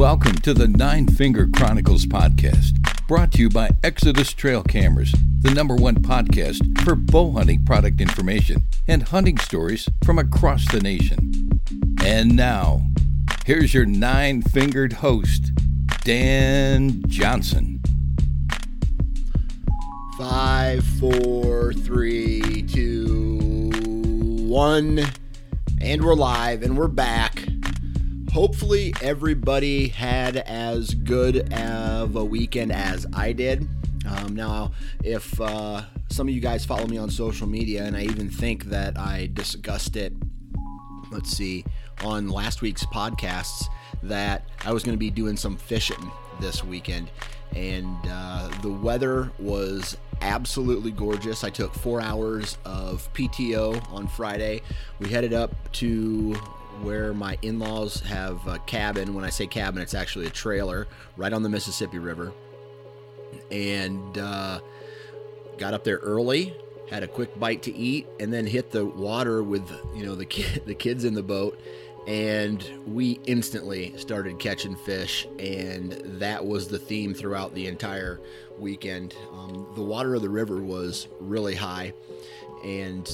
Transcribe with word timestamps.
Welcome 0.00 0.36
to 0.36 0.54
the 0.54 0.66
Nine 0.66 1.06
Finger 1.08 1.46
Chronicles 1.54 2.06
podcast, 2.06 3.06
brought 3.06 3.32
to 3.32 3.38
you 3.38 3.50
by 3.50 3.68
Exodus 3.84 4.32
Trail 4.32 4.62
Cameras, 4.62 5.14
the 5.42 5.50
number 5.50 5.76
one 5.76 5.96
podcast 5.96 6.80
for 6.80 6.94
bow 6.94 7.32
hunting 7.32 7.66
product 7.66 8.00
information 8.00 8.64
and 8.88 9.02
hunting 9.02 9.36
stories 9.36 9.90
from 10.02 10.18
across 10.18 10.66
the 10.72 10.80
nation. 10.80 11.60
And 12.02 12.34
now, 12.34 12.80
here's 13.44 13.74
your 13.74 13.84
nine 13.84 14.40
fingered 14.40 14.94
host, 14.94 15.52
Dan 16.02 17.02
Johnson. 17.06 17.82
Five, 20.16 20.82
four, 20.82 21.74
three, 21.74 22.62
two, 22.62 23.70
one. 24.48 25.04
And 25.82 26.02
we're 26.02 26.14
live 26.14 26.62
and 26.62 26.78
we're 26.78 26.88
back. 26.88 27.49
Hopefully, 28.32 28.94
everybody 29.02 29.88
had 29.88 30.36
as 30.36 30.94
good 30.94 31.52
of 31.52 32.14
a 32.14 32.24
weekend 32.24 32.70
as 32.70 33.04
I 33.12 33.32
did. 33.32 33.68
Um, 34.08 34.36
now, 34.36 34.70
if 35.02 35.40
uh, 35.40 35.82
some 36.10 36.28
of 36.28 36.34
you 36.34 36.40
guys 36.40 36.64
follow 36.64 36.86
me 36.86 36.96
on 36.96 37.10
social 37.10 37.48
media, 37.48 37.84
and 37.84 37.96
I 37.96 38.02
even 38.02 38.30
think 38.30 38.66
that 38.66 38.96
I 38.96 39.30
discussed 39.32 39.96
it, 39.96 40.12
let's 41.10 41.30
see, 41.30 41.64
on 42.04 42.28
last 42.28 42.62
week's 42.62 42.86
podcasts, 42.86 43.64
that 44.04 44.48
I 44.64 44.72
was 44.72 44.84
going 44.84 44.94
to 44.94 44.98
be 45.00 45.10
doing 45.10 45.36
some 45.36 45.56
fishing 45.56 46.10
this 46.40 46.62
weekend. 46.62 47.10
And 47.56 47.96
uh, 48.08 48.48
the 48.62 48.70
weather 48.70 49.32
was 49.40 49.96
absolutely 50.20 50.92
gorgeous. 50.92 51.42
I 51.42 51.50
took 51.50 51.74
four 51.74 52.00
hours 52.00 52.58
of 52.64 53.12
PTO 53.12 53.92
on 53.92 54.06
Friday. 54.06 54.62
We 55.00 55.08
headed 55.08 55.32
up 55.32 55.52
to 55.72 56.40
where 56.82 57.12
my 57.12 57.38
in-laws 57.42 58.00
have 58.00 58.46
a 58.46 58.58
cabin. 58.60 59.14
When 59.14 59.24
I 59.24 59.30
say 59.30 59.46
cabin, 59.46 59.82
it's 59.82 59.94
actually 59.94 60.26
a 60.26 60.30
trailer 60.30 60.86
right 61.16 61.32
on 61.32 61.42
the 61.42 61.48
Mississippi 61.48 61.98
River. 61.98 62.32
And 63.50 64.18
uh, 64.18 64.60
got 65.58 65.74
up 65.74 65.84
there 65.84 65.98
early, 65.98 66.54
had 66.88 67.02
a 67.02 67.08
quick 67.08 67.38
bite 67.38 67.62
to 67.62 67.74
eat, 67.74 68.06
and 68.18 68.32
then 68.32 68.46
hit 68.46 68.70
the 68.70 68.84
water 68.84 69.42
with 69.42 69.70
you 69.94 70.04
know 70.04 70.14
the 70.14 70.26
the 70.66 70.74
kids 70.74 71.04
in 71.04 71.14
the 71.14 71.22
boat, 71.22 71.60
and 72.06 72.64
we 72.86 73.20
instantly 73.26 73.96
started 73.96 74.38
catching 74.38 74.74
fish, 74.74 75.26
and 75.38 75.92
that 76.20 76.44
was 76.44 76.68
the 76.68 76.78
theme 76.78 77.14
throughout 77.14 77.54
the 77.54 77.66
entire 77.66 78.20
weekend. 78.58 79.14
Um, 79.32 79.66
the 79.74 79.82
water 79.82 80.14
of 80.14 80.22
the 80.22 80.28
river 80.28 80.60
was 80.60 81.08
really 81.20 81.54
high, 81.54 81.92
and 82.64 83.08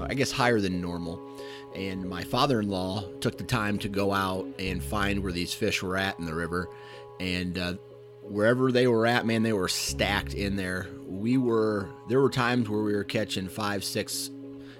I 0.00 0.14
guess 0.14 0.30
higher 0.30 0.60
than 0.60 0.80
normal 0.80 1.20
and 1.76 2.08
my 2.08 2.24
father-in-law 2.24 3.04
took 3.20 3.36
the 3.36 3.44
time 3.44 3.78
to 3.78 3.88
go 3.88 4.12
out 4.12 4.46
and 4.58 4.82
find 4.82 5.22
where 5.22 5.32
these 5.32 5.52
fish 5.52 5.82
were 5.82 5.96
at 5.96 6.18
in 6.18 6.24
the 6.24 6.34
river. 6.34 6.68
And 7.20 7.58
uh, 7.58 7.74
wherever 8.22 8.72
they 8.72 8.86
were 8.86 9.06
at 9.06 9.26
man 9.26 9.42
they 9.42 9.52
were 9.52 9.68
stacked 9.68 10.34
in 10.34 10.56
there. 10.56 10.88
We 11.06 11.36
were 11.38 11.88
there 12.08 12.20
were 12.20 12.30
times 12.30 12.68
where 12.68 12.82
we 12.82 12.94
were 12.94 13.04
catching 13.04 13.48
five 13.48 13.84
six 13.84 14.30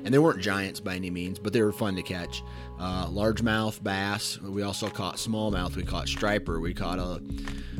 and 0.04 0.12
they 0.12 0.18
weren't 0.18 0.40
giants 0.40 0.80
by 0.80 0.96
any 0.96 1.10
means 1.10 1.38
but 1.38 1.52
they 1.52 1.62
were 1.62 1.72
fun 1.72 1.94
to 1.96 2.02
catch. 2.02 2.42
Uh, 2.78 3.06
largemouth 3.06 3.82
bass 3.82 4.40
we 4.40 4.62
also 4.62 4.88
caught 4.88 5.16
smallmouth 5.16 5.76
we 5.76 5.82
caught 5.82 6.08
striper 6.08 6.60
we 6.60 6.74
caught 6.74 6.98
a 6.98 7.20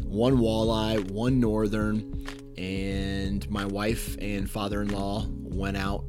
one 0.05 0.39
walleye 0.39 1.11
one 1.11 1.41
northern 1.41 2.27
and 2.57 3.49
my 3.51 3.67
wife 3.67 4.17
and 4.21 4.51
father-in-law 4.51 5.27
went 5.31 5.77
out 5.77 6.05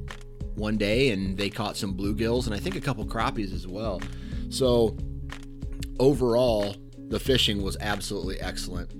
one 0.57 0.75
day 0.75 1.11
and 1.11 1.37
they 1.37 1.49
caught 1.49 1.77
some 1.77 1.95
bluegills 1.95 2.47
and 2.47 2.55
I 2.55 2.59
think 2.59 2.75
a 2.75 2.81
couple 2.81 3.05
crappies 3.05 3.53
as 3.53 3.67
well. 3.67 4.01
So 4.49 4.97
overall, 5.99 6.75
the 7.09 7.19
fishing 7.19 7.61
was 7.61 7.77
absolutely 7.79 8.41
excellent. 8.41 8.91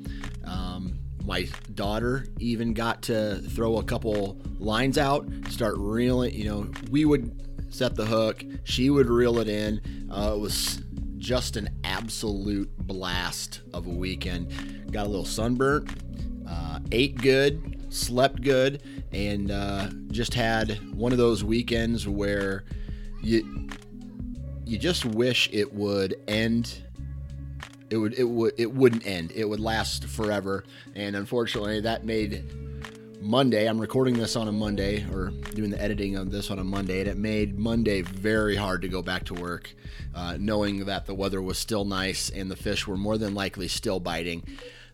Um, 0.46 1.00
my 1.26 1.48
daughter 1.74 2.26
even 2.40 2.74
got 2.74 3.02
to 3.04 3.42
throw 3.50 3.78
a 3.78 3.84
couple 3.84 4.40
lines 4.60 4.98
out, 4.98 5.28
start 5.50 5.76
reeling. 5.78 6.34
You 6.34 6.46
know, 6.46 6.72
we 6.90 7.06
would 7.06 7.44
set 7.70 7.96
the 7.96 8.06
hook, 8.06 8.44
she 8.64 8.90
would 8.90 9.08
reel 9.08 9.40
it 9.40 9.50
in. 9.50 9.82
Uh, 10.10 10.34
it 10.36 10.40
was 10.40 10.82
just 11.18 11.58
an 11.58 11.70
absolute 11.84 12.70
blast 12.78 13.62
of 13.74 13.88
a 13.88 13.90
weekend. 13.90 14.92
Got 14.92 15.08
a 15.08 15.10
little 15.10 15.26
sunburnt, 15.26 15.90
uh, 16.48 16.80
ate 16.92 17.22
good, 17.22 17.77
slept 17.90 18.42
good, 18.42 18.82
and 19.12 19.52
uh, 19.52 19.90
just 20.12 20.34
had 20.34 20.78
one 20.94 21.12
of 21.12 21.18
those 21.18 21.44
weekends 21.44 22.08
where 22.08 22.66
you 23.22 23.70
you 24.66 24.78
just 24.78 25.06
wish 25.06 25.50
it 25.52 25.74
would 25.74 26.16
end. 26.28 26.84
It 27.90 27.98
would 27.98 28.14
it 28.16 28.26
would 28.26 28.54
it 28.58 28.74
wouldn't 28.74 29.06
end. 29.06 29.32
It 29.34 29.46
would 29.46 29.60
last 29.60 30.06
forever, 30.06 30.66
and 30.96 31.16
unfortunately, 31.16 31.82
that 31.82 32.06
made 32.06 32.44
Monday. 33.22 33.68
I'm 33.68 33.80
recording 33.80 34.16
this 34.16 34.36
on 34.36 34.48
a 34.48 34.52
Monday 34.52 35.06
or 35.12 35.32
doing 35.54 35.72
the 35.72 35.82
editing 35.82 36.18
of 36.18 36.32
this 36.32 36.52
on 36.52 36.60
a 36.60 36.64
Monday, 36.64 37.00
and 37.00 37.10
it 37.10 37.18
made 37.18 37.58
Monday 37.58 38.02
very 38.02 38.56
hard 38.56 38.82
to 38.82 38.88
go 38.88 39.02
back 39.02 39.24
to 39.26 39.34
work, 39.34 39.74
uh, 40.14 40.38
knowing 40.40 40.86
that 40.86 41.06
the 41.06 41.16
weather 41.16 41.42
was 41.42 41.58
still 41.58 41.86
nice 41.86 42.30
and 42.30 42.52
the 42.52 42.56
fish 42.56 42.86
were 42.88 42.98
more 42.98 43.18
than 43.18 43.34
likely 43.34 43.68
still 43.68 44.00
biting. 44.00 44.44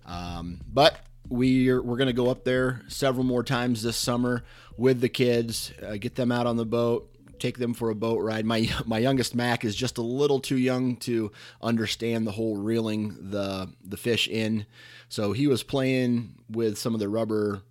Um, 0.06 0.62
but 0.72 1.00
we're 1.30 1.82
we're 1.82 1.98
to 1.98 2.14
go 2.14 2.30
up 2.30 2.44
there 2.44 2.82
several 2.88 3.24
more 3.24 3.44
times 3.44 3.84
this 3.84 3.98
summer 3.98 4.44
with 4.78 5.02
the 5.02 5.10
kids, 5.10 5.72
uh, 5.86 5.98
get 5.98 6.16
them 6.16 6.32
out 6.32 6.48
on 6.48 6.58
the 6.58 6.66
boat, 6.66 7.10
take 7.40 7.58
them 7.58 7.74
for 7.74 7.90
a 7.90 7.96
boat 7.96 8.22
ride. 8.22 8.46
My 8.46 8.70
my 8.86 9.00
youngest 9.00 9.36
Mac 9.36 9.66
is 9.66 9.76
just 9.76 9.98
a 9.98 10.02
little 10.02 10.40
too 10.40 10.58
young 10.58 10.96
to 10.98 11.32
understand 11.62 12.26
the 12.26 12.32
whole 12.32 12.58
reeling 12.58 13.18
the 13.32 13.70
the 13.84 13.98
fish 13.98 14.28
in, 14.28 14.66
so 15.10 15.34
he 15.34 15.48
was 15.48 15.64
playing 15.64 16.36
with 16.50 16.78
some 16.78 16.94
of 16.94 17.00
the 17.00 17.10
rubber 17.10 17.62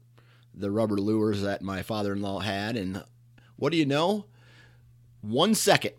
the 0.55 0.71
rubber 0.71 0.99
lures 0.99 1.43
that 1.43 1.63
my 1.63 1.83
father-in-law 1.83 2.41
had, 2.41 2.77
and 2.77 3.03
what 3.57 3.73
do 3.73 3.79
you 3.79 3.87
know? 3.87 4.27
One 5.23 5.55
second, 5.55 5.93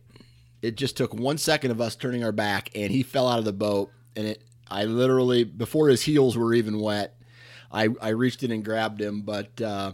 it 0.61 0.75
just 0.75 0.95
took 0.95 1.13
one 1.13 1.37
second 1.37 1.71
of 1.71 1.81
us 1.81 1.95
turning 1.95 2.23
our 2.23 2.31
back, 2.31 2.69
and 2.75 2.91
he 2.91 3.03
fell 3.03 3.27
out 3.27 3.39
of 3.39 3.45
the 3.45 3.53
boat, 3.53 3.91
and 4.15 4.27
it. 4.27 4.43
I 4.69 4.85
literally 4.85 5.43
before 5.43 5.89
his 5.89 6.01
heels 6.01 6.35
were 6.35 6.53
even 6.53 6.79
wet, 6.79 7.15
I, 7.73 7.89
I 8.01 8.09
reached 8.09 8.43
in 8.43 8.51
and 8.51 8.63
grabbed 8.63 9.01
him, 9.01 9.21
but 9.21 9.59
uh, 9.59 9.93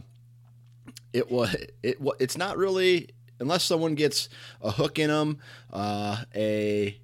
it 1.13 1.31
was 1.31 1.55
it 1.81 1.97
it's 2.19 2.37
not 2.37 2.57
really 2.57 3.09
unless 3.39 3.63
someone 3.63 3.95
gets 3.95 4.27
a 4.61 4.71
hook 4.71 4.99
in 4.99 5.09
them, 5.09 5.39
uh, 5.71 6.23
a 6.35 6.99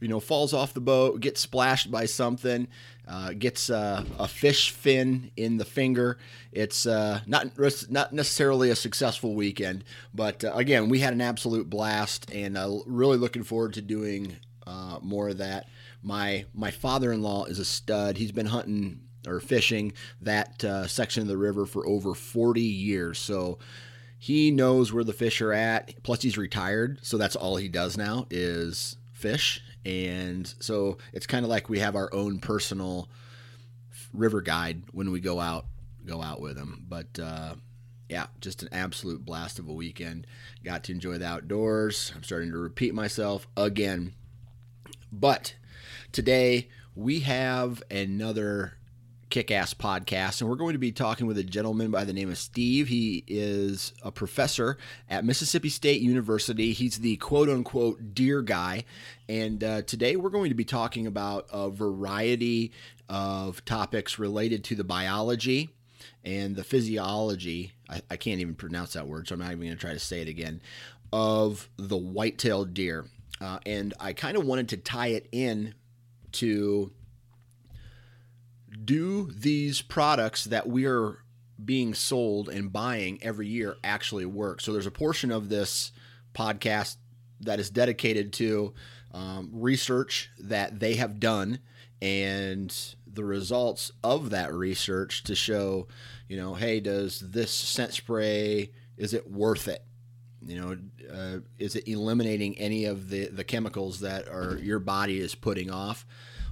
you 0.00 0.08
know, 0.08 0.18
falls 0.18 0.54
off 0.54 0.72
the 0.72 0.80
boat, 0.80 1.20
gets 1.20 1.42
splashed 1.42 1.90
by 1.90 2.06
something, 2.06 2.66
uh, 3.06 3.32
gets 3.38 3.68
uh, 3.68 4.02
a 4.18 4.26
fish 4.26 4.70
fin 4.70 5.30
in 5.36 5.58
the 5.58 5.64
finger. 5.64 6.16
It's 6.52 6.86
uh, 6.86 7.20
not 7.26 7.50
not 7.90 8.12
necessarily 8.12 8.70
a 8.70 8.76
successful 8.76 9.34
weekend, 9.34 9.84
but 10.14 10.42
uh, 10.42 10.52
again, 10.54 10.88
we 10.88 11.00
had 11.00 11.12
an 11.12 11.20
absolute 11.20 11.68
blast, 11.68 12.30
and 12.32 12.56
uh, 12.56 12.78
really 12.86 13.18
looking 13.18 13.42
forward 13.42 13.74
to 13.74 13.82
doing 13.82 14.36
more 15.02 15.30
of 15.30 15.38
that. 15.38 15.66
My 16.02 16.46
my 16.54 16.70
father-in-law 16.70 17.46
is 17.46 17.58
a 17.58 17.64
stud. 17.64 18.16
He's 18.16 18.32
been 18.32 18.46
hunting 18.46 19.00
or 19.26 19.40
fishing 19.40 19.92
that 20.20 20.62
section 20.88 21.22
of 21.22 21.28
the 21.28 21.36
river 21.36 21.66
for 21.66 21.86
over 21.86 22.14
40 22.14 22.60
years, 22.60 23.18
so 23.18 23.58
he 24.22 24.50
knows 24.50 24.92
where 24.92 25.02
the 25.02 25.14
fish 25.14 25.40
are 25.40 25.52
at. 25.52 26.02
Plus, 26.02 26.20
he's 26.20 26.36
retired, 26.36 26.98
so 27.00 27.16
that's 27.16 27.36
all 27.36 27.56
he 27.56 27.68
does 27.68 27.96
now 27.96 28.26
is 28.30 28.96
fish. 29.14 29.62
And 29.86 30.52
so 30.60 30.98
it's 31.14 31.26
kind 31.26 31.42
of 31.42 31.50
like 31.50 31.70
we 31.70 31.78
have 31.78 31.96
our 31.96 32.12
own 32.12 32.38
personal 32.38 33.08
river 34.12 34.42
guide 34.42 34.82
when 34.92 35.10
we 35.10 35.20
go 35.20 35.40
out 35.40 35.64
go 36.04 36.20
out 36.22 36.40
with 36.40 36.58
him. 36.58 36.84
But 36.86 37.18
uh, 37.18 37.54
yeah 38.10 38.26
just 38.42 38.62
an 38.62 38.68
absolute 38.72 39.24
blast 39.24 39.58
of 39.58 39.68
a 39.68 39.72
weekend. 39.72 40.26
Got 40.64 40.84
to 40.84 40.92
enjoy 40.92 41.16
the 41.16 41.26
outdoors. 41.26 42.12
I'm 42.14 42.22
starting 42.22 42.50
to 42.50 42.58
repeat 42.58 42.92
myself 42.92 43.46
again. 43.56 44.12
But 45.10 45.54
today 46.12 46.68
we 46.94 47.20
have 47.20 47.82
another 47.90 48.74
kick 49.30 49.50
ass 49.50 49.72
podcast. 49.72 50.40
And 50.40 50.50
we're 50.50 50.56
going 50.56 50.72
to 50.72 50.78
be 50.78 50.92
talking 50.92 51.26
with 51.26 51.38
a 51.38 51.44
gentleman 51.44 51.90
by 51.90 52.04
the 52.04 52.12
name 52.12 52.30
of 52.30 52.36
Steve. 52.36 52.88
He 52.88 53.24
is 53.26 53.92
a 54.02 54.10
professor 54.10 54.76
at 55.08 55.24
Mississippi 55.24 55.68
State 55.68 56.02
University. 56.02 56.72
He's 56.72 56.98
the 56.98 57.16
quote 57.16 57.48
unquote 57.48 58.14
deer 58.14 58.42
guy. 58.42 58.84
And 59.28 59.62
uh, 59.62 59.82
today 59.82 60.16
we're 60.16 60.30
going 60.30 60.50
to 60.50 60.54
be 60.56 60.64
talking 60.64 61.06
about 61.06 61.46
a 61.52 61.70
variety 61.70 62.72
of 63.08 63.64
topics 63.64 64.18
related 64.18 64.64
to 64.64 64.74
the 64.74 64.84
biology 64.84 65.70
and 66.24 66.56
the 66.56 66.64
physiology. 66.64 67.72
I, 67.88 68.02
I 68.10 68.16
can't 68.16 68.40
even 68.40 68.54
pronounce 68.54 68.92
that 68.94 69.06
word, 69.06 69.28
so 69.28 69.34
I'm 69.34 69.40
not 69.40 69.52
even 69.52 69.60
going 69.60 69.72
to 69.72 69.76
try 69.76 69.92
to 69.92 69.98
say 69.98 70.20
it 70.20 70.28
again. 70.28 70.60
Of 71.12 71.68
the 71.76 71.96
white-tailed 71.96 72.74
deer. 72.74 73.06
Uh, 73.40 73.58
and 73.64 73.94
I 73.98 74.12
kind 74.12 74.36
of 74.36 74.44
wanted 74.44 74.68
to 74.70 74.76
tie 74.76 75.08
it 75.08 75.28
in 75.32 75.74
to 76.32 76.92
do 78.84 79.30
these 79.30 79.82
products 79.82 80.44
that 80.44 80.68
we 80.68 80.86
are 80.86 81.18
being 81.62 81.94
sold 81.94 82.48
and 82.48 82.72
buying 82.72 83.18
every 83.22 83.46
year 83.46 83.76
actually 83.84 84.26
work? 84.26 84.60
So 84.60 84.72
there's 84.72 84.86
a 84.86 84.90
portion 84.90 85.30
of 85.30 85.48
this 85.48 85.92
podcast 86.34 86.96
that 87.40 87.60
is 87.60 87.70
dedicated 87.70 88.32
to 88.34 88.74
um, 89.12 89.50
research 89.52 90.30
that 90.38 90.80
they 90.80 90.94
have 90.94 91.20
done 91.20 91.58
and 92.02 92.74
the 93.06 93.24
results 93.24 93.92
of 94.02 94.30
that 94.30 94.54
research 94.54 95.24
to 95.24 95.34
show, 95.34 95.88
you 96.28 96.36
know, 96.36 96.54
hey, 96.54 96.80
does 96.80 97.20
this 97.20 97.50
scent 97.50 97.92
spray 97.92 98.70
is 98.96 99.14
it 99.14 99.30
worth 99.30 99.66
it? 99.66 99.82
You 100.46 100.60
know, 100.60 100.78
uh, 101.12 101.38
is 101.58 101.74
it 101.74 101.88
eliminating 101.88 102.56
any 102.58 102.84
of 102.84 103.08
the 103.08 103.26
the 103.26 103.44
chemicals 103.44 104.00
that 104.00 104.28
are 104.28 104.58
your 104.62 104.78
body 104.78 105.18
is 105.18 105.34
putting 105.34 105.70
off? 105.70 106.06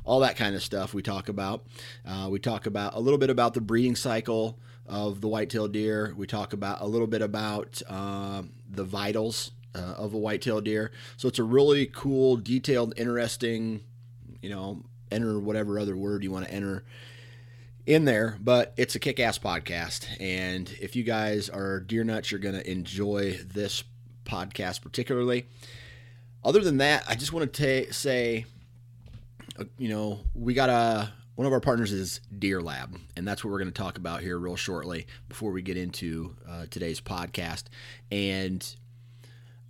All 0.09 0.21
that 0.21 0.37
kind 0.37 0.55
of 0.57 0.63
stuff 0.63 0.95
we 0.95 1.03
talk 1.03 1.29
about. 1.29 1.67
Uh, 2.07 2.29
we 2.31 2.39
talk 2.39 2.65
about 2.65 2.95
a 2.95 2.99
little 2.99 3.19
bit 3.19 3.29
about 3.29 3.53
the 3.53 3.61
breeding 3.61 3.95
cycle 3.95 4.59
of 4.87 5.21
the 5.21 5.29
white-tailed 5.29 5.73
deer. 5.73 6.15
We 6.17 6.27
talk 6.27 6.55
about 6.55 6.81
a 6.81 6.87
little 6.87 7.07
bit 7.07 7.21
about 7.21 7.83
uh, 7.87 8.43
the 8.71 8.85
vitals 8.85 9.51
uh, 9.75 9.95
of 9.99 10.15
a 10.15 10.19
white-tailed 10.19 10.65
deer. 10.65 10.93
So 11.19 11.29
it's 11.29 11.39
a 11.39 11.45
really 11.45 11.85
cool, 11.85 12.39
detailed, 12.39 12.95
interesting, 12.97 13.83
you 14.41 14.49
know, 14.49 14.83
enter 15.11 15.39
whatever 15.39 15.79
other 15.79 15.95
word 15.95 16.25
you 16.25 16.31
want 16.31 16.47
to 16.47 16.55
enter 16.55 16.85
in 17.85 18.07
there, 18.07 18.39
but 18.41 18.73
it's 18.79 18.95
a 18.95 18.99
kick 18.99 19.21
ass 19.21 19.39
podcast. 19.39 20.07
And 20.19 20.75
if 20.81 20.97
you 20.97 21.05
guys 21.05 21.51
are 21.51 21.81
deer 21.81 22.05
nuts, 22.05 22.31
you're 22.31 22.41
going 22.41 22.55
to 22.55 22.71
enjoy 22.71 23.39
this 23.45 23.85
podcast 24.25 24.81
particularly. 24.81 25.47
Other 26.43 26.61
than 26.61 26.79
that, 26.79 27.05
I 27.07 27.15
just 27.15 27.35
want 27.35 27.53
to 27.53 27.93
say 27.93 28.47
you 29.79 29.89
know, 29.89 30.21
we 30.35 30.55
got 30.55 30.71
a 30.71 31.13
one 31.35 31.47
of 31.47 31.53
our 31.53 31.61
partners 31.61 31.93
is 31.93 32.21
Deer 32.37 32.61
Lab, 32.61 32.99
and 33.17 33.27
that's 33.27 33.45
what 33.45 33.53
we're 33.53 33.61
going 33.61 33.73
to 33.73 33.83
talk 33.83 33.97
about 33.97 34.23
here 34.23 34.37
real 34.37 34.57
shortly 34.57 35.07
before 35.29 35.53
we 35.53 35.63
get 35.63 35.77
into 35.77 36.35
uh, 36.49 36.67
today's 36.69 37.01
podcast. 37.01 37.65
And 38.11 38.67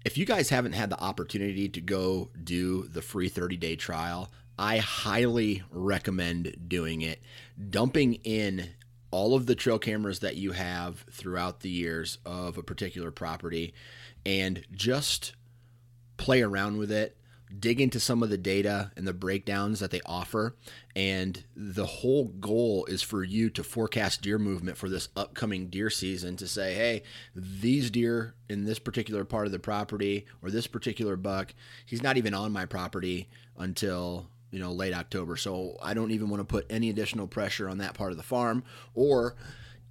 if 0.04 0.16
you 0.16 0.24
guys 0.24 0.48
haven't 0.48 0.72
had 0.72 0.88
the 0.88 0.98
opportunity 0.98 1.68
to 1.68 1.80
go 1.82 2.30
do 2.42 2.84
the 2.84 3.02
free 3.02 3.28
30 3.28 3.58
day 3.58 3.76
trial, 3.76 4.32
I 4.58 4.78
highly 4.78 5.62
recommend 5.70 6.56
doing 6.68 7.02
it. 7.02 7.20
Dumping 7.68 8.14
in 8.24 8.70
all 9.10 9.34
of 9.34 9.44
the 9.44 9.54
trail 9.54 9.78
cameras 9.78 10.20
that 10.20 10.36
you 10.36 10.52
have 10.52 11.04
throughout 11.10 11.60
the 11.60 11.68
years 11.70 12.16
of 12.24 12.56
a 12.56 12.62
particular 12.62 13.10
property 13.10 13.74
and 14.24 14.64
just 14.72 15.34
play 16.16 16.40
around 16.40 16.78
with 16.78 16.90
it 16.90 17.16
dig 17.56 17.80
into 17.80 18.00
some 18.00 18.22
of 18.22 18.30
the 18.30 18.38
data 18.38 18.92
and 18.96 19.06
the 19.06 19.12
breakdowns 19.12 19.80
that 19.80 19.90
they 19.90 20.00
offer. 20.04 20.54
And 20.94 21.42
the 21.56 21.86
whole 21.86 22.26
goal 22.26 22.84
is 22.86 23.02
for 23.02 23.22
you 23.24 23.50
to 23.50 23.62
forecast 23.62 24.22
deer 24.22 24.38
movement 24.38 24.76
for 24.76 24.88
this 24.88 25.08
upcoming 25.16 25.68
deer 25.68 25.90
season 25.90 26.36
to 26.36 26.48
say, 26.48 26.74
hey, 26.74 27.02
these 27.34 27.90
deer 27.90 28.34
in 28.48 28.64
this 28.64 28.78
particular 28.78 29.24
part 29.24 29.46
of 29.46 29.52
the 29.52 29.58
property 29.58 30.26
or 30.42 30.50
this 30.50 30.66
particular 30.66 31.16
buck, 31.16 31.54
he's 31.86 32.02
not 32.02 32.16
even 32.16 32.34
on 32.34 32.52
my 32.52 32.66
property 32.66 33.28
until 33.56 34.28
you 34.50 34.58
know 34.58 34.72
late 34.72 34.94
October. 34.94 35.36
So 35.36 35.76
I 35.82 35.94
don't 35.94 36.10
even 36.10 36.30
want 36.30 36.40
to 36.40 36.44
put 36.44 36.66
any 36.70 36.90
additional 36.90 37.26
pressure 37.26 37.68
on 37.68 37.78
that 37.78 37.94
part 37.94 38.12
of 38.12 38.16
the 38.16 38.22
farm 38.22 38.64
or 38.94 39.36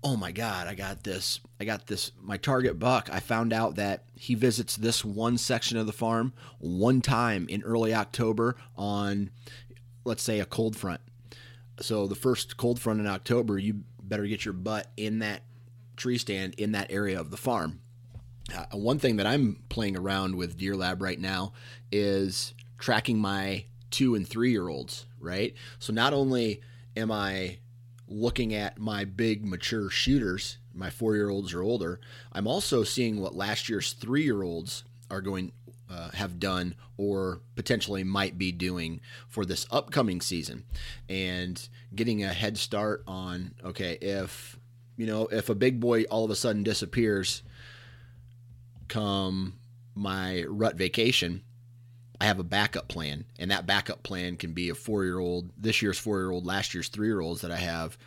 oh 0.04 0.16
my 0.16 0.32
god 0.32 0.68
i 0.68 0.76
got 0.76 1.04
this 1.04 1.40
i 1.60 1.66
got 1.66 1.88
this 1.88 2.12
my 2.22 2.38
target 2.38 2.80
buck. 2.80 3.10
I 3.12 3.20
found 3.20 3.52
out 3.52 3.76
that 3.76 4.04
he 4.16 4.36
visits 4.36 4.76
this 4.76 5.04
one 5.04 5.38
section 5.38 5.78
of 5.78 5.86
the 5.86 5.94
farm 5.94 6.34
one 6.60 7.02
time 7.02 7.48
in 7.50 7.64
early 7.64 7.94
october 7.94 8.56
on 8.76 9.32
let's 10.06 10.24
say 10.24 10.40
a 10.40 10.46
cold 10.46 10.78
front. 10.78 11.02
So 11.82 12.08
the 12.08 12.16
first 12.16 12.58
cold 12.58 12.80
front 12.80 13.00
in 13.00 13.08
october 13.08 13.58
you 13.58 13.82
better 14.02 14.26
get 14.26 14.46
your 14.46 14.54
butt 14.54 14.88
in 14.98 15.20
that 15.20 15.44
tree 15.96 16.18
stand 16.18 16.54
in 16.56 16.72
that 16.74 16.92
area 16.92 17.20
of 17.20 17.32
the 17.32 17.38
farm. 17.38 17.82
Uh, 18.56 18.78
one 18.78 19.00
thing 19.00 19.18
that 19.18 19.26
i'm 19.28 19.62
playing 19.68 19.98
around 19.98 20.36
with 20.36 20.58
deer 20.58 20.76
lab 20.76 21.02
right 21.02 21.20
now 21.20 21.52
is 21.92 22.54
tracking 22.78 23.18
my 23.20 23.66
two 23.90 24.16
and 24.16 24.28
three 24.28 24.52
year 24.52 24.70
olds 24.70 25.06
right? 25.20 25.54
So 25.80 25.94
not 25.94 26.14
only 26.14 26.62
am 26.96 27.12
i 27.12 27.58
looking 28.08 28.54
at 28.54 28.78
my 28.78 29.06
big 29.06 29.46
mature 29.46 29.90
shooters, 29.90 30.58
my 30.74 30.90
four 30.90 31.16
year 31.16 31.30
olds 31.30 31.54
or 31.54 31.62
older, 31.62 32.00
I'm 32.32 32.48
also 32.48 32.84
seeing 32.84 33.20
what 33.20 33.36
last 33.36 33.70
year's 33.70 33.94
three 33.94 34.24
year 34.24 34.44
olds 34.44 34.84
are 35.10 35.22
going 35.22 35.52
uh, 35.90 36.10
have 36.12 36.40
done 36.40 36.76
or 36.98 37.42
potentially 37.56 38.04
might 38.04 38.38
be 38.38 38.52
doing 38.52 39.00
for 39.28 39.46
this 39.46 39.66
upcoming 39.72 40.20
season. 40.20 40.66
And 41.08 41.68
getting 41.96 42.24
a 42.24 42.34
head 42.34 42.58
start 42.58 43.04
on 43.08 43.54
okay 43.64 43.98
if 44.02 44.60
you 44.98 45.06
know 45.06 45.28
if 45.28 45.50
a 45.50 45.56
big 45.56 45.80
boy 45.80 46.04
all 46.04 46.26
of 46.26 46.32
a 46.32 46.36
sudden 46.36 46.64
disappears 46.64 47.44
come 48.88 49.58
my 49.96 50.44
rut 50.48 50.76
vacation 50.76 51.42
I 52.20 52.26
have 52.26 52.40
a 52.40 52.44
backup 52.44 52.88
plan, 52.88 53.26
and 53.38 53.52
that 53.52 53.68
backup 53.68 54.04
plan 54.04 54.38
can 54.38 54.54
be 54.54 54.70
a 54.70 54.76
four 54.76 55.04
year 55.06 55.20
old, 55.20 55.52
this 55.58 55.82
year's 55.82 56.00
four 56.00 56.20
year 56.20 56.32
old, 56.32 56.46
last 56.46 56.74
year's 56.74 56.90
three 56.90 57.08
year 57.08 57.22
olds 57.22 57.42
that 57.42 57.52
I 57.52 57.58
have, 57.58 57.98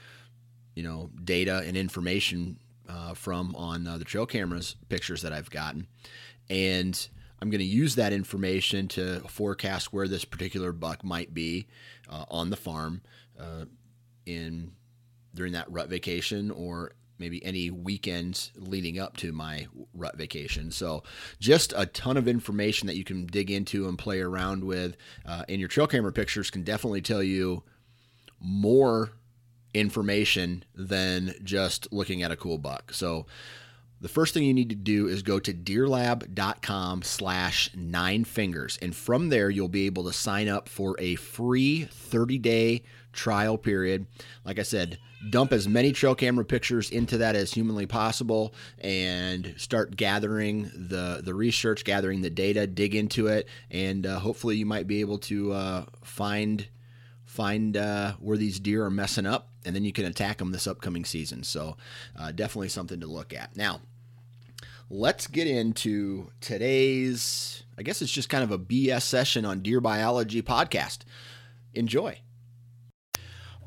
you 0.75 0.83
know, 0.83 1.11
data 1.23 1.63
and 1.65 1.77
information 1.77 2.59
uh, 2.89 3.15
from 3.15 3.55
on 3.55 3.87
uh, 3.87 3.99
the 3.99 4.05
trail 4.05 4.27
cameras 4.27 4.75
pictures 4.89 5.23
that 5.23 5.33
I've 5.33 5.51
gotten. 5.51 5.87
And 6.49 7.09
I'm 7.41 7.51
going 7.51 7.61
to 7.61 7.65
use 7.65 7.95
that 7.95 8.13
information 8.13 8.89
to 8.89 9.21
forecast 9.21 9.93
where 9.93 10.09
this 10.09 10.25
particular 10.25 10.73
buck 10.73 11.05
might 11.05 11.33
be 11.33 11.67
uh, 12.09 12.25
on 12.31 12.51
the 12.51 12.57
farm 12.57 13.03
uh, 13.39 13.67
in 14.27 14.73
during 15.35 15.53
that 15.53 15.71
rut 15.71 15.89
vacation 15.89 16.51
or 16.51 16.93
maybe 17.21 17.45
any 17.45 17.71
weekends 17.71 18.51
leading 18.57 18.99
up 18.99 19.17
to 19.19 19.33
my 19.33 19.67
rut 19.95 20.17
vacation. 20.17 20.71
So, 20.71 21.03
just 21.39 21.73
a 21.77 21.87
ton 21.87 22.17
of 22.17 22.27
information 22.27 22.87
that 22.87 22.97
you 22.97 23.05
can 23.05 23.27
dig 23.27 23.51
into 23.51 23.89
and 23.89 23.99
play 23.99 24.21
around 24.21 24.65
with. 24.65 24.97
Uh, 25.25 25.45
and 25.49 25.61
your 25.61 25.69
trail 25.69 25.87
camera 25.87 26.13
pictures 26.13 26.51
can 26.51 26.65
definitely 26.65 27.03
tell 27.03 27.23
you 27.23 27.63
more 28.41 29.13
information 29.75 30.65
than 30.75 31.35
just 31.45 31.93
looking 31.93 32.23
at 32.23 32.33
a 32.33 32.37
cool 32.37 32.59
buck. 32.59 32.93
So, 32.93 33.27
the 34.01 34.09
first 34.09 34.33
thing 34.33 34.45
you 34.45 34.55
need 34.55 34.71
to 34.71 34.75
do 34.75 35.09
is 35.09 35.23
go 35.23 35.39
to 35.39 35.53
deerlab.com 35.53 37.03
slash 37.03 37.71
nine 37.77 38.25
fingers. 38.25 38.79
And 38.81 38.97
from 38.97 39.29
there, 39.29 39.51
you'll 39.51 39.69
be 39.69 39.85
able 39.85 40.05
to 40.05 40.13
sign 40.13 40.49
up 40.49 40.71
for 40.71 40.97
a 40.99 41.17
free 41.17 41.85
30 41.85 42.39
day 42.39 42.83
trial 43.13 43.59
period. 43.59 44.07
Like 44.45 44.59
I 44.59 44.63
said, 44.63 44.99
dump 45.29 45.53
as 45.53 45.69
many 45.69 45.93
trail 45.93 46.15
camera 46.15 46.45
pictures 46.45 46.91
into 46.91 47.19
that 47.19 47.37
as 47.37 47.53
humanly 47.53 47.87
possible 47.87 48.55
and 48.79 49.55
start 49.57 49.97
gathering 49.97 50.71
the, 50.75 51.21
the 51.23 51.35
research, 51.35 51.85
gathering 51.85 52.23
the 52.23 52.31
data, 52.31 52.67
dig 52.67 52.95
into 52.95 53.27
it, 53.27 53.49
and 53.71 54.07
uh, 54.07 54.19
hopefully 54.19 54.57
you 54.57 54.67
might 54.67 54.87
be 54.87 55.01
able 55.01 55.19
to 55.19 55.53
uh, 55.53 55.85
find 56.03 56.69
find 57.31 57.77
uh, 57.77 58.15
where 58.19 58.37
these 58.37 58.59
deer 58.59 58.85
are 58.85 58.91
messing 58.91 59.25
up, 59.25 59.51
and 59.65 59.75
then 59.75 59.85
you 59.85 59.93
can 59.93 60.05
attack 60.05 60.39
them 60.39 60.51
this 60.51 60.67
upcoming 60.67 61.05
season. 61.05 61.45
So, 61.45 61.77
uh, 62.19 62.33
definitely 62.33 62.71
something 62.71 62.99
to 62.99 63.07
look 63.07 63.33
at. 63.33 63.57
Now, 63.57 63.83
let's 64.91 65.29
get 65.29 65.47
into 65.47 66.33
today's, 66.41 67.63
I 67.79 67.83
guess 67.83 68.03
it's 68.03 68.11
just 68.11 68.29
kind 68.29 68.43
of 68.43 68.51
a 68.51 68.59
BS 68.59 69.03
session 69.03 69.45
on 69.45 69.61
deer 69.61 69.81
biology 69.81 70.43
podcast. 70.43 71.01
Enjoy. 71.73 72.19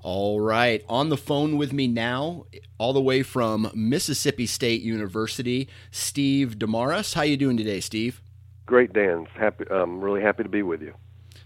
All 0.04 0.42
right, 0.42 0.84
on 0.90 1.08
the 1.08 1.16
phone 1.16 1.56
with 1.56 1.72
me 1.72 1.88
now, 1.88 2.46
all 2.78 2.92
the 2.92 3.02
way 3.02 3.24
from 3.24 3.72
Mississippi 3.74 4.46
State 4.46 4.82
University, 4.82 5.70
Steve 5.92 6.60
Demarais. 6.60 7.14
How 7.14 7.22
you 7.22 7.38
doing 7.38 7.56
today, 7.56 7.80
Steve? 7.80 8.22
Great, 8.66 8.92
Dan. 8.92 9.28
Happy, 9.34 9.64
I'm 9.72 10.02
really 10.02 10.22
happy 10.22 10.44
to 10.44 10.50
be 10.50 10.62
with 10.62 10.82
you. 10.82 10.94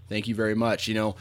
Thank 0.09 0.27
you 0.27 0.33
very 0.33 0.55
much. 0.55 0.87
You 0.87 0.95
know, 0.95 1.15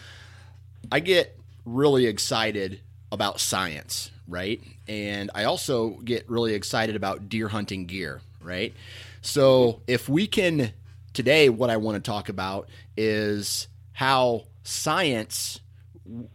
I 0.91 1.01
get 1.01 1.39
really 1.67 2.07
excited 2.07 2.81
about 3.13 3.39
science, 3.39 4.11
right? 4.27 4.63
And 4.89 5.31
I 5.35 5.45
also 5.45 5.91
get 5.91 6.31
really 6.31 6.55
excited 6.55 6.97
about 6.97 7.29
deer 7.29 7.49
hunting 7.49 7.85
gear, 7.85 8.23
right? 8.41 8.73
So 9.21 9.83
if 9.87 10.09
we 10.09 10.27
can 10.27 10.73
today 11.13 11.51
what 11.51 11.69
I 11.69 11.77
want 11.77 12.03
to 12.03 12.11
talk 12.11 12.31
about 12.31 12.71
is 12.97 13.69
how 13.93 14.45
science 14.63 15.61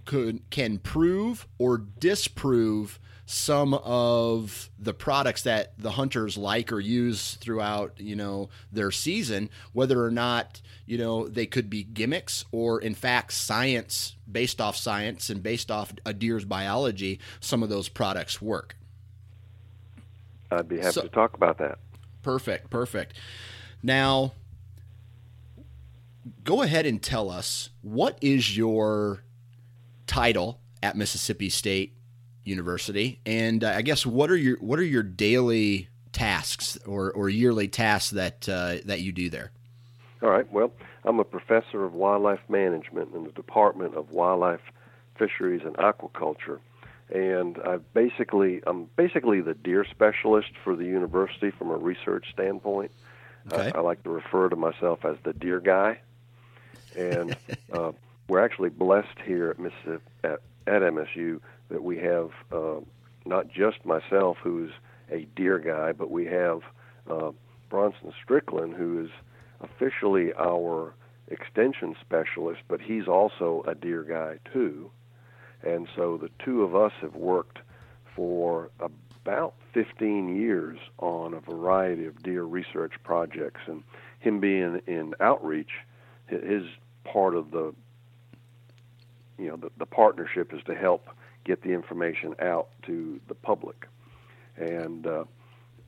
could 0.06 0.50
can 0.50 0.78
prove 0.78 1.48
or 1.58 1.78
disprove 1.78 3.00
some 3.26 3.74
of 3.76 4.70
the 4.78 4.94
products 4.94 5.44
that 5.44 5.72
the 5.78 5.92
hunters 5.92 6.38
like 6.38 6.70
or 6.70 6.82
use 6.82 7.36
throughout 7.36 7.94
you 7.98 8.14
know 8.14 8.50
their 8.74 8.92
season 8.92 9.50
whether 9.72 10.04
or 10.04 10.12
not 10.12 10.62
you 10.86 10.98
know 10.98 11.30
they 11.30 11.46
could 11.46 11.70
be 11.70 11.82
gimmicks 11.82 12.44
or 12.52 12.82
in 12.82 12.94
fact 12.94 13.32
science 13.32 14.18
based 14.30 14.60
off 14.60 14.76
science 14.76 15.30
and 15.30 15.42
based 15.42 15.72
off 15.72 15.94
a 16.06 16.14
deer's 16.14 16.44
biology 16.44 17.20
some 17.40 17.64
of 17.64 17.70
those 17.70 17.88
products 17.88 18.42
work. 18.42 18.76
I'd 20.52 20.68
be 20.68 20.80
happy 20.80 20.92
so, 20.92 21.02
to 21.04 21.10
talk 21.10 21.34
about 21.34 21.58
that. 21.60 21.78
Perfect 22.24 22.70
perfect. 22.70 23.14
Now 23.82 24.34
go 26.44 26.62
ahead 26.62 26.86
and 26.86 27.02
tell 27.02 27.30
us 27.30 27.70
what 27.82 28.18
is 28.22 28.58
your 28.58 29.24
title 30.12 30.60
at 30.84 30.98
Mississippi 30.98 31.50
State 31.50 31.96
University, 32.44 33.22
and 33.26 33.64
uh, 33.64 33.74
I 33.78 33.82
guess 33.82 34.06
what 34.06 34.30
are 34.30 34.36
your 34.36 34.58
what 34.58 34.78
are 34.78 34.84
your 34.84 35.04
daily 35.04 35.88
tasks 36.12 36.78
or, 36.86 37.14
or 37.14 37.30
yearly 37.30 37.70
tasks 37.70 38.12
that 38.12 38.50
uh, 38.50 38.78
that 38.86 39.00
you 39.00 39.14
do 39.14 39.30
there? 39.30 39.52
All 40.22 40.30
right. 40.30 40.52
Well, 40.52 40.74
I'm 41.06 41.20
a 41.20 41.24
professor 41.24 41.86
of 41.86 41.94
wildlife 41.94 42.42
management 42.50 43.16
in 43.16 43.24
the 43.24 43.32
Department 43.32 43.96
of 43.96 44.12
Wildlife, 44.12 44.60
Fisheries, 45.18 45.62
and 45.64 45.78
Aquaculture, 45.78 46.60
and 47.10 47.58
I 47.64 47.78
basically 47.94 48.62
I'm 48.68 48.90
basically 48.98 49.40
the 49.40 49.54
deer 49.54 49.86
specialist 49.90 50.52
for 50.62 50.76
the 50.76 50.86
university 50.86 51.52
from 51.52 51.70
a 51.70 51.78
research 51.78 52.26
standpoint. 52.34 52.92
Okay. 53.54 53.72
I, 53.74 53.78
I 53.78 53.82
like 53.82 54.04
to 54.04 54.10
refer 54.10 54.50
to 54.50 54.58
myself 54.58 55.06
as 55.06 55.16
the 55.24 55.32
deer 55.32 55.62
guy, 55.62 56.02
and 56.98 57.38
uh, 57.72 57.94
we're 58.32 58.44
actually 58.44 58.70
blessed 58.70 59.20
here 59.26 59.50
at 59.50 59.60
Mississippi 59.60 60.02
at, 60.24 60.40
at 60.66 60.82
MSU 60.82 61.42
that 61.68 61.84
we 61.84 61.98
have 61.98 62.30
uh, 62.50 62.80
not 63.26 63.50
just 63.50 63.86
myself, 63.86 64.38
who's 64.42 64.72
a 65.12 65.28
deer 65.36 65.60
guy, 65.60 65.92
but 65.92 66.10
we 66.10 66.28
have 66.28 66.62
uh, 67.10 67.32
Bronson 67.70 68.14
Strickland, 68.24 68.76
who 68.76 69.04
is 69.04 69.10
officially 69.60 70.32
our 70.40 70.94
extension 71.28 71.94
specialist, 72.00 72.62
but 72.70 72.80
he's 72.80 73.06
also 73.06 73.66
a 73.68 73.76
deer 73.76 74.04
guy 74.04 74.38
too. 74.54 74.90
And 75.62 75.90
so 75.94 76.16
the 76.16 76.30
two 76.40 76.64
of 76.64 76.74
us 76.74 76.94
have 77.02 77.16
worked 77.16 77.60
for 78.16 78.70
about 78.80 79.56
15 79.74 80.38
years 80.38 80.80
on 81.00 81.34
a 81.34 81.42
variety 81.42 82.06
of 82.06 82.24
deer 82.24 82.44
research 82.44 82.94
projects. 83.04 83.60
And 83.68 83.84
him 84.20 84.40
being 84.40 84.82
in 84.88 85.16
outreach, 85.20 85.72
his 86.28 86.64
part 87.04 87.36
of 87.36 87.52
the 87.52 87.74
you 89.42 89.50
know 89.50 89.58
the, 89.58 89.72
the 89.78 89.86
partnership 89.86 90.54
is 90.54 90.62
to 90.66 90.76
help 90.76 91.10
get 91.44 91.64
the 91.64 91.70
information 91.70 92.36
out 92.40 92.70
to 92.86 93.20
the 93.28 93.34
public. 93.34 93.88
And 94.58 95.08
uh, 95.08 95.24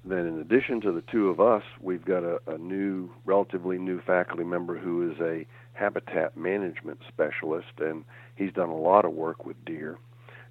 then 0.04 0.26
in 0.26 0.40
addition 0.40 0.82
to 0.82 0.92
the 0.92 1.02
two 1.02 1.30
of 1.30 1.40
us 1.40 1.64
we've 1.80 2.04
got 2.04 2.24
a, 2.24 2.40
a 2.48 2.58
new 2.58 3.10
relatively 3.26 3.78
new 3.78 4.02
faculty 4.02 4.44
member 4.44 4.78
who 4.78 5.12
is 5.12 5.20
a 5.20 5.46
habitat 5.74 6.36
management 6.36 7.00
specialist 7.08 7.80
and 7.80 8.04
he's 8.36 8.52
done 8.52 8.70
a 8.70 8.76
lot 8.76 9.06
of 9.06 9.14
work 9.14 9.46
with 9.46 9.64
deer. 9.66 9.98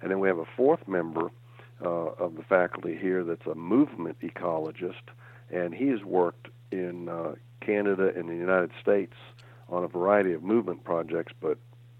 And 0.01 0.09
then 0.09 0.19
we 0.19 0.27
have 0.27 0.39
a 0.39 0.47
fourth 0.57 0.87
member 0.87 1.29
uh, 1.83 1.87
of 1.87 2.35
the 2.35 2.43
faculty 2.43 2.97
here 2.97 3.23
that's 3.23 3.45
a 3.45 3.55
movement 3.55 4.17
ecologist 4.21 5.11
and 5.51 5.73
he 5.73 5.87
has 5.89 6.03
worked 6.03 6.47
in 6.71 7.09
uh, 7.09 7.35
Canada 7.61 8.11
and 8.15 8.27
the 8.29 8.35
United 8.35 8.71
States 8.81 9.13
on 9.69 9.83
a 9.83 9.87
variety 9.87 10.33
of 10.33 10.43
movement 10.43 10.83
projects, 10.83 11.33
but 11.39 11.57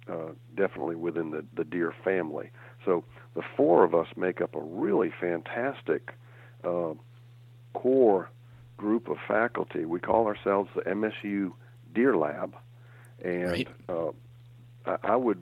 uh, 0.09 0.31
definitely 0.55 0.95
within 0.95 1.31
the, 1.31 1.45
the 1.55 1.63
deer 1.63 1.93
family. 2.03 2.51
So 2.85 3.03
the 3.35 3.43
four 3.55 3.83
of 3.83 3.95
us 3.95 4.07
make 4.15 4.41
up 4.41 4.55
a 4.55 4.61
really 4.61 5.11
fantastic 5.19 6.13
uh, 6.63 6.93
core 7.73 8.29
group 8.77 9.09
of 9.09 9.17
faculty. 9.27 9.85
We 9.85 9.99
call 9.99 10.27
ourselves 10.27 10.69
the 10.75 10.81
MSU 10.81 11.53
Deer 11.93 12.17
Lab, 12.17 12.55
and 13.23 13.51
right. 13.51 13.67
uh, 13.87 14.11
I, 14.85 14.97
I 15.03 15.15
would 15.15 15.41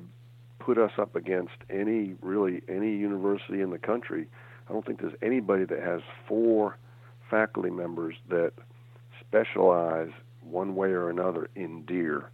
put 0.59 0.77
us 0.77 0.91
up 0.97 1.15
against 1.15 1.55
any 1.69 2.15
really 2.21 2.61
any 2.67 2.95
university 2.95 3.61
in 3.61 3.71
the 3.71 3.79
country. 3.79 4.27
I 4.69 4.73
don't 4.73 4.85
think 4.85 5.01
there's 5.01 5.17
anybody 5.21 5.65
that 5.65 5.81
has 5.81 6.01
four 6.27 6.77
faculty 7.29 7.71
members 7.71 8.15
that 8.29 8.53
specialize 9.19 10.11
one 10.43 10.75
way 10.75 10.89
or 10.89 11.09
another 11.09 11.49
in 11.55 11.83
deer 11.85 12.29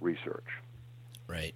research. 0.00 0.46
Right. 1.28 1.54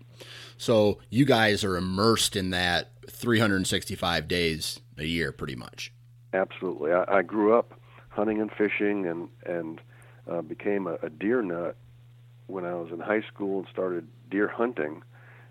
So 0.59 0.99
you 1.11 1.25
guys 1.25 1.64
are 1.64 1.76
immersed 1.76 2.37
in 2.37 2.50
that 2.50 2.91
365 3.11 4.29
days 4.29 4.81
a 4.99 5.05
year, 5.05 5.33
pretty 5.33 5.57
much. 5.57 5.93
Absolutely. 6.35 6.93
I, 6.93 7.05
I 7.09 7.23
grew 7.23 7.59
up 7.59 7.73
hunting 8.11 8.41
and 8.41 8.50
fishing, 8.52 9.07
and 9.07 9.29
and 9.45 9.81
uh, 10.31 10.43
became 10.43 10.87
a, 10.87 10.95
a 11.02 11.11
deer 11.11 11.43
nut 11.43 11.76
when 12.47 12.64
I 12.64 12.75
was 12.75 12.91
in 12.93 13.00
high 13.00 13.23
school 13.23 13.61
and 13.61 13.69
started 13.73 14.07
deer 14.31 14.49
hunting, 14.49 15.02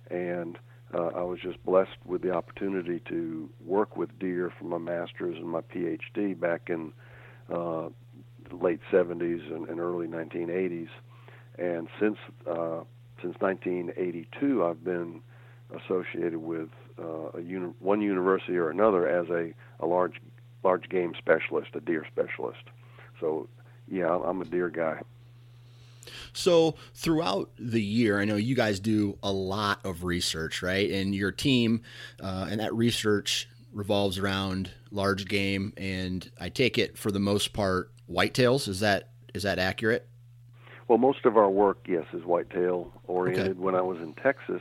and 0.10 0.58
uh, 0.94 1.08
I 1.16 1.24
was 1.24 1.40
just 1.40 1.64
blessed 1.66 1.98
with 2.06 2.22
the 2.22 2.32
opportunity 2.32 3.02
to 3.10 3.50
work 3.66 3.98
with 3.98 4.18
deer 4.20 4.54
for 4.58 4.66
my 4.66 4.78
master's 4.78 5.38
and 5.38 5.48
my 5.48 5.62
PhD 5.62 6.40
back 6.40 6.70
in 6.70 6.94
uh, 7.50 7.90
the 8.50 8.56
late 8.56 8.82
70s 8.92 9.54
and, 9.54 9.68
and 9.68 9.80
early 9.80 10.08
1980s, 10.08 10.90
and 11.58 11.88
since 12.00 12.18
uh, 12.48 12.82
since 13.22 13.36
1982, 13.40 14.66
I've 14.66 14.84
been 14.84 15.22
associated 15.84 16.38
with 16.38 16.70
uh, 17.00 17.38
a 17.38 17.42
uni- 17.42 17.74
one 17.80 18.02
university 18.02 18.58
or 18.58 18.70
another 18.70 19.08
as 19.08 19.30
a, 19.30 19.54
a 19.80 19.86
large 19.86 20.16
large 20.64 20.90
game 20.90 21.14
specialist, 21.18 21.70
a 21.74 21.80
deer 21.80 22.06
specialist. 22.12 22.64
So, 23.20 23.48
yeah, 23.88 24.16
I'm 24.16 24.42
a 24.42 24.46
deer 24.46 24.70
guy. 24.70 25.02
So, 26.34 26.76
throughout 26.94 27.52
the 27.58 27.82
year, 27.82 28.20
I 28.20 28.26
know 28.26 28.36
you 28.36 28.56
guys 28.56 28.80
do 28.80 29.18
a 29.24 29.32
lot 29.32 29.84
of 29.84 30.04
research, 30.04 30.62
right? 30.62 30.90
And 30.90 31.16
your 31.16 31.32
team, 31.32 31.82
uh, 32.22 32.48
and 32.50 32.60
that 32.60 32.74
research 32.74 33.48
revolves 33.74 34.18
around 34.18 34.72
large 34.92 35.28
game, 35.28 35.74
and 35.78 36.30
I 36.40 36.50
take 36.50 36.78
it 36.78 36.98
for 36.98 37.12
the 37.12 37.20
most 37.20 37.54
part 37.54 37.92
whitetails. 38.10 38.68
Is 38.68 38.80
that 38.82 39.10
is 39.34 39.44
that 39.44 39.60
accurate? 39.60 40.08
Well, 40.92 40.98
most 40.98 41.24
of 41.24 41.38
our 41.38 41.50
work, 41.50 41.86
yes, 41.88 42.04
is 42.12 42.26
whitetail 42.26 42.92
oriented. 43.08 43.52
Okay. 43.52 43.58
When 43.58 43.76
I 43.76 43.82
was 43.82 44.00
in 44.00 44.12
Texas, 44.12 44.60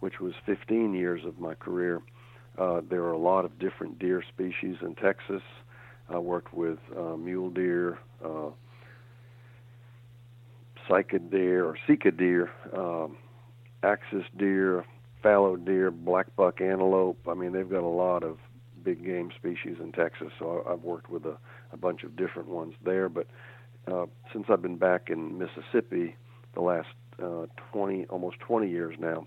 which 0.00 0.20
was 0.20 0.34
15 0.44 0.92
years 0.92 1.24
of 1.24 1.38
my 1.38 1.54
career, 1.54 2.02
uh, 2.58 2.82
there 2.86 3.02
are 3.04 3.12
a 3.12 3.18
lot 3.18 3.46
of 3.46 3.58
different 3.58 3.98
deer 3.98 4.22
species 4.28 4.76
in 4.82 4.94
Texas. 4.94 5.40
I 6.10 6.18
worked 6.18 6.52
with 6.52 6.76
uh, 6.94 7.16
mule 7.16 7.48
deer, 7.48 7.98
uh, 8.22 8.50
cycad 10.86 11.30
deer 11.30 11.64
or 11.64 11.78
sika 11.86 12.10
deer, 12.10 12.50
um, 12.76 13.16
axis 13.82 14.24
deer, 14.36 14.84
fallow 15.22 15.56
deer, 15.56 15.90
black 15.90 16.26
buck 16.36 16.60
antelope. 16.60 17.26
I 17.26 17.32
mean, 17.32 17.52
they've 17.52 17.70
got 17.70 17.84
a 17.84 17.86
lot 17.86 18.22
of 18.22 18.36
big 18.82 19.02
game 19.02 19.30
species 19.34 19.78
in 19.80 19.92
Texas. 19.92 20.28
So 20.38 20.62
I've 20.68 20.82
worked 20.82 21.08
with 21.08 21.24
a, 21.24 21.38
a 21.72 21.78
bunch 21.78 22.02
of 22.02 22.16
different 22.16 22.48
ones 22.50 22.74
there. 22.84 23.08
But 23.08 23.28
uh, 23.90 24.06
since 24.32 24.46
I've 24.48 24.62
been 24.62 24.76
back 24.76 25.10
in 25.10 25.38
Mississippi, 25.38 26.16
the 26.54 26.60
last 26.60 26.88
uh, 27.22 27.46
20, 27.72 28.06
almost 28.06 28.40
20 28.40 28.68
years 28.68 28.96
now, 28.98 29.26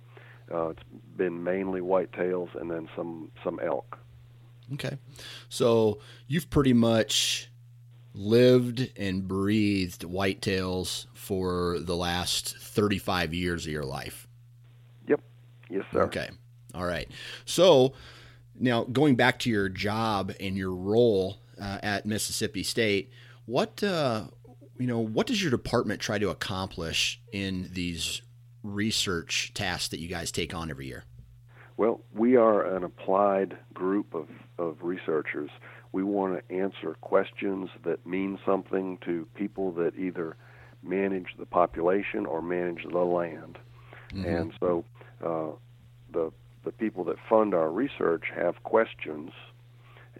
uh, 0.53 0.69
it's 0.69 0.83
been 1.17 1.43
mainly 1.43 1.81
whitetails 1.81 2.49
and 2.59 2.71
then 2.71 2.87
some 2.95 3.31
some 3.43 3.59
elk. 3.61 3.97
Okay, 4.73 4.97
so 5.49 5.99
you've 6.27 6.49
pretty 6.49 6.73
much 6.73 7.49
lived 8.13 8.91
and 8.97 9.27
breathed 9.27 10.01
whitetails 10.01 11.05
for 11.13 11.77
the 11.79 11.95
last 11.95 12.57
35 12.57 13.33
years 13.33 13.65
of 13.65 13.71
your 13.71 13.85
life. 13.85 14.27
Yep. 15.07 15.21
Yes, 15.69 15.83
sir. 15.91 16.01
Okay. 16.03 16.29
All 16.73 16.85
right. 16.85 17.09
So 17.45 17.93
now 18.59 18.85
going 18.85 19.15
back 19.15 19.39
to 19.39 19.49
your 19.49 19.69
job 19.69 20.33
and 20.39 20.57
your 20.57 20.73
role 20.73 21.37
uh, 21.61 21.77
at 21.83 22.05
Mississippi 22.05 22.63
State, 22.63 23.11
what 23.45 23.81
uh, 23.83 24.25
you 24.79 24.87
know, 24.87 24.99
what 24.99 25.27
does 25.27 25.41
your 25.41 25.51
department 25.51 26.01
try 26.01 26.17
to 26.17 26.29
accomplish 26.29 27.21
in 27.31 27.69
these 27.71 28.21
research 28.63 29.51
tasks 29.53 29.89
that 29.89 29.99
you 29.99 30.07
guys 30.07 30.31
take 30.31 30.53
on 30.53 30.69
every 30.69 30.87
year? 30.87 31.05
Well, 31.77 32.01
we 32.13 32.35
are 32.35 32.75
an 32.75 32.83
applied 32.83 33.57
group 33.73 34.13
of, 34.13 34.27
of 34.57 34.77
researchers. 34.81 35.51
We 35.91 36.03
want 36.03 36.47
to 36.47 36.55
answer 36.55 36.95
questions 37.01 37.69
that 37.83 38.05
mean 38.05 38.39
something 38.45 38.97
to 39.05 39.27
people 39.35 39.71
that 39.73 39.95
either 39.95 40.35
manage 40.83 41.35
the 41.37 41.45
population 41.45 42.25
or 42.25 42.41
manage 42.41 42.83
the 42.83 42.99
land. 42.99 43.57
Mm-hmm. 44.11 44.25
And 44.25 44.53
so 44.59 44.85
uh, 45.23 45.55
the 46.11 46.31
the 46.63 46.71
people 46.73 47.05
that 47.05 47.15
fund 47.29 47.53
our 47.53 47.71
research 47.71 48.25
have 48.35 48.61
questions, 48.63 49.31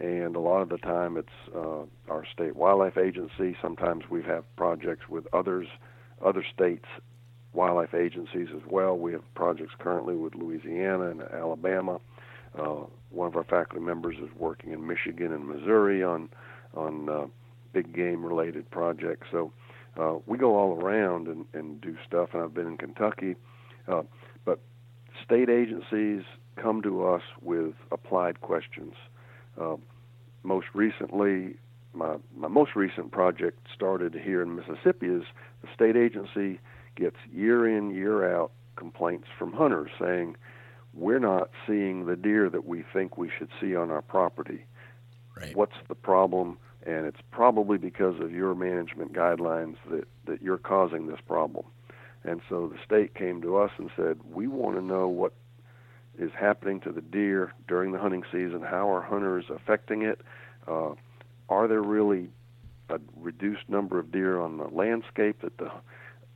and 0.00 0.36
a 0.36 0.40
lot 0.40 0.62
of 0.62 0.68
the 0.68 0.78
time 0.78 1.16
it's 1.16 1.28
uh, 1.54 1.82
our 2.08 2.24
state 2.32 2.56
wildlife 2.56 2.96
agency. 2.96 3.56
Sometimes 3.60 4.04
we 4.10 4.22
have 4.22 4.44
projects 4.56 5.08
with 5.08 5.26
others, 5.32 5.66
other 6.24 6.44
states 6.54 6.84
wildlife 7.52 7.94
agencies 7.94 8.48
as 8.54 8.62
well. 8.70 8.96
We 8.96 9.12
have 9.12 9.22
projects 9.34 9.72
currently 9.78 10.14
with 10.14 10.34
Louisiana 10.34 11.10
and 11.10 11.22
Alabama. 11.22 11.98
Uh, 12.56 12.84
one 13.10 13.26
of 13.26 13.36
our 13.36 13.44
faculty 13.44 13.84
members 13.84 14.16
is 14.16 14.28
working 14.36 14.72
in 14.72 14.86
Michigan 14.86 15.32
and 15.32 15.46
Missouri 15.46 16.02
on 16.02 16.28
on 16.74 17.08
uh, 17.08 17.26
big 17.72 17.94
game 17.94 18.24
related 18.24 18.70
projects. 18.70 19.26
So 19.30 19.52
uh, 19.98 20.18
we 20.26 20.38
go 20.38 20.56
all 20.56 20.80
around 20.80 21.26
and, 21.28 21.46
and 21.54 21.80
do 21.80 21.96
stuff. 22.06 22.30
And 22.32 22.42
I've 22.42 22.54
been 22.54 22.66
in 22.66 22.76
Kentucky, 22.76 23.34
uh, 23.88 24.02
but 24.44 24.60
state 25.24 25.48
agencies 25.48 26.22
come 26.56 26.82
to 26.82 27.06
us 27.06 27.22
with 27.40 27.74
applied 27.90 28.40
questions. 28.40 28.94
Uh, 29.60 29.76
most 30.42 30.66
recently, 30.74 31.56
my 31.92 32.16
my 32.36 32.48
most 32.48 32.76
recent 32.76 33.10
project 33.10 33.66
started 33.74 34.14
here 34.14 34.42
in 34.42 34.54
Mississippi 34.54 35.06
is 35.06 35.24
the 35.62 35.68
state 35.74 35.96
agency 35.96 36.60
gets 36.96 37.16
year 37.32 37.66
in, 37.68 37.94
year 37.94 38.34
out 38.34 38.52
complaints 38.76 39.26
from 39.38 39.52
hunters 39.52 39.90
saying, 40.00 40.36
We're 40.94 41.18
not 41.18 41.50
seeing 41.66 42.06
the 42.06 42.16
deer 42.16 42.48
that 42.48 42.66
we 42.66 42.84
think 42.92 43.18
we 43.18 43.30
should 43.36 43.50
see 43.60 43.74
on 43.76 43.90
our 43.90 44.02
property. 44.02 44.64
Right. 45.36 45.54
What's 45.54 45.76
the 45.88 45.94
problem? 45.94 46.58
And 46.86 47.06
it's 47.06 47.20
probably 47.30 47.76
because 47.76 48.20
of 48.20 48.32
your 48.32 48.54
management 48.54 49.12
guidelines 49.12 49.76
that, 49.90 50.06
that 50.26 50.40
you're 50.40 50.58
causing 50.58 51.06
this 51.06 51.20
problem. 51.26 51.66
And 52.24 52.40
so 52.48 52.72
the 52.72 52.78
state 52.84 53.14
came 53.14 53.42
to 53.42 53.56
us 53.56 53.70
and 53.78 53.90
said, 53.96 54.18
We 54.32 54.46
want 54.46 54.76
to 54.76 54.82
know 54.82 55.08
what 55.08 55.32
is 56.18 56.30
happening 56.38 56.80
to 56.80 56.92
the 56.92 57.00
deer 57.00 57.52
during 57.66 57.92
the 57.92 57.98
hunting 57.98 58.24
season. 58.32 58.62
How 58.62 58.92
are 58.92 59.02
hunters 59.02 59.44
affecting 59.50 60.02
it? 60.02 60.20
Uh, 60.66 60.94
are 61.48 61.68
there 61.68 61.82
really 61.82 62.28
a 62.90 62.98
reduced 63.16 63.68
number 63.68 63.98
of 63.98 64.10
deer 64.10 64.40
on 64.40 64.58
the 64.58 64.64
landscape 64.64 65.40
that 65.42 65.56
the 65.58 65.70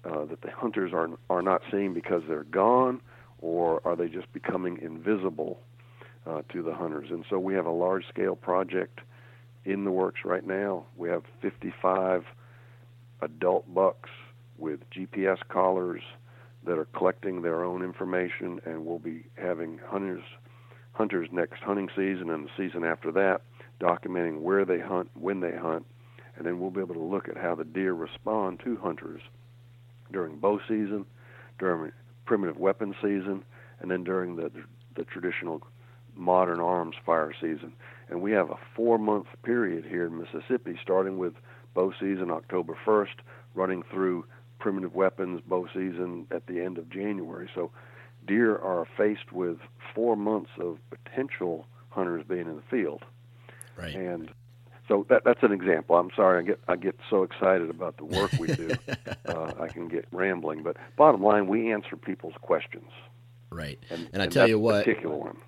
uh, 0.04 0.24
that 0.24 0.40
the 0.42 0.50
hunters 0.50 0.92
are 0.92 1.08
are 1.30 1.42
not 1.42 1.62
seeing 1.70 1.94
because 1.94 2.22
they're 2.28 2.44
gone, 2.44 3.00
or 3.40 3.80
are 3.84 3.96
they 3.96 4.08
just 4.08 4.32
becoming 4.32 4.78
invisible 4.80 5.60
uh, 6.26 6.42
to 6.52 6.62
the 6.62 6.74
hunters? 6.74 7.08
And 7.10 7.24
so 7.30 7.38
we 7.38 7.54
have 7.54 7.66
a 7.66 7.70
large 7.70 8.06
scale 8.08 8.36
project 8.36 9.00
in 9.64 9.84
the 9.84 9.90
works 9.90 10.20
right 10.24 10.46
now. 10.46 10.86
We 10.96 11.08
have 11.08 11.22
55 11.40 12.24
adult 13.20 13.72
bucks 13.72 14.10
with 14.58 14.80
GPS 14.90 15.38
collars 15.48 16.02
that 16.64 16.78
are 16.78 16.86
collecting 16.86 17.42
their 17.42 17.64
own 17.64 17.82
information, 17.82 18.60
and 18.64 18.84
we'll 18.84 18.98
be 18.98 19.24
having 19.36 19.78
hunters 19.86 20.22
hunters 20.92 21.28
next 21.32 21.62
hunting 21.62 21.88
season 21.96 22.28
and 22.28 22.44
the 22.44 22.50
season 22.56 22.84
after 22.84 23.10
that 23.10 23.40
documenting 23.80 24.40
where 24.40 24.64
they 24.64 24.78
hunt, 24.78 25.10
when 25.14 25.40
they 25.40 25.56
hunt, 25.56 25.84
and 26.36 26.46
then 26.46 26.60
we'll 26.60 26.70
be 26.70 26.80
able 26.80 26.94
to 26.94 27.00
look 27.00 27.28
at 27.28 27.36
how 27.36 27.54
the 27.54 27.64
deer 27.64 27.94
respond 27.94 28.60
to 28.62 28.76
hunters 28.76 29.22
during 30.12 30.36
bow 30.36 30.60
season, 30.68 31.04
during 31.58 31.90
primitive 32.24 32.58
weapon 32.58 32.94
season, 33.02 33.42
and 33.80 33.90
then 33.90 34.04
during 34.04 34.36
the 34.36 34.50
the 34.94 35.04
traditional 35.04 35.62
modern 36.14 36.60
arms 36.60 36.94
fire 37.04 37.32
season. 37.40 37.72
And 38.08 38.20
we 38.20 38.32
have 38.32 38.50
a 38.50 38.58
four 38.76 38.98
month 38.98 39.26
period 39.42 39.84
here 39.86 40.06
in 40.06 40.18
Mississippi, 40.18 40.78
starting 40.82 41.18
with 41.18 41.32
bow 41.74 41.92
season 41.98 42.30
October 42.30 42.76
1st, 42.84 43.20
running 43.54 43.82
through 43.90 44.26
primitive 44.62 44.94
weapons 44.94 45.40
bow 45.44 45.66
season 45.74 46.24
at 46.30 46.46
the 46.46 46.60
end 46.60 46.78
of 46.78 46.88
January. 46.88 47.50
So 47.52 47.72
deer 48.26 48.56
are 48.56 48.86
faced 48.96 49.32
with 49.32 49.58
four 49.92 50.16
months 50.16 50.50
of 50.60 50.78
potential 50.88 51.66
hunters 51.90 52.24
being 52.26 52.46
in 52.46 52.54
the 52.54 52.62
field. 52.70 53.04
Right. 53.76 53.94
And 53.94 54.30
so 54.86 55.04
that 55.08 55.24
that's 55.24 55.42
an 55.42 55.50
example. 55.50 55.96
I'm 55.96 56.10
sorry, 56.14 56.38
I 56.38 56.46
get 56.46 56.60
I 56.68 56.76
get 56.76 56.96
so 57.10 57.24
excited 57.24 57.70
about 57.70 57.96
the 57.96 58.04
work 58.04 58.30
we 58.38 58.46
do, 58.48 58.70
uh, 59.26 59.52
I 59.58 59.66
can 59.66 59.88
get 59.88 60.06
rambling. 60.12 60.62
But 60.62 60.76
bottom 60.96 61.22
line, 61.22 61.48
we 61.48 61.72
answer 61.72 61.96
people's 61.96 62.34
questions. 62.40 62.90
Right, 63.50 63.78
and, 63.90 64.08
and 64.12 64.22
I 64.22 64.28
tell 64.28 64.48
you 64.48 64.58
what, 64.58 64.84
particular 64.84 65.16
one 65.16 65.38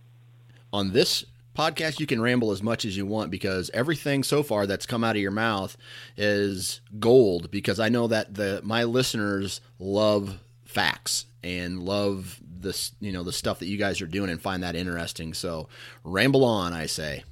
on 0.72 0.92
this 0.92 1.24
podcast 1.55 2.01
you 2.01 2.07
can 2.07 2.21
ramble 2.21 2.51
as 2.51 2.62
much 2.62 2.85
as 2.85 2.97
you 2.97 3.07
want 3.07 3.31
because 3.31 3.71
everything 3.73 4.23
so 4.23 4.43
far 4.43 4.67
that's 4.67 4.87
come 4.87 5.05
out 5.05 5.17
of 5.17 5.23
your 5.23 5.31
mouth 5.31 5.77
is 6.17 6.81
gold 6.99 7.51
because 7.51 7.81
I 7.81 7.88
know 7.88 8.07
that 8.09 8.35
the 8.35 8.61
my 8.64 8.85
listeners 8.85 9.61
love 9.79 10.38
facts 10.64 11.27
and 11.43 11.83
love 11.83 12.40
this 12.43 12.93
you 13.01 13.12
know 13.12 13.23
the 13.23 13.33
stuff 13.33 13.59
that 13.61 13.67
you 13.67 13.77
guys 13.77 14.01
are 14.01 14.07
doing 14.07 14.31
and 14.31 14.40
find 14.40 14.62
that 14.62 14.75
interesting 14.75 15.35
so 15.35 15.69
ramble 16.03 16.45
on 16.45 16.73
I 16.73 16.87
say 16.87 17.23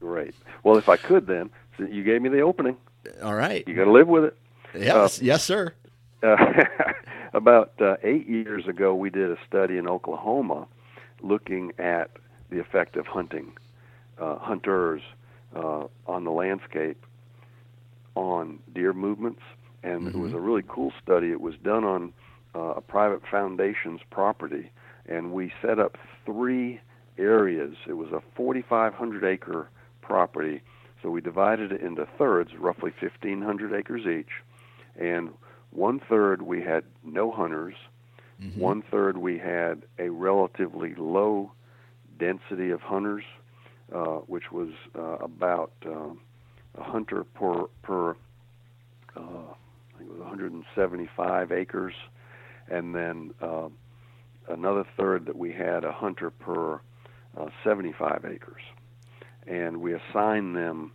great 0.00 0.34
well, 0.64 0.78
if 0.78 0.88
I 0.88 0.96
could, 0.96 1.26
then 1.26 1.50
you 1.78 2.02
gave 2.02 2.22
me 2.22 2.30
the 2.30 2.40
opening. 2.40 2.76
All 3.22 3.34
right, 3.34 3.62
you 3.68 3.74
got 3.74 3.84
to 3.84 3.92
live 3.92 4.08
with 4.08 4.24
it. 4.24 4.36
Yes, 4.74 5.20
uh, 5.20 5.24
yes, 5.24 5.44
sir. 5.44 5.74
Uh, 6.22 6.36
about 7.34 7.74
uh, 7.82 7.96
eight 8.02 8.26
years 8.26 8.66
ago, 8.66 8.94
we 8.94 9.10
did 9.10 9.30
a 9.30 9.36
study 9.46 9.76
in 9.76 9.86
Oklahoma 9.86 10.66
looking 11.20 11.70
at 11.78 12.12
the 12.48 12.58
effect 12.58 12.96
of 12.96 13.06
hunting, 13.06 13.52
uh, 14.18 14.38
hunters 14.38 15.02
uh, 15.54 15.84
on 16.06 16.24
the 16.24 16.30
landscape, 16.30 17.04
on 18.14 18.58
deer 18.74 18.92
movements, 18.92 19.42
and 19.82 20.02
mm-hmm. 20.02 20.08
it 20.08 20.16
was 20.16 20.30
mm-hmm. 20.30 20.38
a 20.38 20.40
really 20.40 20.64
cool 20.66 20.92
study. 21.02 21.30
It 21.30 21.40
was 21.40 21.54
done 21.62 21.84
on 21.84 22.12
uh, 22.54 22.74
a 22.76 22.80
private 22.80 23.22
foundation's 23.30 24.00
property, 24.10 24.70
and 25.06 25.32
we 25.32 25.52
set 25.60 25.78
up 25.78 25.96
three 26.24 26.80
areas. 27.18 27.76
It 27.86 27.94
was 27.94 28.10
a 28.12 28.22
4,500 28.36 29.24
acre 29.24 29.68
property. 30.00 30.62
So 31.02 31.10
we 31.10 31.20
divided 31.20 31.72
it 31.72 31.80
into 31.80 32.06
thirds, 32.18 32.50
roughly 32.58 32.92
1,500 32.98 33.74
acres 33.74 34.06
each. 34.06 34.30
And 34.98 35.30
one 35.70 36.00
third 36.08 36.42
we 36.42 36.62
had 36.62 36.84
no 37.04 37.30
hunters, 37.30 37.74
mm-hmm. 38.40 38.58
one 38.58 38.82
third 38.90 39.18
we 39.18 39.38
had 39.38 39.82
a 39.98 40.08
relatively 40.08 40.94
low 40.96 41.52
density 42.18 42.70
of 42.70 42.80
hunters, 42.80 43.24
uh, 43.92 44.18
which 44.26 44.50
was 44.52 44.70
uh, 44.96 45.18
about 45.18 45.72
uh, 45.86 46.10
a 46.78 46.82
hunter 46.82 47.24
per, 47.24 47.66
per 47.82 48.10
uh, 49.16 49.20
I 49.20 49.98
think 49.98 50.10
it 50.10 50.12
was 50.12 50.20
175 50.20 51.52
acres. 51.52 51.94
And 52.68 52.94
then 52.94 53.34
uh, 53.40 53.68
another 54.48 54.84
third 54.96 55.26
that 55.26 55.36
we 55.36 55.52
had 55.52 55.84
a 55.84 55.92
hunter 55.92 56.30
per 56.30 56.80
uh, 57.36 57.46
75 57.62 58.24
acres 58.24 58.62
and 59.46 59.80
we 59.80 59.94
assigned 59.94 60.56
them, 60.56 60.92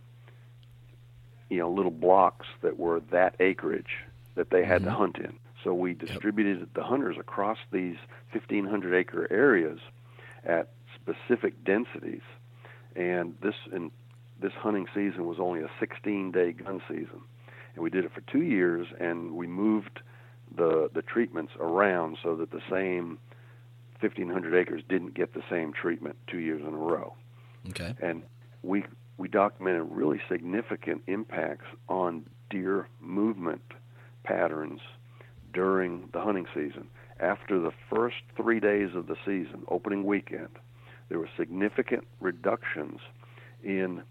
you 1.48 1.58
know, 1.58 1.70
little 1.70 1.90
blocks 1.90 2.46
that 2.62 2.78
were 2.78 3.00
that 3.10 3.34
acreage 3.40 4.04
that 4.34 4.50
they 4.50 4.64
had 4.64 4.82
mm-hmm. 4.82 4.90
to 4.90 4.96
hunt 4.96 5.18
in. 5.18 5.38
So 5.62 5.74
we 5.74 5.94
distributed 5.94 6.60
yep. 6.60 6.68
the 6.74 6.82
hunters 6.82 7.16
across 7.18 7.58
these 7.70 7.96
1,500 8.32 8.94
acre 8.94 9.30
areas 9.30 9.78
at 10.44 10.70
specific 10.94 11.64
densities, 11.64 12.22
and 12.96 13.34
this 13.42 13.54
in 13.72 13.90
this 14.40 14.52
hunting 14.52 14.86
season 14.94 15.26
was 15.26 15.38
only 15.38 15.60
a 15.60 15.70
16 15.78 16.32
day 16.32 16.52
gun 16.52 16.80
season, 16.88 17.20
and 17.74 17.82
we 17.82 17.90
did 17.90 18.04
it 18.04 18.12
for 18.12 18.22
two 18.22 18.42
years, 18.42 18.86
and 18.98 19.32
we 19.32 19.46
moved 19.46 20.00
the 20.56 20.90
the 20.92 21.02
treatments 21.02 21.52
around 21.58 22.18
so 22.22 22.36
that 22.36 22.50
the 22.50 22.62
same 22.70 23.18
1,500 24.00 24.54
acres 24.54 24.82
didn't 24.88 25.14
get 25.14 25.34
the 25.34 25.42
same 25.50 25.72
treatment 25.72 26.16
two 26.26 26.38
years 26.38 26.62
in 26.62 26.68
a 26.74 26.78
row. 26.78 27.14
Okay. 27.68 27.94
And 28.00 28.22
we 28.62 28.84
we 29.18 29.28
documented 29.28 29.86
really 29.90 30.20
significant 30.28 31.02
impacts 31.06 31.66
on 31.88 32.24
deer 32.48 32.88
movement 33.00 33.62
patterns 34.24 34.80
during 35.52 36.08
the 36.12 36.20
hunting 36.20 36.46
season. 36.54 36.88
After 37.18 37.60
the 37.60 37.72
first 37.90 38.16
three 38.34 38.60
days 38.60 38.94
of 38.94 39.06
the 39.06 39.16
season, 39.26 39.64
opening 39.68 40.04
weekend, 40.04 40.58
there 41.10 41.18
were 41.18 41.28
significant 41.36 42.06
reductions 42.20 43.00
in 43.62 44.02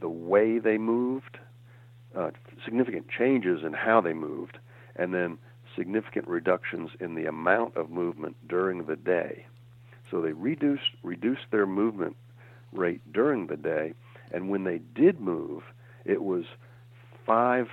the 0.00 0.08
way 0.08 0.58
they 0.58 0.76
moved, 0.76 1.38
uh, 2.14 2.30
significant 2.64 3.06
changes 3.08 3.60
in 3.64 3.72
how 3.72 4.00
they 4.00 4.12
moved, 4.12 4.58
and 4.96 5.14
then 5.14 5.38
significant 5.76 6.26
reductions 6.28 6.90
in 7.00 7.14
the 7.14 7.24
amount 7.24 7.76
of 7.76 7.88
movement 7.88 8.36
during 8.48 8.84
the 8.84 8.96
day. 8.96 9.46
So 10.10 10.20
they 10.20 10.32
reduced 10.32 10.90
reduced 11.02 11.46
their 11.50 11.66
movement 11.66 12.16
rate 12.72 13.00
during 13.12 13.46
the 13.46 13.56
day, 13.56 13.94
and 14.32 14.50
when 14.50 14.64
they 14.64 14.80
did 14.94 15.20
move, 15.20 15.62
it 16.04 16.22
was 16.22 16.44
five 17.24 17.68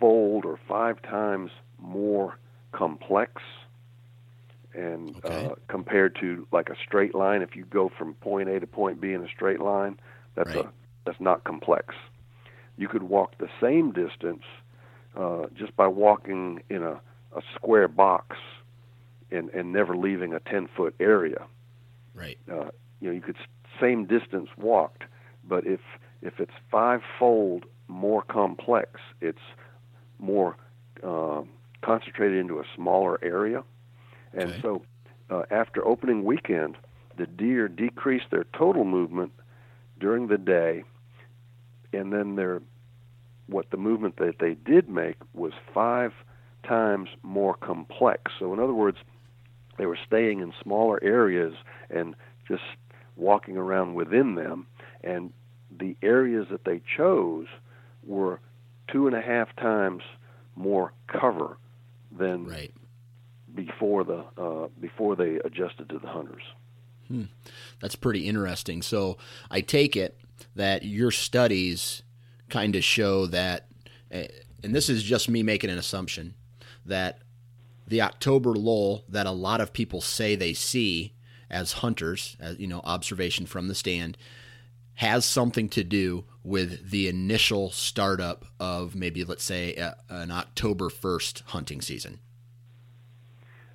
fold 0.00 0.44
or 0.44 0.58
five 0.66 1.02
times 1.02 1.50
more 1.78 2.38
complex 2.72 3.42
and 4.74 5.16
okay. 5.24 5.46
uh, 5.46 5.54
compared 5.68 6.16
to 6.20 6.46
like 6.52 6.68
a 6.68 6.76
straight 6.86 7.14
line 7.14 7.42
if 7.42 7.54
you 7.54 7.64
go 7.64 7.90
from 7.96 8.14
point 8.14 8.48
A 8.48 8.60
to 8.60 8.66
point 8.66 9.00
B 9.00 9.12
in 9.12 9.24
a 9.24 9.28
straight 9.28 9.60
line 9.60 9.98
that's 10.34 10.54
right. 10.54 10.64
a 10.64 10.68
that's 11.04 11.20
not 11.20 11.44
complex 11.44 11.94
you 12.76 12.88
could 12.88 13.02
walk 13.02 13.38
the 13.38 13.48
same 13.60 13.92
distance 13.92 14.42
uh, 15.16 15.46
just 15.54 15.76
by 15.76 15.86
walking 15.86 16.62
in 16.68 16.82
a, 16.82 17.00
a 17.36 17.42
square 17.54 17.88
box 17.88 18.36
and, 19.30 19.50
and 19.50 19.72
never 19.72 19.96
leaving 19.96 20.34
a 20.34 20.40
10 20.40 20.68
foot 20.76 20.94
area. 21.00 21.46
Right. 22.14 22.38
Uh, 22.50 22.70
you 23.00 23.08
know, 23.08 23.12
you 23.12 23.20
could 23.20 23.36
same 23.80 24.04
distance 24.04 24.48
walked, 24.56 25.04
but 25.44 25.66
if 25.66 25.80
if 26.20 26.38
it's 26.38 26.52
fivefold 26.70 27.64
more 27.88 28.22
complex, 28.22 29.00
it's 29.20 29.40
more 30.18 30.56
uh, 31.02 31.42
concentrated 31.80 32.38
into 32.38 32.60
a 32.60 32.64
smaller 32.76 33.18
area, 33.24 33.64
and 34.34 34.50
okay. 34.50 34.60
so 34.62 34.82
uh, 35.30 35.42
after 35.50 35.86
opening 35.86 36.24
weekend, 36.24 36.76
the 37.16 37.26
deer 37.26 37.68
decreased 37.68 38.26
their 38.30 38.44
total 38.56 38.84
movement 38.84 39.32
during 39.98 40.28
the 40.28 40.38
day, 40.38 40.84
and 41.92 42.12
then 42.12 42.36
their 42.36 42.60
what 43.46 43.70
the 43.70 43.76
movement 43.76 44.16
that 44.16 44.38
they 44.38 44.54
did 44.54 44.88
make 44.88 45.16
was 45.34 45.52
five 45.74 46.12
times 46.66 47.08
more 47.22 47.54
complex. 47.54 48.32
So, 48.38 48.52
in 48.52 48.60
other 48.60 48.72
words, 48.72 48.98
they 49.78 49.86
were 49.86 49.98
staying 50.06 50.40
in 50.40 50.52
smaller 50.62 51.02
areas 51.02 51.54
and 51.90 52.14
just 52.46 52.62
walking 53.16 53.56
around 53.56 53.94
within 53.94 54.36
them, 54.36 54.66
and 55.02 55.32
the 55.76 55.96
areas 56.02 56.46
that 56.50 56.64
they 56.64 56.80
chose 56.96 57.46
were 58.04 58.40
two 58.88 59.06
and 59.06 59.16
a 59.16 59.20
half 59.20 59.54
times 59.56 60.02
more 60.56 60.92
cover 61.08 61.56
than 62.10 62.46
right. 62.46 62.72
Before 63.54 64.04
the 64.04 64.24
uh, 64.36 64.68
before 64.80 65.16
they 65.16 65.38
adjusted 65.44 65.88
to 65.90 65.98
the 65.98 66.08
hunters. 66.08 66.42
Hmm. 67.08 67.24
That's 67.80 67.96
pretty 67.96 68.26
interesting. 68.26 68.82
So 68.82 69.18
I 69.50 69.60
take 69.60 69.96
it 69.96 70.18
that 70.54 70.84
your 70.84 71.10
studies 71.10 72.02
kind 72.48 72.76
of 72.76 72.84
show 72.84 73.26
that, 73.26 73.68
eh, 74.10 74.28
and 74.62 74.74
this 74.74 74.88
is 74.88 75.02
just 75.02 75.28
me 75.28 75.42
making 75.42 75.70
an 75.70 75.78
assumption, 75.78 76.34
that 76.86 77.20
the 77.86 78.02
October 78.02 78.54
lull 78.54 79.04
that 79.08 79.26
a 79.26 79.32
lot 79.32 79.60
of 79.60 79.72
people 79.72 80.00
say 80.00 80.34
they 80.34 80.54
see 80.54 81.12
as 81.50 81.72
hunters, 81.74 82.36
as 82.40 82.58
you 82.58 82.66
know, 82.66 82.80
observation 82.84 83.46
from 83.46 83.68
the 83.68 83.74
stand, 83.74 84.16
has 84.94 85.24
something 85.24 85.68
to 85.68 85.84
do 85.84 86.24
with 86.44 86.90
the 86.90 87.08
initial 87.08 87.70
startup 87.70 88.44
of 88.58 88.94
maybe, 88.94 89.24
let's 89.24 89.44
say, 89.44 89.74
a, 89.76 89.96
an 90.08 90.30
October 90.30 90.88
1st 90.88 91.42
hunting 91.46 91.80
season. 91.80 92.20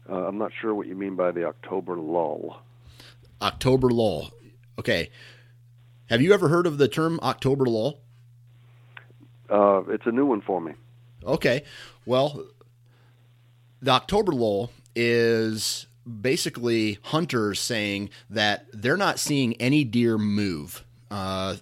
Uh, 0.09 0.27
I'm 0.27 0.37
not 0.37 0.51
sure 0.61 0.73
what 0.73 0.87
you 0.87 0.95
mean 0.95 1.15
by 1.15 1.31
the 1.31 1.45
October 1.45 1.97
lull. 1.97 2.61
October 3.41 3.89
lull. 3.89 4.31
Okay. 4.79 5.09
Have 6.09 6.21
you 6.21 6.33
ever 6.33 6.47
heard 6.47 6.65
of 6.65 6.77
the 6.77 6.87
term 6.87 7.19
October 7.21 7.65
lull? 7.65 7.99
Uh, 9.49 9.83
it's 9.89 10.05
a 10.05 10.11
new 10.11 10.25
one 10.25 10.41
for 10.41 10.61
me. 10.61 10.73
Okay. 11.25 11.63
Well, 12.05 12.45
the 13.81 13.91
October 13.91 14.31
lull 14.31 14.71
is 14.95 15.87
basically 16.21 16.99
hunters 17.03 17.59
saying 17.59 18.09
that 18.29 18.65
they're 18.73 18.97
not 18.97 19.19
seeing 19.19 19.53
any 19.55 19.83
deer 19.83 20.17
move 20.17 20.85
uh, 21.11 21.57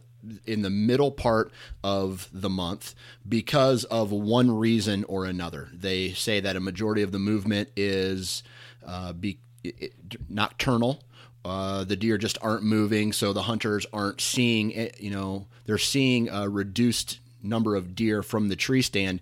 in 0.45 0.61
the 0.61 0.69
middle 0.69 1.11
part 1.11 1.51
of 1.83 2.29
the 2.33 2.49
month 2.49 2.95
because 3.27 3.83
of 3.85 4.11
one 4.11 4.51
reason 4.57 5.03
or 5.05 5.25
another. 5.25 5.69
They 5.73 6.11
say 6.11 6.39
that 6.39 6.55
a 6.55 6.59
majority 6.59 7.01
of 7.01 7.11
the 7.11 7.19
movement 7.19 7.69
is 7.75 8.43
uh, 8.85 9.13
be, 9.13 9.39
it, 9.63 9.93
nocturnal. 10.29 11.03
Uh, 11.43 11.83
the 11.83 11.95
deer 11.95 12.17
just 12.17 12.37
aren't 12.41 12.63
moving, 12.63 13.13
so 13.13 13.31
the 13.31 13.43
hunters 13.43 13.85
aren't 13.93 14.19
seeing 14.19 14.71
it. 14.71 14.99
You 14.99 15.11
know, 15.11 15.47
they're 15.65 15.77
seeing 15.77 16.29
a 16.29 16.49
reduced 16.49 17.19
number 17.43 17.75
of 17.75 17.95
deer 17.95 18.23
from 18.23 18.49
the 18.49 18.55
tree 18.55 18.81
stand 18.81 19.21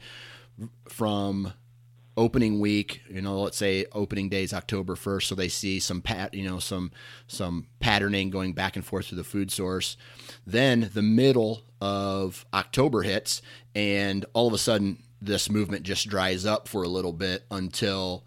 from 0.87 1.53
opening 2.15 2.59
week 2.59 3.01
you 3.09 3.21
know 3.21 3.41
let's 3.41 3.57
say 3.57 3.85
opening 3.91 4.29
day 4.29 4.43
is 4.43 4.53
october 4.53 4.95
1st 4.95 5.23
so 5.23 5.35
they 5.35 5.47
see 5.47 5.79
some 5.79 6.01
pat 6.01 6.33
you 6.33 6.47
know 6.47 6.59
some 6.59 6.91
some 7.27 7.67
patterning 7.79 8.29
going 8.29 8.53
back 8.53 8.75
and 8.75 8.85
forth 8.85 9.07
to 9.07 9.15
the 9.15 9.23
food 9.23 9.51
source 9.51 9.97
then 10.45 10.91
the 10.93 11.01
middle 11.01 11.63
of 11.81 12.45
october 12.53 13.01
hits 13.01 13.41
and 13.73 14.25
all 14.33 14.47
of 14.47 14.53
a 14.53 14.57
sudden 14.57 15.01
this 15.21 15.49
movement 15.49 15.83
just 15.83 16.07
dries 16.07 16.45
up 16.45 16.67
for 16.67 16.83
a 16.83 16.87
little 16.87 17.13
bit 17.13 17.45
until 17.49 18.23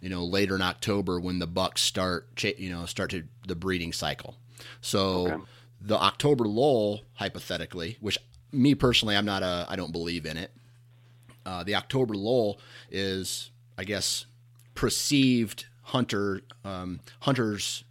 you 0.00 0.08
know 0.08 0.24
later 0.24 0.54
in 0.54 0.62
october 0.62 1.18
when 1.18 1.38
the 1.40 1.46
bucks 1.46 1.82
start 1.82 2.28
you 2.58 2.70
know 2.70 2.86
start 2.86 3.10
to 3.10 3.24
the 3.48 3.56
breeding 3.56 3.92
cycle 3.92 4.36
so 4.80 5.26
okay. 5.26 5.42
the 5.80 5.98
october 5.98 6.44
lull 6.44 7.02
hypothetically 7.14 7.96
which 8.00 8.18
me 8.52 8.74
personally, 8.74 9.16
I'm 9.16 9.24
not 9.24 9.42
a, 9.42 9.66
I 9.68 9.76
don't 9.76 9.92
believe 9.92 10.26
in 10.26 10.36
it. 10.36 10.52
Uh, 11.46 11.62
the 11.62 11.74
October 11.74 12.14
lull 12.14 12.58
is, 12.90 13.50
I 13.78 13.84
guess, 13.84 14.26
perceived 14.74 15.66
hunter 15.82 16.42
um, 16.64 17.00
hunters 17.20 17.84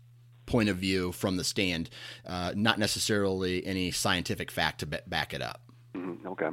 point 0.46 0.70
of 0.70 0.78
view 0.78 1.12
from 1.12 1.38
the 1.38 1.44
stand, 1.44 1.90
uh, 2.26 2.52
not 2.56 2.78
necessarily 2.78 3.66
any 3.66 3.90
scientific 3.92 4.52
fact 4.52 4.82
to 4.82 4.86
back 4.86 5.34
it 5.34 5.42
up. 5.42 5.62
Mm-hmm. 5.96 6.28
Okay, 6.28 6.50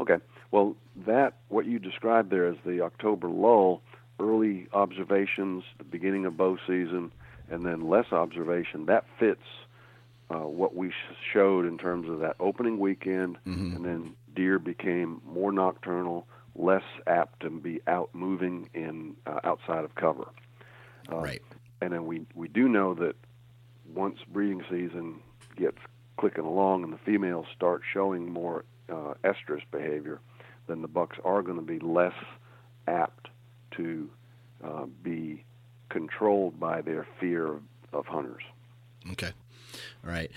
okay. 0.00 0.16
Well, 0.50 0.76
that 1.06 1.34
what 1.48 1.66
you 1.66 1.78
described 1.78 2.30
there 2.30 2.46
as 2.46 2.56
the 2.64 2.80
October 2.80 3.28
lull, 3.28 3.82
early 4.20 4.68
observations, 4.72 5.64
the 5.78 5.84
beginning 5.84 6.24
of 6.24 6.36
bow 6.36 6.56
season, 6.66 7.12
and 7.50 7.66
then 7.66 7.88
less 7.88 8.12
observation. 8.12 8.86
That 8.86 9.04
fits 9.18 9.42
uh, 10.30 10.46
what 10.46 10.74
we 10.74 10.92
showed 11.32 11.66
in 11.66 11.76
terms 11.76 12.08
of 12.08 12.20
that 12.20 12.36
opening 12.40 12.78
weekend, 12.78 13.36
mm-hmm. 13.46 13.76
and 13.76 13.84
then 13.84 14.14
deer 14.34 14.58
became 14.58 15.20
more 15.26 15.52
nocturnal, 15.52 16.26
less 16.54 16.84
apt 17.06 17.40
to 17.40 17.50
be 17.50 17.80
out 17.86 18.10
moving 18.14 18.68
in 18.74 19.16
uh, 19.26 19.40
outside 19.44 19.84
of 19.84 19.94
cover. 19.94 20.26
Uh, 21.10 21.16
right. 21.16 21.42
And 21.80 21.92
then 21.92 22.06
we 22.06 22.22
we 22.34 22.48
do 22.48 22.68
know 22.68 22.94
that 22.94 23.16
once 23.92 24.18
breeding 24.32 24.64
season 24.70 25.20
gets 25.56 25.78
clicking 26.16 26.44
along 26.44 26.84
and 26.84 26.92
the 26.92 26.98
females 26.98 27.46
start 27.54 27.82
showing 27.92 28.32
more 28.32 28.64
uh, 28.88 29.14
estrus 29.24 29.62
behavior, 29.70 30.20
then 30.66 30.82
the 30.82 30.88
bucks 30.88 31.18
are 31.24 31.42
going 31.42 31.58
to 31.58 31.64
be 31.64 31.78
less 31.80 32.14
apt 32.86 33.28
to 33.72 34.08
uh, 34.62 34.86
be 35.02 35.44
controlled 35.88 36.58
by 36.58 36.80
their 36.80 37.06
fear 37.20 37.54
of, 37.54 37.62
of 37.92 38.06
hunters. 38.06 38.42
Okay. 39.10 39.32
All 40.04 40.10
right. 40.10 40.30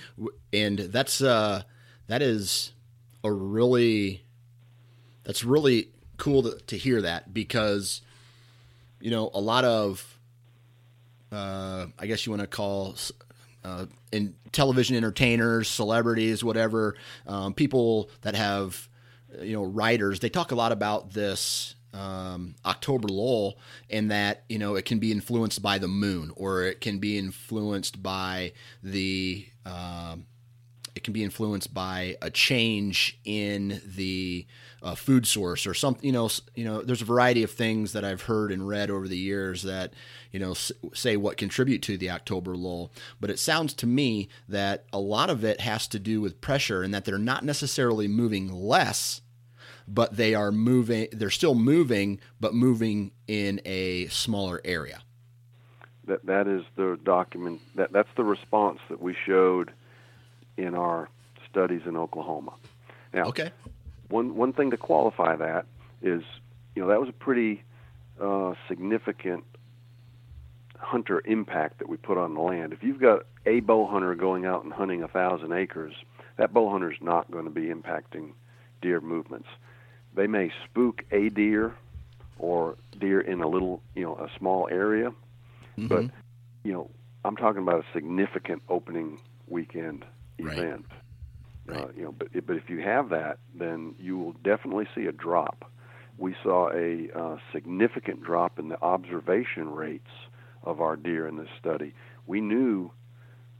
And 0.51 0.79
that's 0.79 1.21
uh 1.21 1.63
that 2.07 2.21
is 2.21 2.73
a 3.23 3.31
really 3.31 4.23
that's 5.23 5.43
really 5.43 5.89
cool 6.17 6.43
to, 6.43 6.57
to 6.67 6.77
hear 6.77 7.01
that 7.01 7.33
because 7.33 8.01
you 8.99 9.11
know 9.11 9.29
a 9.33 9.41
lot 9.41 9.63
of 9.63 10.17
uh 11.31 11.87
I 11.99 12.07
guess 12.07 12.25
you 12.25 12.31
want 12.31 12.41
to 12.41 12.47
call 12.47 12.95
uh, 13.67 13.85
in 14.11 14.33
television 14.51 14.95
entertainers, 14.95 15.67
celebrities, 15.67 16.43
whatever, 16.43 16.95
um, 17.25 17.53
people 17.53 18.09
that 18.21 18.33
have, 18.35 18.87
you 19.41 19.53
know, 19.53 19.63
writers, 19.63 20.21
they 20.21 20.29
talk 20.29 20.51
a 20.51 20.55
lot 20.55 20.71
about 20.71 21.11
this 21.11 21.75
um, 21.93 22.55
October 22.65 23.07
lull, 23.09 23.57
and 23.89 24.11
that 24.11 24.43
you 24.47 24.59
know 24.59 24.75
it 24.75 24.85
can 24.85 24.99
be 24.99 25.11
influenced 25.11 25.61
by 25.61 25.77
the 25.77 25.87
moon, 25.87 26.31
or 26.35 26.63
it 26.63 26.79
can 26.79 26.99
be 26.99 27.17
influenced 27.17 28.01
by 28.01 28.53
the 28.83 29.45
um, 29.65 30.25
it 30.97 31.03
can 31.03 31.13
be 31.13 31.23
influenced 31.23 31.75
by 31.75 32.17
a 32.23 32.31
change 32.31 33.19
in 33.23 33.81
the 33.85 34.47
uh, 34.81 34.95
food 34.95 35.27
source 35.27 35.67
or 35.67 35.75
something. 35.75 36.03
You 36.03 36.11
know, 36.11 36.27
you 36.55 36.65
know, 36.65 36.81
there's 36.81 37.03
a 37.03 37.05
variety 37.05 37.43
of 37.43 37.51
things 37.51 37.93
that 37.93 38.03
I've 38.03 38.23
heard 38.23 38.51
and 38.51 38.67
read 38.67 38.89
over 38.89 39.07
the 39.07 39.17
years 39.17 39.61
that 39.61 39.93
you 40.31 40.39
know 40.39 40.55
say 40.55 41.15
what 41.15 41.37
contribute 41.37 41.83
to 41.83 41.97
the 41.97 42.09
October 42.09 42.55
lull. 42.55 42.91
But 43.21 43.29
it 43.29 43.37
sounds 43.37 43.75
to 43.75 43.85
me 43.85 44.27
that 44.49 44.85
a 44.91 44.99
lot 44.99 45.29
of 45.29 45.45
it 45.45 45.61
has 45.61 45.87
to 45.89 45.99
do 45.99 46.19
with 46.19 46.41
pressure, 46.41 46.81
and 46.81 46.91
that 46.95 47.05
they're 47.05 47.19
not 47.19 47.45
necessarily 47.45 48.07
moving 48.07 48.51
less 48.51 49.21
but 49.89 50.17
they 50.17 50.35
are 50.35 50.51
moving 50.51 51.07
they're 51.13 51.29
still 51.29 51.55
moving 51.55 52.19
but 52.41 52.53
moving 52.53 53.09
in 53.25 53.61
a 53.63 54.05
smaller 54.07 54.59
area 54.65 54.99
that 56.03 56.25
that 56.25 56.45
is 56.45 56.63
the 56.75 56.99
document 57.05 57.61
that 57.75 57.93
that's 57.93 58.09
the 58.17 58.23
response 58.23 58.79
that 58.89 59.01
we 59.01 59.15
showed 59.25 59.71
in 60.57 60.75
our 60.75 61.09
studies 61.49 61.81
in 61.85 61.95
Oklahoma. 61.95 62.53
Now, 63.13 63.25
okay 63.25 63.51
one 64.09 64.35
one 64.35 64.53
thing 64.53 64.71
to 64.71 64.77
qualify 64.77 65.35
that 65.35 65.65
is 66.01 66.23
you 66.75 66.81
know 66.81 66.87
that 66.87 66.99
was 66.99 67.09
a 67.09 67.13
pretty 67.13 67.63
uh, 68.21 68.53
significant 68.67 69.43
hunter 70.77 71.21
impact 71.25 71.79
that 71.79 71.89
we 71.89 71.97
put 71.97 72.17
on 72.17 72.35
the 72.35 72.41
land. 72.41 72.71
If 72.71 72.83
you've 72.83 72.99
got 73.01 73.25
a 73.45 73.59
bow 73.61 73.87
hunter 73.87 74.13
going 74.15 74.45
out 74.45 74.63
and 74.63 74.71
hunting 74.71 75.03
a 75.03 75.07
thousand 75.07 75.51
acres, 75.51 75.93
that 76.37 76.53
bow 76.53 76.69
hunter 76.69 76.91
is 76.91 76.99
not 77.01 77.29
going 77.31 77.45
to 77.45 77.51
be 77.51 77.65
impacting 77.65 78.31
deer 78.81 79.01
movements. 79.01 79.47
They 80.15 80.27
may 80.27 80.51
spook 80.65 81.03
a 81.11 81.29
deer 81.29 81.75
or 82.37 82.77
deer 82.99 83.19
in 83.19 83.41
a 83.41 83.47
little, 83.47 83.81
you 83.95 84.03
know, 84.03 84.15
a 84.15 84.29
small 84.37 84.67
area, 84.71 85.13
Mm-hmm. 85.77 85.87
but 85.87 86.05
you 86.63 86.73
know, 86.73 86.89
I'm 87.23 87.35
talking 87.35 87.61
about 87.61 87.81
a 87.81 87.85
significant 87.93 88.63
opening 88.67 89.19
weekend 89.47 90.05
Right. 90.39 90.57
event. 90.57 90.85
Uh, 91.69 91.87
you 91.95 92.03
know, 92.03 92.13
but 92.17 92.29
but 92.45 92.55
if 92.55 92.69
you 92.69 92.79
have 92.81 93.09
that, 93.09 93.39
then 93.53 93.93
you 93.99 94.17
will 94.17 94.33
definitely 94.43 94.87
see 94.95 95.05
a 95.05 95.11
drop. 95.11 95.69
We 96.17 96.35
saw 96.41 96.71
a 96.71 97.09
uh, 97.13 97.37
significant 97.51 98.23
drop 98.23 98.57
in 98.57 98.69
the 98.69 98.81
observation 98.81 99.71
rates 99.71 100.09
of 100.63 100.79
our 100.81 100.95
deer 100.95 101.27
in 101.27 101.35
this 101.35 101.49
study. 101.59 101.93
We 102.25 102.39
knew 102.39 102.91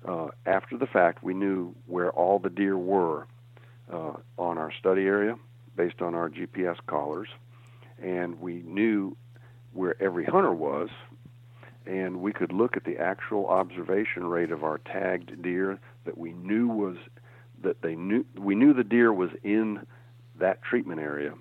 uh, 0.06 0.28
after 0.46 0.78
the 0.78 0.88
fact, 0.88 1.24
we 1.24 1.34
knew 1.34 1.76
where 1.86 2.12
all 2.12 2.40
the 2.40 2.50
deer 2.50 2.78
were 2.78 3.28
uh, 3.92 4.14
on 4.38 4.58
our 4.58 4.72
study 4.80 5.04
area 5.04 5.38
based 5.76 6.02
on 6.02 6.16
our 6.16 6.30
GPS 6.30 6.78
collars, 6.88 7.30
and 8.02 8.40
we 8.40 8.64
knew 8.66 9.16
where 9.74 10.02
every 10.02 10.26
hunter 10.26 10.54
was, 10.54 10.90
and 11.88 12.22
we 12.22 12.34
could 12.34 12.52
look 12.52 12.76
at 12.76 12.84
the 12.84 12.98
actual 12.98 13.48
observation 13.48 14.28
rate 14.28 14.52
of 14.52 14.64
our 14.64 14.78
tagged 14.80 15.42
deer 15.42 15.80
that 16.06 16.18
we 16.18 16.34
knew 16.34 16.68
was 16.68 16.98
that 17.64 17.82
they 17.82 17.96
knew 17.96 18.26
we 18.38 18.56
knew 18.56 18.74
the 18.74 18.84
deer 18.84 19.12
was 19.14 19.32
in 19.44 19.86
that 20.38 20.62
treatment 20.62 21.00
area. 21.00 21.34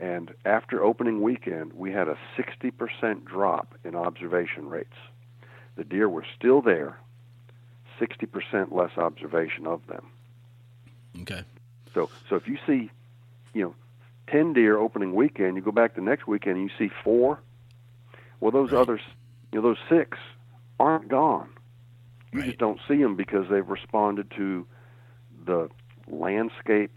And 0.00 0.34
after 0.44 0.82
opening 0.82 1.20
weekend, 1.22 1.74
we 1.74 1.92
had 1.92 2.08
a 2.08 2.18
60% 2.36 3.24
drop 3.24 3.74
in 3.84 3.94
observation 3.94 4.68
rates. 4.68 4.96
The 5.76 5.84
deer 5.84 6.08
were 6.08 6.24
still 6.36 6.60
there, 6.60 6.98
60% 8.00 8.72
less 8.72 8.96
observation 8.96 9.66
of 9.66 9.86
them. 9.86 10.06
okay 11.20 11.42
So, 11.94 12.10
so 12.28 12.34
if 12.36 12.48
you 12.48 12.58
see, 12.66 12.90
you 13.54 13.62
know, 13.62 13.74
10 14.28 14.54
deer 14.54 14.76
opening 14.78 15.14
weekend, 15.14 15.56
you 15.56 15.62
go 15.62 15.70
back 15.70 15.94
the 15.94 16.00
next 16.00 16.26
weekend 16.26 16.56
and 16.58 16.68
you 16.70 16.76
see 16.78 16.92
four, 17.04 17.38
well, 18.40 18.50
those 18.50 18.72
Right. 18.72 18.80
others, 18.80 19.02
you 19.52 19.60
know, 19.60 19.68
those 19.68 19.78
six 19.88 20.18
aren't 20.80 21.08
gone. 21.08 21.50
You 22.32 22.40
Right. 22.40 22.46
just 22.48 22.58
don't 22.58 22.80
see 22.88 22.96
them 22.96 23.14
because 23.16 23.48
they've 23.50 23.68
responded 23.68 24.30
to 24.36 24.66
the 25.44 25.68
landscape 26.08 26.90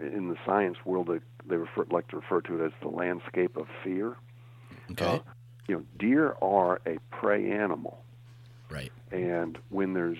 in 0.00 0.28
the 0.28 0.36
science 0.46 0.78
world. 0.84 1.08
They, 1.08 1.20
they 1.46 1.56
refer, 1.56 1.84
like 1.90 2.08
to 2.08 2.16
refer 2.16 2.40
to 2.42 2.62
it 2.62 2.66
as 2.66 2.72
the 2.80 2.88
landscape 2.88 3.56
of 3.56 3.66
fear. 3.84 4.16
okay 4.90 5.04
Uh, 5.04 5.18
you 5.68 5.76
know, 5.76 5.84
deer 5.98 6.34
are 6.40 6.80
a 6.86 6.98
prey 7.10 7.50
animal, 7.52 8.02
right 8.70 8.92
and 9.12 9.58
when 9.68 9.92
there's 9.92 10.16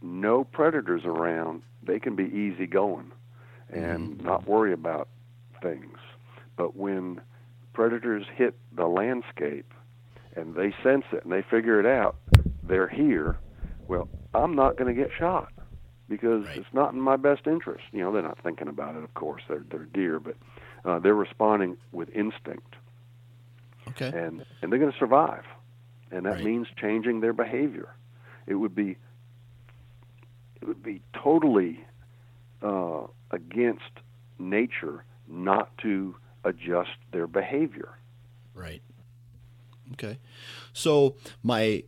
no 0.00 0.44
predators 0.44 1.02
around, 1.04 1.62
they 1.82 1.98
can 1.98 2.14
be 2.14 2.24
easy 2.24 2.66
going 2.66 3.10
and 3.70 4.22
not 4.22 4.46
worry 4.46 4.72
about 4.72 5.08
things. 5.60 5.98
But 6.56 6.76
when 6.76 7.20
predators 7.72 8.26
hit 8.36 8.54
the 8.76 8.86
landscape 8.86 9.73
and 10.36 10.54
they 10.54 10.74
sense 10.82 11.04
it 11.12 11.24
and 11.24 11.32
they 11.32 11.42
figure 11.42 11.78
it 11.80 11.86
out, 11.86 12.16
they're 12.62 12.88
here. 12.88 13.36
Well, 13.88 14.08
I'm 14.34 14.54
not 14.54 14.76
going 14.76 14.94
to 14.94 15.00
get 15.00 15.10
shot 15.16 15.52
because 16.08 16.44
Right. 16.46 16.56
it's 16.58 16.72
not 16.72 16.92
in 16.92 17.00
my 17.00 17.16
best 17.16 17.46
interest. 17.46 17.84
You 17.92 18.00
know, 18.00 18.12
they're 18.12 18.22
not 18.22 18.38
thinking 18.42 18.68
about 18.68 18.96
it, 18.96 19.04
of 19.04 19.14
course. 19.14 19.42
They're 19.48 19.64
they're 19.70 19.84
deer, 19.86 20.18
but 20.20 20.36
uh, 20.84 20.98
they're 20.98 21.14
responding 21.14 21.76
with 21.92 22.08
instinct 22.10 22.76
okay 23.88 24.16
and 24.16 24.44
and 24.62 24.72
they're 24.72 24.78
going 24.78 24.92
to 24.92 24.98
survive, 24.98 25.44
and 26.10 26.24
that 26.26 26.34
Right. 26.34 26.44
means 26.44 26.66
changing 26.76 27.20
their 27.20 27.32
behavior. 27.32 27.94
It 28.46 28.54
would 28.54 28.74
be 28.74 28.96
it 30.60 30.66
would 30.68 30.82
be 30.82 31.02
totally 31.12 31.84
uh, 32.62 33.06
against 33.30 33.90
nature 34.38 35.04
not 35.28 35.76
to 35.78 36.16
adjust 36.44 36.90
their 37.12 37.26
behavior. 37.26 37.90
Right. 38.54 38.82
Okay. 39.94 40.18
So 40.72 41.16
my 41.42 41.84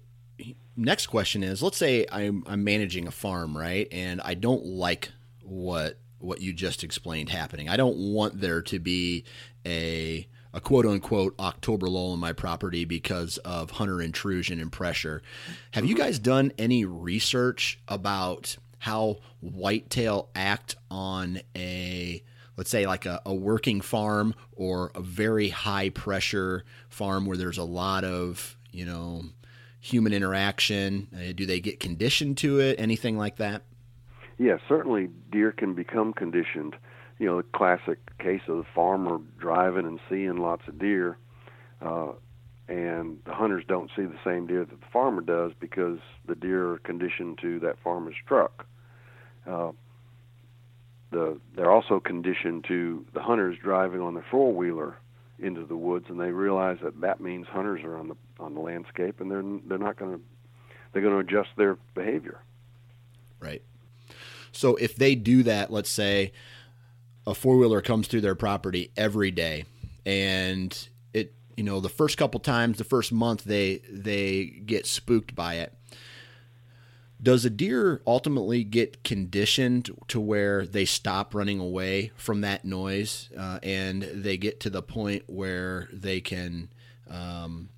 next 0.76 1.06
question 1.06 1.42
is: 1.42 1.62
Let's 1.62 1.76
say 1.76 2.06
I'm 2.10 2.44
I'm 2.46 2.64
managing 2.64 3.06
a 3.06 3.10
farm, 3.10 3.56
right, 3.56 3.88
and 3.92 4.20
I 4.22 4.34
don't 4.34 4.64
like 4.64 5.12
what 5.42 5.98
what 6.18 6.40
you 6.40 6.52
just 6.52 6.82
explained 6.82 7.28
happening. 7.28 7.68
I 7.68 7.76
don't 7.76 7.96
want 7.96 8.40
there 8.40 8.62
to 8.62 8.78
be 8.78 9.24
a 9.66 10.26
a 10.52 10.60
quote 10.60 10.86
unquote 10.86 11.34
October 11.38 11.88
lull 11.88 12.14
in 12.14 12.20
my 12.20 12.32
property 12.32 12.84
because 12.84 13.36
of 13.38 13.72
hunter 13.72 14.00
intrusion 14.00 14.60
and 14.60 14.72
pressure. 14.72 15.22
Have 15.72 15.84
you 15.84 15.94
mm-hmm. 15.94 16.04
guys 16.04 16.18
done 16.18 16.52
any 16.58 16.84
research 16.84 17.78
about 17.88 18.56
how 18.78 19.18
whitetail 19.40 20.30
act 20.34 20.76
on 20.90 21.40
a 21.56 22.22
let's 22.56 22.70
say 22.70 22.86
like 22.86 23.06
a, 23.06 23.20
a 23.26 23.34
working 23.34 23.80
farm 23.80 24.34
or 24.52 24.90
a 24.94 25.00
very 25.00 25.48
high 25.48 25.90
pressure 25.90 26.64
farm 26.88 27.26
where 27.26 27.36
there's 27.36 27.58
a 27.58 27.64
lot 27.64 28.04
of 28.04 28.56
you 28.72 28.84
know 28.84 29.22
human 29.80 30.12
interaction 30.12 31.08
uh, 31.14 31.32
do 31.34 31.46
they 31.46 31.60
get 31.60 31.78
conditioned 31.78 32.36
to 32.36 32.58
it 32.58 32.74
anything 32.78 33.16
like 33.16 33.36
that 33.36 33.62
Yes, 34.38 34.60
certainly 34.68 35.08
deer 35.30 35.52
can 35.52 35.74
become 35.74 36.12
conditioned. 36.12 36.76
You 37.18 37.26
know, 37.26 37.36
the 37.38 37.48
classic 37.54 37.98
case 38.18 38.42
of 38.48 38.58
the 38.58 38.66
farmer 38.74 39.18
driving 39.38 39.86
and 39.86 39.98
seeing 40.10 40.36
lots 40.36 40.68
of 40.68 40.78
deer, 40.78 41.16
uh, 41.80 42.12
and 42.68 43.18
the 43.24 43.32
hunters 43.32 43.64
don't 43.66 43.90
see 43.96 44.02
the 44.02 44.18
same 44.24 44.46
deer 44.46 44.66
that 44.66 44.80
the 44.80 44.86
farmer 44.92 45.22
does 45.22 45.52
because 45.58 45.98
the 46.26 46.34
deer 46.34 46.74
are 46.74 46.78
conditioned 46.78 47.38
to 47.40 47.58
that 47.60 47.78
farmer's 47.82 48.16
truck. 48.26 48.66
Uh, 49.46 49.70
the 51.10 51.38
they're 51.54 51.70
also 51.70 52.00
conditioned 52.00 52.64
to 52.68 53.04
the 53.14 53.22
hunters 53.22 53.56
driving 53.62 54.00
on 54.00 54.14
their 54.14 54.26
four 54.30 54.52
wheeler 54.52 54.96
into 55.38 55.64
the 55.64 55.76
woods, 55.76 56.06
and 56.08 56.18
they 56.18 56.30
realize 56.30 56.78
that 56.82 57.00
that 57.02 57.20
means 57.20 57.46
hunters 57.46 57.82
are 57.84 57.96
on 57.96 58.08
the 58.08 58.16
on 58.40 58.54
the 58.54 58.60
landscape, 58.60 59.20
and 59.20 59.30
they're 59.30 59.44
they're 59.66 59.78
not 59.78 59.96
going 59.96 60.16
to 60.16 60.20
they're 60.92 61.02
going 61.02 61.14
to 61.14 61.20
adjust 61.20 61.50
their 61.56 61.76
behavior. 61.94 62.40
right 63.40 63.62
so 64.52 64.76
if 64.76 64.96
they 64.96 65.14
do 65.14 65.42
that 65.42 65.70
let's 65.70 65.90
say 65.90 66.32
a 67.26 67.34
four-wheeler 67.34 67.82
comes 67.82 68.08
through 68.08 68.22
their 68.22 68.34
property 68.34 68.90
every 68.96 69.30
day 69.30 69.64
and 70.06 70.88
it 71.12 71.34
you 71.56 71.62
know 71.62 71.80
the 71.80 71.88
first 71.90 72.16
couple 72.16 72.40
times 72.40 72.78
the 72.78 72.84
first 72.84 73.12
month 73.12 73.44
they 73.44 73.82
they 73.90 74.46
get 74.64 74.86
spooked 74.86 75.34
by 75.34 75.56
it 75.56 75.75
does 77.26 77.44
a 77.44 77.50
deer 77.50 78.00
ultimately 78.06 78.62
get 78.62 79.02
conditioned 79.02 79.90
to 80.06 80.20
where 80.20 80.64
they 80.64 80.84
stop 80.84 81.34
running 81.34 81.58
away 81.58 82.12
from 82.16 82.42
that 82.42 82.64
noise 82.64 83.28
uh, 83.36 83.58
and 83.64 84.02
they 84.02 84.36
get 84.36 84.60
to 84.60 84.70
the 84.70 84.80
point 84.80 85.24
where 85.26 85.88
they 85.92 86.20
can 86.20 86.68
um, 87.10 87.68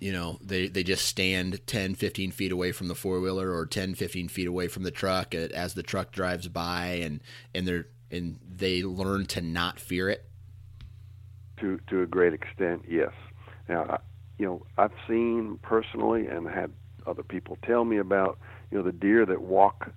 you 0.00 0.10
know 0.10 0.38
they, 0.40 0.68
they 0.68 0.82
just 0.82 1.04
stand 1.04 1.60
10 1.66 1.94
15 1.94 2.30
feet 2.30 2.52
away 2.52 2.72
from 2.72 2.88
the 2.88 2.94
four-wheeler 2.94 3.52
or 3.52 3.66
10 3.66 3.94
15 3.94 4.28
feet 4.28 4.46
away 4.46 4.66
from 4.66 4.82
the 4.82 4.90
truck 4.90 5.34
as 5.34 5.74
the 5.74 5.82
truck 5.82 6.10
drives 6.10 6.48
by 6.48 6.86
and 7.02 7.20
and 7.54 7.68
they're 7.68 7.86
and 8.10 8.38
they 8.48 8.82
learn 8.82 9.26
to 9.26 9.42
not 9.42 9.78
fear 9.78 10.08
it 10.08 10.24
to 11.60 11.80
to 11.88 12.02
a 12.02 12.06
great 12.06 12.32
extent, 12.32 12.84
yes. 12.88 13.12
Now, 13.68 13.82
I, 13.82 13.98
you 14.38 14.46
know, 14.46 14.66
I've 14.76 14.92
seen 15.08 15.58
personally 15.62 16.26
and 16.26 16.48
had 16.48 16.72
other 17.06 17.22
people 17.22 17.58
tell 17.62 17.84
me 17.84 17.98
about, 17.98 18.38
you 18.74 18.80
know, 18.80 18.84
the 18.84 18.92
deer 18.92 19.24
that 19.24 19.40
walk 19.40 19.92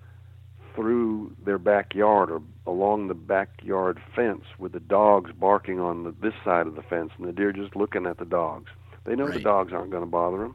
through 0.74 1.34
their 1.44 1.58
backyard 1.58 2.30
or 2.30 2.40
along 2.64 3.08
the 3.08 3.14
backyard 3.14 4.00
fence 4.14 4.44
with 4.56 4.70
the 4.70 4.78
dogs 4.78 5.32
barking 5.32 5.80
on 5.80 6.04
the, 6.04 6.14
this 6.22 6.34
side 6.44 6.68
of 6.68 6.76
the 6.76 6.82
fence 6.82 7.10
and 7.18 7.26
the 7.26 7.32
deer 7.32 7.52
just 7.52 7.74
looking 7.74 8.06
at 8.06 8.18
the 8.18 8.24
dogs. 8.24 8.70
They 9.04 9.16
know 9.16 9.28
the 9.28 9.40
dogs 9.40 9.72
aren't 9.72 9.90
going 9.90 10.04
to 10.04 10.10
bother 10.10 10.38
them 10.38 10.54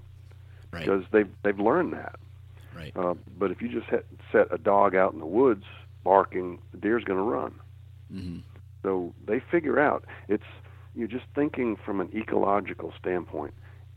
right 0.72 0.86
because 0.86 1.04
they've 1.12 1.30
they've 1.44 1.60
learned 1.60 1.92
that. 1.94 2.16
right 2.74 2.94
Uh, 2.96 3.16
but 3.38 3.52
if 3.52 3.62
you 3.62 3.68
just 3.68 3.90
set, 3.90 4.06
set 4.32 4.48
a 4.52 4.58
dog 4.58 4.96
out 4.96 5.12
in 5.12 5.20
the 5.20 5.26
woods 5.26 5.66
barking, 6.06 6.60
the 6.72 6.78
deer's 6.78 7.04
going 7.04 7.20
to 7.20 7.24
run. 7.24 7.54
Mm-hmm. 8.14 8.40
So 8.84 9.14
they 9.26 9.42
figure 9.52 9.80
out 9.80 10.06
it's 10.30 10.44
you're 10.96 11.10
just 11.10 11.26
thinking 11.36 11.76
from 11.76 12.00
an 12.00 12.10
ecological 12.16 12.94
standpoint. 12.98 13.54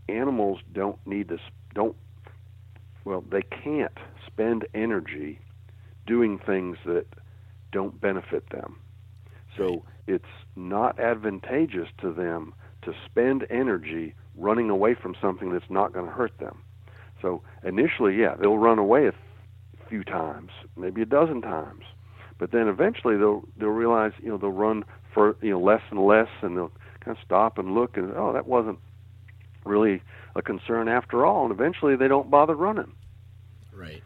Animals 0.09 0.59
don't 0.73 0.99
need 1.07 1.29
to 1.29 1.39
don't 1.75 1.95
well 3.05 3.23
they 3.31 3.43
can't 3.43 3.97
spend 4.37 4.67
energy 4.75 5.41
doing 6.07 6.39
things 6.39 6.77
that 6.85 7.07
don't 7.73 8.01
benefit 8.01 8.51
them. 8.51 8.77
So 9.57 9.83
it's 10.07 10.25
not 10.55 11.01
advantageous 11.01 11.89
to 12.01 12.13
them 12.13 12.53
to 12.83 12.93
spend 13.07 13.47
energy 13.51 14.15
running 14.37 14.69
away 14.69 14.95
from 14.95 15.17
something 15.21 15.53
that's 15.53 15.71
not 15.71 15.93
going 15.93 16.07
to 16.07 16.13
hurt 16.13 16.39
them. 16.39 16.59
So 17.23 17.43
initially, 17.65 18.17
yeah, 18.17 18.37
they'll 18.37 18.59
run 18.59 18.79
away 18.79 19.09
a 19.09 19.13
few 19.89 20.05
times, 20.05 20.51
maybe 20.77 21.01
a 21.01 21.07
dozen 21.07 21.41
times, 21.41 21.85
but 22.39 22.53
then 22.53 22.69
eventually 22.69 23.17
they'll 23.17 23.43
they'll 23.57 23.69
realize 23.69 24.13
you 24.23 24.29
know 24.29 24.37
they'll 24.37 24.51
run 24.51 24.85
for 25.15 25.37
you 25.41 25.51
know 25.51 25.61
less 25.61 25.81
and 25.91 26.05
less, 26.05 26.29
and 26.43 26.57
they'll 26.57 26.73
kind 27.01 27.17
of 27.17 27.25
stop 27.25 27.57
and 27.57 27.75
look 27.75 27.97
and 27.97 28.13
oh 28.15 28.35
that 28.35 28.47
wasn't 28.47 28.79
really 29.65 30.03
a 30.35 30.43
concern 30.43 30.89
after 30.89 31.25
all, 31.25 31.45
and 31.45 31.53
eventually 31.53 31.97
they 31.97 32.09
don't 32.09 32.31
bother 32.31 32.55
running. 32.55 32.93
Right. 33.73 34.03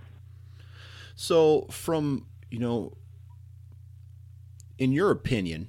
So 1.21 1.67
from 1.71 2.25
you 2.51 2.59
know, 2.59 2.97
in 4.79 4.91
your 4.91 5.11
opinion, 5.11 5.69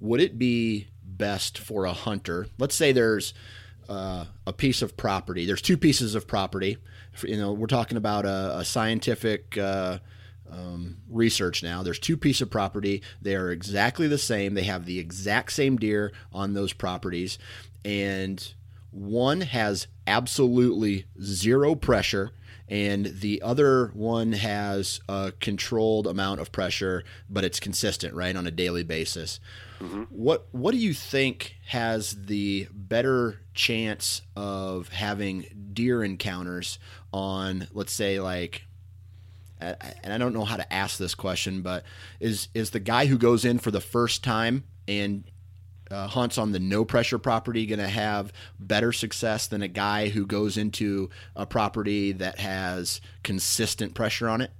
would 0.00 0.20
it 0.20 0.38
be 0.38 0.88
best 1.04 1.56
for 1.56 1.84
a 1.84 1.92
hunter? 1.92 2.48
Let's 2.58 2.74
say 2.74 2.90
there's 2.90 3.32
uh, 3.88 4.24
a 4.44 4.52
piece 4.52 4.82
of 4.82 4.96
property. 4.96 5.46
There's 5.46 5.62
two 5.62 5.76
pieces 5.76 6.16
of 6.16 6.26
property. 6.26 6.78
You 7.22 7.36
know, 7.36 7.52
we're 7.52 7.68
talking 7.68 7.96
about 7.96 8.24
a, 8.24 8.58
a 8.58 8.64
scientific 8.64 9.56
uh, 9.56 10.00
um, 10.50 10.96
research 11.08 11.62
now. 11.62 11.84
There's 11.84 12.00
two 12.00 12.16
pieces 12.16 12.42
of 12.42 12.50
property. 12.50 13.02
They 13.20 13.36
are 13.36 13.52
exactly 13.52 14.08
the 14.08 14.18
same. 14.18 14.54
They 14.54 14.64
have 14.64 14.84
the 14.84 14.98
exact 14.98 15.52
same 15.52 15.76
deer 15.76 16.10
on 16.32 16.54
those 16.54 16.72
properties, 16.72 17.38
and 17.84 18.52
one 18.90 19.42
has 19.42 19.86
absolutely 20.08 21.06
zero 21.22 21.76
pressure 21.76 22.32
and 22.72 23.04
the 23.20 23.42
other 23.42 23.88
one 23.88 24.32
has 24.32 25.02
a 25.06 25.34
controlled 25.40 26.06
amount 26.06 26.40
of 26.40 26.50
pressure, 26.52 27.04
but 27.28 27.44
it's 27.44 27.60
consistent, 27.60 28.14
right, 28.14 28.34
on 28.34 28.46
a 28.46 28.50
daily 28.50 28.82
basis. 28.82 29.40
Mm-hmm. 29.78 30.04
What 30.04 30.46
what 30.52 30.72
do 30.72 30.78
you 30.78 30.94
think 30.94 31.56
has 31.66 32.24
the 32.24 32.68
better 32.72 33.40
chance 33.52 34.22
of 34.34 34.88
having 34.88 35.44
deer 35.74 36.02
encounters 36.02 36.78
on, 37.12 37.68
let's 37.74 37.92
say, 37.92 38.20
like 38.20 38.62
and 39.60 40.10
I 40.12 40.16
don't 40.16 40.32
know 40.32 40.46
how 40.46 40.56
to 40.56 40.72
ask 40.72 40.96
this 40.96 41.14
question, 41.14 41.60
but 41.60 41.84
is 42.20 42.48
is 42.54 42.70
the 42.70 42.80
guy 42.80 43.04
who 43.04 43.18
goes 43.18 43.44
in 43.44 43.58
for 43.58 43.70
the 43.70 43.82
first 43.82 44.24
time 44.24 44.64
and 44.88 45.24
uh, 45.92 46.08
hunts 46.08 46.38
on 46.38 46.52
the 46.52 46.58
no 46.58 46.84
pressure 46.84 47.18
property 47.18 47.66
going 47.66 47.78
to 47.78 47.88
have 47.88 48.32
better 48.58 48.92
success 48.92 49.46
than 49.46 49.62
a 49.62 49.68
guy 49.68 50.08
who 50.08 50.26
goes 50.26 50.56
into 50.56 51.10
a 51.36 51.46
property 51.46 52.12
that 52.12 52.38
has 52.38 53.00
consistent 53.22 53.94
pressure 53.94 54.28
on 54.28 54.40
it? 54.40 54.50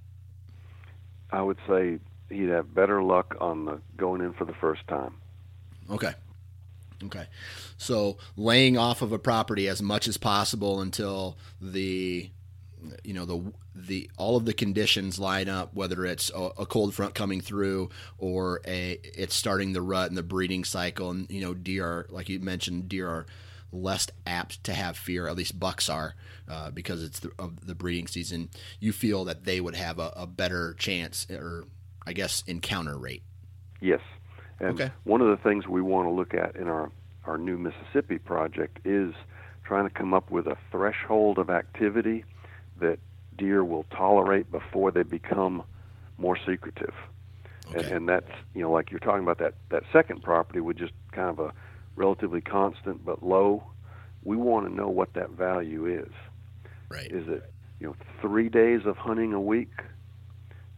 I 1.31 1.43
would 1.43 1.59
say 1.67 1.99
he'd 2.29 2.51
have 2.51 2.75
better 2.75 3.03
luck 3.03 3.37
on 3.41 3.65
the 3.65 3.81
going 3.97 4.21
in 4.21 4.33
for 4.35 4.45
the 4.45 4.55
first 4.55 4.87
time. 4.89 5.15
Okay. 5.91 6.13
Okay. 7.05 7.27
So 7.79 8.19
laying 8.37 8.79
off 8.79 9.03
of 9.03 9.13
a 9.13 9.19
property 9.19 9.69
as 9.69 9.83
much 9.83 10.07
as 10.07 10.17
possible 10.17 10.81
until 10.81 11.37
the 11.61 12.31
you 13.05 13.15
know 13.15 13.25
the 13.25 13.53
the 13.75 14.11
all 14.19 14.37
of 14.37 14.45
the 14.45 14.53
conditions 14.53 15.19
line 15.19 15.49
up 15.49 15.75
whether 15.75 16.05
it's 16.05 16.31
a, 16.35 16.51
a, 16.59 16.67
cold 16.67 16.95
front 16.95 17.15
coming 17.15 17.41
through 17.41 17.89
or 18.19 18.61
a 18.67 18.99
it's 19.03 19.35
starting 19.35 19.73
the 19.73 19.81
rut 19.81 20.09
and 20.09 20.17
the 20.17 20.23
breeding 20.23 20.65
cycle. 20.65 21.11
And 21.11 21.31
you 21.31 21.41
know 21.41 21.55
deer 21.55 21.87
are 21.87 22.07
like 22.11 22.29
you 22.29 22.39
mentioned 22.41 22.89
deer 22.89 23.09
are 23.09 23.27
less 23.73 24.09
apt 24.27 24.63
to 24.65 24.75
have 24.75 24.99
fear 24.99 25.27
at 25.27 25.35
least 25.35 25.59
bucks 25.59 25.89
are 25.89 26.15
uh, 26.49 26.71
because 26.71 27.03
it's 27.03 27.21
the, 27.21 27.33
of 27.39 27.67
the 27.67 27.75
breeding 27.75 28.07
season. 28.07 28.51
You 28.79 28.93
feel 28.93 29.25
that 29.25 29.45
they 29.45 29.61
would 29.61 29.75
have 29.75 29.99
a, 29.99 30.13
a 30.17 30.27
better 30.27 30.75
chance 30.75 31.27
or 31.31 31.65
i 32.07 32.13
guess 32.13 32.45
encounter 32.47 32.99
rate. 32.99 33.23
Yes. 33.81 34.01
And 34.61 34.81
okay. 34.81 34.93
one 35.05 35.21
of 35.21 35.29
the 35.29 35.43
things 35.43 35.67
we 35.67 35.81
want 35.81 36.07
to 36.07 36.13
look 36.13 36.35
at 36.35 36.57
in 36.57 36.69
our 36.69 36.91
our 37.25 37.39
new 37.39 37.57
mississippi 37.57 38.19
project 38.19 38.81
is 38.85 39.15
trying 39.65 39.89
to 39.89 39.95
come 39.95 40.13
up 40.13 40.31
with 40.31 40.47
a 40.47 40.57
threshold 40.71 41.39
of 41.39 41.49
activity 41.49 42.25
that 42.81 42.99
deer 43.43 43.65
will 43.65 43.85
tolerate 43.91 44.53
before 44.53 44.93
they 44.93 45.03
become 45.03 45.65
more 46.17 46.39
secretive. 46.47 46.95
Okay. 47.67 47.83
And, 47.85 47.93
and 47.93 48.09
that's 48.09 48.31
you 48.55 48.63
know 48.63 48.71
like 48.71 48.93
you're 48.93 49.01
talking 49.01 49.25
about 49.25 49.39
that 49.39 49.55
that 49.71 49.83
second 49.93 50.23
property 50.23 50.61
with 50.61 50.79
just 50.79 50.93
kind 51.11 51.29
of 51.29 51.41
a 51.41 51.53
relatively 51.97 52.41
constant 52.41 53.05
but 53.05 53.23
low. 53.23 53.65
We 54.23 54.37
want 54.37 54.69
to 54.69 54.73
know 54.73 54.89
what 54.89 55.15
that 55.15 55.31
value 55.31 55.87
is. 55.87 56.13
Right. 56.89 57.11
Is 57.11 57.27
it 57.27 57.53
you 57.81 57.89
know 57.89 57.97
three 58.21 58.49
days 58.49 58.83
of 58.87 58.97
hunting 58.97 59.33
a 59.33 59.41
week, 59.41 59.73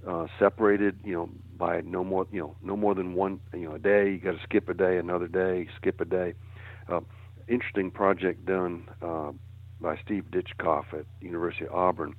uh, 0.07 0.27
separated 0.39 0.99
you 1.05 1.13
know 1.13 1.29
by 1.59 1.83
no 1.83 2.03
more 2.03 2.27
you 2.33 2.41
know 2.41 2.57
no 2.63 2.77
more 2.77 2.95
than 2.95 3.13
one 3.13 3.41
you 3.53 3.69
know 3.69 3.75
a 3.75 3.79
day. 3.79 4.13
You 4.13 4.19
got 4.19 4.39
to 4.39 4.43
skip 4.43 4.71
a 4.71 4.75
day, 4.75 4.97
another 4.97 5.29
day, 5.29 5.69
skip 5.77 6.01
a 6.01 6.07
day. 6.07 6.33
Uh, 6.89 7.01
interesting 7.47 7.91
project 7.91 8.47
done 8.47 8.89
uh, 9.03 9.33
by 9.83 9.99
Steve 10.03 10.25
Ditchkoff 10.31 10.95
at 10.95 11.05
University 11.21 11.67
of 11.67 11.75
Auburn 11.75 12.15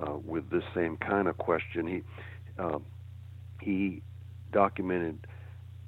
uh, 0.00 0.16
with 0.24 0.50
this 0.50 0.64
same 0.74 0.96
kind 0.96 1.28
of 1.28 1.36
question. 1.38 1.86
He 1.86 2.02
uh, 2.58 2.78
he 3.60 4.02
documented 4.52 5.26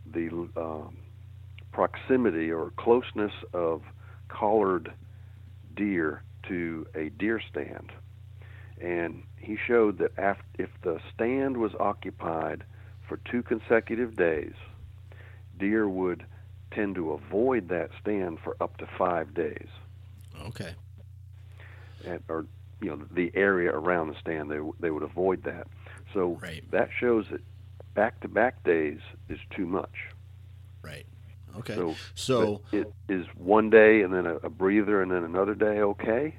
the 0.06 0.48
uh, 0.56 0.88
proximity 1.72 2.50
or 2.50 2.70
closeness 2.76 3.32
of 3.52 3.82
collared 4.28 4.92
deer 5.74 6.22
to 6.48 6.86
a 6.94 7.10
deer 7.10 7.40
stand, 7.50 7.92
and 8.80 9.22
he 9.38 9.56
showed 9.66 9.98
that 9.98 10.12
after, 10.18 10.44
if 10.58 10.70
the 10.82 11.00
stand 11.14 11.56
was 11.56 11.72
occupied 11.78 12.64
for 13.06 13.18
two 13.30 13.42
consecutive 13.42 14.16
days, 14.16 14.54
deer 15.58 15.88
would 15.88 16.24
tend 16.70 16.94
to 16.94 17.12
avoid 17.12 17.68
that 17.68 17.90
stand 18.00 18.38
for 18.40 18.56
up 18.60 18.76
to 18.76 18.86
five 18.98 19.32
days. 19.34 19.68
Okay 20.46 20.74
at, 22.06 22.22
or 22.28 22.46
you 22.80 22.90
know 22.90 23.00
the 23.10 23.30
area 23.34 23.70
around 23.72 24.08
the 24.08 24.16
stand 24.20 24.50
they 24.50 24.60
they 24.80 24.90
would 24.90 25.02
avoid 25.02 25.44
that. 25.44 25.66
So 26.14 26.38
right. 26.40 26.62
that 26.70 26.88
shows 26.98 27.26
that 27.30 27.40
back 27.94 28.20
to 28.20 28.28
back 28.28 28.62
days 28.64 29.00
is 29.28 29.38
too 29.54 29.66
much. 29.66 29.94
Right. 30.82 31.06
Okay. 31.58 31.74
So 31.74 31.94
so 32.14 32.60
it 32.72 32.92
is 33.08 33.26
one 33.36 33.70
day 33.70 34.02
and 34.02 34.12
then 34.12 34.26
a, 34.26 34.36
a 34.36 34.50
breather 34.50 35.02
and 35.02 35.10
then 35.10 35.24
another 35.24 35.54
day 35.54 35.80
okay? 35.80 36.36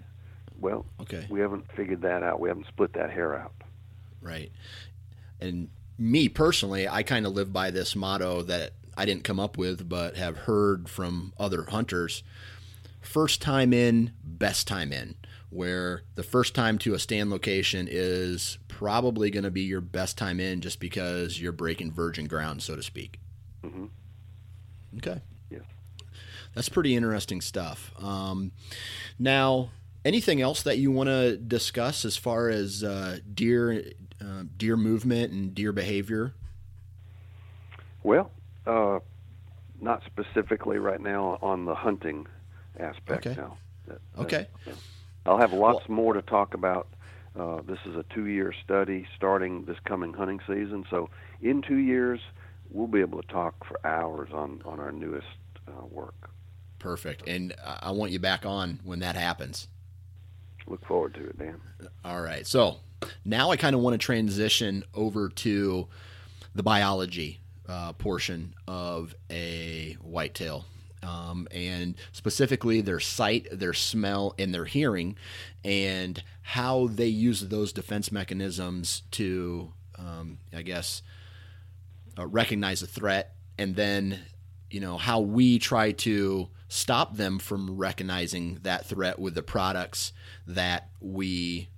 Well 0.60 0.86
okay. 1.02 1.28
we 1.30 1.40
haven't 1.40 1.66
figured 1.76 2.02
that 2.02 2.24
out. 2.24 2.40
We 2.40 2.50
haven't 2.50 2.68
split 2.68 2.94
that 2.94 3.12
hair 3.12 3.38
out. 3.38 3.54
Right. 4.22 4.52
And 5.40 5.70
me 6.02 6.30
personally 6.30 6.88
i 6.88 7.04
kind 7.04 7.26
of 7.26 7.34
live 7.34 7.52
by 7.52 7.70
this 7.70 7.94
motto 7.94 8.42
that 8.42 8.72
i 8.96 9.04
didn't 9.04 9.26
come 9.26 9.38
up 9.38 9.58
with 9.58 9.90
but 9.90 10.16
have 10.16 10.38
heard 10.38 10.90
from 10.90 11.34
other 11.38 11.64
hunters. 11.64 12.24
First 13.02 13.42
time 13.42 13.74
in 13.74 14.14
best 14.24 14.68
time 14.68 14.94
in 14.94 15.16
where 15.50 16.04
the 16.16 16.24
first 16.24 16.54
time 16.54 16.78
to 16.80 16.94
a 16.94 17.00
stand 17.00 17.30
location 17.30 17.88
is 17.90 18.60
probably 18.68 19.32
going 19.32 19.44
to 19.44 19.52
be 19.52 19.62
your 19.62 19.82
best 19.82 20.18
time 20.18 20.40
in 20.40 20.62
just 20.62 20.80
because 20.80 21.42
you're 21.42 21.52
breaking 21.52 21.92
virgin 21.92 22.28
ground, 22.28 22.62
so 22.62 22.76
to 22.76 22.84
speak. 22.84 23.20
Mm-hmm. 23.64 23.86
Okay. 24.98 25.22
Yeah. 25.50 25.60
That's 26.54 26.70
pretty 26.70 26.96
interesting 26.96 27.42
stuff. 27.42 27.92
Um, 28.02 28.52
now, 29.18 29.70
anything 30.06 30.42
else 30.42 30.62
that 30.64 30.78
you 30.78 30.92
want 30.92 31.10
to 31.10 31.38
discuss 31.38 32.06
as 32.06 32.16
far 32.16 32.50
as 32.50 32.84
uh, 32.84 33.20
deer, 33.34 33.84
uh, 34.22 34.44
deer 34.56 34.78
movement 34.78 35.32
and 35.32 35.56
deer 35.56 35.72
behavior? 35.72 36.34
Well, 38.04 38.32
uh, 38.66 39.00
not 39.82 40.04
specifically 40.06 40.78
right 40.78 41.02
now 41.02 41.40
on 41.42 41.66
the 41.66 41.76
hunting 41.76 42.28
aspect. 42.80 43.28
Okay. 43.28 43.40
Now. 43.40 43.58
That, 43.88 44.00
okay. 44.20 44.48
Yeah. 44.66 44.74
I'll 45.30 45.38
have 45.38 45.54
lots 45.54 45.88
well, 45.88 45.96
more 45.96 46.14
to 46.14 46.24
talk 46.24 46.56
about. 46.56 46.88
Uh, 47.40 47.62
this 47.62 47.78
is 47.86 47.96
a 47.96 48.04
two-year 48.14 48.52
study 48.64 49.06
starting 49.16 49.64
this 49.66 49.78
coming 49.86 50.12
hunting 50.12 50.40
season. 50.48 50.86
So 50.90 51.12
in 51.40 51.62
two 51.62 51.78
years, 51.78 52.20
we'll 52.72 52.88
be 52.88 53.00
able 53.00 53.22
to 53.22 53.28
talk 53.28 53.64
for 53.66 53.80
hours 53.86 54.30
on 54.34 54.62
on 54.66 54.80
our 54.80 54.92
newest 54.92 55.28
uh, 55.68 55.86
work. 55.92 56.32
Perfect, 56.80 57.28
and 57.28 57.54
I 57.64 57.92
want 57.92 58.12
you 58.12 58.18
back 58.20 58.44
on 58.44 58.80
when 58.84 59.00
that 59.00 59.16
happens. 59.16 59.68
Look 60.66 60.84
forward 60.86 61.14
to 61.16 61.28
it, 61.28 61.38
Dan. 61.38 61.62
All 62.04 62.22
right, 62.22 62.48
so 62.48 62.78
now 63.24 63.52
I 63.52 63.58
kind 63.58 63.76
of 63.76 63.82
want 63.82 63.94
to 63.94 64.04
transition 64.04 64.84
over 64.96 65.30
to 65.30 65.88
the 66.56 66.64
biology 66.64 67.40
uh, 67.68 67.94
portion 67.94 68.56
of 68.68 69.14
a 69.30 69.96
whitetail 70.02 70.66
um, 71.04 71.48
and 71.52 71.96
specifically 72.12 72.82
their 72.82 73.00
sight, 73.00 73.48
their 73.52 73.74
smell, 73.74 74.36
and 74.38 74.54
their 74.54 74.66
hearing, 74.66 75.16
and 75.64 76.24
how 76.42 76.88
they 76.88 77.08
use 77.08 77.42
those 77.42 77.74
defense 77.74 78.12
mechanisms 78.12 79.04
to, 79.12 79.72
um, 79.98 80.40
I 80.54 80.62
guess, 80.62 81.02
uh, 82.18 82.28
recognize 82.28 82.82
a 82.82 82.88
threat, 82.88 83.36
and 83.58 83.76
then 83.76 84.20
you 84.70 84.80
know 84.80 84.98
how 84.98 85.20
we 85.20 85.60
try 85.60 85.92
to 85.92 86.50
stop 86.68 87.16
them 87.16 87.40
from 87.40 87.78
recognizing 87.78 88.60
that 88.62 88.86
threat 88.86 89.20
with 89.20 89.34
the 89.36 89.42
products 89.42 90.14
that 90.46 90.90
we 91.00 91.70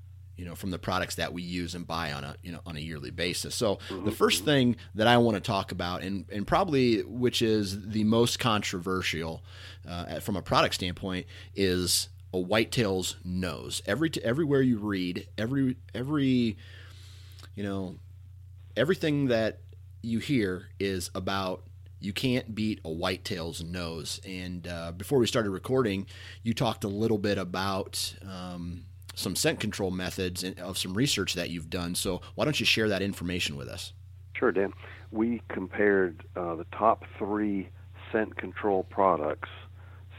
you 0.42 0.48
know 0.48 0.56
from 0.56 0.72
the 0.72 0.80
products 0.80 1.16
that 1.16 1.32
we 1.34 1.44
use 1.44 1.76
and 1.76 1.86
buy 1.86 2.12
on 2.12 2.24
a 2.24 2.36
you 2.42 2.52
know 2.52 2.60
on 2.66 2.76
a 2.76 2.80
yearly 2.80 3.12
basis 3.12 3.54
so 3.54 3.76
mm-hmm. 3.76 4.06
the 4.06 4.12
first 4.12 4.44
thing 4.44 4.76
that 4.96 5.06
i 5.06 5.16
want 5.16 5.36
to 5.36 5.42
talk 5.42 5.72
about 5.72 6.02
and 6.02 6.26
and 6.32 6.48
probably 6.48 7.04
which 7.04 7.44
is 7.44 7.90
the 7.90 8.04
most 8.06 8.40
controversial 8.40 9.44
uh, 9.88 10.20
from 10.20 10.36
a 10.36 10.42
product 10.42 10.74
standpoint 10.74 11.28
is 11.56 12.10
a 12.34 12.38
whitetail's 12.38 13.18
nose 13.24 13.84
every 13.86 14.10
everywhere 14.24 14.64
you 14.64 14.80
read 14.80 15.28
every 15.38 15.78
every 15.94 16.58
you 17.54 17.62
know 17.64 17.96
everything 18.76 19.28
that 19.28 19.60
you 20.02 20.18
hear 20.18 20.70
is 20.80 21.12
about 21.14 21.62
you 22.00 22.14
can't 22.14 22.56
beat 22.56 22.80
a 22.84 22.90
whitetail's 22.90 23.64
nose. 23.64 24.20
And 24.26 24.68
uh, 24.68 24.92
before 24.92 25.20
we 25.20 25.28
started 25.28 25.52
recording, 25.52 26.08
you 26.42 26.56
talked 26.56 26.84
a 26.84 26.88
little 26.88 27.20
bit 27.20 27.38
about 27.38 28.16
um, 28.28 28.86
some 29.16 29.36
scent 29.36 29.60
control 29.60 29.92
methods 29.92 30.44
of 30.44 30.78
some 30.78 30.94
research 30.94 31.34
that 31.34 31.50
you've 31.50 31.70
done. 31.70 31.96
So 31.96 32.22
why 32.36 32.46
don't 32.46 32.60
you 32.60 32.66
share 32.66 32.90
that 32.90 33.02
information 33.02 33.56
with 33.58 33.68
us? 33.68 33.94
Sure, 34.34 34.52
Dan. 34.52 34.74
We 35.12 35.42
compared 35.50 36.24
uh, 36.36 36.56
the 36.56 36.66
top 36.72 37.04
three 37.18 37.70
scent 38.12 38.38
control 38.38 38.84
products 38.84 39.50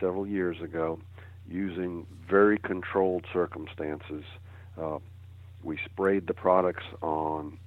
several 0.00 0.26
years 0.26 0.60
ago 0.60 1.00
using 1.48 2.06
very 2.28 2.58
controlled 2.58 3.26
circumstances. 3.32 4.24
Uh, 4.80 4.98
we 5.62 5.78
sprayed 5.84 6.26
the 6.26 6.34
products 6.34 6.84
on 7.02 7.58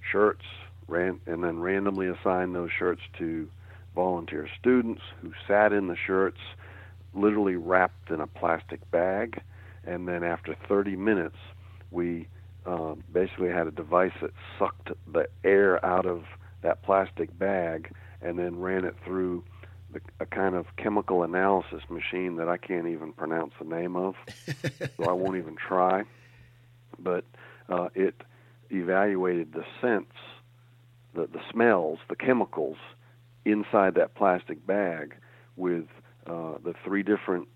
shirts, 0.00 0.44
ran, 0.88 1.20
and 1.26 1.42
then 1.42 1.60
randomly 1.60 2.08
assigned 2.08 2.54
those 2.54 2.70
shirts 2.76 3.02
to 3.18 3.48
volunteer 3.94 4.48
students 4.58 5.02
who 5.22 5.32
sat 5.46 5.72
in 5.72 5.86
the 5.86 5.96
shirts, 5.96 6.40
literally 7.14 7.56
wrapped 7.56 8.10
in 8.10 8.20
a 8.20 8.26
plastic 8.26 8.88
bag 8.90 9.40
and 9.86 10.06
then 10.08 10.22
after 10.24 10.56
30 10.68 10.96
minutes, 10.96 11.36
we 11.90 12.28
uh, 12.66 12.94
basically 13.12 13.48
had 13.48 13.66
a 13.66 13.70
device 13.70 14.12
that 14.20 14.32
sucked 14.58 14.90
the 15.12 15.28
air 15.44 15.84
out 15.84 16.06
of 16.06 16.24
that 16.62 16.82
plastic 16.82 17.36
bag 17.38 17.92
and 18.20 18.38
then 18.38 18.58
ran 18.58 18.84
it 18.84 18.96
through 19.04 19.44
the, 19.92 20.00
a 20.18 20.26
kind 20.26 20.54
of 20.56 20.66
chemical 20.76 21.22
analysis 21.22 21.82
machine 21.88 22.36
that 22.36 22.48
I 22.48 22.56
can't 22.56 22.88
even 22.88 23.12
pronounce 23.12 23.52
the 23.58 23.64
name 23.64 23.96
of, 23.96 24.16
so 24.96 25.08
I 25.08 25.12
won't 25.12 25.36
even 25.36 25.56
try. 25.56 26.02
But 26.98 27.24
uh, 27.68 27.88
it 27.94 28.14
evaluated 28.70 29.52
the 29.52 29.64
scents, 29.80 30.16
the, 31.14 31.28
the 31.28 31.40
smells, 31.52 32.00
the 32.08 32.16
chemicals 32.16 32.78
inside 33.44 33.94
that 33.94 34.14
plastic 34.16 34.66
bag 34.66 35.14
with 35.56 35.84
uh, 36.26 36.54
the 36.64 36.74
three 36.84 37.04
different, 37.04 37.46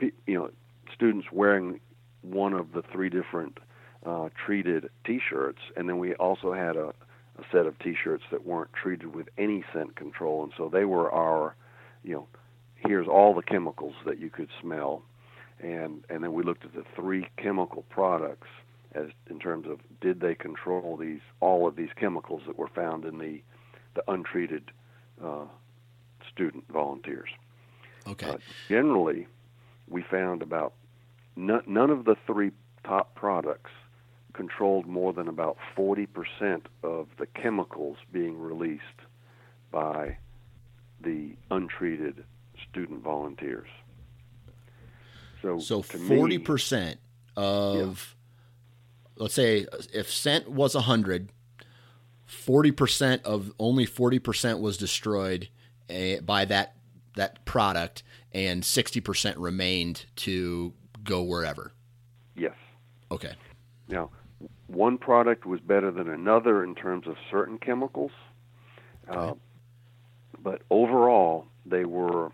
you 0.00 0.12
know, 0.34 0.50
students 0.94 1.28
wearing 1.32 1.80
one 2.22 2.52
of 2.52 2.72
the 2.72 2.82
three 2.82 3.08
different 3.08 3.58
uh, 4.04 4.28
treated 4.46 4.88
T-shirts, 5.04 5.60
and 5.76 5.88
then 5.88 5.98
we 5.98 6.14
also 6.14 6.52
had 6.52 6.76
a, 6.76 6.88
a 7.38 7.44
set 7.52 7.66
of 7.66 7.78
T-shirts 7.78 8.24
that 8.30 8.46
weren't 8.46 8.72
treated 8.72 9.14
with 9.14 9.28
any 9.38 9.64
scent 9.72 9.96
control, 9.96 10.42
and 10.42 10.52
so 10.56 10.68
they 10.68 10.84
were 10.84 11.10
our, 11.10 11.54
you 12.02 12.14
know, 12.14 12.26
here's 12.76 13.06
all 13.06 13.34
the 13.34 13.42
chemicals 13.42 13.94
that 14.06 14.18
you 14.18 14.30
could 14.30 14.48
smell, 14.60 15.02
and 15.60 16.04
and 16.08 16.24
then 16.24 16.32
we 16.32 16.42
looked 16.42 16.64
at 16.64 16.74
the 16.74 16.84
three 16.96 17.26
chemical 17.36 17.84
products 17.90 18.48
as 18.92 19.06
in 19.28 19.38
terms 19.38 19.66
of 19.68 19.78
did 20.00 20.20
they 20.20 20.34
control 20.34 20.96
these 20.96 21.20
all 21.40 21.68
of 21.68 21.76
these 21.76 21.90
chemicals 21.96 22.42
that 22.46 22.58
were 22.58 22.68
found 22.68 23.04
in 23.04 23.18
the 23.18 23.40
the 23.94 24.02
untreated 24.10 24.70
uh, 25.22 25.44
student 26.32 26.64
volunteers. 26.68 27.28
Okay. 28.06 28.28
Uh, 28.28 28.36
generally, 28.68 29.26
we 29.88 30.02
found 30.02 30.42
about 30.42 30.72
none, 31.36 31.62
none 31.66 31.90
of 31.90 32.04
the 32.04 32.16
three 32.26 32.52
top 32.84 33.14
products 33.14 33.70
controlled 34.32 34.86
more 34.86 35.12
than 35.12 35.28
about 35.28 35.56
40% 35.76 36.06
of 36.82 37.08
the 37.18 37.26
chemicals 37.26 37.96
being 38.12 38.38
released 38.38 38.82
by 39.70 40.16
the 41.00 41.34
untreated 41.50 42.24
student 42.70 43.02
volunteers. 43.02 43.68
So, 45.42 45.58
so 45.58 45.82
40% 45.82 46.86
me, 46.86 46.94
of, 47.36 48.14
yeah. 49.18 49.22
let's 49.22 49.34
say, 49.34 49.66
if 49.92 50.10
scent 50.10 50.50
was 50.50 50.74
100, 50.74 51.30
40% 52.28 53.22
of 53.22 53.52
only 53.58 53.86
40% 53.86 54.60
was 54.60 54.76
destroyed 54.76 55.48
uh, 55.88 56.20
by 56.22 56.44
that 56.44 56.76
that 57.16 57.44
product 57.44 58.04
and 58.32 58.62
60% 58.62 59.34
remained 59.36 60.06
to 60.14 60.72
go 61.04 61.22
wherever. 61.22 61.72
Yes. 62.36 62.54
Okay. 63.10 63.34
Now, 63.88 64.10
one 64.66 64.98
product 64.98 65.46
was 65.46 65.60
better 65.60 65.90
than 65.90 66.08
another 66.08 66.64
in 66.64 66.74
terms 66.74 67.06
of 67.06 67.16
certain 67.30 67.58
chemicals, 67.58 68.12
okay. 69.08 69.18
uh, 69.18 69.34
but 70.42 70.62
overall 70.70 71.46
they 71.66 71.84
were, 71.84 72.30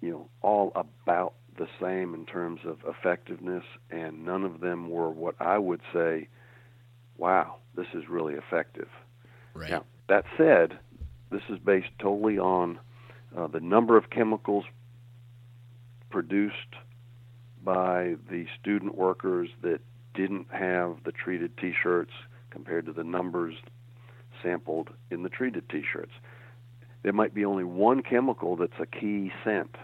you 0.00 0.10
know, 0.10 0.28
all 0.42 0.72
about 0.74 1.34
the 1.56 1.68
same 1.80 2.14
in 2.14 2.26
terms 2.26 2.60
of 2.64 2.78
effectiveness, 2.88 3.64
and 3.90 4.24
none 4.24 4.44
of 4.44 4.60
them 4.60 4.90
were 4.90 5.10
what 5.10 5.36
I 5.40 5.58
would 5.58 5.80
say, 5.92 6.28
"Wow, 7.16 7.56
this 7.76 7.86
is 7.94 8.08
really 8.08 8.34
effective." 8.34 8.88
Right. 9.54 9.70
Now, 9.70 9.84
that 10.08 10.24
said, 10.36 10.78
this 11.30 11.42
is 11.48 11.58
based 11.58 11.90
totally 11.98 12.38
on 12.38 12.80
uh, 13.36 13.46
the 13.46 13.60
number 13.60 13.96
of 13.96 14.10
chemicals 14.10 14.64
produced 16.10 16.74
by 17.64 18.16
the 18.30 18.46
student 18.60 18.96
workers 18.96 19.48
that 19.62 19.80
didn't 20.14 20.46
have 20.52 20.98
the 21.04 21.12
treated 21.12 21.56
T-shirts 21.56 22.12
compared 22.50 22.86
to 22.86 22.92
the 22.92 23.02
numbers 23.02 23.54
sampled 24.42 24.90
in 25.10 25.22
the 25.22 25.28
treated 25.28 25.68
T-shirts. 25.68 26.12
There 27.02 27.12
might 27.12 27.34
be 27.34 27.44
only 27.44 27.64
one 27.64 28.02
chemical 28.02 28.56
that's 28.56 28.78
a 28.78 28.86
key 28.86 29.32
scent 29.42 29.76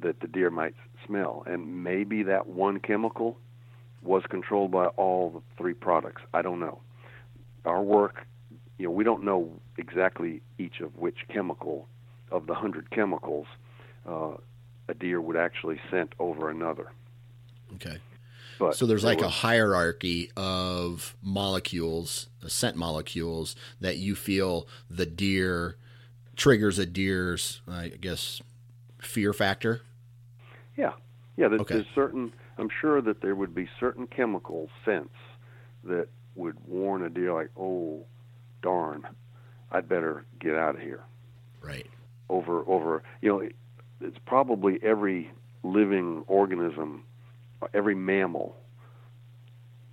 that 0.00 0.20
the 0.20 0.28
deer 0.28 0.50
might 0.50 0.74
smell, 1.06 1.44
and 1.46 1.82
maybe 1.82 2.22
that 2.22 2.46
one 2.46 2.78
chemical 2.78 3.38
was 4.02 4.22
controlled 4.28 4.70
by 4.70 4.86
all 4.86 5.30
the 5.30 5.40
three 5.56 5.74
products. 5.74 6.22
I 6.32 6.42
don't 6.42 6.60
know. 6.60 6.80
Our 7.64 7.82
work, 7.82 8.26
you 8.78 8.86
know, 8.86 8.90
we 8.90 9.04
don't 9.04 9.24
know 9.24 9.50
exactly 9.78 10.42
each 10.58 10.80
of 10.80 10.96
which 10.96 11.26
chemical 11.32 11.88
of 12.30 12.46
the 12.46 12.54
hundred 12.54 12.90
chemicals 12.90 13.46
uh, 14.06 14.34
a 14.88 14.94
deer 14.94 15.20
would 15.20 15.36
actually 15.36 15.80
scent 15.90 16.12
over 16.18 16.50
another. 16.50 16.92
Okay. 17.74 17.98
But 18.58 18.76
so 18.76 18.86
there's 18.86 19.04
like 19.04 19.18
was, 19.18 19.26
a 19.26 19.30
hierarchy 19.30 20.30
of 20.36 21.16
molecules, 21.22 22.28
scent 22.46 22.76
molecules 22.76 23.56
that 23.80 23.96
you 23.96 24.14
feel 24.14 24.68
the 24.88 25.06
deer 25.06 25.76
triggers 26.36 26.78
a 26.78 26.86
deer's, 26.86 27.60
I 27.68 27.88
guess, 27.88 28.40
fear 29.00 29.32
factor. 29.32 29.82
Yeah, 30.76 30.92
yeah. 31.36 31.48
There's, 31.48 31.60
okay. 31.62 31.74
there's 31.74 31.86
certain. 31.94 32.32
I'm 32.58 32.70
sure 32.80 33.00
that 33.02 33.20
there 33.20 33.34
would 33.34 33.54
be 33.54 33.68
certain 33.80 34.06
chemical 34.06 34.68
scents 34.84 35.14
that 35.84 36.08
would 36.36 36.56
warn 36.66 37.02
a 37.02 37.10
deer, 37.10 37.32
like, 37.32 37.50
"Oh, 37.56 38.04
darn, 38.62 39.06
I'd 39.70 39.88
better 39.88 40.24
get 40.38 40.54
out 40.54 40.76
of 40.76 40.80
here." 40.80 41.02
Right. 41.60 41.86
Over, 42.28 42.62
over. 42.68 43.02
You 43.20 43.28
know, 43.28 43.48
it's 44.04 44.18
probably 44.26 44.78
every 44.82 45.30
living 45.62 46.24
organism, 46.26 47.04
every 47.72 47.94
mammal 47.94 48.56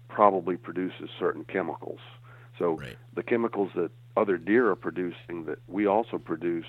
probably 0.09 0.57
produces 0.57 1.09
certain 1.17 1.43
chemicals. 1.45 1.99
So 2.59 2.77
right. 2.77 2.97
the 3.15 3.23
chemicals 3.23 3.71
that 3.75 3.91
other 4.17 4.37
deer 4.37 4.69
are 4.69 4.75
producing 4.75 5.45
that 5.45 5.59
we 5.67 5.87
also 5.87 6.17
produce, 6.17 6.65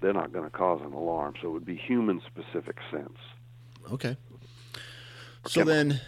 they're 0.00 0.14
not 0.14 0.32
going 0.32 0.44
to 0.44 0.50
cause 0.50 0.80
an 0.84 0.92
alarm. 0.92 1.34
So 1.40 1.48
it 1.48 1.52
would 1.52 1.66
be 1.66 1.76
human 1.76 2.22
specific 2.26 2.76
scents. 2.90 3.20
Okay. 3.92 4.16
So 5.46 5.62
then 5.62 6.00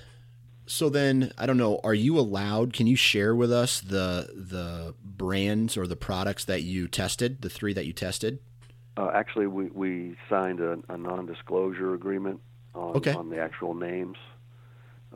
so 0.66 0.90
then 0.90 1.32
I 1.38 1.46
don't 1.46 1.56
know, 1.56 1.80
are 1.84 1.94
you 1.94 2.18
allowed 2.18 2.72
can 2.72 2.86
you 2.86 2.96
share 2.96 3.34
with 3.34 3.52
us 3.52 3.80
the 3.80 4.30
the 4.34 4.94
brands 5.02 5.76
or 5.76 5.86
the 5.86 5.96
products 5.96 6.44
that 6.46 6.62
you 6.62 6.88
tested, 6.88 7.42
the 7.42 7.50
3 7.50 7.72
that 7.74 7.86
you 7.86 7.92
tested? 7.92 8.40
Uh, 8.98 9.12
actually, 9.14 9.46
we, 9.46 9.66
we 9.66 10.16
signed 10.28 10.58
a, 10.58 10.76
a 10.88 10.98
non-disclosure 10.98 11.94
agreement 11.94 12.40
on, 12.74 12.96
okay. 12.96 13.12
on 13.12 13.30
the 13.30 13.38
actual 13.38 13.72
names 13.72 14.16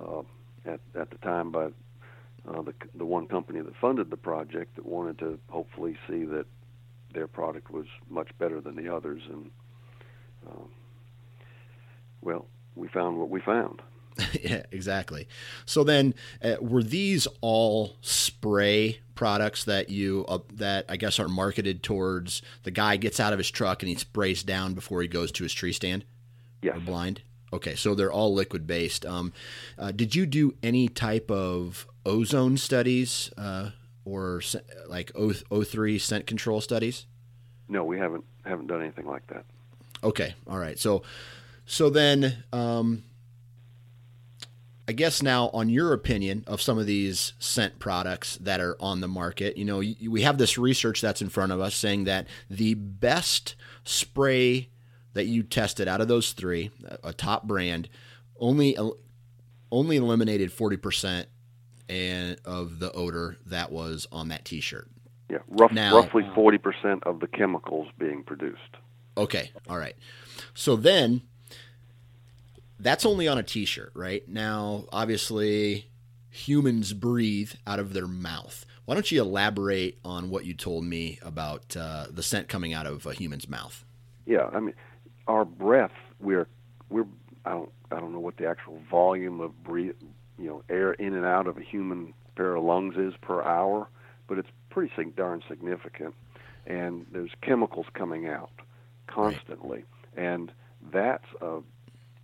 uh, 0.00 0.20
at 0.64 0.78
at 0.94 1.10
the 1.10 1.18
time 1.18 1.50
by 1.50 1.64
uh, 2.48 2.62
the 2.62 2.72
the 2.94 3.04
one 3.04 3.26
company 3.26 3.60
that 3.60 3.74
funded 3.80 4.08
the 4.08 4.16
project 4.16 4.76
that 4.76 4.86
wanted 4.86 5.18
to 5.18 5.36
hopefully 5.48 5.96
see 6.08 6.24
that 6.24 6.46
their 7.12 7.26
product 7.26 7.72
was 7.72 7.86
much 8.08 8.28
better 8.38 8.60
than 8.60 8.76
the 8.76 8.88
others, 8.88 9.22
and 9.28 9.50
um, 10.48 10.68
well, 12.20 12.46
we 12.76 12.86
found 12.86 13.18
what 13.18 13.30
we 13.30 13.40
found. 13.40 13.82
yeah, 14.42 14.62
exactly. 14.70 15.28
So 15.64 15.84
then, 15.84 16.14
uh, 16.42 16.56
were 16.60 16.82
these 16.82 17.26
all 17.40 17.96
spray 18.00 19.00
products 19.14 19.64
that 19.64 19.88
you 19.88 20.24
uh, 20.28 20.38
that 20.54 20.84
I 20.88 20.96
guess 20.96 21.18
are 21.18 21.28
marketed 21.28 21.82
towards 21.82 22.42
the 22.62 22.70
guy 22.70 22.96
gets 22.96 23.20
out 23.20 23.32
of 23.32 23.38
his 23.38 23.50
truck 23.50 23.82
and 23.82 23.88
he 23.88 23.94
sprays 23.96 24.42
down 24.42 24.74
before 24.74 25.02
he 25.02 25.08
goes 25.08 25.32
to 25.32 25.44
his 25.44 25.52
tree 25.52 25.72
stand? 25.72 26.04
Yeah. 26.60 26.78
Blind. 26.78 27.22
Okay, 27.52 27.74
so 27.74 27.94
they're 27.94 28.12
all 28.12 28.32
liquid 28.32 28.66
based. 28.66 29.04
Um, 29.04 29.32
uh, 29.78 29.92
did 29.92 30.14
you 30.14 30.24
do 30.24 30.54
any 30.62 30.88
type 30.88 31.30
of 31.30 31.86
ozone 32.06 32.56
studies 32.56 33.30
uh, 33.36 33.70
or 34.04 34.42
like 34.88 35.12
O 35.14 35.28
O3 35.28 36.00
scent 36.00 36.26
control 36.26 36.60
studies? 36.60 37.06
No, 37.68 37.84
we 37.84 37.98
haven't 37.98 38.24
haven't 38.44 38.68
done 38.68 38.80
anything 38.80 39.06
like 39.06 39.26
that. 39.28 39.44
Okay, 40.04 40.34
all 40.46 40.58
right. 40.58 40.78
So, 40.78 41.02
so 41.64 41.90
then, 41.90 42.42
um, 42.52 43.04
I 44.92 44.94
guess 44.94 45.22
now 45.22 45.48
on 45.54 45.70
your 45.70 45.94
opinion 45.94 46.44
of 46.46 46.60
some 46.60 46.76
of 46.76 46.84
these 46.84 47.32
scent 47.38 47.78
products 47.78 48.36
that 48.42 48.60
are 48.60 48.76
on 48.78 49.00
the 49.00 49.08
market, 49.08 49.56
you 49.56 49.64
know, 49.64 49.78
we 49.78 50.20
have 50.20 50.36
this 50.36 50.58
research 50.58 51.00
that's 51.00 51.22
in 51.22 51.30
front 51.30 51.50
of 51.50 51.60
us 51.60 51.74
saying 51.74 52.04
that 52.04 52.26
the 52.50 52.74
best 52.74 53.54
spray 53.84 54.68
that 55.14 55.24
you 55.24 55.44
tested 55.44 55.88
out 55.88 56.02
of 56.02 56.08
those 56.08 56.32
three, 56.32 56.70
a 57.02 57.14
top 57.14 57.44
brand, 57.44 57.88
only 58.38 58.76
only 59.70 59.96
eliminated 59.96 60.52
forty 60.52 60.76
percent 60.76 61.26
and 61.88 62.36
of 62.44 62.78
the 62.78 62.92
odor 62.92 63.38
that 63.46 63.72
was 63.72 64.06
on 64.12 64.28
that 64.28 64.44
T-shirt. 64.44 64.90
Yeah, 65.30 65.38
rough, 65.48 65.72
Now- 65.72 65.96
roughly 65.96 66.30
forty 66.34 66.58
percent 66.58 67.02
of 67.04 67.20
the 67.20 67.28
chemicals 67.28 67.88
being 67.98 68.24
produced. 68.24 68.76
Okay, 69.16 69.52
all 69.70 69.78
right. 69.78 69.96
So 70.52 70.76
then 70.76 71.22
that's 72.82 73.06
only 73.06 73.28
on 73.28 73.38
a 73.38 73.42
t 73.42 73.64
shirt, 73.64 73.92
right? 73.94 74.28
Now, 74.28 74.84
obviously, 74.92 75.90
humans 76.28 76.92
breathe 76.92 77.52
out 77.66 77.78
of 77.78 77.92
their 77.92 78.06
mouth. 78.06 78.66
Why 78.84 78.94
don't 78.94 79.10
you 79.10 79.20
elaborate 79.20 79.98
on 80.04 80.30
what 80.30 80.44
you 80.44 80.54
told 80.54 80.84
me 80.84 81.18
about 81.22 81.76
uh, 81.76 82.06
the 82.10 82.22
scent 82.22 82.48
coming 82.48 82.72
out 82.72 82.86
of 82.86 83.06
a 83.06 83.12
human's 83.12 83.48
mouth? 83.48 83.84
Yeah, 84.26 84.50
I 84.52 84.60
mean, 84.60 84.74
our 85.28 85.44
breath. 85.44 85.92
We're 86.20 86.46
we're 86.88 87.06
I 87.44 87.50
don't 87.50 87.72
I 87.90 88.00
don't 88.00 88.12
know 88.12 88.20
what 88.20 88.36
the 88.36 88.46
actual 88.46 88.80
volume 88.90 89.40
of 89.40 89.62
breathe 89.62 89.94
you 90.38 90.46
know 90.46 90.62
air 90.68 90.92
in 90.94 91.14
and 91.14 91.24
out 91.24 91.46
of 91.46 91.58
a 91.58 91.62
human 91.62 92.14
pair 92.36 92.56
of 92.56 92.64
lungs 92.64 92.96
is 92.96 93.14
per 93.20 93.42
hour, 93.42 93.88
but 94.28 94.38
it's 94.38 94.48
pretty 94.70 94.92
darn 95.16 95.42
significant. 95.48 96.14
And 96.66 97.06
there's 97.12 97.30
chemicals 97.42 97.86
coming 97.94 98.28
out 98.28 98.52
constantly, 99.08 99.84
and 100.16 100.52
that's 100.92 101.26
a 101.40 101.58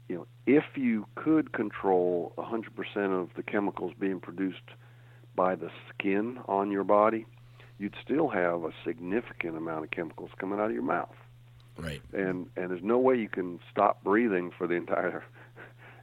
you 0.09 0.17
know 0.17 0.27
if 0.47 0.65
you 0.77 1.07
could 1.15 1.53
control 1.53 2.33
100% 2.39 3.21
of 3.21 3.29
the 3.37 3.43
chemicals 3.43 3.93
being 3.99 4.21
produced 4.21 4.63
by 5.37 5.55
the 5.55 5.71
skin 5.91 6.39
on 6.49 6.71
your 6.71 6.85
body, 6.85 7.27
you'd 7.79 7.95
still 8.03 8.29
have 8.29 8.65
a 8.65 8.73
significant 8.85 9.57
amount 9.57 9.85
of 9.85 9.91
chemicals 9.91 10.31
coming 10.39 10.59
out 10.59 10.67
of 10.67 10.73
your 10.73 10.83
mouth 10.83 11.15
Right. 11.77 12.03
and 12.13 12.49
and 12.57 12.71
there's 12.71 12.83
no 12.83 12.99
way 12.99 13.17
you 13.17 13.29
can 13.29 13.61
stop 13.71 14.03
breathing 14.03 14.51
for 14.57 14.67
the 14.67 14.75
entire 14.75 15.23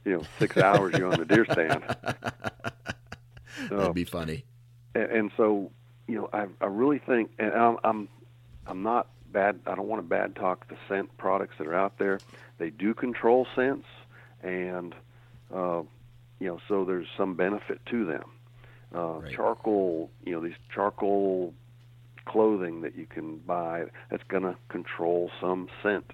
you 0.06 0.12
know 0.16 0.22
six 0.38 0.56
hours 0.56 0.94
you're 0.96 1.12
on 1.12 1.18
the 1.18 1.26
deer 1.26 1.44
stand 1.52 1.82
That'd 3.70 3.94
be 3.94 4.04
funny. 4.04 4.44
and, 4.94 5.04
and 5.10 5.30
so 5.36 5.70
you 6.06 6.14
know 6.16 6.30
I 6.32 6.46
I 6.60 6.66
really 6.66 6.98
think 6.98 7.30
and 7.38 7.52
I'm 7.52 7.76
I'm 7.84 8.08
I'm 8.66 8.82
not 8.82 9.08
bad 9.32 9.60
I 9.66 9.74
don't 9.74 9.88
want 9.88 10.02
to 10.02 10.08
bad 10.08 10.34
talk 10.36 10.68
the 10.68 10.76
scent 10.88 11.16
products 11.18 11.54
that 11.58 11.66
are 11.66 11.74
out 11.74 11.98
there. 11.98 12.22
They 12.58 12.70
do 12.70 12.94
control 12.94 13.46
scents 13.54 13.86
and 14.42 14.94
uh, 15.54 15.82
you 16.38 16.48
know 16.48 16.58
so 16.68 16.84
there's 16.84 17.06
some 17.16 17.34
benefit 17.34 17.80
to 17.86 18.04
them. 18.04 18.30
Uh, 18.94 19.20
Right. 19.20 19.30
charcoal 19.34 20.10
you 20.24 20.32
know 20.32 20.40
these 20.40 20.54
charcoal 20.72 21.52
clothing 22.26 22.80
that 22.82 22.96
you 22.96 23.06
can 23.06 23.38
buy 23.38 23.84
that's 24.10 24.24
going 24.28 24.42
to 24.42 24.56
control 24.68 25.30
some 25.40 25.68
scent 25.82 26.12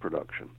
production. 0.00 0.50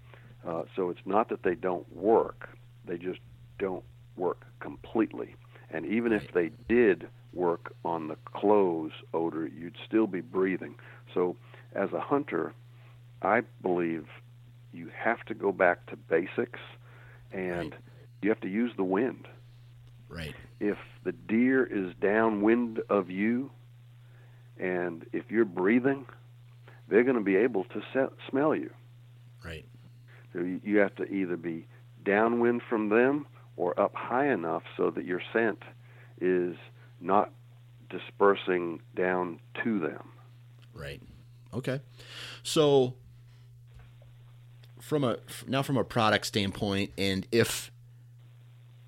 Uh, 0.48 0.64
so 0.76 0.90
it's 0.90 1.06
not 1.06 1.30
that 1.30 1.44
they 1.44 1.56
don't 1.56 1.92
work 1.96 2.50
they 2.86 2.98
just 2.98 3.20
don't 3.60 3.84
work 4.16 4.46
completely. 4.60 5.36
And 5.70 5.86
even 5.86 6.12
if 6.12 6.24
they 6.34 6.52
did 6.68 7.08
work 7.34 7.74
on 7.84 8.08
the 8.08 8.18
clothes 8.34 8.92
odor, 9.14 9.48
you'd 9.48 9.78
still 9.88 10.08
be 10.08 10.22
breathing. 10.22 10.76
So, 11.14 11.36
as 11.76 11.92
a 11.94 12.00
hunter, 12.00 12.54
I 13.22 13.42
believe 13.62 14.08
you 14.74 14.90
have 14.96 15.24
to 15.26 15.34
go 15.34 15.52
back 15.52 15.86
to 15.88 15.96
basics 15.96 16.60
and 17.32 17.72
Right. 17.72 17.82
you 18.22 18.30
have 18.30 18.42
to 18.42 18.50
use 18.50 18.72
the 18.76 18.84
wind. 18.84 19.28
Right. 20.10 20.36
If 20.60 20.78
the 21.04 21.12
deer 21.12 21.64
is 21.64 21.94
downwind 21.96 22.80
of 22.90 23.10
you 23.10 23.52
and 24.58 25.06
if 25.14 25.32
you're 25.32 25.46
breathing, 25.46 26.06
they're 26.88 27.04
going 27.04 27.16
to 27.18 27.22
be 27.24 27.36
able 27.36 27.64
to 27.66 28.10
smell 28.30 28.56
you. 28.56 28.72
Right. 29.44 29.66
So 30.34 30.40
you 30.40 30.60
you 30.64 30.78
have 30.80 30.96
to 30.96 31.06
either 31.06 31.38
be 31.38 31.68
downwind 32.04 32.62
from 32.70 32.90
them 32.90 33.26
or 33.56 33.80
up 33.80 33.94
high 33.96 34.28
enough 34.32 34.64
so 34.78 34.90
that 34.92 35.06
your 35.06 35.22
scent 35.32 35.64
is 36.20 36.56
not 37.00 37.32
dispersing 37.90 38.82
down 38.96 39.40
to 39.64 39.80
them. 39.80 40.10
Right. 40.74 41.02
Okay. 41.54 41.80
So 42.44 42.96
from 44.80 45.04
a 45.04 45.18
now 45.48 45.62
from 45.62 45.78
a 45.78 45.84
product 45.84 46.26
standpoint 46.26 46.92
and 46.98 47.26
if 47.32 47.72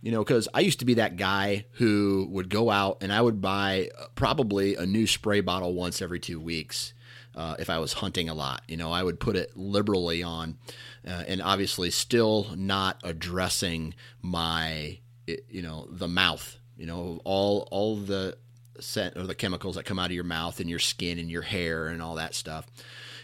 you 0.01 0.11
know 0.11 0.23
cuz 0.25 0.47
I 0.53 0.59
used 0.59 0.79
to 0.79 0.85
be 0.85 0.95
that 0.95 1.15
guy 1.15 1.65
who 1.73 2.27
would 2.31 2.49
go 2.49 2.69
out 2.69 2.97
and 3.01 3.13
I 3.13 3.21
would 3.21 3.39
buy 3.41 3.89
uh, 3.97 4.07
probably 4.13 4.75
a 4.75 4.85
new 4.85 5.07
spray 5.07 5.39
bottle 5.39 5.73
once 5.73 6.01
every 6.01 6.19
2 6.19 6.39
weeks. 6.39 6.93
Uh, 7.33 7.55
if 7.59 7.69
I 7.69 7.79
was 7.79 7.93
hunting 7.93 8.29
a 8.29 8.33
lot, 8.33 8.61
you 8.65 8.77
know, 8.77 8.93
I 8.93 9.03
would 9.03 9.19
put 9.19 9.35
it 9.35 9.57
liberally 9.57 10.23
on, 10.23 10.57
uh, 11.05 11.25
and 11.27 11.41
obviously 11.41 11.91
still 11.91 12.47
not 12.55 12.97
addressing 13.03 13.93
my, 14.21 14.99
you 15.27 15.61
know, 15.61 15.85
the 15.91 16.07
mouth, 16.07 16.57
you 16.77 16.85
know, 16.85 17.19
all 17.25 17.67
all 17.71 17.97
the 17.97 18.37
scent 18.79 19.17
or 19.17 19.23
the 19.23 19.35
chemicals 19.35 19.75
that 19.75 19.85
come 19.85 19.99
out 19.99 20.07
of 20.07 20.11
your 20.11 20.23
mouth 20.23 20.59
and 20.59 20.69
your 20.69 20.79
skin 20.79 21.19
and 21.19 21.29
your 21.29 21.41
hair 21.41 21.87
and 21.87 22.01
all 22.01 22.15
that 22.15 22.35
stuff. 22.35 22.67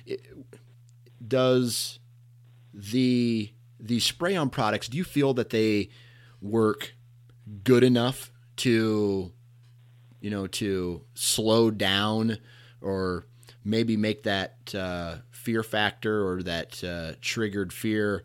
It, 0.06 0.26
does 1.26 2.00
the 2.74 3.52
the 3.80 4.00
spray 4.00 4.36
on 4.36 4.50
products? 4.50 4.88
Do 4.88 4.98
you 4.98 5.04
feel 5.04 5.34
that 5.36 5.50
they 5.50 5.90
work 6.42 6.94
good 7.64 7.84
enough 7.84 8.32
to, 8.58 9.32
you 10.20 10.30
know, 10.30 10.48
to 10.48 11.02
slow 11.14 11.72
down 11.72 12.38
or 12.82 13.26
maybe 13.64 13.98
make 13.98 14.24
that 14.24 14.74
uh, 14.76 15.18
fear 15.32 15.64
factor 15.64 16.28
or 16.28 16.44
that 16.44 16.84
uh, 16.84 17.14
triggered 17.22 17.74
fear 17.74 18.24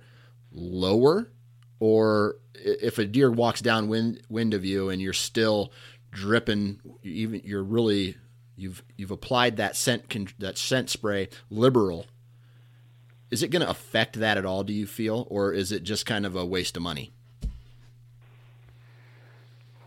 lower? 0.52 1.30
Or 1.78 2.36
if 2.54 2.98
a 2.98 3.04
deer 3.04 3.30
walks 3.30 3.60
downwind 3.60 4.22
wind 4.28 4.54
of 4.54 4.64
you 4.64 4.88
and 4.88 5.00
you're 5.00 5.12
still 5.12 5.72
dripping, 6.16 6.80
even 7.02 7.42
you're 7.44 7.62
really 7.62 8.16
you've 8.56 8.82
you've 8.96 9.10
applied 9.10 9.58
that 9.58 9.76
scent 9.76 10.34
that 10.40 10.56
scent 10.58 10.88
spray 10.90 11.28
liberal. 11.50 12.06
Is 13.30 13.42
it 13.42 13.48
going 13.48 13.62
to 13.62 13.68
affect 13.70 14.18
that 14.20 14.38
at 14.38 14.46
all? 14.46 14.62
Do 14.64 14.72
you 14.72 14.86
feel, 14.86 15.26
or 15.30 15.52
is 15.52 15.72
it 15.72 15.82
just 15.82 16.06
kind 16.06 16.24
of 16.24 16.36
a 16.36 16.46
waste 16.46 16.76
of 16.76 16.82
money? 16.82 17.12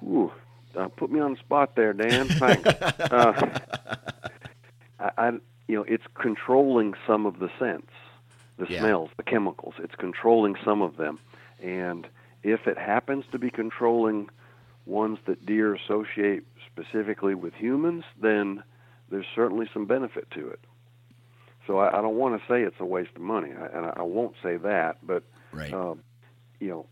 Ooh, 0.04 0.32
uh, 0.78 0.88
put 0.90 1.12
me 1.12 1.20
on 1.20 1.34
the 1.34 1.40
spot 1.40 1.76
there, 1.76 1.94
Dan. 1.94 2.28
Thanks. 2.28 2.68
uh, 3.00 3.60
I, 5.00 5.12
I, 5.18 5.32
you 5.68 5.76
know, 5.76 5.84
it's 5.88 6.04
controlling 6.16 6.94
some 7.08 7.26
of 7.26 7.40
the 7.40 7.50
scents, 7.58 7.92
the 8.58 8.68
Yeah. 8.70 8.80
smells, 8.80 9.10
the 9.18 9.24
chemicals. 9.24 9.76
It's 9.80 9.96
controlling 9.96 10.56
some 10.64 10.82
of 10.82 10.98
them, 10.98 11.18
and 11.64 12.08
if 12.44 12.68
it 12.68 12.78
happens 12.78 13.26
to 13.32 13.40
be 13.40 13.50
controlling 13.50 14.30
ones 14.90 15.20
that 15.28 15.46
deer 15.46 15.74
associate 15.76 16.44
specifically 16.66 17.36
with 17.36 17.54
humans, 17.54 18.04
then 18.22 18.64
there's 19.10 19.26
certainly 19.36 19.70
some 19.74 19.86
benefit 19.86 20.30
to 20.32 20.48
it. 20.50 20.60
So 21.68 21.78
I, 21.80 22.00
I 22.00 22.02
don't 22.02 22.16
want 22.16 22.40
to 22.42 22.48
say 22.48 22.64
it's 22.64 22.80
a 22.80 22.86
waste 22.86 23.12
of 23.16 23.22
money, 23.22 23.52
I, 23.52 23.66
and 23.68 23.86
I, 23.86 23.94
I 23.98 24.02
won't 24.02 24.36
say 24.44 24.58
that, 24.58 24.98
but 25.06 25.24
Right. 25.52 25.74
um, 25.74 26.02
you 26.60 26.68
know, 26.70 26.86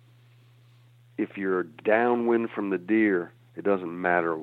if 1.17 1.37
you're 1.37 1.63
downwind 1.63 2.49
from 2.51 2.69
the 2.69 2.77
deer, 2.77 3.31
it 3.55 3.63
doesn't 3.63 4.01
matter, 4.01 4.37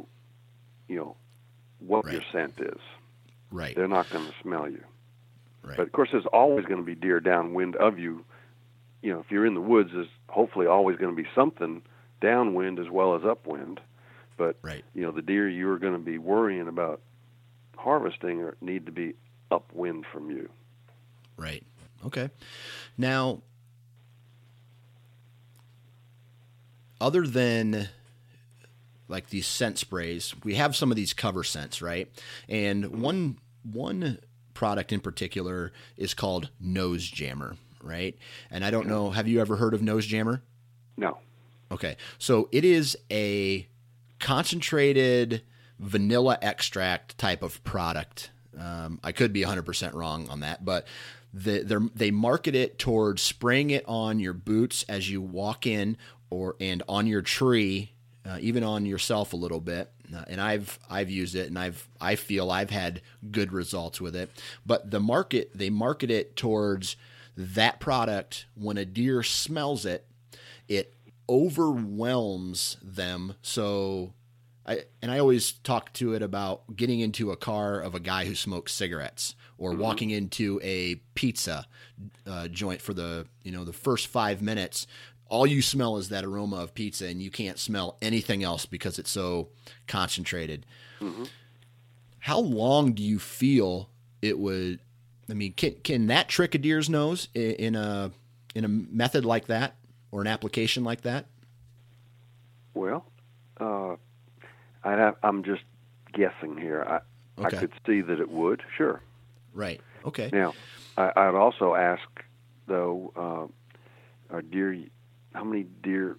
you 0.88 0.96
know, 0.96 1.16
what 1.80 2.04
your 2.10 2.22
scent 2.32 2.54
is. 2.58 2.78
right. 3.50 3.74
They're 3.76 3.88
not 3.88 4.08
going 4.10 4.26
to 4.26 4.34
smell 4.42 4.68
you. 4.68 4.82
Right. 5.62 5.76
But 5.76 5.86
of 5.86 5.92
course, 5.92 6.10
there's 6.12 6.26
always 6.26 6.64
going 6.66 6.80
to 6.80 6.84
be 6.84 6.94
deer 6.94 7.20
downwind 7.20 7.76
of 7.76 7.98
you. 7.98 8.24
You 9.02 9.12
know, 9.12 9.20
if 9.20 9.30
you're 9.30 9.46
in 9.46 9.54
the 9.54 9.60
woods, 9.60 9.90
there's 9.92 10.08
hopefully 10.28 10.66
always 10.66 10.96
going 10.96 11.14
to 11.14 11.22
be 11.22 11.28
something 11.34 11.82
downwind 12.24 12.78
as 12.78 12.88
well 12.90 13.14
as 13.14 13.24
upwind. 13.24 13.80
But 14.36 14.56
Right. 14.62 14.84
you 14.94 15.02
know, 15.02 15.12
the 15.12 15.22
deer 15.22 15.48
you're 15.48 15.78
going 15.78 15.92
to 15.92 15.98
be 15.98 16.18
worrying 16.18 16.66
about 16.68 17.00
harvesting 17.76 18.40
or 18.40 18.56
need 18.60 18.86
to 18.86 18.92
be 18.92 19.14
upwind 19.50 20.06
from 20.12 20.30
you. 20.30 20.48
Right. 21.36 21.62
Okay. 22.06 22.30
Now, 22.96 23.42
other 27.00 27.26
than 27.26 27.88
like 29.08 29.28
these 29.28 29.46
scent 29.46 29.78
sprays, 29.78 30.34
we 30.44 30.54
have 30.54 30.74
some 30.74 30.90
of 30.90 30.96
these 30.96 31.12
cover 31.12 31.44
scents, 31.44 31.82
right? 31.82 32.10
And 32.48 33.02
one 33.02 33.38
one 33.62 34.18
product 34.54 34.92
in 34.92 35.00
particular 35.00 35.72
is 35.96 36.14
called 36.14 36.48
Nose 36.60 37.06
Jammer, 37.08 37.56
right? 37.82 38.16
And 38.50 38.64
I 38.64 38.70
don't 38.70 38.86
know, 38.86 39.10
have 39.10 39.26
you 39.28 39.40
ever 39.40 39.56
heard 39.56 39.74
of 39.74 39.82
Nose 39.82 40.06
Jammer? 40.06 40.42
No. 40.96 41.18
Okay. 41.72 41.96
So 42.18 42.48
it 42.52 42.64
is 42.64 42.96
a 43.10 43.66
concentrated 44.18 45.42
vanilla 45.78 46.38
extract 46.40 47.18
type 47.18 47.42
of 47.42 47.62
product. 47.64 48.30
Um, 48.58 49.00
I 49.02 49.12
could 49.12 49.32
be 49.32 49.42
100% 49.42 49.94
wrong 49.94 50.28
on 50.28 50.40
that, 50.40 50.64
but 50.64 50.86
the, 51.32 51.90
they 51.94 52.10
market 52.10 52.54
it 52.54 52.78
towards 52.78 53.20
spraying 53.20 53.70
it 53.70 53.84
on 53.88 54.20
your 54.20 54.32
boots 54.32 54.84
as 54.88 55.10
you 55.10 55.20
walk 55.20 55.66
in 55.66 55.96
or 56.30 56.56
and 56.60 56.82
on 56.88 57.06
your 57.06 57.22
tree, 57.22 57.92
uh, 58.24 58.38
even 58.40 58.62
on 58.62 58.86
yourself 58.86 59.32
a 59.32 59.36
little 59.36 59.60
bit. 59.60 59.90
Uh, 60.14 60.24
and 60.28 60.40
I've 60.40 60.78
I've 60.88 61.10
used 61.10 61.34
it 61.34 61.48
and 61.48 61.58
I've 61.58 61.88
I 62.00 62.14
feel 62.16 62.50
I've 62.50 62.70
had 62.70 63.02
good 63.30 63.52
results 63.52 64.00
with 64.00 64.14
it. 64.14 64.30
But 64.64 64.90
the 64.90 65.00
market 65.00 65.50
they 65.54 65.70
market 65.70 66.10
it 66.10 66.36
towards 66.36 66.96
that 67.36 67.80
product 67.80 68.46
when 68.54 68.76
a 68.76 68.84
deer 68.84 69.22
smells 69.22 69.84
it, 69.84 70.06
it 70.68 70.94
overwhelms 71.28 72.76
them. 72.82 73.34
So 73.42 74.14
I, 74.66 74.84
and 75.02 75.10
I 75.10 75.18
always 75.18 75.52
talk 75.52 75.92
to 75.94 76.14
it 76.14 76.22
about 76.22 76.76
getting 76.76 77.00
into 77.00 77.30
a 77.30 77.36
car 77.36 77.80
of 77.80 77.94
a 77.94 78.00
guy 78.00 78.24
who 78.24 78.34
smokes 78.34 78.72
cigarettes 78.72 79.34
or 79.58 79.72
mm-hmm. 79.72 79.80
walking 79.80 80.10
into 80.10 80.60
a 80.62 80.96
pizza 81.14 81.66
uh, 82.26 82.48
joint 82.48 82.80
for 82.80 82.94
the 82.94 83.26
you 83.42 83.52
know 83.52 83.64
the 83.64 83.72
first 83.72 84.06
five 84.06 84.40
minutes 84.40 84.86
all 85.28 85.46
you 85.46 85.62
smell 85.62 85.96
is 85.96 86.08
that 86.08 86.24
aroma 86.24 86.56
of 86.56 86.74
pizza 86.74 87.06
and 87.06 87.22
you 87.22 87.30
can't 87.30 87.58
smell 87.58 87.96
anything 88.02 88.42
else 88.42 88.66
because 88.66 88.98
it's 88.98 89.10
so 89.10 89.48
concentrated 89.86 90.66
mm-hmm. 91.00 91.24
how 92.18 92.38
long 92.38 92.92
do 92.92 93.02
you 93.02 93.18
feel 93.18 93.90
it 94.22 94.38
would 94.38 94.80
i 95.30 95.34
mean 95.34 95.52
can, 95.52 95.74
can 95.84 96.06
that 96.08 96.28
trick 96.28 96.54
a 96.54 96.58
deer's 96.58 96.90
nose 96.90 97.28
in, 97.34 97.52
in 97.52 97.74
a 97.76 98.10
in 98.54 98.64
a 98.64 98.68
method 98.68 99.24
like 99.24 99.46
that 99.46 99.76
or 100.14 100.20
an 100.20 100.26
application 100.26 100.84
like 100.84 101.02
that 101.02 101.26
well 102.74 103.04
uh, 103.60 103.96
I 104.82 105.12
am 105.22 105.44
just 105.44 105.62
guessing 106.12 106.56
here 106.56 106.82
I, 106.82 107.42
okay. 107.42 107.56
I 107.56 107.60
could 107.60 107.72
see 107.86 108.00
that 108.00 108.20
it 108.20 108.30
would 108.30 108.62
sure 108.76 109.00
Right. 109.54 109.80
Okay. 110.04 110.28
Now, 110.32 110.52
I, 110.98 111.30
would 111.30 111.38
also 111.38 111.74
ask, 111.74 112.02
though, 112.66 113.12
uh, 113.16 114.34
are 114.34 114.42
deer? 114.42 114.76
How 115.32 115.44
many 115.44 115.62
deer? 115.82 116.18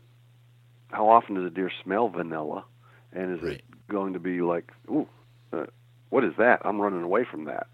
How 0.90 1.10
often 1.10 1.36
does 1.36 1.46
a 1.46 1.50
deer 1.50 1.72
smell 1.84 2.08
vanilla? 2.08 2.64
And 3.12 3.36
is 3.36 3.44
right. 3.44 3.54
it 3.54 3.64
going 3.88 4.14
to 4.14 4.20
be 4.20 4.42
like, 4.42 4.72
ooh, 4.90 5.08
uh, 5.54 5.66
what 6.10 6.24
is 6.24 6.34
that? 6.38 6.62
I'm 6.66 6.82
running 6.82 7.04
away 7.04 7.26
from 7.30 7.46
that. 7.46 7.68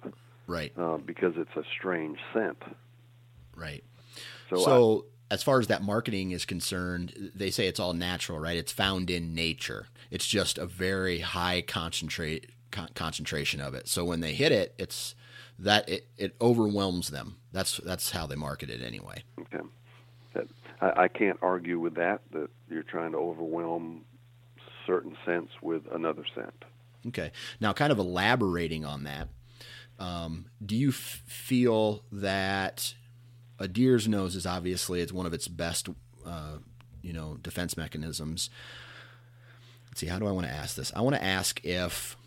Right. 0.47 0.72
Uh, 0.78 0.97
because 0.97 1.34
it's 1.38 1.55
a 1.55 1.63
strange 1.78 2.19
scent. 2.34 2.61
Right. 3.55 3.84
So, 4.49 4.57
so 4.57 5.05
as 5.32 5.42
far 5.42 5.60
as 5.60 5.68
that 5.68 5.82
marketing 5.82 6.32
is 6.32 6.44
concerned, 6.44 7.32
they 7.34 7.50
say 7.50 7.66
it's 7.68 7.80
all 7.80 7.94
natural, 7.94 8.38
right? 8.38 8.58
It's 8.58 8.74
found 8.74 9.10
in 9.10 9.34
nature. 9.34 9.88
It's 10.12 10.28
just 10.28 10.58
a 10.58 10.66
very 10.66 11.20
high 11.20 11.62
concentrate 11.62 12.52
con- 12.70 12.90
concentration 12.96 13.62
of 13.62 13.74
it. 13.74 13.88
So 13.88 14.04
when 14.04 14.20
they 14.20 14.34
hit 14.34 14.52
it, 14.52 14.76
it's 14.78 15.16
that 15.58 15.88
it, 15.88 16.08
it 16.18 16.36
overwhelms 16.42 17.12
them. 17.12 17.38
That's 17.54 17.78
that's 17.78 18.12
how 18.12 18.28
they 18.28 18.36
market 18.36 18.70
it 18.70 18.82
anyway. 18.84 19.24
Okay, 19.40 19.64
that, 20.34 20.48
I, 20.82 21.04
I 21.04 21.08
can't 21.08 21.40
argue 21.42 21.80
with 21.80 21.96
that. 21.96 22.20
That 22.34 22.50
you're 22.70 22.84
trying 22.84 23.14
to 23.14 23.18
overwhelm 23.18 24.04
certain 24.86 25.16
scents 25.26 25.54
with 25.62 25.84
another 25.94 26.26
scent. 26.36 26.66
Okay, 27.08 27.32
now 27.62 27.72
kind 27.72 27.94
of 27.94 28.00
elaborating 28.00 28.84
on 28.84 29.06
that. 29.06 29.30
Um, 29.98 30.48
do 30.66 30.76
you 30.76 30.90
f- 30.90 31.22
feel 31.26 32.04
that 32.12 32.96
a 33.62 33.68
deer's 33.68 34.07
nose 34.07 34.36
is 34.36 34.45
obviously 34.45 35.01
it's 35.01 35.14
one 35.14 35.26
of 35.26 35.34
its 35.34 35.47
best, 35.47 35.88
uh, 36.26 36.57
you 37.01 37.14
know, 37.14 37.38
defense 37.41 37.78
mechanisms? 37.78 38.49
Let's 39.88 39.99
see. 39.99 40.07
How 40.07 40.20
do 40.20 40.28
I 40.28 40.32
want 40.32 40.47
to 40.47 40.53
ask 40.53 40.76
this? 40.76 40.91
I 40.95 41.01
want 41.01 41.16
to 41.16 41.24
ask 41.24 41.64
if 41.64 42.18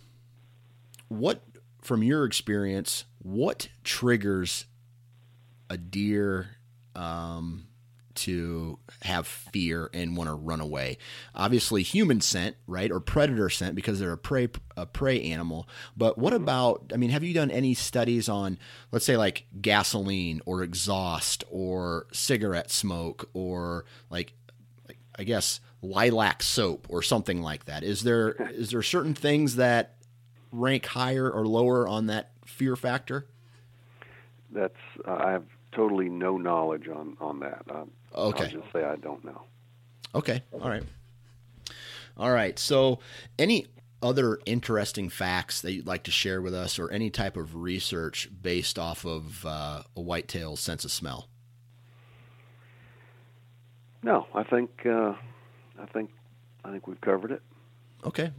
what 1.08 1.42
from 1.82 2.02
your 2.02 2.24
experience, 2.24 3.04
what 3.18 3.68
triggers 3.82 4.66
a 5.68 5.76
deer 5.76 6.50
um, 6.94 7.66
to 8.16 8.78
have 9.02 9.26
fear 9.26 9.90
and 9.92 10.16
want 10.16 10.28
to 10.28 10.34
run 10.34 10.60
away? 10.60 10.98
Obviously, 11.34 11.82
human 11.82 12.20
scent, 12.20 12.56
right, 12.66 12.90
or 12.90 13.00
predator 13.00 13.50
scent 13.50 13.74
because 13.74 14.00
they're 14.00 14.12
a 14.12 14.18
prey 14.18 14.48
a 14.76 14.86
prey 14.86 15.22
animal. 15.22 15.68
But 15.96 16.18
what 16.18 16.32
about? 16.32 16.92
I 16.92 16.96
mean, 16.96 17.10
have 17.10 17.22
you 17.22 17.34
done 17.34 17.50
any 17.50 17.74
studies 17.74 18.28
on, 18.28 18.58
let's 18.92 19.04
say, 19.04 19.16
like 19.16 19.46
gasoline 19.60 20.40
or 20.46 20.62
exhaust 20.62 21.44
or 21.50 22.06
cigarette 22.12 22.70
smoke 22.70 23.28
or 23.34 23.84
like, 24.10 24.32
like 24.88 24.98
I 25.18 25.24
guess 25.24 25.60
lilac 25.82 26.42
soap 26.42 26.86
or 26.88 27.02
something 27.02 27.42
like 27.42 27.66
that? 27.66 27.84
Is 27.84 28.02
there 28.02 28.30
is 28.54 28.70
there 28.70 28.82
certain 28.82 29.14
things 29.14 29.56
that 29.56 29.96
rank 30.52 30.86
higher 30.86 31.30
or 31.30 31.46
lower 31.46 31.86
on 31.86 32.06
that 32.06 32.30
fear 32.44 32.76
factor? 32.76 33.26
That's 34.50 34.74
uh, 35.06 35.16
I 35.18 35.32
have 35.32 35.44
totally 35.72 36.08
no 36.08 36.38
knowledge 36.38 36.88
on 36.88 37.16
on 37.20 37.40
that. 37.40 37.64
Um, 37.70 37.90
okay, 38.14 38.44
I'll 38.44 38.50
just 38.50 38.72
say 38.72 38.84
I 38.84 38.96
don't 38.96 39.24
know. 39.24 39.42
Okay, 40.14 40.42
all 40.52 40.68
right, 40.68 40.82
all 42.16 42.30
right. 42.30 42.58
So, 42.58 43.00
any 43.38 43.66
other 44.02 44.38
interesting 44.46 45.08
facts 45.08 45.60
that 45.62 45.72
you'd 45.72 45.86
like 45.86 46.04
to 46.04 46.10
share 46.10 46.40
with 46.40 46.54
us, 46.54 46.78
or 46.78 46.90
any 46.90 47.10
type 47.10 47.36
of 47.36 47.56
research 47.56 48.28
based 48.42 48.78
off 48.78 49.04
of 49.04 49.44
uh, 49.46 49.82
a 49.96 50.00
whitetail 50.00 50.56
sense 50.56 50.84
of 50.84 50.92
smell? 50.92 51.28
No, 54.02 54.26
I 54.34 54.42
think 54.42 54.70
uh, 54.86 55.14
I 55.80 55.86
think 55.92 56.10
I 56.64 56.70
think 56.70 56.86
we've 56.86 57.00
covered 57.00 57.32
it. 57.32 57.42
Okay, 58.04 58.30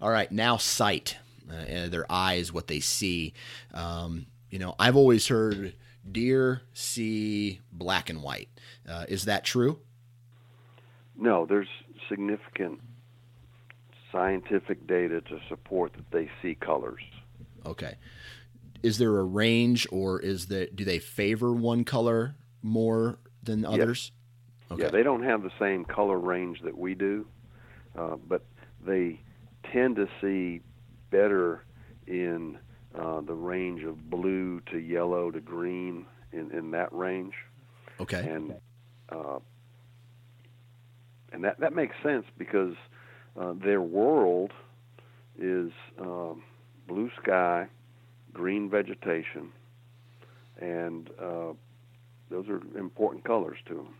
all 0.00 0.10
right. 0.10 0.30
Now 0.32 0.56
sight 0.56 1.18
uh, 1.50 1.88
their 1.88 2.10
eyes, 2.10 2.52
what 2.52 2.66
they 2.66 2.80
see. 2.80 3.34
Um, 3.72 4.26
you 4.50 4.58
know, 4.58 4.74
I've 4.78 4.96
always 4.96 5.28
heard 5.28 5.74
deer 6.10 6.62
see 6.72 7.60
black 7.72 8.10
and 8.10 8.22
white. 8.22 8.48
Uh, 8.88 9.04
is 9.08 9.24
that 9.24 9.44
true? 9.44 9.78
No, 11.16 11.46
there's 11.46 11.68
significant 12.08 12.80
scientific 14.10 14.86
data 14.86 15.20
to 15.22 15.40
support 15.48 15.92
that 15.94 16.10
they 16.10 16.30
see 16.42 16.54
colors. 16.54 17.02
Okay. 17.66 17.94
Is 18.82 18.98
there 18.98 19.18
a 19.18 19.24
range, 19.24 19.86
or 19.90 20.20
is 20.20 20.46
that 20.46 20.76
do 20.76 20.84
they 20.84 20.98
favor 20.98 21.52
one 21.52 21.84
color 21.84 22.34
more 22.62 23.18
than 23.42 23.64
others? 23.64 24.12
Okay. 24.70 24.82
Yeah, 24.82 24.90
they 24.90 25.02
don't 25.02 25.22
have 25.22 25.42
the 25.42 25.50
same 25.58 25.84
color 25.84 26.18
range 26.18 26.60
that 26.62 26.76
we 26.76 26.94
do, 26.94 27.26
uh, 27.96 28.16
but 28.28 28.44
they 28.84 29.20
tend 29.72 29.96
to 29.96 30.08
see 30.20 30.60
better 31.10 31.64
in 32.06 32.58
uh, 32.98 33.20
the 33.20 33.34
range 33.34 33.82
of 33.82 34.10
blue 34.10 34.60
to 34.70 34.78
yellow 34.78 35.30
to 35.30 35.40
green 35.40 36.06
in, 36.32 36.50
in 36.52 36.70
that 36.72 36.92
range. 36.92 37.34
Okay. 38.00 38.28
And 38.28 38.54
uh, 39.08 39.38
and 41.32 41.44
that 41.44 41.60
that 41.60 41.74
makes 41.74 41.96
sense 42.02 42.24
because 42.38 42.74
uh, 43.38 43.54
their 43.54 43.82
world 43.82 44.52
is 45.38 45.72
um, 45.98 46.42
blue 46.86 47.10
sky, 47.20 47.66
green 48.32 48.70
vegetation, 48.70 49.50
and 50.60 51.10
uh, 51.20 51.52
those 52.30 52.48
are 52.48 52.60
important 52.78 53.24
colors 53.24 53.58
to 53.66 53.74
them. 53.74 53.94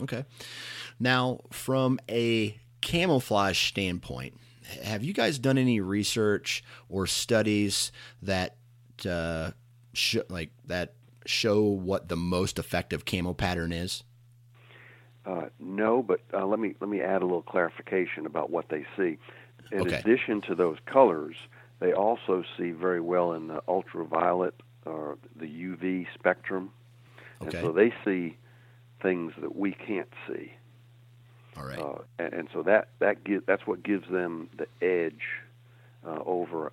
Okay. 0.00 0.24
Now, 1.00 1.40
from 1.50 1.98
a 2.08 2.58
camouflage 2.80 3.68
standpoint, 3.68 4.38
have 4.82 5.02
you 5.02 5.12
guys 5.12 5.38
done 5.38 5.58
any 5.58 5.80
research 5.80 6.62
or 6.88 7.06
studies 7.06 7.92
that 8.22 8.56
uh, 9.08 9.52
sh- 9.92 10.18
like 10.28 10.50
that 10.66 10.94
show 11.26 11.62
what 11.62 12.08
the 12.08 12.16
most 12.16 12.58
effective 12.58 13.04
camo 13.04 13.34
pattern 13.34 13.72
is? 13.72 14.04
Uh, 15.24 15.46
no, 15.60 16.02
but 16.02 16.20
uh, 16.32 16.46
let 16.46 16.58
me 16.58 16.74
let 16.80 16.88
me 16.88 17.00
add 17.00 17.22
a 17.22 17.24
little 17.24 17.42
clarification 17.42 18.26
about 18.26 18.50
what 18.50 18.68
they 18.68 18.84
see. 18.96 19.18
In 19.70 19.80
okay. 19.82 19.96
addition 19.96 20.40
to 20.42 20.54
those 20.54 20.78
colors, 20.86 21.36
they 21.80 21.92
also 21.92 22.42
see 22.56 22.70
very 22.70 23.00
well 23.00 23.32
in 23.32 23.48
the 23.48 23.62
ultraviolet 23.68 24.54
or 24.86 25.18
the 25.36 25.46
UV 25.46 26.06
spectrum, 26.14 26.70
okay. 27.42 27.58
and 27.58 27.66
so 27.66 27.72
they 27.72 27.92
see 28.04 28.38
things 29.02 29.34
that 29.40 29.54
we 29.54 29.72
can't 29.72 30.08
see. 30.26 30.52
All 31.58 31.64
right. 31.64 31.78
Uh, 31.78 32.02
and, 32.18 32.32
and, 32.32 32.48
so 32.52 32.62
that 32.62 32.88
that 33.00 33.24
give, 33.24 33.46
that's 33.46 33.66
what 33.66 33.82
gives 33.82 34.08
them 34.10 34.48
the 34.56 34.66
edge 34.84 35.22
uh, 36.06 36.20
over 36.24 36.72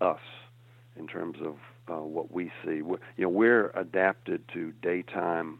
us 0.00 0.20
in 0.96 1.06
terms 1.06 1.38
of 1.44 1.56
uh, 1.88 2.02
what 2.02 2.32
we 2.32 2.50
see. 2.64 2.82
We're, 2.82 2.98
you 3.16 3.24
know, 3.24 3.28
we're 3.28 3.70
adapted 3.70 4.42
to 4.54 4.72
daytime 4.82 5.58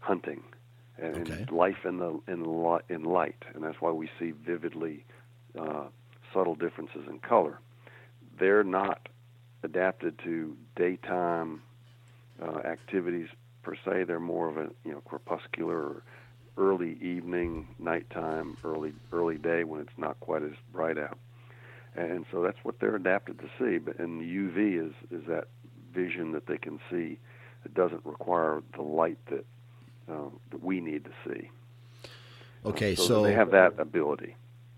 hunting, 0.00 0.42
and, 0.98 1.30
Okay. 1.30 1.46
life 1.50 1.84
in 1.84 1.98
the 1.98 2.20
in 2.28 2.44
li- 2.44 2.82
in 2.88 3.04
light, 3.04 3.42
and 3.54 3.62
that's 3.64 3.80
why 3.80 3.90
we 3.90 4.08
see 4.18 4.32
vividly 4.32 5.04
uh, 5.58 5.84
subtle 6.32 6.54
differences 6.54 7.02
in 7.08 7.18
color. 7.20 7.58
They're 8.38 8.64
not 8.64 9.08
adapted 9.62 10.18
to 10.24 10.56
daytime 10.76 11.62
uh, 12.42 12.58
activities 12.58 13.28
per 13.62 13.74
se. 13.76 14.04
They're 14.04 14.20
more 14.20 14.48
of 14.48 14.56
a 14.56 14.70
you 14.84 14.92
know 14.92 15.00
crepuscular 15.04 15.76
or 15.76 16.02
early 16.56 16.98
evening, 17.00 17.68
nighttime, 17.78 18.56
early 18.64 18.92
early 19.12 19.38
day 19.38 19.64
when 19.64 19.80
it's 19.80 19.96
not 19.96 20.18
quite 20.20 20.42
as 20.42 20.52
bright 20.72 20.98
out. 20.98 21.18
And 21.96 22.24
so 22.30 22.42
that's 22.42 22.58
what 22.62 22.78
they're 22.80 22.96
adapted 22.96 23.38
to 23.40 23.48
see. 23.58 23.78
But 23.78 23.98
and 23.98 24.20
the 24.20 24.24
UV 24.24 24.86
is 24.86 24.92
is 25.10 25.26
that 25.26 25.48
vision 25.92 26.32
that 26.32 26.46
they 26.46 26.58
can 26.58 26.78
see. 26.90 27.18
It 27.64 27.74
doesn't 27.74 28.04
require 28.04 28.62
the 28.74 28.82
light 28.82 29.18
that 29.30 29.44
um, 30.08 30.38
that 30.50 30.62
we 30.62 30.80
need 30.80 31.04
to 31.04 31.10
see. 31.24 31.50
Okay, 32.64 32.94
so, 32.94 33.06
so 33.06 33.22
they 33.22 33.32
have 33.32 33.52
that 33.52 33.78
ability. 33.78 34.36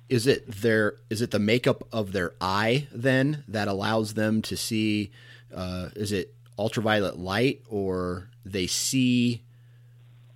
is 0.08 0.26
it 0.26 0.46
their 0.46 0.96
is 1.10 1.20
it 1.20 1.30
the 1.32 1.38
makeup 1.38 1.86
of 1.92 2.12
their 2.12 2.32
eye 2.40 2.86
then 2.92 3.42
that 3.48 3.66
allows 3.66 4.14
them 4.14 4.40
to 4.42 4.56
see 4.56 5.10
uh, 5.54 5.88
is 5.96 6.12
it 6.12 6.34
ultraviolet 6.58 7.18
light 7.18 7.60
or 7.68 8.28
they 8.44 8.66
see 8.66 9.42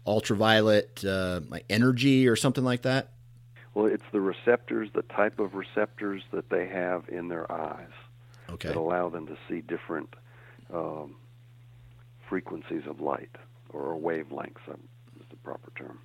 ultraviolet 0.06 1.04
uh, 1.04 1.40
energy 1.68 2.28
or 2.28 2.36
something 2.36 2.64
like 2.64 2.82
that 2.82 3.10
Well, 3.74 3.86
it's 3.86 4.04
the 4.12 4.20
receptors, 4.20 4.88
the 4.94 5.02
type 5.02 5.38
of 5.38 5.54
receptors 5.54 6.22
that 6.32 6.48
they 6.48 6.66
have 6.68 7.08
in 7.08 7.28
their 7.28 7.50
eyes 7.50 7.90
okay 8.50 8.68
that 8.68 8.76
allow 8.76 9.08
them 9.08 9.26
to 9.26 9.36
see 9.48 9.60
different 9.60 10.14
um, 10.72 11.16
frequencies 12.28 12.82
of 12.86 13.00
light 13.00 13.36
or 13.70 13.98
wavelengths 13.98 14.66
is 14.68 15.26
the 15.30 15.36
proper 15.36 15.70
term. 15.76 15.98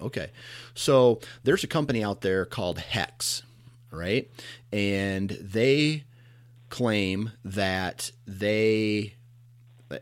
Okay. 0.00 0.30
So 0.74 1.20
there's 1.44 1.64
a 1.64 1.66
company 1.68 2.02
out 2.02 2.22
there 2.22 2.44
called 2.44 2.78
HECS, 2.78 3.42
right? 3.90 4.30
And 4.72 5.30
they 5.30 6.04
claim 6.68 7.32
that 7.44 8.12
they 8.26 9.14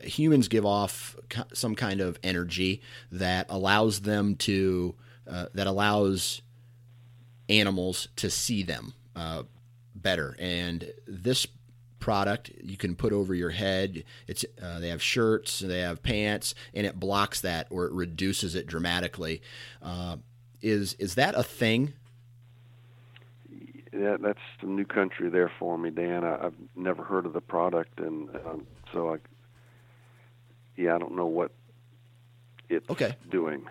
humans 0.03 0.49
give 0.49 0.67
off 0.67 1.17
some 1.53 1.75
kind 1.75 2.01
of 2.01 2.19
energy 2.23 2.83
that 3.11 3.47
allows 3.49 4.01
them 4.01 4.37
to 4.37 4.95
uh, 5.27 5.47
that 5.55 5.67
allows 5.67 6.43
animals 7.49 8.09
to 8.17 8.31
see 8.31 8.63
them 8.63 8.95
uh, 9.17 9.43
better. 9.95 10.37
And 10.39 10.93
this 11.07 11.47
product 11.99 12.51
you 12.63 12.77
can 12.77 12.95
put 12.95 13.13
over 13.13 13.35
your 13.35 13.51
head. 13.51 14.05
It's 14.27 14.45
uh, 14.63 14.79
they 14.79 14.89
have 14.89 15.03
shirts, 15.03 15.59
they 15.61 15.81
have 15.81 16.03
pants, 16.03 16.55
and 16.75 16.87
it 16.87 16.99
blocks 16.99 17.41
that 17.43 17.67
or 17.71 17.87
it 17.87 17.93
reduces 17.93 18.55
it 18.55 18.67
dramatically. 18.67 19.43
Uh, 19.83 20.17
is 20.63 20.95
is 20.95 21.15
that 21.17 21.35
a 21.35 21.43
thing? 21.43 21.95
Yeah, 23.93 24.17
that's 24.21 24.39
some 24.61 24.77
new 24.77 24.85
country 24.85 25.29
there 25.29 25.51
for 25.59 25.77
me, 25.77 25.91
Dan. 25.91 26.25
I, 26.25 26.47
I've 26.47 26.55
never 26.77 27.03
heard 27.03 27.27
of 27.27 27.33
the 27.33 27.41
product, 27.41 27.99
and 27.99 28.29
um, 28.47 28.67
so 28.93 29.15
I, 29.15 29.17
yeah, 30.79 30.95
I 30.95 30.99
don't 30.99 31.17
know 31.17 31.27
what 31.27 31.51
it's 32.69 32.89
Okay. 32.89 33.15
doing. 33.31 33.63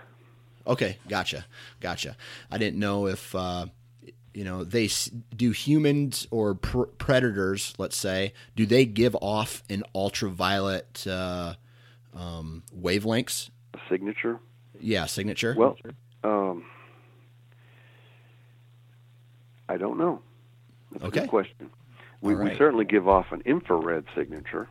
Okay, 0.68 0.98
gotcha, 1.08 1.46
gotcha. 1.80 2.18
I 2.52 2.58
didn't 2.58 2.78
know 2.78 3.08
if 3.08 3.34
uh, 3.34 3.68
you 4.34 4.44
know 4.44 4.66
they 4.66 4.90
do 5.36 5.52
humans 5.52 6.28
or 6.30 6.54
pr- 6.56 6.84
predators. 6.98 7.74
Let's 7.78 7.96
say, 7.96 8.34
do 8.56 8.66
they 8.66 8.86
give 8.86 9.16
off 9.22 9.64
an 9.70 9.84
ultraviolet 9.96 11.08
uh, 11.08 11.54
um, 12.14 12.64
wavelengths? 12.78 13.50
A 13.74 13.80
signature. 13.90 14.40
Yeah, 14.80 15.06
signature. 15.06 15.56
Well, 15.58 15.78
um, 16.26 16.66
I 19.70 19.78
don't 19.78 19.98
know. 19.98 20.22
That's 20.92 21.04
a 21.04 21.08
Okay. 21.08 21.20
good 21.22 21.30
question. 21.30 21.70
We, 22.22 22.34
All 22.36 22.42
we 22.42 22.58
certainly 22.58 22.86
give 22.86 23.08
off 23.08 23.32
an 23.32 23.42
infrared 23.46 24.04
signature, 24.16 24.68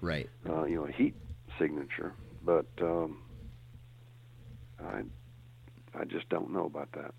right. 0.00 0.28
uh, 0.48 0.64
you 0.64 0.76
know, 0.76 0.84
a 0.86 0.92
heat 0.92 1.14
signature, 1.62 2.12
but 2.44 2.66
um, 2.80 3.18
I, 4.84 5.02
I 5.94 6.04
just 6.04 6.28
don't 6.28 6.50
know 6.52 6.64
about 6.66 6.90
that. 6.92 7.14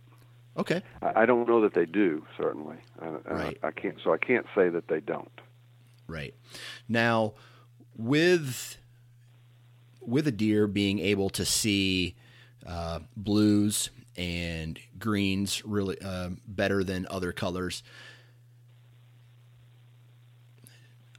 Okay. 0.58 0.82
I, 1.02 1.22
I 1.22 1.26
don't 1.26 1.48
know 1.48 1.62
that 1.62 1.74
they 1.74 1.86
do. 1.86 2.26
Certainly, 2.38 2.78
I, 3.02 3.06
I- 3.08 3.34
Right. 3.34 3.58
I, 3.64 3.72
can't. 3.72 3.98
So 4.04 4.14
I 4.14 4.18
can't 4.18 4.46
say 4.56 4.70
that 4.70 4.88
they 4.88 5.00
don't. 5.00 5.32
Right. 6.08 6.34
Now, 6.90 7.34
with 7.96 8.78
with 10.02 10.28
a 10.28 10.32
deer 10.32 10.68
being 10.68 11.00
able 11.00 11.30
to 11.30 11.46
see 11.46 12.16
uh, 12.68 13.00
blues 13.16 13.90
and 14.18 14.78
greens 15.00 15.64
really 15.66 15.98
uh, 16.04 16.30
better 16.46 16.84
than 16.84 17.08
other 17.10 17.32
colors, 17.32 17.82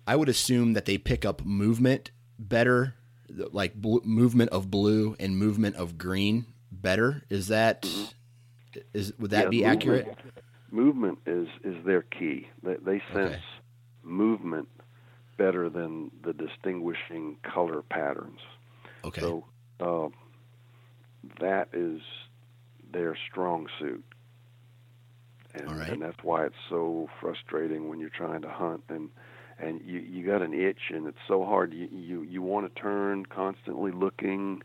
I 0.06 0.16
would 0.16 0.28
assume 0.28 0.74
that 0.74 0.84
they 0.84 0.98
pick 0.98 1.24
up 1.24 1.44
movement 1.46 2.10
better, 2.38 2.94
like 3.52 3.74
movement 3.76 4.50
of 4.50 4.70
blue 4.70 5.16
and 5.18 5.36
movement 5.38 5.76
of 5.76 5.98
green 5.98 6.46
better. 6.70 7.22
Is 7.30 7.48
that 7.48 7.86
is 8.92 9.12
would 9.18 9.30
that 9.30 9.44
Yeah, 9.44 9.48
be 9.50 9.56
movement- 9.62 9.78
accurate? 9.82 10.18
Movement 10.70 11.18
is 11.26 11.48
is 11.62 11.84
their 11.84 12.02
key. 12.02 12.48
They, 12.62 12.74
they 12.84 12.98
sense 13.12 13.34
Okay. 13.34 13.42
movement 14.02 14.68
better 15.36 15.68
than 15.68 16.10
the 16.22 16.32
distinguishing 16.32 17.36
color 17.42 17.82
patterns. 17.82 18.40
Okay. 19.04 19.20
So 19.20 19.44
uh, 19.80 20.08
that 21.40 21.68
is 21.72 22.00
their 22.92 23.16
strong 23.30 23.66
suit. 23.78 24.04
And, 25.54 25.68
All 25.68 25.74
right. 25.76 25.88
and 25.90 26.02
that's 26.02 26.22
why 26.22 26.46
it's 26.46 26.54
so 26.68 27.08
frustrating 27.20 27.88
when 27.88 28.00
you're 28.00 28.08
trying 28.10 28.42
to 28.42 28.48
hunt 28.48 28.82
and 28.88 29.10
and 29.58 29.80
you 29.84 30.00
you 30.00 30.26
got 30.26 30.42
an 30.42 30.52
itch 30.52 30.90
and 30.90 31.06
it's 31.06 31.18
so 31.28 31.44
hard 31.44 31.72
you 31.72 31.88
you, 31.92 32.22
you 32.22 32.42
want 32.42 32.72
to 32.72 32.80
turn 32.80 33.24
constantly 33.26 33.92
looking 33.92 34.62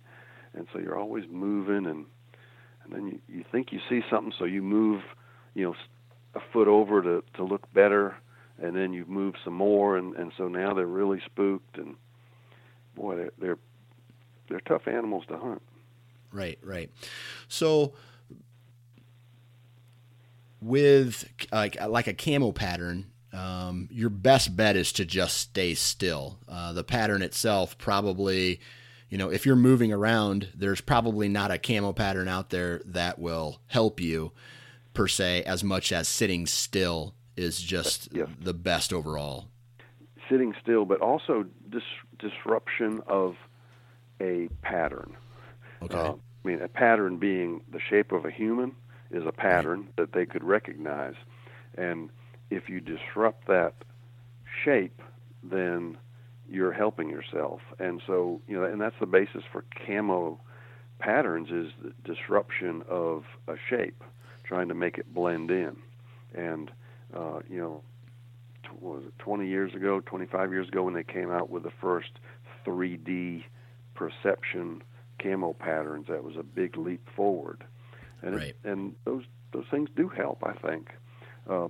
and 0.54 0.68
so 0.74 0.80
you're 0.80 0.98
always 0.98 1.26
moving 1.30 1.86
and 1.86 2.06
and 2.84 2.94
then 2.94 3.08
you, 3.08 3.20
you 3.28 3.46
think 3.52 3.72
you 3.72 3.80
see 3.90 4.02
something 4.10 4.34
so 4.38 4.46
you 4.46 4.62
move 4.62 5.02
you 5.54 5.66
know 5.66 5.76
a 6.36 6.40
foot 6.54 6.68
over 6.68 7.02
to 7.02 7.24
to 7.34 7.44
look 7.44 7.72
better 7.74 8.16
and 8.62 8.76
then 8.76 8.94
you 8.94 9.06
move 9.06 9.36
some 9.44 9.54
more 9.54 9.98
and 9.98 10.16
and 10.16 10.32
so 10.38 10.48
now 10.48 10.74
they're 10.74 10.86
really 10.86 11.22
spooked 11.26 11.78
and 11.78 11.96
boy 12.96 13.16
they're 13.16 13.32
they're, 13.38 13.58
they're 14.50 14.62
tough 14.62 14.88
animals 14.88 15.24
to 15.28 15.38
hunt 15.38 15.62
Right, 16.32 16.60
right. 16.64 16.92
So 17.48 17.94
with 20.62 21.28
like 21.52 21.80
like 21.82 22.08
a 22.08 22.14
camo 22.14 22.52
pattern, 22.52 23.06
um, 23.34 23.88
your 23.92 24.10
best 24.10 24.56
bet 24.56 24.76
is 24.76 24.92
to 24.94 25.06
just 25.06 25.38
stay 25.38 25.74
still. 25.76 26.40
Uh, 26.48 26.74
the 26.74 26.84
pattern 26.84 27.22
itself 27.22 27.78
probably, 27.78 28.60
you 29.10 29.18
know, 29.18 29.30
if 29.30 29.46
you're 29.46 29.56
moving 29.56 29.92
around, 29.94 30.50
there's 30.56 30.82
probably 30.82 31.28
not 31.30 31.52
a 31.52 31.58
camo 31.58 31.94
pattern 31.94 32.28
out 32.28 32.50
there 32.50 32.82
that 32.86 33.20
will 33.20 33.60
help 33.68 34.00
you 34.00 34.32
per 34.94 35.08
se 35.08 35.44
as 35.44 35.64
much 35.64 35.92
as 35.92 36.08
sitting 36.08 36.46
still 36.46 37.14
is 37.38 37.62
just 37.62 38.10
Yeah. 38.14 38.26
the 38.40 38.54
best 38.54 38.92
overall. 38.94 39.48
sitting 40.28 40.54
still 40.62 40.86
but 40.86 41.02
also 41.02 41.44
dis- 41.70 41.82
disruption 42.20 43.02
of 43.08 43.36
a 44.22 44.48
pattern 44.62 45.16
Okay. 45.82 45.98
Uh, 45.98 46.12
I 46.14 46.48
mean, 46.48 46.62
a 46.62 46.68
pattern 46.68 47.18
being 47.18 47.62
the 47.72 47.80
shape 47.80 48.12
of 48.12 48.26
a 48.26 48.32
human 48.32 48.76
is 49.12 49.26
a 49.26 49.32
pattern 49.32 49.88
that 49.98 50.12
they 50.14 50.26
could 50.26 50.44
recognize. 50.44 51.16
And 51.78 52.10
if 52.50 52.70
you 52.70 52.80
disrupt 52.80 53.48
that 53.48 53.74
shape, 54.64 55.02
then 55.44 55.98
you're 56.50 56.74
helping 56.74 57.10
yourself. 57.10 57.62
And 57.80 58.02
so, 58.06 58.42
you 58.48 58.60
know, 58.60 58.64
and 58.66 58.82
that's 58.82 58.96
the 59.00 59.06
basis 59.06 59.44
for 59.52 59.64
camo 59.86 60.40
patterns 61.00 61.50
is 61.50 61.72
the 61.82 61.94
disruption 62.04 62.84
of 62.90 63.24
a 63.48 63.56
shape, 63.70 64.04
trying 64.44 64.68
to 64.68 64.74
make 64.74 64.98
it 64.98 65.14
blend 65.14 65.52
in. 65.52 65.78
And, 66.34 66.72
uh, 67.14 67.40
you 67.50 67.60
know, 67.60 67.84
what 68.80 68.96
was 68.98 69.06
it 69.06 69.20
20 69.20 69.48
years 69.48 69.74
ago, 69.74 70.02
25 70.06 70.52
years 70.52 70.68
ago 70.68 70.84
when 70.84 70.94
they 70.94 71.04
came 71.04 71.32
out 71.32 71.50
with 71.50 71.64
the 71.64 71.72
first 71.82 72.12
3D 72.66 73.44
perception 73.96 74.84
camo 75.22 75.54
patterns, 75.54 76.08
that 76.08 76.24
was 76.24 76.36
a 76.38 76.44
big 76.44 76.78
leap 76.78 77.08
forward. 77.16 77.64
And 78.22 78.36
Right. 78.36 78.50
it, 78.50 78.58
and 78.64 78.96
those 79.06 79.24
those 79.52 79.66
things 79.72 79.90
do 79.96 80.08
help, 80.10 80.44
I 80.46 80.54
think. 80.54 80.92
Uh, 81.50 81.70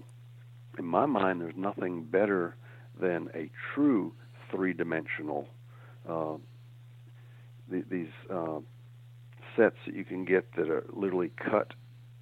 in 0.80 0.86
my 0.86 1.05
mind, 1.05 1.41
there's 1.41 1.55
nothing 1.57 2.03
better 2.03 2.55
than 2.99 3.30
a 3.36 3.49
true 3.75 4.13
three-dimensional 4.49 5.47
uh, 6.09 6.36
th- 7.69 7.86
these 7.91 8.07
uh, 8.32 8.59
sets 9.55 9.75
that 9.86 9.93
you 9.93 10.03
can 10.05 10.25
get 10.25 10.51
that 10.55 10.69
are 10.69 10.86
literally 10.91 11.32
cut, 11.38 11.73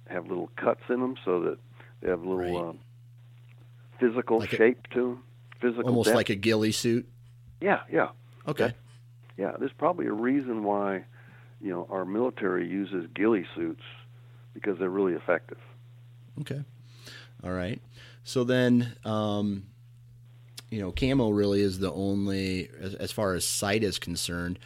have 0.08 0.26
little 0.26 0.50
cuts 0.56 0.82
in 0.90 1.00
them, 1.00 1.14
so 1.24 1.40
that 1.40 1.58
they 2.02 2.10
have 2.10 2.22
a 2.22 2.28
little 2.28 2.60
Right. 2.60 2.68
um, 2.70 2.78
physical 3.98 4.40
Like 4.40 4.52
a- 4.52 4.56
shape 4.56 4.86
to 4.90 5.00
them. 5.00 5.22
Physical 5.60 5.86
Almost 5.88 6.06
depth. 6.06 6.16
like 6.16 6.30
a 6.30 6.36
ghillie 6.36 6.70
suit. 6.72 7.08
yeah, 7.60 7.80
yeah. 7.90 8.08
Okay. 8.46 8.72
Yeah, 9.36 9.52
there's 9.58 9.72
probably 9.76 10.06
a 10.06 10.12
reason 10.12 10.62
why 10.64 11.04
you 11.60 11.70
know, 11.70 11.88
our 11.90 12.04
military 12.04 12.68
uses 12.68 13.06
ghillie 13.14 13.44
suits 13.56 13.82
because 14.54 14.78
they're 14.78 14.88
really 14.90 15.14
effective. 15.14 15.58
Okay. 16.40 16.62
All 17.42 17.50
right. 17.50 17.77
So 18.28 18.44
then, 18.44 18.94
um, 19.06 19.68
you 20.68 20.82
know, 20.82 20.92
camo 20.92 21.30
really 21.30 21.62
is 21.62 21.78
the 21.78 21.90
only, 21.90 22.68
as, 22.78 22.94
as 22.96 23.10
far 23.10 23.32
as 23.32 23.46
sight 23.46 23.82
is 23.82 23.98
concerned. 23.98 24.58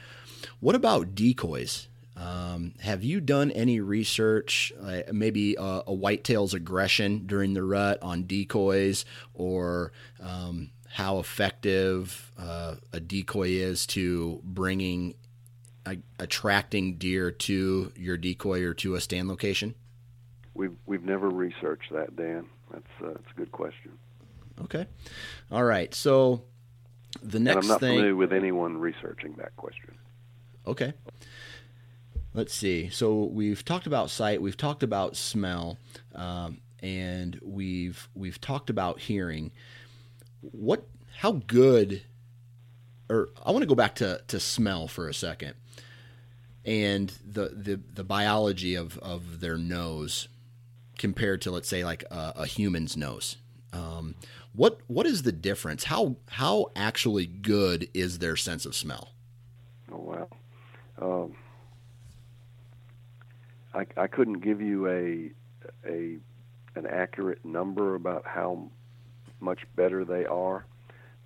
What 0.59 0.75
about 0.75 1.15
decoys? 1.15 1.87
Um, 2.17 2.75
have 2.81 3.05
you 3.05 3.21
done 3.21 3.53
any 3.53 3.79
research, 3.79 4.73
uh, 4.83 5.03
maybe 5.13 5.55
a, 5.55 5.85
a 5.87 5.97
whitetail's 5.97 6.55
aggression 6.55 7.29
during 7.29 7.55
the 7.55 7.63
rut 7.63 8.03
on 8.03 8.25
decoys, 8.25 9.05
or 9.33 9.93
um, 10.21 10.71
how 10.89 11.21
effective 11.21 12.33
uh, 12.37 12.75
a 12.93 12.99
decoy 12.99 13.51
is 13.51 13.87
to 13.87 14.41
bringing, 14.43 15.15
uh, 15.87 15.95
attracting 16.19 16.97
deer 16.97 17.31
to 17.31 17.93
your 17.95 18.17
decoy 18.17 18.65
or 18.65 18.75
to 18.75 18.97
a 18.97 19.01
stand 19.01 19.29
location? 19.29 19.77
We've 20.55 20.77
we've 20.85 21.05
never 21.05 21.31
researched 21.31 21.93
that, 21.93 22.17
Dan. 22.17 22.47
That's 22.73 22.87
uh, 23.03 23.13
that's 23.15 23.31
a 23.31 23.37
good 23.37 23.53
question. 23.53 23.93
Okay, 24.63 24.87
all 25.51 25.65
right. 25.65 25.95
So 25.95 26.43
the 27.23 27.41
next 27.41 27.57
and 27.57 27.65
I'm 27.65 27.69
not 27.69 27.81
thing, 27.81 27.97
familiar 27.97 28.17
with 28.17 28.33
anyone 28.33 28.79
researching 28.79 29.35
that 29.39 29.57
question. 29.57 29.97
Okay. 30.67 30.95
Let's 32.35 32.55
see. 32.55 32.89
So 32.89 33.25
we've 33.25 33.63
talked 33.63 33.87
about 33.87 34.09
sight, 34.09 34.41
we've 34.41 34.57
talked 34.57 34.83
about 34.83 35.17
smell, 35.17 35.77
um, 36.15 36.63
and 36.81 37.39
we've 37.43 38.09
we've 38.15 38.41
talked 38.41 38.71
about 38.71 39.01
hearing. 39.01 39.53
What? 40.41 40.89
How 41.19 41.33
good? 41.33 42.03
Or 43.11 43.29
I 43.45 43.51
want 43.51 43.63
to 43.63 43.67
go 43.67 43.75
back 43.75 43.97
to 43.97 44.23
to 44.29 44.41
smell 44.41 44.89
for 44.89 45.09
a 45.09 45.15
second, 45.15 45.55
and 46.65 47.13
the 47.23 47.51
the 47.51 47.81
the 47.93 48.05
biology 48.05 48.77
of 48.77 48.97
of 48.99 49.41
their 49.41 49.59
nose 49.59 50.29
compared 51.03 51.43
to 51.43 51.51
let's 51.51 51.69
say 51.69 51.85
like 51.85 52.05
a, 52.13 52.33
a 52.37 52.47
human's 52.47 52.97
nose. 52.97 53.37
Um, 53.73 54.15
what 54.55 54.79
what 54.87 55.05
is 55.05 55.25
the 55.25 55.33
difference? 55.33 55.83
How 55.85 56.15
how 56.31 56.71
actually 56.77 57.27
good 57.27 57.89
is 57.93 58.21
their 58.21 58.37
sense 58.37 58.65
of 58.65 58.77
smell? 58.77 59.11
Oh 59.91 59.99
wow. 59.99 60.29
Um, 61.01 61.35
I, 63.75 63.85
I 64.01 64.07
couldn't 64.07 64.41
give 64.45 64.61
you 64.61 64.87
a 64.87 65.33
a 65.85 66.19
an 66.77 66.87
accurate 66.87 67.45
number 67.45 67.97
about 67.97 68.25
how 68.25 68.71
much 69.41 69.63
better 69.75 70.05
they 70.05 70.25
are, 70.25 70.65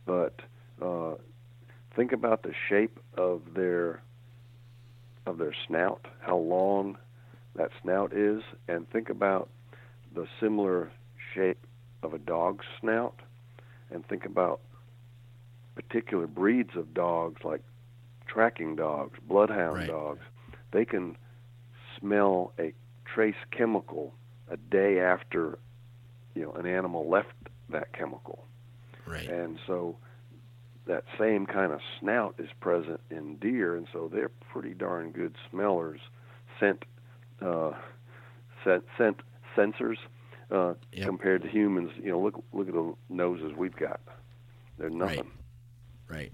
but 0.06 0.40
uh, 0.80 1.16
think 1.94 2.12
about 2.12 2.44
the 2.44 2.54
shape 2.70 2.98
of 3.18 3.42
their 3.54 4.02
of 5.26 5.36
their 5.36 5.52
snout, 5.66 6.06
how 6.20 6.38
long 6.38 6.96
that 7.56 7.70
snout 7.82 8.14
is, 8.14 8.42
and 8.68 8.88
think 8.90 9.10
about 9.10 9.50
the 10.16 10.26
similar 10.40 10.90
shape 11.34 11.64
of 12.02 12.12
a 12.14 12.18
dog's 12.18 12.64
snout, 12.80 13.20
and 13.90 14.04
think 14.08 14.24
about 14.24 14.60
particular 15.76 16.26
breeds 16.26 16.74
of 16.74 16.92
dogs 16.94 17.44
like 17.44 17.62
tracking 18.26 18.74
dogs, 18.74 19.18
bloodhound 19.28 19.76
Right. 19.76 19.86
dogs. 19.88 20.22
They 20.72 20.84
can 20.84 21.16
smell 21.98 22.52
a 22.58 22.72
trace 23.04 23.36
chemical 23.50 24.14
a 24.48 24.56
day 24.56 24.98
after 25.00 25.58
you 26.34 26.42
know 26.42 26.52
an 26.52 26.66
animal 26.66 27.08
left 27.08 27.34
that 27.68 27.92
chemical. 27.92 28.46
Right. 29.06 29.28
And 29.28 29.58
so 29.66 29.96
that 30.86 31.04
same 31.18 31.46
kind 31.46 31.72
of 31.72 31.80
snout 32.00 32.34
is 32.38 32.48
present 32.60 33.00
in 33.10 33.36
deer, 33.36 33.76
and 33.76 33.86
so 33.92 34.08
they're 34.12 34.30
pretty 34.50 34.72
darn 34.74 35.10
good 35.10 35.34
smellers, 35.50 36.00
scent, 36.58 36.84
uh, 37.42 37.72
scent, 38.64 38.84
scent 38.96 39.20
sensors 39.56 39.96
uh, 40.50 40.74
Yep. 40.92 41.06
compared 41.06 41.42
to 41.42 41.48
humans. 41.48 41.90
You 41.96 42.10
know, 42.12 42.20
look 42.20 42.42
look 42.52 42.68
at 42.68 42.74
the 42.74 42.94
noses 43.08 43.52
we've 43.56 43.76
got; 43.76 44.00
they're 44.78 44.90
nothing. 44.90 45.30
Right. 46.08 46.32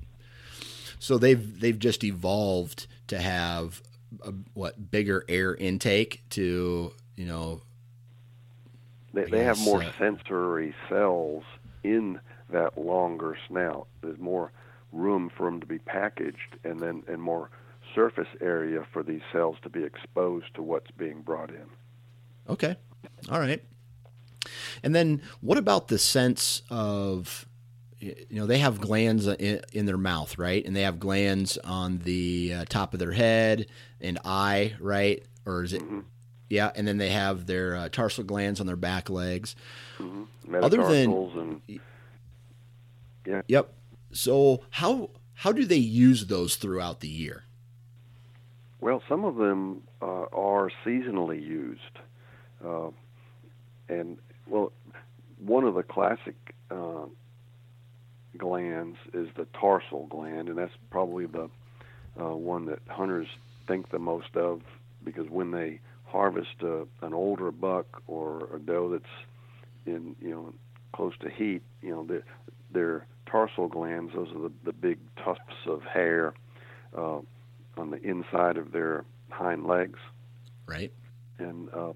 So 0.99 1.19
they've 1.19 1.61
they've 1.61 1.79
just 1.79 2.05
evolved 2.05 2.87
to 3.09 3.19
have 3.21 3.83
a, 4.25 4.33
what 4.55 4.91
bigger 4.91 5.25
air 5.29 5.55
intake 5.55 6.23
to 6.31 6.93
you 7.17 7.27
know 7.27 7.63
They, 9.15 9.25
they 9.25 9.45
have 9.45 9.59
more 9.61 9.83
uh, 9.83 9.93
sensory 9.99 10.75
cells 10.89 11.45
in 11.83 12.21
that 12.51 12.77
longer 12.79 13.37
snout. 13.49 13.87
There's 14.03 14.19
more 14.19 14.53
room 14.93 15.31
for 15.35 15.47
them 15.47 15.59
to 15.61 15.67
be 15.67 15.79
packaged, 15.79 16.57
and 16.65 16.79
then 16.81 17.03
and 17.09 17.21
more 17.23 17.51
surface 17.95 18.29
area 18.41 18.87
for 18.93 19.03
these 19.03 19.23
cells 19.33 19.57
to 19.63 19.69
be 19.71 19.83
exposed 19.85 20.55
to 20.55 20.63
what's 20.63 20.91
being 20.93 21.21
brought 21.23 21.51
in. 21.51 21.67
okay, 22.49 22.77
all 23.31 23.39
right. 23.39 23.63
And 24.83 24.95
then 24.95 25.23
what 25.41 25.59
about 25.59 25.89
the 25.89 25.99
sense 25.99 26.63
of 26.71 27.47
you 28.01 28.15
know 28.31 28.47
they 28.47 28.59
have 28.59 28.81
glands 28.81 29.27
in, 29.29 29.87
their 29.87 29.97
mouth, 29.99 30.37
right? 30.39 30.65
And 30.65 30.75
they 30.75 30.83
have 30.83 30.99
glands 30.99 31.57
on 31.59 31.99
the 31.99 32.53
uh, 32.55 32.65
top 32.69 32.93
of 32.95 32.99
their 32.99 33.13
head 33.13 33.67
and 34.01 34.19
eye, 34.25 34.75
right? 34.81 35.23
Or 35.47 35.63
is 35.63 35.73
it? 35.73 35.83
Yeah, 36.49 36.71
and 36.75 36.87
then 36.87 36.99
they 36.99 37.11
have 37.11 37.47
their 37.47 37.77
uh, 37.77 37.89
tarsal 37.89 38.25
glands 38.25 38.61
on 38.61 38.67
their 38.67 38.77
back 38.77 39.09
legs. 39.09 39.57
Other 40.53 40.83
than- 40.83 41.11
and 41.11 41.81
yeah, 43.27 43.43
Yep. 43.47 43.73
So 44.13 44.65
how 44.71 45.11
how 45.35 45.53
do 45.53 45.65
they 45.65 45.77
use 45.77 46.27
those 46.27 46.57
throughout 46.57 47.01
the 47.01 47.09
year? 47.09 47.45
Well, 48.81 49.03
some 49.09 49.25
of 49.25 49.37
them 49.37 49.85
uh, 50.03 50.25
are 50.33 50.71
seasonally 50.85 51.41
used, 51.41 51.81
uh, 52.65 52.91
and 53.89 54.19
well, 54.47 54.73
one 55.45 55.65
of 55.65 55.75
the 55.75 55.83
classic 55.83 56.37
uh, 56.71 57.05
glands 58.39 58.97
is 59.13 59.29
the 59.37 59.47
tarsal 59.59 60.07
gland, 60.07 60.49
and 60.49 60.59
that's 60.59 60.73
probably 60.91 61.27
the 61.27 61.49
uh, 62.21 62.35
one 62.35 62.67
that 62.67 62.81
hunters 62.89 63.29
think 63.67 63.91
the 63.91 63.99
most 63.99 64.37
of 64.37 64.61
because 65.05 65.29
when 65.29 65.51
they 65.51 65.81
harvest 66.05 66.63
a, 66.63 66.87
an 67.03 67.15
older 67.15 67.51
buck 67.51 68.03
or 68.07 68.49
a 68.55 68.59
doe 68.59 68.91
that's 68.91 69.05
in 69.87 70.15
you 70.21 70.31
know 70.31 70.53
close 70.95 71.15
to 71.21 71.31
heat, 71.31 71.63
you 71.81 71.91
know 71.91 72.05
their 72.05 72.25
their 72.73 73.07
tarsal 73.27 73.69
glands, 73.69 74.13
those 74.15 74.29
are 74.35 74.43
the, 74.43 74.53
the 74.65 74.73
big 74.73 74.99
tufts 75.25 75.67
of 75.67 75.83
hair 75.83 76.35
uh, 76.97 77.19
on 77.79 77.91
the 77.91 78.01
inside 78.03 78.57
of 78.57 78.73
their 78.73 79.05
hind 79.31 79.67
legs, 79.67 79.99
Right. 80.67 80.93
and 81.39 81.69
uh, 81.73 81.93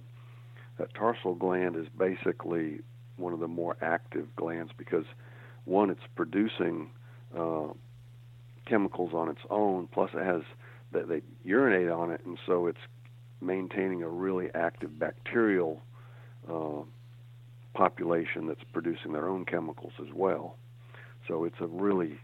that 0.79 0.95
tarsal 0.95 1.35
gland 1.35 1.77
is 1.77 1.87
basically 1.97 2.81
one 3.17 3.33
of 3.33 3.41
the 3.41 3.49
more 3.49 3.77
active 3.81 4.27
glands 4.37 4.73
because 4.77 5.05
one, 5.65 5.91
it's 5.91 6.01
producing 6.15 6.91
uh, 7.37 7.69
chemicals 8.67 9.13
on 9.13 9.29
its 9.29 9.41
own, 9.51 9.89
plus 9.93 10.11
it 10.15 10.25
has 10.25 10.43
that 10.93 11.09
they 11.09 11.23
urinate 11.45 11.91
on 11.91 12.11
it, 12.13 12.21
and 12.25 12.39
so 12.47 12.67
it's 12.67 12.79
maintaining 13.41 14.03
a 14.03 14.09
really 14.09 14.49
active 14.55 14.99
bacterial 14.99 15.83
uh, 16.49 16.83
population 17.75 18.47
that's 18.47 18.63
producing 18.73 19.13
their 19.13 19.29
own 19.29 19.45
chemicals 19.45 19.93
as 20.01 20.13
well. 20.15 20.57
So 21.27 21.45
it's 21.45 21.61
a 21.61 21.67
really, 21.67 22.19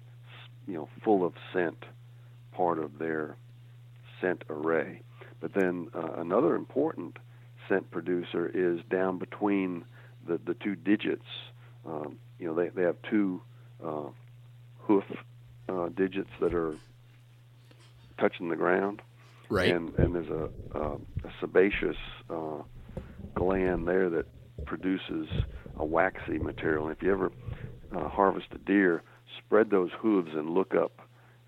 you 0.67 0.75
know, 0.75 0.89
full 1.05 1.25
of 1.25 1.35
scent 1.53 1.85
part 2.53 2.79
of 2.79 2.99
their 2.99 3.37
scent 4.21 4.45
array. 4.49 5.03
But 5.41 5.53
then 5.55 5.89
uh, 5.95 6.13
another 6.19 6.55
important 6.55 7.17
producer 7.81 8.51
is 8.53 8.81
down 8.91 9.19
between 9.19 9.85
the, 10.27 10.39
the 10.45 10.55
two 10.55 10.75
digits. 10.75 11.27
Um, 11.87 12.19
you 12.39 12.47
know, 12.47 12.55
they, 12.55 12.69
they 12.69 12.83
have 12.83 12.97
two 13.11 13.43
uh, 13.85 14.09
hoof 14.81 15.05
uh, 15.69 15.89
digits 15.89 16.31
that 16.41 16.55
are 16.55 16.77
touching 18.19 18.49
the 18.49 18.57
ground. 18.57 19.03
Right. 19.49 19.75
And, 19.75 19.95
and 19.99 20.15
there's 20.15 20.29
a, 20.29 20.49
uh, 20.75 20.97
a 21.25 21.33
sebaceous 21.41 21.97
uh, 22.31 22.63
gland 23.35 23.87
there 23.87 24.09
that 24.11 24.27
produces 24.65 25.29
a 25.77 25.85
waxy 25.85 26.39
material. 26.39 26.87
And 26.87 26.97
if 26.97 27.03
you 27.03 27.13
ever 27.13 27.33
uh, 27.95 28.09
harvest 28.09 28.47
a 28.53 28.59
deer, 28.59 29.03
spread 29.39 29.71
those 29.71 29.91
hooves 29.99 30.31
and 30.35 30.51
look 30.51 30.75
up 30.75 31.01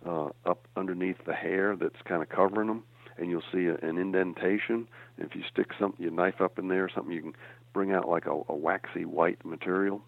uh, 0.06 0.28
up 0.44 0.68
underneath 0.76 1.16
the 1.24 1.32
hair 1.32 1.76
that's 1.76 2.00
kind 2.04 2.22
of 2.22 2.28
covering 2.28 2.68
them, 2.68 2.84
and 3.18 3.30
you'll 3.30 3.42
see 3.52 3.66
a, 3.66 3.76
an 3.76 3.98
indentation. 3.98 4.88
If 5.18 5.34
you 5.34 5.42
stick 5.50 5.68
some 5.78 5.94
your 5.98 6.10
knife 6.10 6.40
up 6.40 6.58
in 6.58 6.68
there 6.68 6.84
or 6.84 6.90
something, 6.94 7.12
you 7.12 7.22
can 7.22 7.36
bring 7.72 7.92
out 7.92 8.08
like 8.08 8.26
a, 8.26 8.40
a 8.48 8.54
waxy 8.54 9.04
white 9.04 9.44
material, 9.44 10.02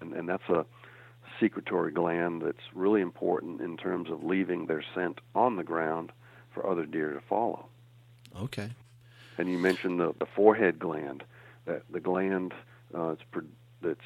and, 0.00 0.12
and 0.12 0.28
that's 0.28 0.48
a 0.48 0.64
secretory 1.40 1.92
gland 1.92 2.42
that's 2.42 2.74
really 2.74 3.00
important 3.00 3.60
in 3.60 3.76
terms 3.76 4.10
of 4.10 4.22
leaving 4.22 4.66
their 4.66 4.84
scent 4.94 5.20
on 5.34 5.56
the 5.56 5.64
ground 5.64 6.12
for 6.52 6.68
other 6.68 6.84
deer 6.84 7.12
to 7.12 7.20
follow. 7.20 7.66
Okay. 8.40 8.70
And 9.38 9.50
you 9.50 9.58
mentioned 9.58 9.98
the, 9.98 10.14
the 10.18 10.26
forehead 10.26 10.78
gland, 10.78 11.24
that 11.64 11.82
the 11.90 12.00
gland 12.00 12.52
uh, 12.94 13.10
it's 13.10 13.22
pro- 13.30 13.42
that's 13.80 14.00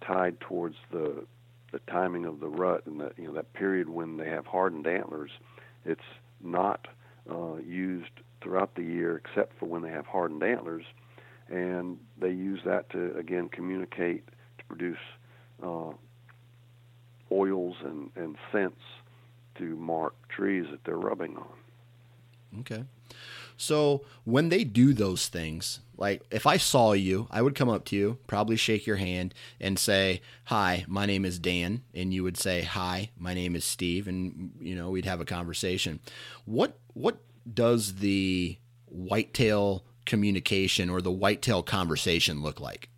tied 0.00 0.40
towards 0.40 0.76
the 0.90 1.24
the 1.72 1.78
timing 1.90 2.26
of 2.26 2.38
the 2.40 2.48
rut 2.48 2.86
and 2.86 3.00
that 3.00 3.12
you 3.16 3.26
know 3.26 3.32
that 3.32 3.52
period 3.54 3.88
when 3.88 4.16
they 4.16 4.28
have 4.28 4.46
hardened 4.46 4.86
antlers. 4.86 5.30
It's 5.84 6.00
not 6.42 6.86
uh, 7.30 7.56
used 7.56 8.10
throughout 8.42 8.74
the 8.74 8.82
year, 8.82 9.16
except 9.16 9.58
for 9.58 9.66
when 9.66 9.82
they 9.82 9.90
have 9.90 10.06
hardened 10.06 10.42
antlers, 10.42 10.84
and 11.48 11.98
they 12.18 12.30
use 12.30 12.60
that 12.64 12.90
to 12.90 13.16
again 13.16 13.48
communicate 13.48 14.26
to 14.58 14.64
produce 14.64 14.98
uh, 15.62 15.90
oils 17.30 17.76
and, 17.84 18.10
and 18.16 18.36
scents 18.50 18.80
to 19.56 19.76
mark 19.76 20.14
trees 20.28 20.66
that 20.70 20.82
they're 20.84 20.96
rubbing 20.96 21.36
on. 21.36 22.60
Okay. 22.60 22.84
So 23.56 24.04
when 24.24 24.48
they 24.48 24.64
do 24.64 24.92
those 24.92 25.28
things, 25.28 25.80
like 25.96 26.22
if 26.30 26.46
I 26.46 26.56
saw 26.56 26.92
you, 26.92 27.28
I 27.30 27.42
would 27.42 27.54
come 27.54 27.68
up 27.68 27.84
to 27.86 27.96
you, 27.96 28.18
probably 28.26 28.56
shake 28.56 28.86
your 28.86 28.96
hand 28.96 29.34
and 29.60 29.78
say, 29.78 30.20
"Hi, 30.44 30.84
my 30.88 31.06
name 31.06 31.24
is 31.24 31.38
Dan," 31.38 31.82
and 31.94 32.12
you 32.12 32.24
would 32.24 32.36
say, 32.36 32.62
"Hi, 32.62 33.10
my 33.16 33.34
name 33.34 33.54
is 33.54 33.64
Steve," 33.64 34.08
and 34.08 34.52
you 34.60 34.74
know 34.74 34.90
we'd 34.90 35.04
have 35.04 35.20
a 35.20 35.24
conversation. 35.24 36.00
What 36.44 36.76
what 36.94 37.18
does 37.52 37.96
the 37.96 38.58
whitetail 38.88 39.84
communication 40.04 40.90
or 40.90 41.00
the 41.00 41.12
whitetail 41.12 41.62
conversation 41.62 42.42
look 42.42 42.60
like? 42.60 42.88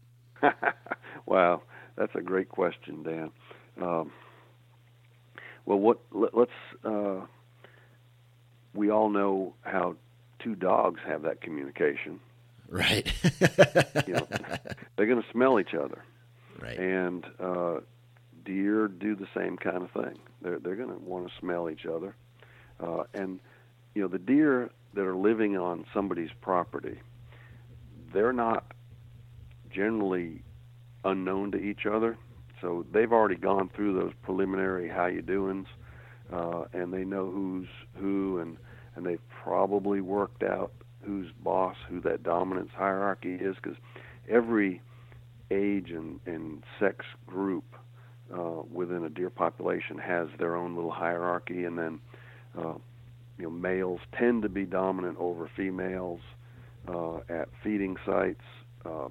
wow, 1.26 1.62
that's 1.96 2.14
a 2.14 2.20
great 2.20 2.48
question, 2.48 3.02
Dan. 3.02 3.30
Um, 3.80 4.12
well, 5.66 5.78
what 5.78 6.00
let, 6.10 6.34
us 6.34 6.48
uh, 6.84 7.26
we 8.74 8.90
all 8.90 9.08
know 9.08 9.54
how 9.62 9.96
two 10.44 10.54
dogs 10.54 11.00
have 11.06 11.22
that 11.22 11.40
communication. 11.40 12.20
Right. 12.68 13.10
you 14.06 14.14
know, 14.14 14.28
they're 14.96 15.06
going 15.06 15.22
to 15.22 15.28
smell 15.32 15.58
each 15.58 15.74
other. 15.74 16.04
Right. 16.60 16.78
And 16.78 17.24
uh, 17.40 17.80
deer 18.44 18.88
do 18.88 19.16
the 19.16 19.26
same 19.34 19.56
kind 19.56 19.82
of 19.82 19.90
thing. 19.90 20.18
They're 20.42 20.58
they're 20.58 20.76
going 20.76 20.90
to 20.90 20.98
want 20.98 21.28
to 21.28 21.32
smell 21.40 21.68
each 21.70 21.86
other. 21.86 22.14
Uh, 22.80 23.04
and 23.14 23.40
you 23.94 24.02
know, 24.02 24.08
the 24.08 24.18
deer 24.18 24.70
that 24.94 25.04
are 25.04 25.16
living 25.16 25.56
on 25.56 25.84
somebody's 25.92 26.30
property, 26.40 27.00
they're 28.12 28.32
not 28.32 28.72
generally 29.70 30.42
unknown 31.04 31.52
to 31.52 31.58
each 31.58 31.86
other. 31.86 32.16
So 32.60 32.86
they've 32.92 33.12
already 33.12 33.36
gone 33.36 33.68
through 33.74 33.94
those 33.94 34.12
preliminary 34.22 34.88
how 34.88 35.06
you 35.06 35.22
doings, 35.22 35.66
uh, 36.32 36.64
and 36.72 36.92
they 36.92 37.04
know 37.04 37.30
who's 37.30 37.68
who, 37.96 38.38
and 38.38 38.56
and 38.96 39.04
they've 39.04 39.20
probably 39.44 40.00
worked 40.00 40.42
out 40.42 40.72
who's 41.02 41.26
boss, 41.42 41.76
who 41.88 42.00
that 42.00 42.22
dominance 42.22 42.70
hierarchy 42.74 43.34
is, 43.34 43.56
because 43.56 43.76
every 44.28 44.80
age 45.50 45.90
and, 45.90 46.18
and 46.24 46.62
sex 46.80 47.04
group 47.26 47.64
uh, 48.34 48.62
within 48.72 49.04
a 49.04 49.10
deer 49.10 49.28
population 49.28 49.98
has 49.98 50.28
their 50.38 50.56
own 50.56 50.74
little 50.74 50.90
hierarchy, 50.90 51.64
and 51.64 51.78
then 51.78 52.00
uh, 52.58 52.74
you 53.38 53.44
know 53.44 53.50
males 53.50 54.00
tend 54.18 54.42
to 54.42 54.48
be 54.48 54.64
dominant 54.64 55.16
over 55.20 55.50
females 55.54 56.20
uh, 56.88 57.18
at 57.28 57.48
feeding 57.62 57.96
sites. 58.06 58.44
Uh, 58.86 59.08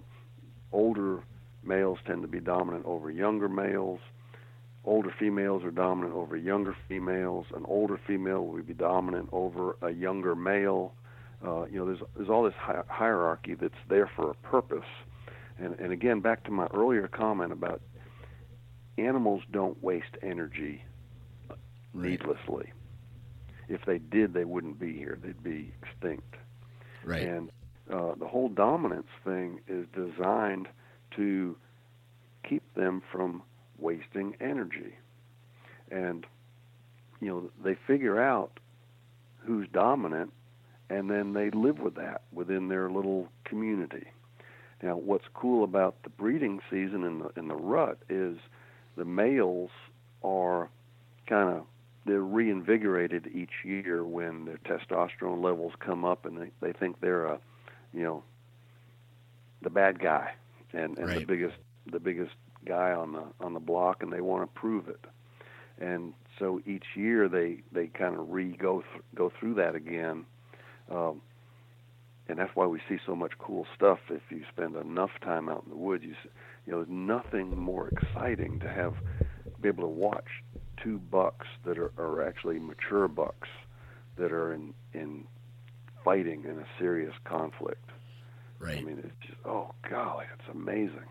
older 0.71 1.23
males 1.63 1.99
tend 2.07 2.23
to 2.23 2.27
be 2.27 2.39
dominant 2.39 2.85
over 2.85 3.11
younger 3.11 3.47
males. 3.47 3.99
Older 4.85 5.13
females 5.17 5.63
are 5.63 5.71
dominant 5.71 6.13
over 6.13 6.35
younger 6.35 6.75
females. 6.89 7.45
An 7.55 7.63
older 7.67 7.99
female 8.05 8.45
will 8.45 8.61
be 8.61 8.73
dominant 8.73 9.29
over 9.31 9.77
a 9.81 9.91
younger 9.91 10.35
male. 10.35 10.93
Uh, 11.45 11.65
you 11.65 11.79
know, 11.79 11.85
there's 11.85 12.01
there's 12.15 12.29
all 12.29 12.43
this 12.43 12.53
hi- 12.57 12.83
hierarchy 12.87 13.55
that's 13.55 13.73
there 13.87 14.09
for 14.13 14.31
a 14.31 14.33
purpose. 14.35 14.89
And 15.57 15.79
and 15.79 15.93
again, 15.93 16.19
back 16.19 16.43
to 16.45 16.51
my 16.51 16.67
earlier 16.73 17.07
comment 17.07 17.53
about 17.53 17.81
animals 18.97 19.41
don't 19.51 19.81
waste 19.81 20.17
energy 20.21 20.83
needlessly. 21.93 22.73
If 23.69 23.85
they 23.85 23.99
did, 23.99 24.33
they 24.33 24.45
wouldn't 24.45 24.79
be 24.79 24.93
here. 24.97 25.17
They'd 25.21 25.43
be 25.43 25.73
extinct. 25.81 26.35
Right. 27.05 27.21
And 27.21 27.51
uh, 27.91 28.15
the 28.19 28.27
whole 28.27 28.49
dominance 28.49 29.07
thing 29.23 29.61
is 29.67 29.85
designed 29.95 30.67
to 31.15 31.55
keep 32.47 32.63
them 32.75 33.01
from 33.11 33.43
wasting 33.83 34.35
energy. 34.39 34.95
And 35.91 36.25
you 37.21 37.29
know, 37.29 37.49
they 37.63 37.77
figure 37.87 38.21
out 38.21 38.59
who's 39.45 39.67
dominant 39.71 40.31
and 40.89 41.09
then 41.09 41.33
they 41.33 41.49
live 41.51 41.79
with 41.79 41.95
that 41.95 42.21
within 42.31 42.67
their 42.67 42.89
little 42.89 43.27
community. 43.45 44.07
Now, 44.81 44.97
what's 44.97 45.25
cool 45.33 45.63
about 45.63 45.95
the 46.03 46.09
breeding 46.09 46.59
season 46.69 47.03
in 47.03 47.19
the 47.19 47.29
in 47.37 47.47
the 47.47 47.55
rut 47.55 47.99
is 48.09 48.37
the 48.97 49.05
males 49.05 49.71
are 50.23 50.69
kind 51.27 51.49
of 51.49 51.63
they're 52.05 52.19
reinvigorated 52.19 53.29
each 53.33 53.63
year 53.63 54.03
when 54.03 54.45
their 54.45 54.57
testosterone 54.57 55.41
levels 55.41 55.71
come 55.79 56.03
up 56.03 56.25
and 56.25 56.37
they, 56.37 56.51
they 56.59 56.73
think 56.73 56.99
they're 56.99 57.25
a 57.25 57.39
you 57.93 58.03
know 58.03 58.23
the 59.61 59.69
bad 59.69 59.99
guy 59.99 60.33
and, 60.73 60.97
and 60.97 61.07
right. 61.07 61.19
the 61.19 61.25
biggest 61.25 61.55
the 61.91 61.99
biggest 61.99 62.33
guy 62.65 62.91
on 62.91 63.13
the 63.13 63.23
on 63.39 63.53
the 63.53 63.59
block 63.59 64.03
and 64.03 64.11
they 64.11 64.21
want 64.21 64.41
to 64.43 64.59
prove 64.59 64.87
it 64.87 65.05
and 65.79 66.13
so 66.39 66.61
each 66.65 66.85
year 66.95 67.27
they 67.27 67.61
they 67.71 67.87
kind 67.87 68.15
of 68.15 68.29
re 68.29 68.55
go 68.57 68.81
th- 68.81 69.03
go 69.15 69.31
through 69.39 69.53
that 69.53 69.75
again 69.75 70.25
um, 70.91 71.21
and 72.27 72.39
that's 72.39 72.55
why 72.55 72.65
we 72.65 72.79
see 72.87 72.97
so 73.05 73.15
much 73.15 73.33
cool 73.37 73.65
stuff 73.75 73.99
if 74.09 74.21
you 74.29 74.43
spend 74.51 74.75
enough 74.75 75.11
time 75.21 75.49
out 75.49 75.63
in 75.63 75.69
the 75.69 75.77
woods 75.77 76.03
you 76.03 76.15
you 76.65 76.71
know 76.71 76.77
there's 76.79 76.89
nothing 76.89 77.55
more 77.57 77.89
exciting 77.89 78.59
to 78.59 78.69
have 78.69 78.93
be 79.61 79.69
able 79.69 79.83
to 79.83 79.87
watch 79.87 80.43
two 80.81 80.97
bucks 80.97 81.47
that 81.65 81.77
are, 81.77 81.91
are 81.97 82.25
actually 82.25 82.59
mature 82.59 83.07
bucks 83.07 83.47
that 84.17 84.31
are 84.31 84.53
in 84.53 84.73
in 84.93 85.23
fighting 86.03 86.43
in 86.43 86.59
a 86.59 86.65
serious 86.77 87.13
conflict 87.23 87.89
right. 88.59 88.77
I 88.77 88.81
mean, 88.81 88.99
it's 88.99 89.27
just 89.27 89.39
oh 89.45 89.73
golly, 89.89 90.25
it's 90.33 90.49
amazing. 90.49 91.07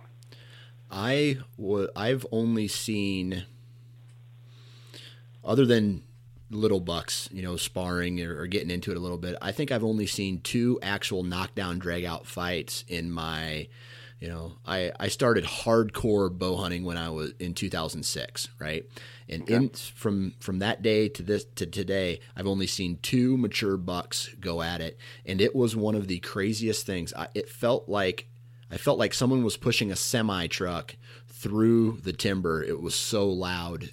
I 0.93 1.39
w- 1.57 1.89
I've 1.97 2.27
only 2.31 2.69
seen, 2.69 3.47
other 5.43 5.65
than 5.65 6.03
little 6.51 6.81
bucks, 6.81 7.29
you 7.33 7.43
know, 7.43 7.57
sparring 7.57 8.21
or, 8.21 8.41
or, 8.41 8.47
getting 8.47 8.71
into 8.71 8.91
it 8.91 8.97
a 8.97 9.01
little 9.01 9.19
bit. 9.19 9.37
I 9.41 9.53
think 9.53 9.73
I've 9.73 9.83
only 9.83 10.07
seen 10.07 10.41
two 10.43 10.79
actual 10.83 11.23
knockdown 11.23 11.79
drag 11.79 12.05
out 12.05 12.27
fights 12.27 12.85
in 12.89 13.11
my, 13.11 13.69
you 14.21 14.29
know, 14.29 14.53
I, 14.67 14.93
I 15.01 15.09
started 15.09 15.45
hardcore 15.45 16.31
bow 16.31 16.57
hunting 16.57 16.85
when 16.85 16.99
I 16.99 17.09
was 17.09 17.33
in 17.39 17.55
2006, 17.55 18.49
right? 18.59 18.85
And 19.29 19.43
okay. 19.43 19.55
in 19.55 19.71
from 19.71 20.35
from 20.41 20.59
that 20.59 20.83
day 20.83 21.09
to 21.09 21.23
this 21.23 21.47
to 21.57 21.65
today, 21.65 22.21
I've 22.37 22.47
only 22.47 22.67
seen 22.67 22.99
two 23.01 23.39
mature 23.39 23.79
bucks 23.79 24.29
go 24.39 24.61
at 24.61 24.83
it, 24.83 24.99
and 25.25 25.41
it 25.41 25.57
was 25.57 25.75
one 25.75 25.95
of 25.95 26.07
the 26.07 26.19
craziest 26.19 26.85
things. 26.85 27.15
I, 27.15 27.29
it 27.35 27.49
felt 27.49 27.89
like 27.89 28.29
I 28.73 28.79
felt 28.79 28.99
like 28.99 29.13
someone 29.13 29.45
was 29.45 29.59
pushing 29.59 29.93
a 29.93 29.97
semi 29.97 30.47
truck 30.47 30.97
through 31.29 31.99
the 32.03 32.13
timber. 32.15 32.63
It 32.63 32.81
was 32.81 32.95
so 32.95 33.29
loud, 33.29 33.91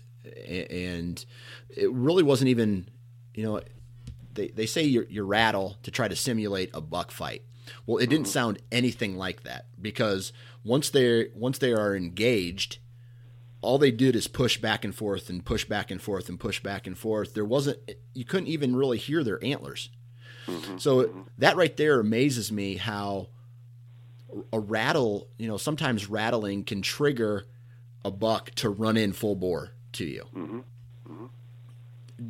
and 0.48 1.24
it 1.70 1.92
really 1.92 2.24
wasn't 2.24 2.48
even, 2.48 2.90
you 3.36 3.44
know, 3.44 3.62
they, 4.34 4.48
they 4.48 4.66
say 4.66 4.84
you, 4.84 5.06
you 5.10 5.24
rattle 5.24 5.78
to 5.84 5.92
try 5.92 6.08
to 6.08 6.16
simulate 6.16 6.70
a 6.74 6.80
buck 6.80 7.12
fight. 7.12 7.44
Well, 7.86 7.98
it 7.98 8.10
didn't 8.10 8.28
sound 8.28 8.60
anything 8.72 9.18
like 9.18 9.44
that 9.44 9.66
because 9.80 10.32
once 10.64 10.90
they 10.90 11.28
once 11.36 11.58
they 11.58 11.74
are 11.74 11.96
engaged, 11.96 12.80
all 13.62 13.78
they 13.78 13.92
did 13.92 14.16
is 14.16 14.28
push 14.28 14.58
back 14.58 14.86
and 14.86 14.96
forth 14.96 15.30
and 15.30 15.44
push 15.46 15.66
back 15.66 15.92
and 15.92 16.02
forth 16.02 16.30
and 16.30 16.40
push 16.40 16.64
back 16.64 16.88
and 16.88 16.98
forth. 16.98 17.34
There 17.34 17.46
wasn't 17.46 17.78
you 18.14 18.26
couldn't 18.26 18.48
even 18.48 18.76
really 18.76 18.98
hear 18.98 19.24
their 19.24 19.44
antlers. 19.44 19.90
Mm-hmm. 20.48 20.78
So 20.78 21.26
that 21.38 21.58
right 21.58 21.76
there 21.76 22.00
amazes 22.00 22.52
me 22.52 22.78
how 22.78 23.28
a 24.54 24.60
rattle, 24.60 25.28
you 25.38 25.48
know, 25.48 25.58
sometimes 25.58 26.10
rattling 26.10 26.64
can 26.64 26.82
trigger 26.82 27.46
a 28.06 28.12
buck 28.12 28.52
to 28.56 28.70
run 28.70 28.98
in 28.98 29.14
full 29.14 29.36
bore 29.36 29.72
to 29.94 30.06
you. 30.06 30.26
Mm-hmm. 30.36 30.60
Mm-hmm. 31.10 31.26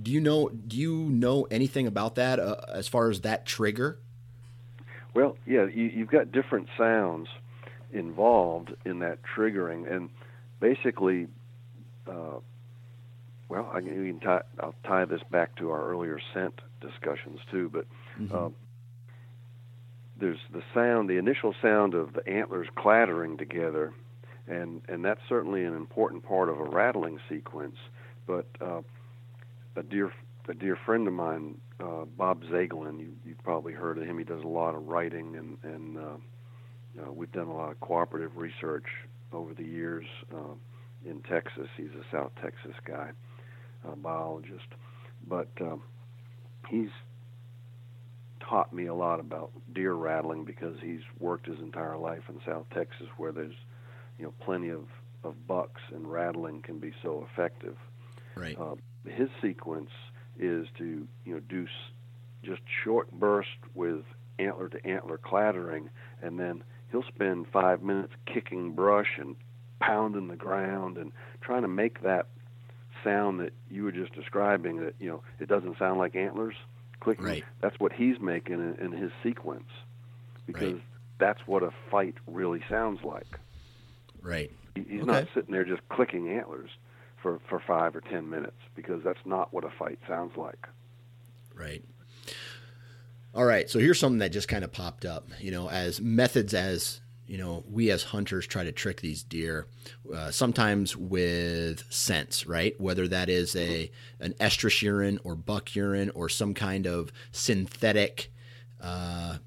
Do 0.02 0.12
you 0.12 0.22
know? 0.22 0.50
Do 0.50 0.78
you 0.78 0.96
know 0.96 1.48
anything 1.50 1.88
about 1.88 2.16
that 2.16 2.40
uh, 2.40 2.58
as 2.74 2.88
far 2.88 3.10
as 3.10 3.22
that 3.22 3.46
trigger? 3.46 4.00
Well, 5.14 5.38
yeah, 5.46 5.66
you, 5.66 5.86
you've 5.86 6.10
got 6.10 6.32
different 6.32 6.70
sounds 6.78 7.28
involved 7.92 8.76
in 8.86 9.00
that 9.00 9.20
triggering, 9.24 9.92
and 9.92 10.10
basically, 10.60 11.28
uh, 12.08 12.38
well, 13.50 13.72
I 13.74 13.82
can 13.82 14.20
tie, 14.20 14.44
I'll 14.60 14.76
tie 14.84 15.06
this 15.06 15.22
back 15.32 15.56
to 15.58 15.72
our 15.72 15.90
earlier 15.90 16.20
scent 16.34 16.62
discussions 16.82 17.40
too, 17.52 17.70
but. 17.72 17.86
Mm-hmm. 18.20 18.36
Uh, 18.36 18.50
there's 20.20 20.40
the 20.52 20.62
sound, 20.74 21.10
the 21.10 21.18
initial 21.18 21.54
sound 21.62 21.94
of 21.94 22.14
the 22.14 22.28
antlers 22.28 22.68
clattering 22.76 23.38
together, 23.38 23.94
and 24.48 24.82
and 24.88 25.04
that's 25.04 25.22
certainly 25.30 25.64
an 25.64 25.76
important 25.76 26.24
part 26.24 26.50
of 26.50 26.60
a 26.60 26.64
rattling 26.64 27.20
sequence. 27.30 27.76
But 28.28 28.48
uh, 28.62 28.82
a 29.76 29.84
dear 29.84 30.12
a 30.48 30.54
dear 30.54 30.78
friend 30.86 31.08
of 31.08 31.14
mine, 31.14 31.56
uh, 31.80 32.06
Bob 32.18 32.44
Zaiglin, 32.44 33.00
you 33.00 33.14
you've 33.26 33.44
probably 33.44 33.74
heard 33.74 33.98
of 33.98 34.04
him. 34.04 34.18
He 34.18 34.24
does 34.24 34.44
a 34.44 34.48
lot 34.48 34.76
of 34.76 34.88
writing, 34.88 35.36
and 35.36 35.58
and 35.64 35.98
uh, 35.98 37.04
uh, 37.04 37.12
we've 37.12 37.32
done 37.32 37.48
a 37.48 37.56
lot 37.56 37.72
of 37.72 37.80
cooperative 37.80 38.36
research 38.38 38.86
over 39.32 39.54
the 39.54 39.64
years 39.66 40.06
uh, 40.34 40.56
in 41.06 41.22
Texas. 41.22 41.68
He's 41.78 41.92
a 42.00 42.04
South 42.12 42.32
Texas 42.42 42.76
guy, 42.86 43.12
a 43.88 43.96
biologist, 43.96 44.68
but 45.28 45.50
um, 45.62 45.84
he's 46.68 46.90
taught 48.40 48.74
me 48.74 48.86
a 48.86 48.94
lot 48.94 49.20
about 49.20 49.52
deer 49.74 49.94
rattling 49.94 50.46
because 50.46 50.76
he's 50.82 51.02
worked 51.20 51.48
his 51.48 51.60
entire 51.60 51.98
life 51.98 52.24
in 52.30 52.40
South 52.46 52.66
Texas 52.74 53.08
where 53.18 53.32
there's 53.32 53.56
you 54.18 54.26
know 54.26 54.34
plenty 54.44 54.70
of 54.70 54.86
of 55.24 55.48
bucks 55.48 55.82
and 55.94 56.10
rattling 56.10 56.62
can 56.62 56.80
be 56.80 56.94
so 57.04 57.28
effective. 57.32 57.76
Right. 58.36 58.58
Uh, 58.58 58.76
his 59.06 59.30
sequence 59.42 59.90
is 60.40 60.68
to 60.78 61.08
you 61.26 61.34
know 61.34 61.42
do 61.42 61.64
s- 61.64 61.92
just 62.44 62.62
short 62.84 63.12
burst 63.12 63.50
with 63.76 64.04
antler 64.40 64.70
to 64.70 64.86
antler 64.86 65.18
clattering, 65.18 65.90
and 66.22 66.40
then 66.40 66.64
he'll 66.92 67.04
spend 67.04 67.48
five 67.52 67.84
minutes 67.84 68.14
kicking 68.26 68.72
brush 68.72 69.18
and 69.18 69.36
pounding 69.80 70.28
the 70.28 70.36
ground 70.36 70.98
and 70.98 71.12
trying 71.42 71.62
to 71.62 71.68
make 71.68 72.02
that 72.04 72.28
sound 73.04 73.40
that 73.40 73.54
you 73.70 73.84
were 73.84 73.92
just 73.92 74.14
describing. 74.14 74.78
That 74.78 74.96
you 75.00 75.10
know 75.10 75.22
it 75.40 75.50
doesn't 75.50 75.78
sound 75.78 76.00
like 76.00 76.16
antlers 76.16 76.56
clicking. 77.00 77.26
Right. 77.26 77.44
That's 77.62 77.80
what 77.80 77.92
he's 77.94 78.20
making 78.20 78.56
in, 78.56 78.76
in 78.86 78.92
his 78.92 79.12
sequence, 79.24 79.70
because 80.48 80.74
Right. 80.74 80.84
that's 81.20 81.40
what 81.48 81.64
a 81.64 81.72
fight 81.92 82.16
really 82.28 82.62
sounds 82.70 83.04
like. 83.04 83.40
Right. 84.22 84.52
He- 84.76 84.82
He's 84.84 85.02
Okay. 85.02 85.12
not 85.12 85.28
sitting 85.34 85.52
there 85.52 85.66
just 85.66 85.82
clicking 85.90 86.30
antlers 86.30 86.70
for, 87.22 87.40
for 87.50 87.60
five 87.60 87.96
or 87.96 88.02
ten 88.02 88.30
minutes 88.30 88.58
because 88.76 89.04
that's 89.04 89.20
not 89.26 89.54
what 89.54 89.64
a 89.66 89.70
fight 89.72 90.00
sounds 90.08 90.38
like. 90.38 90.68
Right. 91.54 91.84
All 93.36 93.46
right. 93.46 93.70
So 93.70 93.80
here's 93.80 94.00
something 94.00 94.20
that 94.20 94.30
just 94.32 94.48
kind 94.48 94.64
of 94.64 94.72
popped 94.72 95.06
up. 95.06 95.28
You 95.40 95.52
know, 95.52 95.70
as 95.70 96.00
methods 96.02 96.54
as 96.54 97.02
you 97.30 97.38
know, 97.38 97.64
we 97.70 97.92
as 97.92 98.02
hunters 98.02 98.48
try 98.48 98.64
to 98.64 98.72
trick 98.72 99.02
these 99.02 99.22
deer, 99.22 99.68
uh, 100.12 100.32
sometimes 100.32 100.98
with 100.98 101.84
scents, 101.92 102.48
right? 102.48 102.74
Whether 102.82 103.08
that 103.08 103.30
is 103.30 103.56
a 103.56 103.92
an 104.20 104.34
estrus 104.40 104.82
urine 104.82 105.20
or 105.24 105.36
buck 105.36 105.76
urine 105.76 106.10
or 106.16 106.28
some 106.28 106.56
kind 106.56 106.88
of 106.88 107.12
synthetic, 107.32 108.32
uh, 108.82 109.38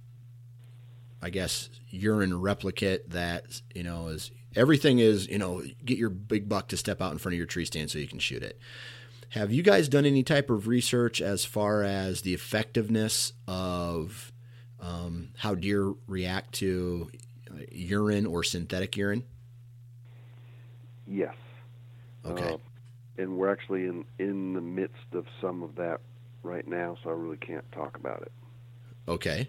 I 1.20 1.30
guess, 1.30 1.70
urine 1.91 2.41
replicate 2.41 3.11
that 3.11 3.61
you 3.74 3.83
know 3.83 4.07
is 4.09 4.30
everything 4.55 5.01
is 5.01 5.26
you 5.26 5.39
know 5.39 5.64
get 5.85 5.99
your 5.99 6.11
big 6.11 6.49
buck 6.49 6.68
to 6.68 6.76
step 6.76 7.03
out 7.03 7.11
in 7.11 7.18
front 7.18 7.35
of 7.35 7.39
your 7.39 7.47
tree 7.49 7.64
stand 7.64 7.91
so 7.91 7.99
you 7.99 8.07
can 8.07 8.20
shoot 8.20 8.45
it. 8.45 8.61
Have 9.30 9.51
you 9.51 9.64
guys 9.64 9.89
done 9.89 10.07
any 10.07 10.22
type 10.22 10.51
of 10.51 10.68
research 10.68 11.20
as 11.20 11.45
far 11.45 11.83
as 11.83 12.22
the 12.22 12.33
effectiveness 12.33 13.33
of 13.49 14.30
um, 14.78 15.30
how 15.39 15.57
deer 15.57 15.93
react 16.07 16.53
to 16.55 17.11
urine 17.70 18.26
or 18.26 18.42
synthetic 18.42 18.96
urine? 18.96 19.24
Yes. 21.07 21.34
Okay. 22.24 22.55
Uh, 22.55 22.57
and 23.18 23.36
we're 23.36 23.50
actually 23.50 23.86
in, 23.86 24.05
in 24.18 24.55
the 24.55 24.61
midst 24.61 25.14
of 25.14 25.26
some 25.40 25.62
of 25.62 25.74
that 25.76 26.00
right 26.42 26.66
now, 26.66 26.96
so 27.03 27.11
I 27.11 27.12
really 27.12 27.36
can't 27.36 27.70
talk 27.72 27.96
about 27.96 28.22
it. 28.22 28.32
Okay. 29.09 29.48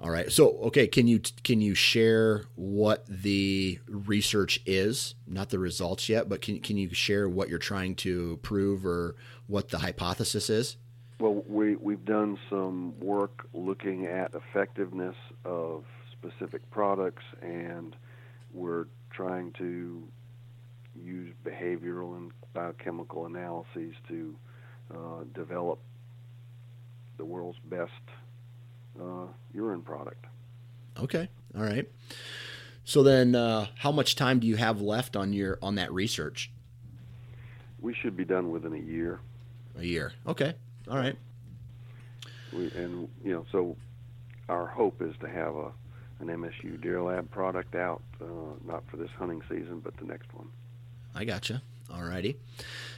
All 0.00 0.10
right. 0.10 0.32
So, 0.32 0.56
okay, 0.62 0.86
can 0.86 1.06
you 1.06 1.20
can 1.44 1.60
you 1.60 1.74
share 1.74 2.44
what 2.54 3.04
the 3.06 3.78
research 3.86 4.60
is? 4.64 5.14
Not 5.26 5.50
the 5.50 5.58
results 5.58 6.08
yet, 6.08 6.28
but 6.28 6.40
can 6.40 6.60
can 6.60 6.78
you 6.78 6.94
share 6.94 7.28
what 7.28 7.50
you're 7.50 7.58
trying 7.58 7.96
to 7.96 8.38
prove 8.42 8.86
or 8.86 9.14
what 9.46 9.68
the 9.68 9.78
hypothesis 9.78 10.48
is? 10.48 10.76
Well, 11.18 11.44
we, 11.46 11.76
we've 11.76 12.04
done 12.06 12.38
some 12.48 12.98
work 12.98 13.46
looking 13.52 14.06
at 14.06 14.32
effectiveness 14.34 15.16
of 15.44 15.84
specific 16.20 16.68
products, 16.70 17.22
and 17.42 17.96
we're 18.52 18.86
trying 19.10 19.52
to 19.52 20.02
use 21.02 21.32
behavioral 21.44 22.16
and 22.16 22.32
biochemical 22.52 23.26
analyses 23.26 23.94
to 24.08 24.36
uh, 24.94 25.24
develop 25.34 25.78
the 27.16 27.24
world's 27.24 27.58
best 27.68 27.92
uh, 29.00 29.26
urine 29.54 29.82
product. 29.82 30.24
Okay. 30.98 31.28
All 31.56 31.62
right. 31.62 31.88
So 32.84 33.02
then, 33.02 33.34
uh, 33.34 33.66
how 33.76 33.92
much 33.92 34.16
time 34.16 34.40
do 34.40 34.46
you 34.46 34.56
have 34.56 34.80
left 34.80 35.16
on 35.16 35.32
your 35.32 35.58
on 35.62 35.76
that 35.76 35.92
research? 35.92 36.50
We 37.80 37.94
should 37.94 38.16
be 38.16 38.24
done 38.24 38.50
within 38.50 38.74
a 38.74 38.78
year. 38.78 39.20
A 39.78 39.84
year. 39.84 40.12
Okay. 40.26 40.54
All 40.90 40.96
right. 40.96 41.16
We, 42.52 42.70
and 42.72 43.08
you 43.24 43.32
know, 43.32 43.46
so 43.52 43.76
our 44.48 44.66
hope 44.66 45.00
is 45.02 45.14
to 45.20 45.28
have 45.28 45.54
a 45.54 45.72
an 46.20 46.28
MSU 46.28 46.80
Deer 46.80 47.02
Lab 47.02 47.30
product 47.30 47.74
out, 47.74 48.02
uh, 48.20 48.26
not 48.66 48.82
for 48.90 48.96
this 48.96 49.10
hunting 49.18 49.42
season, 49.48 49.80
but 49.80 49.96
the 49.96 50.04
next 50.04 50.32
one. 50.34 50.48
I 51.14 51.24
gotcha. 51.24 51.62
All 51.92 52.02
righty. 52.02 52.36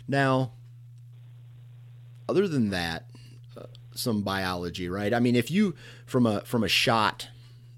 Now, 0.06 0.52
other 2.28 2.46
than 2.48 2.70
that, 2.70 3.06
uh, 3.56 3.66
some 3.94 4.22
biology, 4.22 4.88
right? 4.88 5.14
I 5.14 5.20
mean, 5.20 5.36
if 5.36 5.50
you 5.50 5.74
from 6.06 6.26
a 6.26 6.42
from 6.42 6.64
a 6.64 6.68
shot 6.68 7.28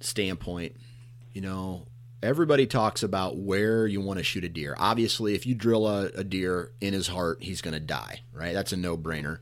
standpoint, 0.01 0.77
you 1.33 1.41
know, 1.41 1.87
everybody 2.23 2.67
talks 2.67 3.03
about 3.03 3.37
where 3.37 3.87
you 3.87 4.01
want 4.01 4.19
to 4.19 4.25
shoot 4.25 4.45
a 4.45 4.49
deer. 4.49 4.75
Obviously, 4.79 5.35
if 5.35 5.47
you 5.47 5.55
drill 5.55 5.87
a, 5.87 6.07
a 6.15 6.25
deer 6.25 6.73
in 6.81 6.93
his 6.93 7.09
heart, 7.09 7.43
he's 7.43 7.61
going 7.61 7.75
to 7.75 7.81
die, 7.81 8.21
right? 8.33 8.55
That's 8.55 8.73
a 8.73 8.77
no 8.77 8.97
brainer. 8.97 9.39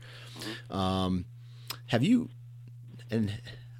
Um, 0.69 1.25
have 1.87 2.03
you? 2.03 2.29
And 3.09 3.31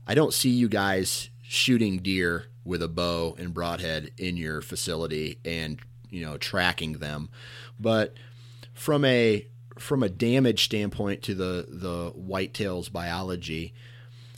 I 0.07 0.15
don't 0.15 0.33
see 0.33 0.49
you 0.49 0.69
guys 0.69 1.29
shooting 1.43 1.99
deer 1.99 2.45
with 2.65 2.81
a 2.81 2.87
bow 2.87 3.35
and 3.37 3.53
broadhead 3.53 4.11
in 4.17 4.37
your 4.37 4.61
facility 4.61 5.37
and 5.45 5.79
you 6.09 6.25
know 6.25 6.37
tracking 6.37 6.93
them, 6.93 7.29
but 7.79 8.15
from 8.73 9.05
a 9.05 9.45
from 9.77 10.03
a 10.03 10.09
damage 10.09 10.65
standpoint 10.65 11.21
to 11.23 11.35
the 11.35 11.65
the 11.69 12.11
whitetails 12.11 12.91
biology, 12.91 13.73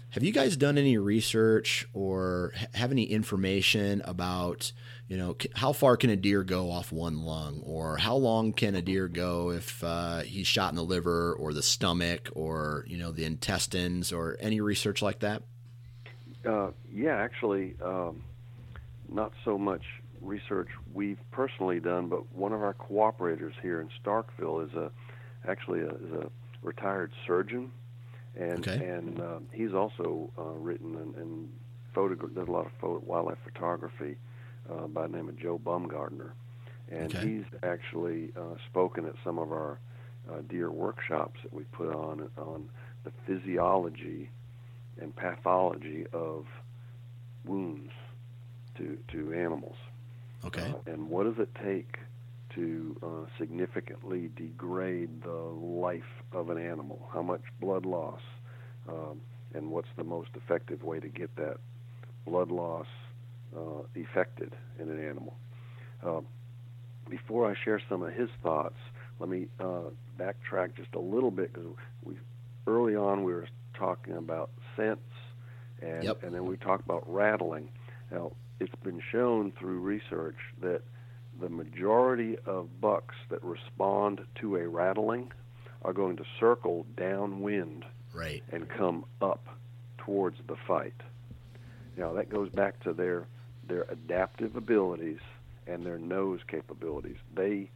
have 0.09 0.23
you 0.23 0.31
guys 0.31 0.57
done 0.57 0.77
any 0.77 0.97
research 0.97 1.87
or 1.93 2.53
have 2.73 2.91
any 2.91 3.03
information 3.03 4.01
about 4.05 4.71
you 5.07 5.17
know 5.17 5.35
how 5.53 5.73
far 5.73 5.97
can 5.97 6.09
a 6.09 6.15
deer 6.15 6.43
go 6.43 6.71
off 6.71 6.91
one 6.91 7.21
lung, 7.21 7.61
or 7.63 7.97
how 7.97 8.15
long 8.15 8.53
can 8.53 8.75
a 8.75 8.81
deer 8.81 9.07
go 9.07 9.51
if 9.51 9.83
uh, 9.83 10.21
he's 10.21 10.47
shot 10.47 10.71
in 10.71 10.75
the 10.75 10.83
liver 10.83 11.33
or 11.33 11.53
the 11.53 11.61
stomach 11.61 12.29
or 12.33 12.85
you 12.87 12.97
know 12.97 13.11
the 13.11 13.25
intestines 13.25 14.11
or 14.11 14.37
any 14.39 14.61
research 14.61 15.01
like 15.01 15.19
that? 15.19 15.43
Uh, 16.45 16.69
yeah, 16.93 17.15
actually, 17.15 17.75
um, 17.83 18.21
not 19.11 19.31
so 19.43 19.57
much 19.57 19.81
research 20.21 20.67
we've 20.93 21.19
personally 21.31 21.79
done, 21.79 22.07
but 22.07 22.31
one 22.33 22.53
of 22.53 22.61
our 22.61 22.73
cooperators 22.73 23.53
here 23.61 23.81
in 23.81 23.89
Starkville 24.03 24.65
is 24.67 24.73
a 24.73 24.91
actually 25.47 25.81
a, 25.81 25.89
is 25.89 26.11
a 26.23 26.29
retired 26.63 27.11
surgeon, 27.27 27.71
and 28.35 28.67
Okay. 28.67 28.83
and 28.83 29.19
uh, 29.19 29.39
he's 29.51 29.73
also 29.73 30.29
uh, 30.37 30.43
written 30.43 30.95
and, 30.97 31.15
and 31.15 31.49
photogra- 31.95 32.33
does 32.33 32.47
a 32.47 32.51
lot 32.51 32.65
of 32.65 32.71
photo- 32.79 33.03
wildlife 33.05 33.37
photography 33.43 34.17
uh, 34.71 34.87
by 34.87 35.07
the 35.07 35.15
name 35.15 35.29
of 35.29 35.37
Joe 35.37 35.59
Bumgardner, 35.63 36.31
and 36.89 37.15
Okay. 37.15 37.27
he's 37.27 37.59
actually 37.63 38.31
uh, 38.37 38.55
spoken 38.69 39.05
at 39.05 39.13
some 39.23 39.37
of 39.39 39.51
our 39.51 39.79
uh, 40.31 40.41
deer 40.49 40.71
workshops 40.71 41.39
that 41.43 41.53
we 41.53 41.63
put 41.65 41.93
on 41.93 42.29
on 42.37 42.69
the 43.03 43.11
physiology 43.27 44.29
and 45.01 45.15
pathology 45.15 46.05
of 46.13 46.45
wounds 47.45 47.91
to 48.77 48.97
to 49.11 49.33
animals. 49.33 49.75
Okay. 50.45 50.73
Uh, 50.73 50.91
and 50.91 51.09
what 51.09 51.23
does 51.23 51.39
it 51.39 51.49
take 51.63 51.97
to 52.55 52.95
uh, 53.03 53.29
significantly 53.37 54.29
degrade 54.35 55.23
the 55.23 55.29
life 55.31 56.03
of 56.31 56.49
an 56.49 56.57
animal? 56.57 57.09
How 57.13 57.21
much 57.21 57.41
blood 57.59 57.85
loss? 57.85 58.21
Um, 58.87 59.21
and 59.53 59.71
what's 59.71 59.87
the 59.97 60.03
most 60.03 60.29
effective 60.35 60.83
way 60.83 60.99
to 60.99 61.07
get 61.07 61.35
that 61.37 61.57
blood 62.25 62.51
loss 62.51 62.87
uh, 63.55 63.83
effected 63.95 64.53
in 64.79 64.89
an 64.89 65.03
animal? 65.03 65.35
Um, 66.03 66.25
before 67.09 67.49
I 67.49 67.55
share 67.63 67.81
some 67.89 68.03
of 68.03 68.13
his 68.13 68.29
thoughts, 68.43 68.77
let 69.19 69.29
me 69.29 69.47
uh, 69.59 69.89
backtrack 70.19 70.75
just 70.75 70.93
a 70.93 70.99
little 70.99 71.31
bit 71.31 71.53
because 71.53 71.69
we 72.03 72.15
early 72.67 72.95
on 72.95 73.23
we 73.23 73.33
were 73.33 73.47
talking 73.77 74.13
about 74.13 74.49
scents, 74.75 75.01
and 75.81 76.03
Yep. 76.03 76.23
and 76.23 76.33
then 76.35 76.45
we 76.45 76.57
talk 76.57 76.79
about 76.81 77.03
rattling. 77.11 77.69
Now 78.11 78.31
it's 78.59 78.75
been 78.83 79.01
shown 79.11 79.51
through 79.51 79.79
research 79.79 80.37
that 80.61 80.81
the 81.39 81.49
majority 81.49 82.37
of 82.45 82.79
bucks 82.79 83.15
that 83.29 83.43
respond 83.43 84.21
to 84.35 84.55
a 84.55 84.67
rattling 84.67 85.31
are 85.83 85.91
going 85.93 86.15
to 86.17 86.23
circle 86.39 86.85
downwind 86.95 87.85
Right. 88.13 88.41
and 88.51 88.67
come 88.69 89.05
up 89.21 89.45
towards 89.97 90.37
the 90.47 90.55
fight. 90.55 90.93
Now 91.97 92.13
that 92.13 92.29
goes 92.29 92.49
back 92.49 92.79
to 92.81 92.93
their 92.93 93.27
their 93.67 93.83
adaptive 93.89 94.55
abilities 94.55 95.19
and 95.67 95.83
their 95.85 95.97
nose 95.97 96.39
capabilities. 96.47 97.17
They, 97.33 97.69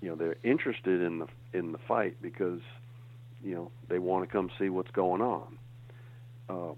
you 0.00 0.08
know, 0.08 0.14
they're 0.14 0.36
interested 0.44 1.00
in 1.02 1.18
the 1.18 1.26
in 1.52 1.72
the 1.72 1.78
fight 1.78 2.16
because, 2.22 2.60
you 3.42 3.54
know, 3.54 3.70
they 3.88 3.98
want 3.98 4.24
to 4.24 4.30
come 4.32 4.50
see 4.58 4.68
what's 4.68 4.92
going 4.92 5.20
on. 5.20 5.58
Uh, 6.48 6.72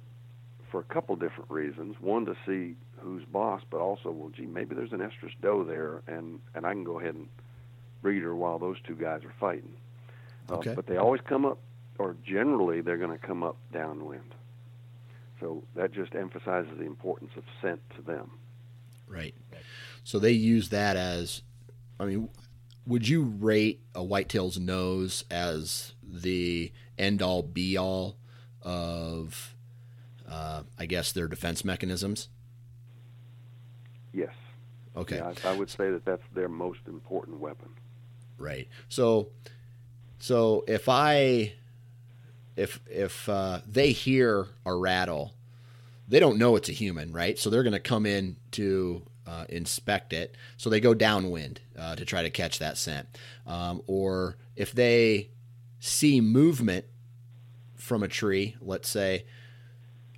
for 0.70 0.80
a 0.80 0.84
couple 0.84 1.14
different 1.16 1.50
reasons. 1.50 1.96
One 2.00 2.24
to 2.26 2.34
see 2.46 2.74
who's 2.98 3.24
boss, 3.24 3.62
but 3.70 3.78
also, 3.78 4.10
well, 4.10 4.30
gee, 4.30 4.46
maybe 4.46 4.74
there's 4.74 4.92
an 4.92 4.98
estrus 5.00 5.32
doe 5.40 5.64
there, 5.64 6.02
and 6.06 6.40
and 6.54 6.66
I 6.66 6.72
can 6.72 6.84
go 6.84 6.98
ahead 7.00 7.14
and 7.14 7.28
breed 8.02 8.22
her 8.22 8.34
while 8.34 8.58
those 8.58 8.76
two 8.86 8.94
guys 8.96 9.24
are 9.24 9.32
fighting. 9.40 9.72
Uh, 10.50 10.56
Okay. 10.56 10.74
But 10.74 10.86
they 10.86 10.96
always 10.96 11.20
come 11.22 11.44
up, 11.44 11.58
or 11.98 12.16
generally 12.24 12.80
they're 12.80 12.98
going 12.98 13.16
to 13.16 13.26
come 13.26 13.42
up 13.42 13.56
downwind. 13.72 14.34
so 15.40 15.62
that 15.74 15.92
just 15.92 16.14
emphasizes 16.14 16.72
the 16.78 16.84
importance 16.86 17.32
of 17.36 17.42
scent 17.60 17.80
to 17.96 18.02
them. 18.02 18.30
Right. 19.08 19.34
So 20.04 20.18
they 20.18 20.32
use 20.32 20.68
that 20.70 20.96
as, 20.96 21.42
I 22.00 22.04
mean, 22.06 22.28
would 22.86 23.08
you 23.08 23.22
rate 23.22 23.80
a 23.94 24.00
whitetail's 24.00 24.58
nose 24.58 25.24
as 25.30 25.94
the 26.02 26.72
end 26.98 27.22
all 27.22 27.42
be 27.42 27.76
all 27.76 28.16
of, 28.62 29.55
uh, 30.28 30.62
I 30.78 30.86
guess, 30.86 31.12
their 31.12 31.28
defense 31.28 31.64
mechanisms? 31.64 32.28
Yes. 34.12 34.34
Okay. 34.96 35.16
Yeah, 35.16 35.32
I, 35.44 35.50
I 35.50 35.56
would 35.56 35.70
say 35.70 35.90
that 35.90 36.04
that's 36.04 36.22
their 36.34 36.48
most 36.48 36.80
important 36.86 37.38
weapon. 37.38 37.68
Right. 38.38 38.68
So, 38.88 39.28
so 40.18 40.64
if 40.66 40.88
I, 40.88 41.52
if 42.56 42.80
if 42.90 43.28
uh, 43.28 43.60
they 43.66 43.92
hear 43.92 44.48
a 44.64 44.74
rattle, 44.74 45.34
they 46.08 46.20
don't 46.20 46.38
know 46.38 46.56
it's 46.56 46.68
a 46.68 46.72
human, 46.72 47.12
right? 47.12 47.38
So 47.38 47.50
they're 47.50 47.62
going 47.62 47.72
to 47.72 47.80
come 47.80 48.06
in 48.06 48.36
to 48.52 49.02
uh, 49.26 49.44
inspect 49.48 50.12
it. 50.12 50.36
So 50.56 50.70
they 50.70 50.80
go 50.80 50.94
downwind 50.94 51.60
uh, 51.78 51.96
to 51.96 52.04
try 52.04 52.22
to 52.22 52.30
catch 52.30 52.58
that 52.58 52.78
scent. 52.78 53.08
Um, 53.46 53.82
or 53.86 54.36
if 54.54 54.72
they 54.72 55.30
see 55.80 56.20
movement 56.20 56.86
from 57.74 58.02
a 58.02 58.08
tree, 58.08 58.56
let's 58.60 58.88
say, 58.88 59.26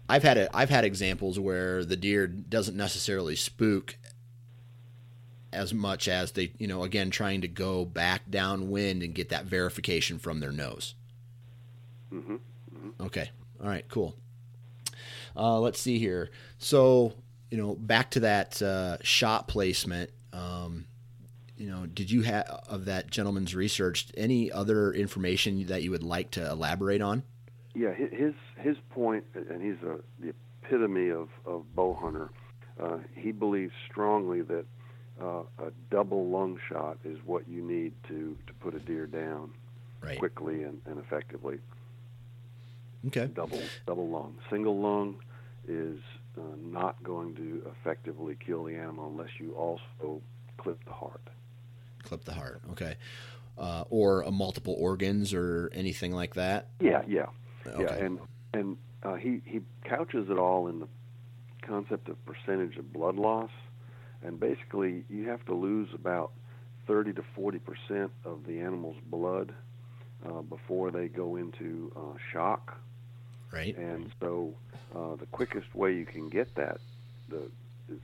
I've 0.09 0.23
had 0.23 0.39
a, 0.39 0.57
I've 0.57 0.71
had 0.71 0.85
examples 0.85 1.39
where 1.39 1.85
the 1.85 1.97
deer 1.97 2.27
doesn't 2.27 2.77
necessarily 2.77 3.37
spook 3.37 3.97
as 5.53 5.75
much 5.75 6.09
as 6.09 6.33
they, 6.33 6.53
you 6.59 6.67
know, 6.67 6.83
again 6.83 7.11
trying 7.11 7.41
to 7.43 7.49
go 7.49 7.85
back 7.85 8.31
downwind 8.31 9.03
and 9.03 9.15
get 9.15 9.29
that 9.31 9.45
verification 9.45 10.19
from 10.19 10.41
their 10.41 10.53
nose. 10.53 10.95
Mm-hmm. 12.13 12.35
Mm-hmm. 12.35 13.03
Okay. 13.05 13.31
All 13.63 13.69
right. 13.69 13.87
Cool. 13.89 14.15
Uh, 15.37 15.59
let's 15.61 15.81
see 15.81 15.99
here. 15.99 16.31
So, 16.59 17.13
you 17.51 17.59
know, 17.59 17.75
back 17.75 18.11
to 18.13 18.21
that 18.21 18.61
uh, 18.61 18.99
shot 19.03 19.49
placement. 19.49 20.11
Um, 20.33 20.87
you 21.57 21.69
know, 21.69 21.87
did 21.87 22.11
you 22.11 22.23
have 22.23 22.45
of 22.69 22.85
that 22.87 23.11
gentleman's 23.11 23.55
research 23.55 24.09
any 24.17 24.51
other 24.51 24.93
information 24.93 25.67
that 25.67 25.83
you 25.83 25.91
would 25.91 26.03
like 26.03 26.31
to 26.33 26.49
elaborate 26.49 27.01
on? 27.03 27.23
Yeah, 27.79 27.95
his 27.95 28.35
his 28.57 28.77
point, 28.91 29.25
and 29.35 29.63
he's 29.63 29.81
a, 29.85 29.99
the 30.19 30.35
epitome 30.65 31.11
of 31.11 31.29
of 31.47 31.65
bow 31.77 31.95
hunter. 31.95 32.31
Uh, 32.81 32.99
he 33.15 33.31
believes 33.31 33.73
strongly 33.89 34.43
that 34.43 34.65
uh, 35.23 35.43
a 35.61 35.71
double 35.89 36.27
lung 36.27 36.59
shot 36.69 36.99
is 37.05 37.19
what 37.25 37.49
you 37.49 37.63
need 37.63 37.93
to 38.09 38.37
to 38.49 38.53
put 38.55 38.75
a 38.75 38.81
deer 38.81 39.07
down 39.07 39.53
right. 40.01 40.19
quickly 40.19 40.65
and, 40.65 40.81
and 40.87 40.99
effectively. 40.99 41.59
Okay. 43.07 43.27
Double 43.27 43.63
double 43.87 44.09
lung. 44.09 44.37
Single 44.51 44.81
lung 44.81 45.21
is 45.69 46.01
uh, 46.37 46.41
not 46.61 47.01
going 47.05 47.37
to 47.37 47.63
effectively 47.81 48.37
kill 48.45 48.65
the 48.65 48.75
animal 48.75 49.09
unless 49.09 49.31
you 49.39 49.53
also 49.55 50.21
clip 50.57 50.85
the 50.85 50.93
heart. 50.93 51.23
Clip 52.03 52.25
the 52.25 52.35
heart. 52.35 52.61
Okay. 52.73 52.97
Uh, 53.57 53.85
or 53.89 54.23
a 54.23 54.33
multiple 54.33 54.75
organs 54.79 55.33
or 55.33 55.71
anything 55.73 56.13
like 56.13 56.35
that. 56.35 56.69
Yeah, 56.81 57.03
yeah, 57.09 57.27
okay. 57.75 57.83
yeah. 57.83 58.05
And 58.05 58.19
and 58.53 58.77
uh, 59.03 59.15
he 59.15 59.41
he 59.45 59.61
couches 59.85 60.29
it 60.31 60.39
all 60.39 60.69
in 60.69 60.81
the 60.81 60.89
concept 61.63 62.09
of 62.09 62.17
percentage 62.25 62.77
of 62.77 62.93
blood 62.93 63.17
loss, 63.17 63.51
and 64.23 64.41
basically 64.41 65.05
you 65.09 65.29
have 65.29 65.45
to 65.47 65.55
lose 65.55 65.89
about 65.95 66.33
thirty 66.87 67.13
to 67.13 67.23
forty 67.35 67.59
percent 67.59 68.11
of 68.25 68.47
the 68.47 68.61
animal's 68.61 68.97
blood 69.07 69.55
uh, 70.27 70.43
before 70.43 70.91
they 70.91 71.09
go 71.09 71.37
into 71.37 71.93
uh, 71.97 72.17
shock. 72.33 72.79
Right. 73.53 73.77
And 73.77 74.13
so 74.21 74.55
uh, 74.95 75.17
the 75.17 75.27
quickest 75.27 75.75
way 75.75 75.95
you 75.95 76.05
can 76.05 76.29
get 76.29 76.55
that, 76.57 76.81
the 77.29 77.51
is 77.89 78.01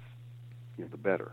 you 0.77 0.85
know, 0.85 0.89
the 0.91 0.97
better. 0.97 1.32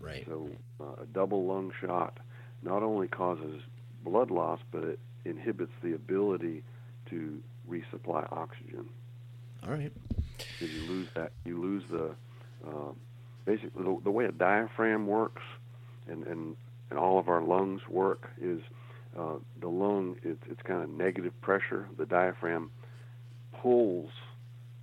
Right. 0.00 0.24
So 0.26 0.48
uh, 0.80 1.02
a 1.02 1.06
double 1.06 1.46
lung 1.46 1.72
shot 1.80 2.18
not 2.62 2.82
only 2.82 3.08
causes 3.08 3.62
blood 4.04 4.30
loss, 4.30 4.60
but 4.70 4.84
it 4.84 4.98
inhibits 5.24 5.72
the 5.82 5.94
ability 5.94 6.64
to 7.10 7.42
resupply 7.68 8.30
oxygen. 8.32 8.88
All 9.64 9.70
right. 9.70 9.92
So 10.58 10.66
you 10.66 10.82
lose 10.82 11.08
that. 11.14 11.32
You 11.44 11.60
lose 11.60 11.82
the 11.90 12.14
uh, 12.66 12.92
basically 13.44 13.82
the, 13.82 14.00
the 14.04 14.10
way 14.10 14.24
a 14.24 14.32
diaphragm 14.32 15.06
works, 15.06 15.42
and 16.08 16.24
and 16.26 16.56
and 16.90 16.98
all 16.98 17.18
of 17.18 17.28
our 17.28 17.42
lungs 17.42 17.80
work 17.88 18.30
is 18.40 18.60
uh, 19.18 19.34
the 19.60 19.68
lung. 19.68 20.16
It's 20.22 20.42
it's 20.50 20.62
kind 20.62 20.82
of 20.82 20.90
negative 20.90 21.38
pressure. 21.40 21.88
The 21.96 22.06
diaphragm 22.06 22.70
pulls 23.60 24.10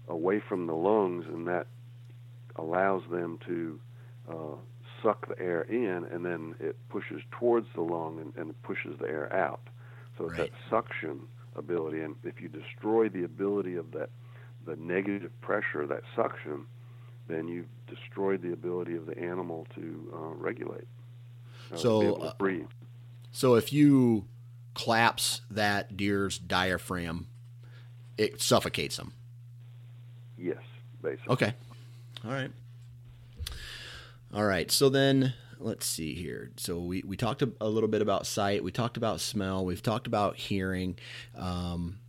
away 0.07 0.41
from 0.47 0.67
the 0.67 0.73
lungs, 0.75 1.25
and 1.27 1.47
that 1.47 1.67
allows 2.55 3.03
them 3.11 3.39
to 3.45 3.79
uh, 4.29 4.55
suck 5.01 5.27
the 5.27 5.39
air 5.39 5.61
in, 5.61 6.05
and 6.11 6.25
then 6.25 6.55
it 6.59 6.75
pushes 6.89 7.21
towards 7.31 7.67
the 7.75 7.81
lung 7.81 8.19
and, 8.19 8.33
and 8.35 8.63
pushes 8.63 8.97
the 8.99 9.07
air 9.07 9.31
out. 9.33 9.61
So 10.17 10.25
Right. 10.25 10.37
that 10.37 10.49
suction 10.69 11.21
ability, 11.60 12.02
and 12.02 12.15
if 12.23 12.41
you 12.41 12.48
destroy 12.48 13.10
the 13.10 13.23
ability 13.23 13.76
of 13.76 13.91
that, 13.91 14.10
the 14.65 14.76
negative 14.77 15.31
pressure, 15.41 15.86
that 15.88 16.02
suction, 16.15 16.65
then 17.27 17.48
you've 17.48 17.68
destroyed 17.88 18.41
the 18.41 18.52
ability 18.53 18.95
of 18.95 19.06
the 19.06 19.18
animal 19.18 19.68
to 19.76 20.11
uh, 20.14 20.18
regulate. 20.36 20.88
uh, 21.72 21.76
to 21.76 21.81
So, 21.81 22.02
to 22.02 22.15
uh, 22.15 22.34
breathe. 22.38 22.68
So 23.31 23.56
if 23.56 23.72
you 23.72 24.26
collapse 24.73 25.41
that 25.52 25.95
deer's 25.95 26.38
diaphragm, 26.40 27.27
it 28.18 28.41
suffocates 28.41 28.98
them. 28.98 29.14
Yes, 30.38 30.57
basically. 31.02 31.34
Okay. 31.34 31.53
All 32.26 32.31
right. 32.31 32.52
All 34.34 34.45
right. 34.45 34.72
So 34.72 34.90
then 34.90 35.34
let's 35.60 35.86
see 35.86 36.15
here. 36.15 36.52
So 36.57 36.80
we, 36.80 37.03
we 37.06 37.18
talked 37.18 37.41
a, 37.41 37.52
a 37.61 37.68
little 37.68 37.90
bit 37.90 38.02
about 38.02 38.26
sight. 38.26 38.64
We 38.64 38.72
talked 38.72 38.98
about 38.98 39.19
smell. 39.22 39.65
We've 39.65 39.84
talked 39.84 40.07
about 40.07 40.38
hearing. 40.38 40.98
Um, 41.38 41.99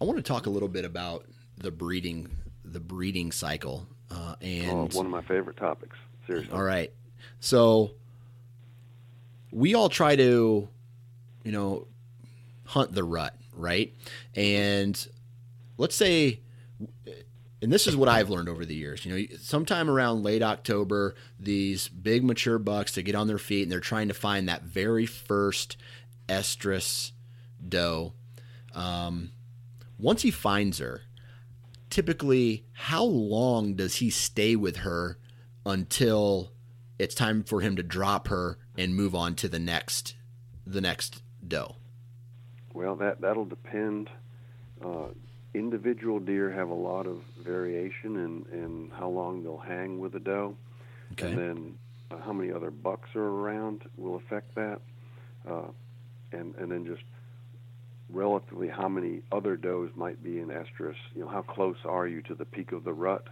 I 0.00 0.04
want 0.04 0.16
to 0.18 0.22
talk 0.22 0.46
a 0.46 0.50
little 0.50 0.68
bit 0.68 0.84
about 0.84 1.26
the 1.58 1.70
breeding 1.70 2.36
the 2.64 2.80
breeding 2.80 3.32
cycle. 3.32 3.86
Uh, 4.10 4.34
Oh, 4.42 4.46
and 4.46 4.92
one 4.94 5.06
of 5.06 5.12
my 5.12 5.22
favorite 5.22 5.56
topics. 5.56 5.96
Seriously. 6.26 6.52
all 6.52 6.62
right. 6.62 6.92
So 7.40 7.92
we 9.52 9.74
all 9.74 9.88
try 9.88 10.16
to, 10.16 10.68
you 11.44 11.52
know, 11.52 11.86
hunt 12.66 12.92
the 12.92 13.04
rut, 13.04 13.34
right? 13.54 13.94
And 14.34 15.06
let's 15.76 15.94
say, 15.94 16.40
and 17.62 17.72
this 17.72 17.86
is 17.86 17.96
what 17.96 18.08
I've 18.08 18.30
learned 18.30 18.48
over 18.48 18.64
the 18.64 18.74
years, 18.74 19.04
you 19.04 19.12
know, 19.12 19.36
sometime 19.38 19.90
around 19.90 20.22
late 20.22 20.42
October, 20.42 21.14
these 21.38 21.88
big 21.88 22.24
mature 22.24 22.58
bucks 22.58 22.92
to 22.92 23.02
get 23.02 23.14
on 23.14 23.26
their 23.26 23.38
feet 23.38 23.62
and 23.62 23.72
they're 23.72 23.80
trying 23.80 24.08
to 24.08 24.14
find 24.14 24.48
that 24.48 24.62
very 24.62 25.06
first 25.06 25.76
estrus 26.28 27.12
doe. 27.66 28.14
Um, 28.74 29.32
once 29.98 30.22
he 30.22 30.30
finds 30.30 30.78
her, 30.78 31.02
typically 31.90 32.64
how 32.72 33.04
long 33.04 33.74
does 33.74 33.96
he 33.96 34.08
stay 34.08 34.56
with 34.56 34.78
her 34.78 35.18
until 35.66 36.52
it's 36.98 37.14
time 37.14 37.42
for 37.42 37.60
him 37.60 37.76
to 37.76 37.82
drop 37.82 38.28
her 38.28 38.58
and 38.78 38.94
move 38.94 39.14
on 39.14 39.34
to 39.34 39.48
the 39.48 39.58
next 39.58 40.14
the 40.66 40.80
next 40.80 41.22
doe 41.46 41.74
Well, 42.72 42.94
that 42.96 43.20
that'll 43.20 43.44
depend. 43.44 44.08
Uh, 44.82 45.08
individual 45.54 46.20
deer 46.20 46.50
have 46.50 46.68
a 46.70 46.74
lot 46.74 47.06
of 47.06 47.18
variation 47.42 48.16
in, 48.16 48.44
in 48.52 48.90
how 48.96 49.08
long 49.08 49.42
they'll 49.42 49.58
hang 49.58 49.98
with 49.98 50.14
a 50.14 50.20
doe, 50.20 50.56
okay. 51.12 51.28
and 51.28 51.38
then 51.38 51.74
uh, 52.10 52.18
how 52.24 52.32
many 52.32 52.52
other 52.52 52.70
bucks 52.70 53.08
are 53.14 53.26
around 53.26 53.82
will 53.96 54.16
affect 54.16 54.54
that, 54.54 54.80
uh, 55.48 55.68
and 56.32 56.54
and 56.56 56.70
then 56.70 56.86
just 56.86 57.02
relatively 58.08 58.68
how 58.68 58.88
many 58.88 59.22
other 59.32 59.56
does 59.56 59.88
might 59.94 60.22
be 60.22 60.38
in 60.38 60.48
estrus. 60.48 60.96
You 61.14 61.22
know, 61.22 61.28
how 61.28 61.42
close 61.42 61.76
are 61.84 62.06
you 62.06 62.22
to 62.22 62.34
the 62.34 62.44
peak 62.44 62.72
of 62.72 62.84
the 62.84 62.92
rut, 62.92 63.26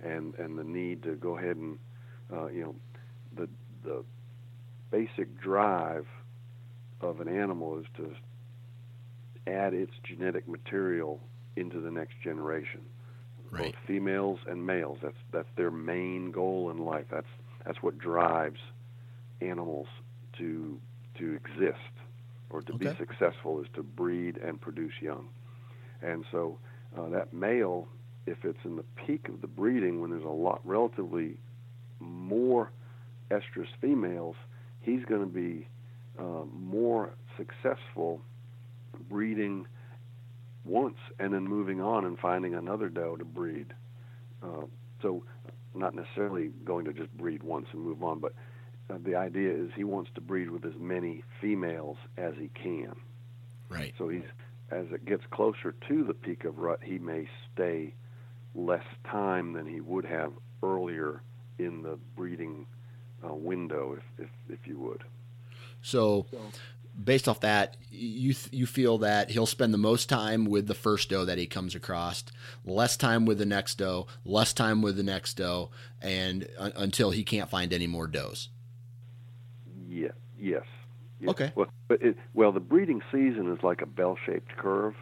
and 0.00 0.34
and 0.36 0.58
the 0.58 0.64
need 0.64 1.02
to 1.04 1.14
go 1.14 1.38
ahead 1.38 1.56
and 1.56 1.78
uh, 2.32 2.46
you 2.46 2.62
know 2.62 2.74
the 3.36 3.48
the 3.84 4.04
basic 4.90 5.40
drive 5.40 6.06
of 7.00 7.20
an 7.20 7.28
animal 7.28 7.78
is 7.78 7.86
to 7.96 8.12
add 9.46 9.74
its 9.74 9.92
genetic 10.04 10.46
material 10.46 11.20
into 11.56 11.80
the 11.80 11.90
next 11.90 12.14
generation. 12.22 12.80
Right. 13.50 13.74
Both 13.74 13.86
females 13.86 14.38
and 14.46 14.66
males. 14.66 14.98
That's 15.02 15.16
that's 15.32 15.48
their 15.56 15.70
main 15.70 16.30
goal 16.30 16.70
in 16.70 16.78
life. 16.78 17.06
That's 17.10 17.26
that's 17.66 17.82
what 17.82 17.98
drives 17.98 18.60
animals 19.40 19.88
to 20.38 20.80
to 21.18 21.34
exist 21.34 21.78
or 22.50 22.62
to 22.62 22.74
be 22.74 22.86
successful 22.98 23.60
is 23.60 23.66
to 23.74 23.82
breed 23.82 24.36
and 24.36 24.60
produce 24.60 24.92
young. 25.00 25.28
And 26.02 26.24
so 26.30 26.58
uh, 26.96 27.08
that 27.08 27.32
male, 27.32 27.88
if 28.26 28.44
it's 28.44 28.58
in 28.64 28.76
the 28.76 28.84
peak 29.06 29.28
of 29.28 29.40
the 29.40 29.46
breeding 29.46 30.00
when 30.00 30.10
there's 30.10 30.24
a 30.24 30.28
lot 30.28 30.60
relatively 30.64 31.38
more 31.98 32.70
estrus 33.30 33.68
females, 33.80 34.36
he's 34.80 35.04
going 35.06 35.22
to 35.22 35.26
be 35.26 35.66
uh, 36.18 36.44
more 36.52 37.14
successful 37.36 38.20
breeding 39.08 39.66
once 40.64 40.98
and 41.18 41.32
then 41.34 41.44
moving 41.44 41.80
on 41.80 42.04
and 42.04 42.18
finding 42.18 42.54
another 42.54 42.88
doe 42.88 43.16
to 43.16 43.24
breed. 43.24 43.74
Uh, 44.42 44.66
so, 45.00 45.24
not 45.74 45.94
necessarily 45.94 46.50
going 46.64 46.84
to 46.84 46.92
just 46.92 47.10
breed 47.16 47.42
once 47.42 47.66
and 47.72 47.82
move 47.82 48.02
on, 48.02 48.18
but 48.18 48.34
uh, 48.90 48.98
the 49.04 49.14
idea 49.14 49.50
is 49.50 49.70
he 49.74 49.84
wants 49.84 50.10
to 50.14 50.20
breed 50.20 50.50
with 50.50 50.64
as 50.64 50.74
many 50.78 51.22
females 51.40 51.96
as 52.18 52.34
he 52.38 52.50
can. 52.54 52.94
Right. 53.68 53.94
So 53.96 54.08
he's 54.08 54.22
as 54.70 54.86
it 54.90 55.04
gets 55.04 55.22
closer 55.30 55.74
to 55.88 56.04
the 56.04 56.14
peak 56.14 56.44
of 56.44 56.58
rut, 56.58 56.80
he 56.82 56.98
may 56.98 57.28
stay 57.52 57.94
less 58.54 58.84
time 59.04 59.52
than 59.52 59.66
he 59.66 59.80
would 59.80 60.04
have 60.04 60.32
earlier 60.62 61.22
in 61.58 61.82
the 61.82 61.98
breeding 62.16 62.66
uh, 63.24 63.34
window, 63.34 63.96
if, 63.96 64.24
if 64.24 64.30
if 64.48 64.66
you 64.66 64.78
would. 64.78 65.04
So, 65.82 66.26
based 67.02 67.28
off 67.28 67.40
that, 67.40 67.76
you 67.90 68.34
you 68.50 68.66
feel 68.66 68.98
that 68.98 69.30
he'll 69.30 69.46
spend 69.46 69.72
the 69.72 69.78
most 69.78 70.08
time 70.08 70.44
with 70.44 70.66
the 70.66 70.74
first 70.74 71.10
doe 71.10 71.24
that 71.24 71.38
he 71.38 71.46
comes 71.46 71.74
across, 71.74 72.24
less 72.64 72.96
time 72.96 73.26
with 73.26 73.38
the 73.38 73.46
next 73.46 73.76
doe, 73.76 74.06
less 74.24 74.52
time 74.52 74.82
with 74.82 74.96
the 74.96 75.02
next 75.02 75.34
doe, 75.34 75.70
and 76.00 76.48
uh, 76.58 76.70
until 76.76 77.10
he 77.10 77.24
can't 77.24 77.50
find 77.50 77.72
any 77.72 77.86
more 77.86 78.06
does. 78.06 78.48
Yeah. 79.88 80.08
Yes. 80.38 80.64
yes. 81.20 81.30
Okay. 81.30 81.52
Well, 81.54 81.68
but 81.88 82.02
it, 82.02 82.16
well, 82.34 82.52
the 82.52 82.60
breeding 82.60 83.02
season 83.12 83.52
is 83.52 83.62
like 83.62 83.82
a 83.82 83.86
bell-shaped 83.86 84.56
curve, 84.56 84.94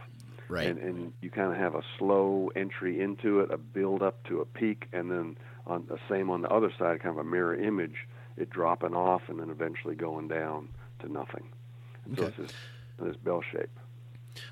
Right. 0.49 0.67
and 0.67 0.79
and 0.79 1.13
you 1.23 1.31
kind 1.31 1.53
of 1.53 1.59
have 1.59 1.75
a 1.75 1.83
slow 1.99 2.51
entry 2.57 3.01
into 3.01 3.41
it, 3.41 3.51
a 3.53 3.57
build 3.59 4.03
up 4.03 4.23
to 4.25 4.41
a 4.41 4.45
peak, 4.45 4.87
and 4.93 5.11
then 5.11 5.37
on 5.67 5.87
the 5.89 5.99
same 6.09 6.29
on 6.31 6.43
the 6.43 6.51
other 6.51 6.73
side, 6.79 7.01
kind 7.01 7.19
of 7.19 7.25
a 7.25 7.29
mirror 7.29 7.55
image, 7.55 8.09
it 8.37 8.51
dropping 8.51 8.95
off 8.95 9.23
and 9.29 9.39
then 9.39 9.51
eventually 9.51 9.95
going 9.95 10.27
down 10.29 10.69
to 11.01 11.11
nothing. 11.11 11.45
So 12.17 12.23
Okay. 12.25 12.27
it's 12.27 12.37
this, 12.37 12.53
this 13.09 13.17
bell 13.17 13.43
shape. 13.53 13.71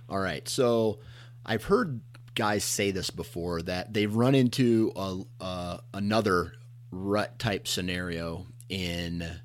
All 0.09 0.19
right. 0.21 0.49
So 0.49 0.99
I've 1.45 1.65
heard 1.65 2.01
guys 2.35 2.63
say 2.65 2.91
this 2.91 3.11
before 3.11 3.63
that 3.63 3.93
they've 3.93 4.15
run 4.15 4.35
into 4.35 4.93
a, 4.97 5.21
uh, 5.41 5.79
another 5.93 6.53
rut 6.91 7.39
type 7.39 7.67
scenario 7.67 8.47
in 8.69 9.41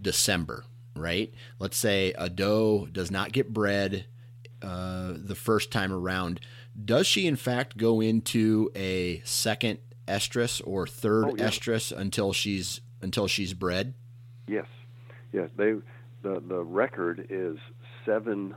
December, 0.00 0.64
right? 0.96 1.32
Let's 1.58 1.76
say 1.76 2.12
a 2.18 2.28
doe 2.28 2.86
does 2.90 3.10
not 3.10 3.32
get 3.32 3.52
bred 3.52 4.06
uh, 4.62 5.12
the 5.16 5.34
first 5.34 5.70
time 5.70 5.92
around. 5.92 6.40
Does 6.82 7.06
she, 7.06 7.26
in 7.26 7.36
fact, 7.36 7.76
go 7.76 8.00
into 8.00 8.70
a 8.74 9.20
second 9.24 9.78
estrus 10.08 10.60
or 10.64 10.86
third 10.86 11.24
Oh, 11.26 11.34
yeah. 11.36 11.48
estrus 11.48 11.92
until 11.96 12.32
she's 12.32 12.80
until 13.00 13.26
she's 13.28 13.54
bred? 13.54 13.94
Yes, 14.48 14.66
yes. 15.32 15.50
They 15.56 15.74
the 16.24 16.42
the 16.48 16.64
record 16.64 17.26
is 17.30 17.58
seven 18.04 18.54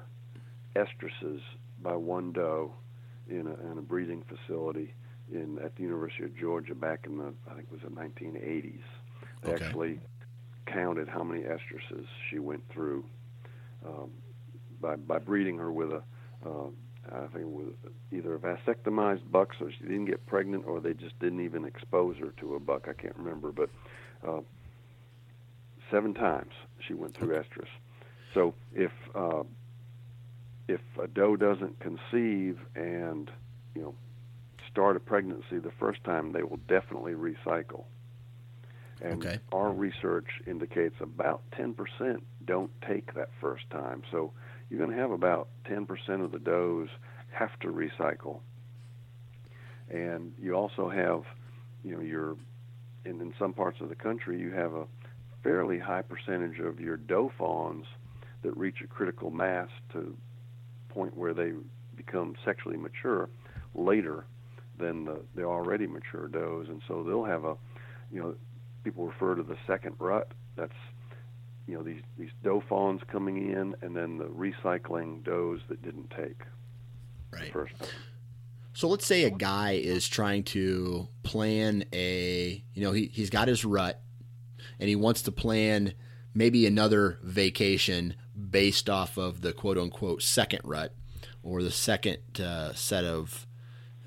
estresses 0.75 1.41
by 1.83 1.95
one 1.95 2.31
doe 2.31 2.71
in 3.29 3.45
a, 3.47 3.71
in 3.71 3.77
a 3.77 3.81
breeding 3.81 4.23
facility 4.23 4.93
in 5.31 5.59
at 5.63 5.75
the 5.75 5.83
University 5.83 6.23
of 6.23 6.35
Georgia 6.35 6.73
back 6.73 7.01
in 7.05 7.17
the 7.17 7.33
I 7.49 7.55
think 7.55 7.67
it 7.67 7.71
was 7.71 7.81
the 7.83 7.89
1980s. 7.89 8.79
They 9.43 9.51
Okay. 9.51 9.65
actually 9.65 9.99
counted 10.65 11.07
how 11.07 11.23
many 11.23 11.41
estresses 11.43 12.05
she 12.29 12.39
went 12.39 12.63
through 12.73 13.05
um, 13.85 14.09
by 14.81 14.95
by 14.95 15.19
breeding 15.19 15.57
her 15.57 15.71
with 15.71 15.91
a 15.91 16.01
uh, 16.45 16.67
I 17.11 17.27
think 17.27 17.45
with 17.47 17.73
either 18.11 18.35
a 18.35 18.39
vasectomized 18.39 19.31
buck, 19.31 19.49
so 19.59 19.69
she 19.69 19.83
didn't 19.85 20.05
get 20.05 20.25
pregnant, 20.25 20.65
or 20.65 20.81
they 20.81 20.93
just 20.93 21.17
didn't 21.19 21.41
even 21.41 21.63
expose 21.65 22.17
her 22.17 22.31
to 22.41 22.55
a 22.55 22.59
buck. 22.59 22.87
I 22.89 22.93
can't 22.93 23.15
remember, 23.15 23.51
but 23.51 23.69
uh, 24.27 24.41
seven 25.89 26.13
times 26.13 26.51
she 26.85 26.93
went 26.93 27.15
through 27.15 27.35
estrus. 27.35 27.67
So 28.33 28.53
if 28.73 28.91
uh, 29.15 29.43
if 30.67 30.81
a 31.01 31.07
doe 31.07 31.35
doesn't 31.35 31.79
conceive 31.79 32.59
and 32.75 33.31
you 33.73 33.81
know 33.81 33.95
start 34.69 34.95
a 34.95 34.99
pregnancy 34.99 35.59
the 35.59 35.71
first 35.79 36.03
time, 36.03 36.33
they 36.33 36.43
will 36.43 36.59
definitely 36.67 37.13
recycle. 37.13 37.85
And 39.01 39.23
Okay. 39.23 39.39
our 39.51 39.71
research 39.71 40.27
indicates 40.47 40.95
about 40.99 41.41
10% 41.51 42.21
don't 42.45 42.71
take 42.87 43.13
that 43.13 43.29
first 43.39 43.69
time. 43.69 44.01
So 44.11 44.33
you're 44.69 44.79
going 44.79 44.91
to 44.91 44.97
have 44.97 45.11
about 45.11 45.49
10% 45.69 45.87
of 46.23 46.31
the 46.31 46.39
does 46.39 46.89
have 47.31 47.57
to 47.59 47.67
recycle. 47.67 48.39
And 49.89 50.33
you 50.39 50.53
also 50.53 50.89
have, 50.89 51.23
you 51.83 51.95
know, 51.95 52.01
your 52.01 52.35
in, 53.05 53.21
in 53.21 53.33
some 53.39 53.53
parts 53.53 53.79
of 53.79 53.89
the 53.89 53.95
country, 53.95 54.39
you 54.39 54.51
have 54.51 54.73
a 54.73 54.85
fairly 55.47 55.79
high 55.79 56.01
percentage 56.01 56.59
of 56.59 56.77
your 56.79 56.97
doe 56.97 57.31
fawns 57.37 57.85
that 58.43 58.55
reach 58.57 58.81
a 58.83 58.87
critical 58.87 59.31
mass 59.31 59.69
to 59.93 60.13
point 60.89 61.15
where 61.15 61.33
they 61.33 61.53
become 61.95 62.35
sexually 62.43 62.75
mature 62.75 63.29
later 63.73 64.25
than 64.77 65.05
the, 65.05 65.21
the 65.35 65.43
already 65.43 65.87
mature 65.87 66.27
does, 66.27 66.67
and 66.67 66.81
so 66.85 67.01
they'll 67.01 67.23
have 67.23 67.45
a, 67.45 67.55
you 68.11 68.19
know, 68.19 68.35
people 68.83 69.07
refer 69.07 69.35
to 69.35 69.43
the 69.43 69.55
second 69.65 69.95
rut. 69.99 70.33
That's, 70.57 70.73
you 71.65 71.75
know, 71.75 71.81
these 71.83 72.01
these 72.17 72.29
doe 72.43 72.61
fawns 72.67 73.01
coming 73.09 73.49
in, 73.51 73.73
and 73.81 73.95
then 73.95 74.17
the 74.17 74.25
recycling 74.25 75.23
does 75.23 75.61
that 75.69 75.81
didn't 75.81 76.09
take 76.09 76.39
the 77.31 77.37
Right. 77.37 77.53
first 77.53 77.77
time. 77.79 77.87
So 78.73 78.87
let's 78.89 79.05
say 79.07 79.23
a 79.23 79.31
guy 79.31 79.71
is 79.73 80.07
trying 80.07 80.43
to 80.43 81.07
plan 81.23 81.85
a, 81.93 82.63
you 82.73 82.83
know, 82.83 82.91
he, 82.91 83.05
he's 83.07 83.29
got 83.29 83.47
his 83.47 83.65
rut 83.65 84.01
and 84.79 84.89
he 84.89 84.95
wants 84.95 85.21
to 85.23 85.31
plan 85.31 85.93
maybe 86.33 86.65
another 86.65 87.17
vacation 87.23 88.15
based 88.49 88.89
off 88.89 89.17
of 89.17 89.41
the 89.41 89.53
quote 89.53 89.77
unquote 89.77 90.21
second 90.21 90.61
rut 90.63 90.93
or 91.43 91.63
the 91.63 91.71
second 91.71 92.19
uh, 92.39 92.73
set 92.73 93.03
of, 93.03 93.47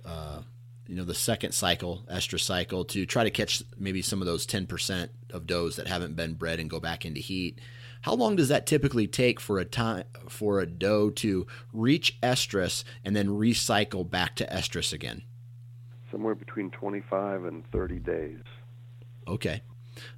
uh, 0.05 0.41
you 0.87 0.95
know, 0.95 1.05
the 1.05 1.15
second 1.15 1.53
cycle, 1.53 2.05
estrus 2.11 2.41
cycle 2.41 2.85
to 2.85 3.07
try 3.07 3.25
to 3.25 3.31
catch 3.31 3.63
maybe 3.79 4.03
some 4.03 4.21
of 4.21 4.27
those 4.27 4.47
10% 4.47 5.09
of 5.33 5.47
does 5.47 5.77
that 5.77 5.87
haven't 5.87 6.17
been 6.17 6.35
bred 6.35 6.61
and 6.61 6.71
go 6.71 6.79
back 6.79 7.05
into 7.05 7.21
heat. 7.21 7.59
How 8.03 8.15
long 8.15 8.37
does 8.37 8.49
that 8.49 8.67
typically 8.67 9.07
take 9.07 9.41
for 9.41 9.59
a 9.59 9.65
time 9.65 10.05
for 10.29 10.61
a 10.61 10.67
doe 10.67 11.11
to 11.11 11.47
reach 11.73 12.19
estrus 12.23 12.85
and 13.05 13.15
then 13.15 13.29
recycle 13.29 14.09
back 14.09 14.37
to 14.37 14.47
estrus 14.47 14.93
again? 14.93 15.23
Somewhere 16.11 16.35
between 16.35 16.71
25 16.71 17.45
and 17.45 17.71
30 17.71 17.99
days. 17.99 18.43
Okay. 19.29 19.63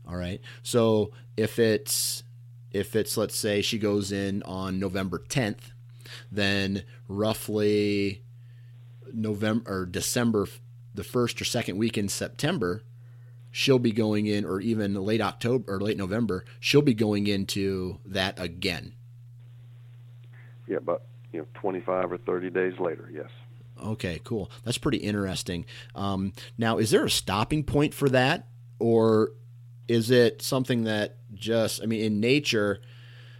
All 0.08 0.16
right. 0.16 0.40
So 0.62 1.12
if 1.36 1.58
it's 1.58 2.24
if 2.70 2.96
it's 2.96 3.16
let's 3.16 3.36
say 3.36 3.62
she 3.62 3.78
goes 3.78 4.12
in 4.12 4.42
on 4.44 4.78
November 4.78 5.22
10th, 5.28 5.72
then 6.30 6.84
roughly 7.08 8.22
November 9.12 9.70
or 9.70 9.86
December 9.86 10.46
the 10.94 11.04
first 11.04 11.40
or 11.40 11.44
second 11.44 11.78
week 11.78 11.96
in 11.96 12.08
September, 12.08 12.82
she'll 13.50 13.78
be 13.78 13.92
going 13.92 14.26
in 14.26 14.44
or 14.44 14.60
even 14.60 14.94
late 14.94 15.20
October 15.20 15.74
or 15.74 15.80
late 15.80 15.96
November, 15.96 16.44
she'll 16.60 16.82
be 16.82 16.94
going 16.94 17.26
into 17.26 17.98
that 18.04 18.38
again. 18.38 18.94
Yeah, 20.66 20.78
but 20.80 21.06
you 21.32 21.40
know, 21.40 21.46
25 21.54 22.12
or 22.12 22.18
30 22.18 22.50
days 22.50 22.78
later. 22.78 23.10
Yes. 23.12 23.28
Okay, 23.82 24.20
cool. 24.22 24.50
That's 24.64 24.78
pretty 24.78 24.98
interesting. 24.98 25.64
Um, 25.94 26.32
now, 26.56 26.78
is 26.78 26.90
there 26.90 27.04
a 27.04 27.10
stopping 27.10 27.64
point 27.64 27.94
for 27.94 28.08
that, 28.10 28.48
or 28.78 29.32
is 29.88 30.10
it 30.10 30.42
something 30.42 30.84
that 30.84 31.16
just? 31.34 31.82
I 31.82 31.86
mean, 31.86 32.02
in 32.02 32.20
nature, 32.20 32.80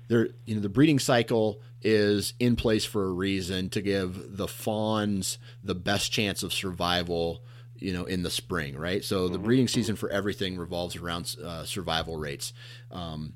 there 0.08 0.28
you 0.44 0.54
know 0.54 0.60
the 0.60 0.68
breeding 0.68 0.98
cycle 0.98 1.60
is 1.82 2.34
in 2.38 2.56
place 2.56 2.84
for 2.84 3.04
a 3.04 3.12
reason 3.12 3.68
to 3.70 3.80
give 3.80 4.36
the 4.36 4.48
fawns 4.48 5.38
the 5.62 5.74
best 5.74 6.12
chance 6.12 6.42
of 6.42 6.52
survival. 6.52 7.42
You 7.76 7.92
know, 7.92 8.04
in 8.04 8.22
the 8.22 8.30
spring, 8.30 8.76
right? 8.76 9.02
So 9.02 9.28
the 9.28 9.40
breeding 9.40 9.66
season 9.66 9.96
for 9.96 10.08
everything 10.08 10.56
revolves 10.56 10.94
around 10.94 11.34
uh, 11.44 11.64
survival 11.64 12.16
rates. 12.16 12.52
Um, 12.92 13.32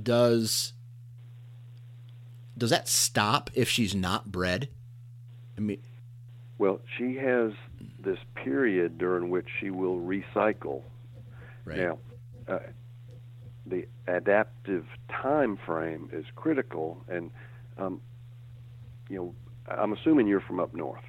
does 0.00 0.74
does 2.56 2.70
that 2.70 2.88
stop 2.88 3.50
if 3.54 3.68
she's 3.68 3.94
not 3.94 4.30
bred? 4.30 4.68
I 5.56 5.60
mean, 5.60 5.78
Well, 6.58 6.80
she 6.98 7.16
has 7.16 7.52
this 7.98 8.18
period 8.34 8.98
during 8.98 9.30
which 9.30 9.48
she 9.60 9.70
will 9.70 9.98
recycle. 9.98 10.82
Right? 11.64 11.78
Now, 11.78 11.98
uh, 12.48 12.58
the 13.66 13.86
adaptive 14.06 14.86
time 15.08 15.56
frame 15.64 16.10
is 16.12 16.24
critical, 16.34 17.02
and 17.08 17.30
um, 17.78 18.00
you 19.08 19.16
know, 19.16 19.34
I'm 19.68 19.92
assuming 19.92 20.26
you're 20.26 20.40
from 20.40 20.60
up 20.60 20.74
north. 20.74 21.02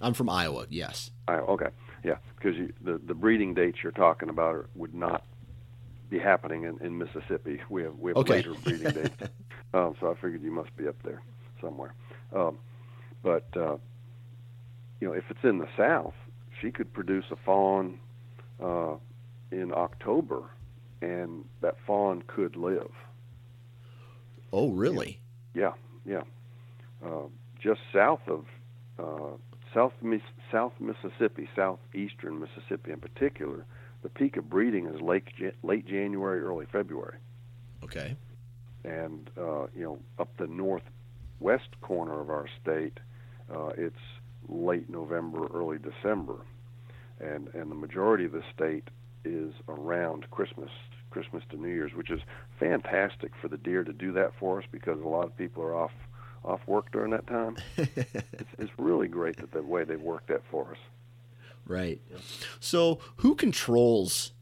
I'm 0.00 0.14
from 0.14 0.28
Iowa. 0.28 0.66
Yes. 0.68 1.10
I, 1.28 1.34
okay, 1.36 1.68
yeah, 2.04 2.16
because 2.36 2.56
you, 2.56 2.72
the 2.82 3.00
the 3.04 3.14
breeding 3.14 3.54
dates 3.54 3.78
you're 3.82 3.92
talking 3.92 4.28
about 4.28 4.54
are, 4.54 4.68
would 4.74 4.94
not 4.94 5.24
be 6.10 6.18
happening 6.18 6.64
in, 6.64 6.78
in 6.84 6.98
Mississippi. 6.98 7.60
We 7.68 7.82
have 7.82 7.96
we 7.98 8.10
have 8.10 8.16
Okay. 8.18 8.34
later 8.34 8.54
breeding 8.54 8.92
dates, 8.92 9.30
um, 9.74 9.94
so 10.00 10.10
I 10.10 10.14
figured 10.14 10.42
you 10.42 10.50
must 10.52 10.74
be 10.76 10.88
up 10.88 10.96
there 11.04 11.22
somewhere. 11.60 11.94
Um, 12.34 12.58
but 13.22 13.46
uh, 13.56 13.76
you 15.00 15.06
know, 15.08 15.12
if 15.12 15.24
it's 15.30 15.44
in 15.44 15.58
the 15.58 15.68
South, 15.76 16.14
she 16.60 16.70
could 16.72 16.92
produce 16.92 17.24
a 17.30 17.36
fawn 17.36 17.98
uh, 18.62 18.94
in 19.50 19.72
October, 19.72 20.44
and 21.00 21.44
that 21.60 21.76
fawn 21.86 22.22
could 22.26 22.56
live. 22.56 22.90
Oh, 24.52 24.70
really? 24.70 25.20
Yeah, 25.54 25.72
yeah. 26.04 26.22
Uh, 27.04 27.26
just 27.62 27.80
south 27.92 28.20
of 28.26 28.44
uh, 28.98 29.36
South 29.74 29.92
South 30.50 30.72
Mississippi, 30.80 31.48
southeastern 31.54 32.40
Mississippi 32.40 32.92
in 32.92 33.00
particular. 33.00 33.64
The 34.02 34.08
peak 34.08 34.36
of 34.36 34.48
breeding 34.48 34.86
is 34.86 35.00
late 35.00 35.24
late 35.62 35.86
January, 35.86 36.40
early 36.40 36.66
February. 36.70 37.18
Okay. 37.84 38.16
And 38.84 39.30
uh, 39.36 39.66
you 39.74 39.84
know, 39.84 39.98
up 40.18 40.28
the 40.38 40.46
northwest 40.46 41.68
corner 41.80 42.20
of 42.20 42.30
our 42.30 42.46
state, 42.62 42.98
uh, 43.54 43.70
it's 43.76 43.96
late 44.48 44.88
November, 44.88 45.46
early 45.52 45.78
December, 45.78 46.36
and 47.20 47.48
and 47.54 47.70
the 47.70 47.74
majority 47.74 48.24
of 48.24 48.32
the 48.32 48.44
state 48.54 48.88
is 49.24 49.52
around 49.68 50.30
Christmas, 50.30 50.70
Christmas 51.10 51.42
to 51.50 51.56
New 51.56 51.68
Year's, 51.68 51.94
which 51.94 52.10
is 52.10 52.20
fantastic 52.58 53.32
for 53.40 53.48
the 53.48 53.58
deer 53.58 53.84
to 53.84 53.92
do 53.92 54.12
that 54.12 54.32
for 54.38 54.58
us 54.58 54.64
because 54.70 55.00
a 55.00 55.08
lot 55.08 55.24
of 55.24 55.36
people 55.36 55.62
are 55.62 55.74
off 55.74 55.92
off 56.44 56.60
work 56.66 56.90
during 56.92 57.10
that 57.10 57.26
time. 57.26 57.56
it's, 57.76 58.50
it's 58.58 58.70
really 58.78 59.08
great 59.08 59.36
that 59.38 59.52
the 59.52 59.62
way 59.62 59.84
they 59.84 59.96
worked 59.96 60.28
that 60.28 60.42
for 60.50 60.70
us. 60.70 60.78
Right. 61.66 62.00
So, 62.60 63.00
who 63.16 63.34
controls 63.34 64.32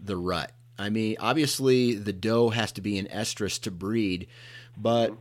the 0.00 0.16
rut? 0.16 0.52
I 0.78 0.90
mean, 0.90 1.16
obviously 1.20 1.94
the 1.94 2.12
doe 2.12 2.50
has 2.50 2.72
to 2.72 2.80
be 2.80 2.98
an 2.98 3.06
estrus 3.06 3.60
to 3.62 3.70
breed, 3.70 4.26
but 4.76 5.14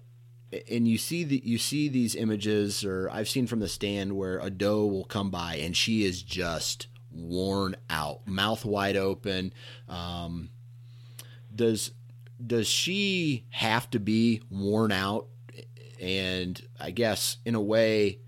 and 0.70 0.88
you 0.88 0.98
see 0.98 1.24
the 1.24 1.42
you 1.44 1.58
see 1.58 1.88
these 1.88 2.16
images, 2.16 2.84
or 2.84 3.10
I've 3.12 3.30
seen 3.30 3.48
from 3.48 3.60
the 3.60 3.68
stand 3.68 4.16
where 4.16 4.40
a 4.40 4.50
doe 4.50 4.86
will 4.86 5.04
come 5.04 5.30
by 5.30 5.56
and 5.56 5.76
she 5.76 6.04
is 6.04 6.22
just 6.22 6.88
worn 7.14 7.76
out, 7.90 8.28
mouth 8.28 8.66
wide 8.66 8.98
open. 8.98 9.54
Um, 9.88 10.50
does 11.54 11.92
does 12.46 12.68
she 12.68 13.46
have 13.50 13.90
to 13.92 14.00
be 14.00 14.42
worn 14.50 14.92
out 14.92 15.28
and 16.00 16.60
I 16.80 16.92
guess 16.92 17.38
in 17.46 17.56
a 17.56 17.62
way 17.62 18.20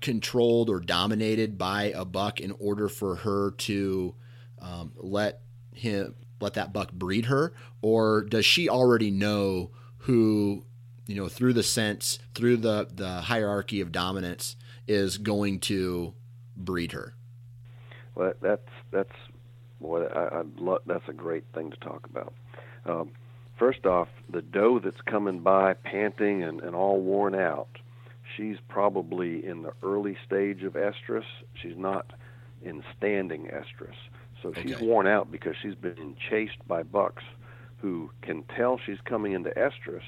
controlled 0.00 0.68
or 0.68 0.80
dominated 0.80 1.56
by 1.56 1.84
a 1.94 2.04
buck 2.04 2.40
in 2.40 2.52
order 2.58 2.88
for 2.88 3.16
her 3.16 3.52
to 3.52 4.14
um, 4.60 4.92
let 4.96 5.40
him 5.72 6.14
let 6.40 6.54
that 6.54 6.72
buck 6.72 6.92
breed 6.92 7.26
her 7.26 7.54
or 7.80 8.22
does 8.22 8.44
she 8.44 8.68
already 8.68 9.10
know 9.10 9.70
who 9.98 10.64
you 11.06 11.14
know 11.14 11.28
through 11.28 11.52
the 11.52 11.62
sense 11.62 12.18
through 12.34 12.56
the 12.56 12.88
the 12.92 13.22
hierarchy 13.22 13.80
of 13.80 13.92
dominance 13.92 14.56
is 14.86 15.16
going 15.16 15.58
to 15.58 16.12
breed 16.56 16.92
her 16.92 17.14
well 18.14 18.32
that's 18.40 18.68
that's 18.90 19.16
what 19.78 20.16
I, 20.16 20.26
I 20.26 20.42
love 20.58 20.82
that's 20.86 21.08
a 21.08 21.12
great 21.12 21.44
thing 21.54 21.70
to 21.70 21.76
talk 21.78 22.06
about 22.06 22.32
um, 22.86 23.12
first 23.58 23.86
off, 23.86 24.08
the 24.30 24.42
doe 24.42 24.78
that's 24.78 25.00
coming 25.02 25.40
by 25.40 25.74
panting 25.74 26.42
and, 26.42 26.60
and 26.60 26.74
all 26.74 27.00
worn 27.00 27.34
out, 27.34 27.68
she's 28.36 28.56
probably 28.68 29.44
in 29.44 29.62
the 29.62 29.72
early 29.82 30.16
stage 30.26 30.62
of 30.62 30.74
estrus. 30.74 31.24
She's 31.54 31.76
not 31.76 32.12
in 32.62 32.82
standing 32.96 33.46
estrus. 33.46 33.94
So 34.42 34.52
she's 34.60 34.78
worn 34.78 35.06
out 35.06 35.30
because 35.30 35.54
she's 35.60 35.74
been 35.74 36.16
chased 36.30 36.66
by 36.68 36.82
bucks 36.82 37.22
who 37.78 38.10
can 38.20 38.42
tell 38.54 38.78
she's 38.84 39.00
coming 39.04 39.32
into 39.32 39.50
estrus, 39.50 40.02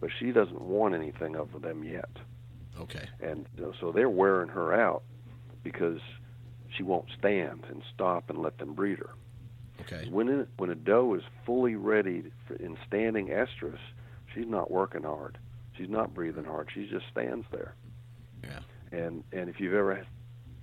but 0.00 0.10
she 0.16 0.30
doesn't 0.30 0.60
want 0.60 0.94
anything 0.94 1.34
of 1.34 1.60
them 1.60 1.82
yet. 1.82 2.10
Okay. 2.80 3.08
And 3.20 3.46
you 3.56 3.64
know, 3.64 3.72
so 3.80 3.90
they're 3.90 4.08
wearing 4.08 4.48
her 4.48 4.72
out 4.72 5.02
because 5.64 6.00
she 6.76 6.82
won't 6.82 7.06
stand 7.18 7.64
and 7.68 7.82
stop 7.94 8.30
and 8.30 8.38
let 8.40 8.58
them 8.58 8.74
breed 8.74 8.98
her. 8.98 9.10
Okay. 9.80 10.08
When 10.10 10.28
it, 10.28 10.48
when 10.56 10.70
a 10.70 10.74
doe 10.74 11.14
is 11.14 11.22
fully 11.46 11.74
ready 11.74 12.24
for, 12.46 12.54
in 12.54 12.76
standing 12.86 13.28
estrus, 13.28 13.78
she's 14.34 14.46
not 14.46 14.70
working 14.70 15.02
hard. 15.02 15.38
She's 15.76 15.88
not 15.88 16.14
breathing 16.14 16.44
hard. 16.44 16.68
She 16.74 16.86
just 16.86 17.06
stands 17.10 17.46
there. 17.50 17.74
Yeah. 18.44 18.60
And 18.92 19.24
and 19.32 19.48
if 19.48 19.60
you've 19.60 19.74
ever 19.74 20.04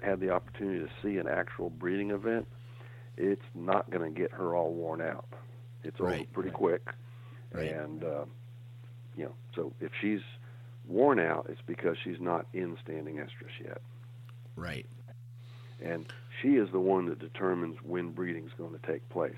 had 0.01 0.19
the 0.19 0.29
opportunity 0.29 0.79
to 0.79 0.89
see 1.01 1.17
an 1.17 1.27
actual 1.27 1.69
breeding 1.69 2.11
event, 2.11 2.47
it's 3.17 3.45
not 3.55 3.89
going 3.89 4.13
to 4.13 4.19
get 4.19 4.31
her 4.31 4.55
all 4.55 4.73
worn 4.73 5.01
out. 5.01 5.25
It's 5.83 5.99
right. 5.99 6.21
over 6.21 6.25
pretty 6.33 6.49
right. 6.49 6.57
quick. 6.57 6.87
Right. 7.51 7.71
And 7.71 8.03
uh, 8.03 8.25
you 9.15 9.25
know, 9.25 9.33
so 9.55 9.73
if 9.79 9.91
she's 9.99 10.21
worn 10.87 11.19
out, 11.19 11.47
it's 11.49 11.61
because 11.65 11.97
she's 12.03 12.19
not 12.19 12.45
in 12.53 12.77
standing 12.83 13.15
estrus 13.15 13.63
yet. 13.63 13.81
Right. 14.55 14.85
And 15.83 16.11
she 16.41 16.55
is 16.55 16.69
the 16.71 16.79
one 16.79 17.05
that 17.07 17.19
determines 17.19 17.77
when 17.83 18.11
breeding 18.11 18.45
is 18.45 18.51
going 18.57 18.77
to 18.77 18.87
take 18.87 19.07
place. 19.09 19.35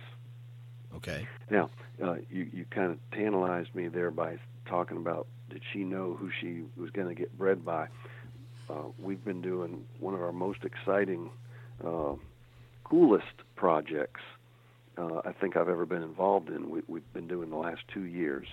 Okay. 0.95 1.27
Now, 1.49 1.69
uh, 2.03 2.15
you 2.31 2.49
you 2.51 2.65
kind 2.71 2.91
of 2.91 2.97
tantalized 3.11 3.73
me 3.75 3.87
there 3.87 4.11
by 4.11 4.37
talking 4.65 4.97
about 4.97 5.27
did 5.49 5.61
she 5.71 5.83
know 5.83 6.15
who 6.19 6.29
she 6.41 6.63
was 6.77 6.89
going 6.91 7.07
to 7.07 7.15
get 7.15 7.37
bred 7.37 7.63
by? 7.63 7.87
Uh, 8.69 8.83
we've 8.99 9.23
been 9.23 9.41
doing 9.41 9.85
one 9.99 10.13
of 10.13 10.21
our 10.21 10.31
most 10.31 10.59
exciting, 10.63 11.29
uh, 11.83 12.13
coolest 12.83 13.25
projects 13.55 14.21
uh, 14.99 15.21
I 15.25 15.31
think 15.31 15.55
I've 15.55 15.69
ever 15.69 15.85
been 15.85 16.03
involved 16.03 16.49
in. 16.49 16.69
We, 16.69 16.81
we've 16.87 17.13
been 17.13 17.27
doing 17.27 17.49
the 17.49 17.55
last 17.55 17.81
two 17.93 18.03
years 18.03 18.47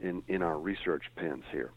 in 0.00 0.22
in 0.28 0.42
our 0.42 0.58
research 0.58 1.04
pens 1.16 1.44
here. 1.52 1.70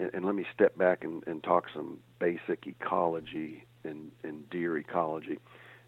And, 0.00 0.10
and 0.14 0.24
let 0.24 0.34
me 0.34 0.46
step 0.54 0.76
back 0.78 1.04
and, 1.04 1.22
and 1.26 1.42
talk 1.42 1.66
some 1.74 1.98
basic 2.18 2.66
ecology 2.66 3.64
and, 3.84 4.10
in 4.24 4.44
deer 4.50 4.78
ecology, 4.78 5.38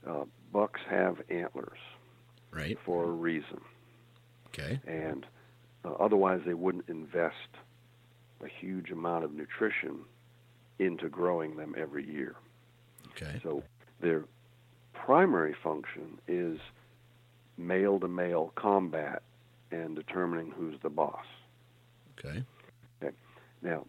uh, 0.07 0.25
bucks 0.53 0.81
have 0.89 1.17
antlers, 1.31 1.79
right, 2.51 2.79
for 2.85 3.05
a 3.05 3.11
reason. 3.11 3.61
Okay, 4.49 4.79
and 4.87 5.25
uh, 5.85 5.93
otherwise 5.93 6.41
they 6.45 6.53
wouldn't 6.55 6.89
invest 6.89 7.37
a 8.45 8.49
huge 8.61 8.91
amount 8.91 9.25
of 9.25 9.33
nutrition 9.33 10.01
into 10.79 11.09
growing 11.09 11.57
them 11.57 11.75
every 11.79 12.07
year. 12.07 12.37
Okay, 13.13 13.41
so 13.43 13.63
their 14.01 14.25
primary 14.93 15.55
function 15.63 16.19
is 16.29 16.59
male 17.57 17.99
to 18.01 18.09
male 18.09 18.53
combat 18.57 19.23
and 19.71 19.97
determining 19.97 20.51
who's 20.51 20.77
the 20.83 20.91
boss. 20.91 21.25
Okay. 22.19 22.45
Okay. 23.03 23.15
Now, 23.63 23.87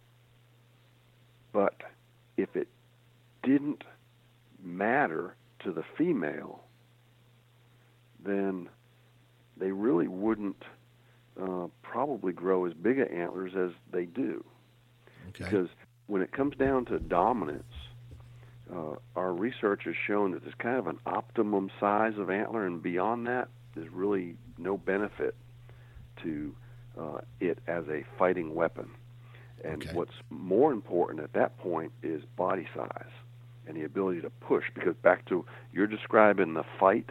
but 1.53 1.81
if 2.35 2.55
it 2.55 2.67
didn't 3.43 3.83
matter 4.61 5.35
to 5.63 5.71
the 5.71 5.83
female, 5.97 6.63
then 8.25 8.67
they 9.57 9.71
really 9.71 10.07
wouldn't 10.07 10.63
uh, 11.41 11.67
probably 11.81 12.33
grow 12.33 12.65
as 12.65 12.73
big 12.73 12.99
antlers 12.99 13.53
as 13.55 13.71
they 13.91 14.05
do. 14.05 14.43
Okay. 15.29 15.45
Because 15.45 15.69
when 16.07 16.21
it 16.21 16.31
comes 16.31 16.55
down 16.57 16.85
to 16.85 16.99
dominance, 16.99 17.63
uh, 18.73 18.95
our 19.15 19.33
research 19.33 19.83
has 19.85 19.95
shown 20.07 20.31
that 20.31 20.43
there's 20.43 20.55
kind 20.57 20.77
of 20.77 20.87
an 20.87 20.99
optimum 21.05 21.69
size 21.79 22.17
of 22.17 22.29
antler, 22.29 22.65
and 22.65 22.81
beyond 22.81 23.27
that, 23.27 23.49
there's 23.75 23.89
really 23.89 24.35
no 24.57 24.77
benefit 24.77 25.35
to 26.23 26.55
uh, 26.99 27.17
it 27.39 27.59
as 27.67 27.83
a 27.87 28.03
fighting 28.17 28.53
weapon. 28.53 28.89
And 29.63 29.83
okay. 29.83 29.95
what's 29.95 30.15
more 30.29 30.71
important 30.71 31.21
at 31.21 31.33
that 31.33 31.57
point 31.57 31.91
is 32.01 32.23
body 32.35 32.67
size 32.75 33.11
and 33.67 33.77
the 33.77 33.83
ability 33.83 34.21
to 34.21 34.29
push. 34.29 34.65
Because 34.73 34.95
back 35.01 35.25
to 35.27 35.45
you're 35.71 35.87
describing 35.87 36.53
the 36.53 36.63
fight, 36.79 37.09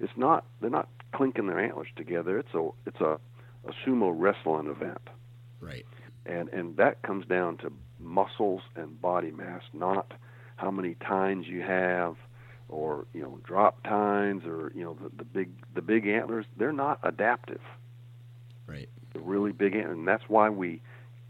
it's 0.00 0.12
not 0.16 0.44
they're 0.60 0.70
not 0.70 0.88
clinking 1.12 1.46
their 1.46 1.60
antlers 1.60 1.88
together. 1.96 2.38
It's 2.38 2.54
a 2.54 2.68
it's 2.86 3.00
a, 3.00 3.18
a 3.66 3.72
sumo 3.86 4.12
wrestling 4.14 4.66
event. 4.66 5.08
Right. 5.60 5.86
And 6.26 6.48
and 6.48 6.76
that 6.76 7.02
comes 7.02 7.26
down 7.26 7.58
to 7.58 7.72
muscles 8.00 8.62
and 8.74 9.00
body 9.00 9.30
mass, 9.30 9.62
not 9.72 10.12
how 10.56 10.70
many 10.70 10.94
tines 10.94 11.46
you 11.46 11.62
have 11.62 12.16
or 12.68 13.06
you 13.12 13.20
know 13.20 13.38
drop 13.44 13.82
tines 13.84 14.44
or 14.44 14.72
you 14.74 14.82
know 14.82 14.96
the, 15.02 15.10
the 15.16 15.24
big 15.24 15.50
the 15.74 15.82
big 15.82 16.06
antlers 16.06 16.46
they're 16.56 16.72
not 16.72 16.98
adaptive 17.02 17.60
right 18.66 18.88
the 19.12 19.20
really 19.20 19.52
big 19.52 19.74
antlers 19.74 19.98
and 19.98 20.08
that's 20.08 20.24
why 20.28 20.48
we 20.48 20.80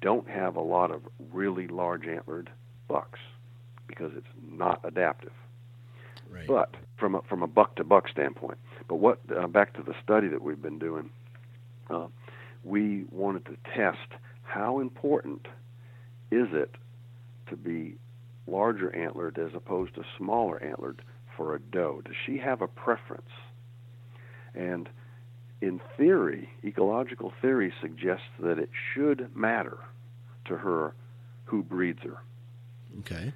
don't 0.05 0.29
have 0.29 0.55
a 0.55 0.61
lot 0.61 0.91
of 0.91 1.01
really 1.33 1.67
large 1.67 2.07
antlered 2.07 2.51
bucks 2.89 3.19
because 3.89 4.13
it's 4.15 4.27
not 4.53 4.79
adaptive. 4.85 5.33
Right. 6.31 6.47
But 6.47 6.75
from 6.99 7.15
a, 7.15 7.23
from 7.23 7.43
a 7.43 7.47
buck 7.47 7.77
to 7.77 7.85
buck 7.85 8.09
standpoint, 8.11 8.59
but 8.87 8.97
what 8.97 9.19
uh, 9.35 9.47
back 9.47 9.73
to 9.75 9.83
the 9.83 9.95
study 10.05 10.29
that 10.29 10.43
we've 10.43 10.61
been 10.61 10.79
doing, 10.79 11.09
uh, 11.89 12.09
we 12.65 13.07
wanted 13.11 13.47
to 13.47 13.57
test 13.75 14.21
how 14.43 14.79
important 14.79 15.47
is 16.31 16.49
it 16.53 16.75
to 17.49 17.57
be 17.57 17.95
larger 18.47 18.95
antlered 18.95 19.39
as 19.39 19.55
opposed 19.55 19.95
to 19.95 20.03
smaller 20.19 20.63
antlered 20.63 21.01
for 21.35 21.55
a 21.55 21.59
doe. 21.59 22.03
Does 22.05 22.17
she 22.27 22.37
have 22.37 22.61
a 22.61 22.69
preference? 22.69 23.31
And 24.55 24.87
in 25.63 25.81
theory, 25.97 26.51
ecological 26.63 27.33
theory 27.41 27.73
suggests 27.81 28.27
that 28.39 28.59
it 28.59 28.69
should 28.93 29.35
matter 29.35 29.79
to 30.47 30.57
her 30.57 30.95
who 31.45 31.63
breeds 31.63 32.01
her. 32.03 32.19
Okay. 33.01 33.33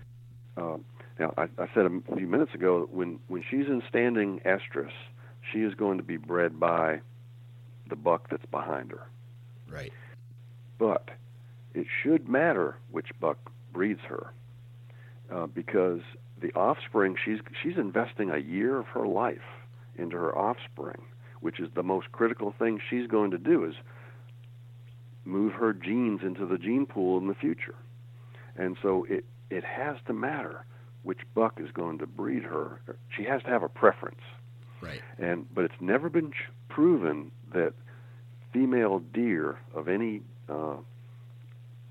Um, 0.57 0.85
now, 1.19 1.35
I, 1.37 1.45
I 1.59 1.69
said 1.75 1.87
a 1.87 2.17
few 2.17 2.27
minutes 2.27 2.55
ago 2.55 2.89
when 2.91 3.19
when 3.29 3.43
she's 3.49 3.67
in 3.67 3.83
standing 3.89 4.41
estrus, 4.41 4.93
she 5.53 5.61
is 5.61 5.75
going 5.75 5.99
to 5.99 6.05
be 6.05 6.17
bred 6.17 6.59
by 6.61 7.01
the 7.89 7.97
buck 7.97 8.29
that's 8.31 8.47
behind 8.47 8.91
her. 8.91 9.07
Right. 9.69 9.93
But 10.79 11.11
it 11.75 11.87
should 12.03 12.29
matter 12.29 12.77
which 12.91 13.09
buck 13.21 13.39
breeds 13.73 14.01
her 14.09 14.33
uh, 15.31 15.47
because 15.47 16.01
the 16.41 16.53
offspring 16.53 17.17
she's 17.23 17.39
she's 17.63 17.77
investing 17.77 18.31
a 18.31 18.39
year 18.39 18.79
of 18.79 18.87
her 18.87 19.07
life 19.07 19.39
into 19.97 20.17
her 20.17 20.37
offspring, 20.37 21.03
which 21.41 21.59
is 21.59 21.69
the 21.75 21.83
most 21.83 22.13
critical 22.13 22.55
thing 22.59 22.81
she's 22.89 23.07
going 23.07 23.31
to 23.33 23.39
do 23.39 23.65
is 23.65 23.75
move 25.29 25.53
her 25.53 25.73
genes 25.73 26.21
into 26.23 26.47
the 26.47 26.59
gene 26.59 26.87
pool 26.87 27.19
in 27.19 27.29
the 27.29 27.35
future. 27.35 27.75
And 28.57 28.77
so 28.83 29.07
it 29.09 29.25
it 29.51 29.65
has 29.65 29.97
to 30.07 30.13
matter 30.13 30.65
which 31.03 31.21
buck 31.35 31.61
is 31.61 31.71
going 31.73 31.99
to 31.99 32.07
breed 32.07 32.43
her. 32.43 32.81
She 33.17 33.25
has 33.25 33.43
to 33.45 33.49
have 33.49 33.63
a 33.63 33.69
preference. 33.69 34.21
Right. 34.81 35.01
And 35.19 35.47
but 35.55 35.65
it's 35.65 35.81
never 35.81 36.09
been 36.09 36.33
ch- 36.33 36.51
proven 36.69 37.31
that 37.53 37.75
female 38.53 39.01
deer 39.13 39.59
of 39.75 39.89
any 39.89 40.23
uh, 40.49 40.77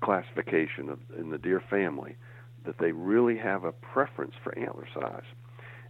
classification 0.00 0.88
of, 0.88 0.98
in 1.18 1.30
the 1.30 1.38
deer 1.38 1.62
family 1.70 2.16
that 2.64 2.78
they 2.78 2.92
really 2.92 3.36
have 3.38 3.64
a 3.64 3.72
preference 3.72 4.34
for 4.42 4.56
antler 4.58 4.86
size. 4.92 5.24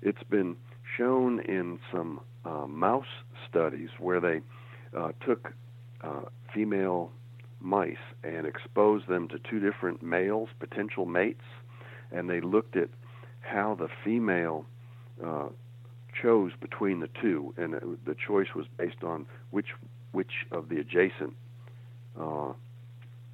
It's 0.03 0.23
been 0.23 0.57
shown 0.97 1.41
in 1.41 1.81
some 1.93 2.21
uh, 2.45 2.67
mouse 2.67 3.07
studies 3.49 3.91
where 3.99 4.21
they 4.21 4.41
uh, 4.97 5.13
took 5.25 5.53
uh, 6.03 6.23
female 6.55 7.11
mice 7.61 7.97
and 8.23 8.47
exposed 8.47 9.09
them 9.09 9.29
to 9.29 9.39
two 9.39 9.61
different 9.61 10.03
males, 10.03 10.49
potential 10.59 11.07
mates, 11.07 11.45
and 12.13 12.29
they 12.29 12.41
looked 12.41 12.77
at 12.77 12.89
how 13.41 13.75
the 13.75 13.89
female 14.05 14.65
uh, 15.25 15.49
chose 16.21 16.53
between 16.61 17.01
the 17.01 17.09
two, 17.21 17.55
and 17.57 17.75
it, 17.75 18.05
the 18.05 18.15
choice 18.15 18.49
was 18.55 18.67
based 18.77 19.03
on 19.03 19.27
which 19.51 19.69
which 20.13 20.47
of 20.51 20.69
the 20.69 20.79
adjacent 20.79 21.35
uh, 22.19 22.53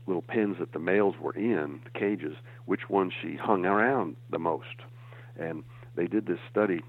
little 0.06 0.22
pens 0.22 0.56
that 0.58 0.72
the 0.72 0.78
males 0.78 1.14
were 1.20 1.34
in, 1.34 1.80
the 1.84 1.98
cages, 1.98 2.36
which 2.66 2.90
one 2.90 3.10
she 3.22 3.36
hung 3.36 3.64
around 3.64 4.16
the 4.30 4.38
most. 4.38 4.82
And 5.38 5.62
they 5.94 6.06
did 6.06 6.26
this 6.26 6.40
study. 6.50 6.82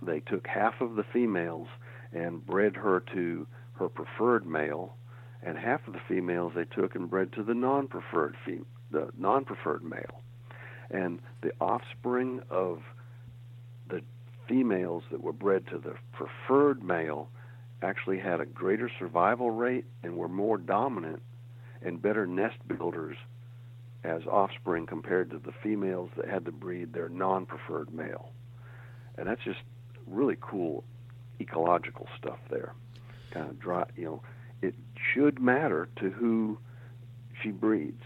They 0.00 0.20
took 0.20 0.46
half 0.46 0.80
of 0.80 0.96
the 0.96 1.04
females 1.04 1.68
and 2.12 2.44
bred 2.44 2.74
her 2.76 3.00
to 3.14 3.46
her 3.74 3.88
preferred 3.88 4.46
male, 4.46 4.96
and 5.42 5.58
half 5.58 5.86
of 5.86 5.92
the 5.92 6.00
females 6.08 6.52
they 6.54 6.64
took 6.64 6.94
and 6.94 7.10
bred 7.10 7.32
to 7.32 7.42
the 7.42 7.54
non-preferred 7.54 8.36
fem- 8.44 8.66
the 8.90 9.08
non-preferred 9.18 9.82
male. 9.82 10.22
And 10.90 11.20
the 11.40 11.52
offspring 11.60 12.42
of 12.50 12.82
the 13.88 14.02
females 14.46 15.02
that 15.10 15.22
were 15.22 15.32
bred 15.32 15.66
to 15.68 15.78
the 15.78 15.94
preferred 16.12 16.82
male 16.82 17.28
actually 17.82 18.18
had 18.18 18.40
a 18.40 18.46
greater 18.46 18.90
survival 18.98 19.50
rate 19.50 19.86
and 20.02 20.16
were 20.16 20.28
more 20.28 20.58
dominant 20.58 21.22
and 21.80 22.00
better 22.00 22.26
nest 22.26 22.56
builders 22.68 23.16
as 24.04 24.22
offspring 24.26 24.86
compared 24.86 25.30
to 25.30 25.38
the 25.38 25.52
females 25.62 26.10
that 26.16 26.28
had 26.28 26.44
to 26.44 26.52
breed 26.52 26.92
their 26.92 27.08
non-preferred 27.08 27.92
male. 27.92 28.30
And 29.16 29.26
that's 29.26 29.42
just 29.42 29.60
really 30.06 30.36
cool 30.40 30.84
ecological 31.40 32.06
stuff 32.18 32.38
there. 32.50 32.74
Kind 33.30 33.48
of 33.50 33.58
dry, 33.58 33.84
you 33.96 34.04
know, 34.04 34.22
should 35.12 35.40
matter 35.40 35.88
to 35.96 36.10
who 36.10 36.58
she 37.42 37.50
breeds 37.50 38.02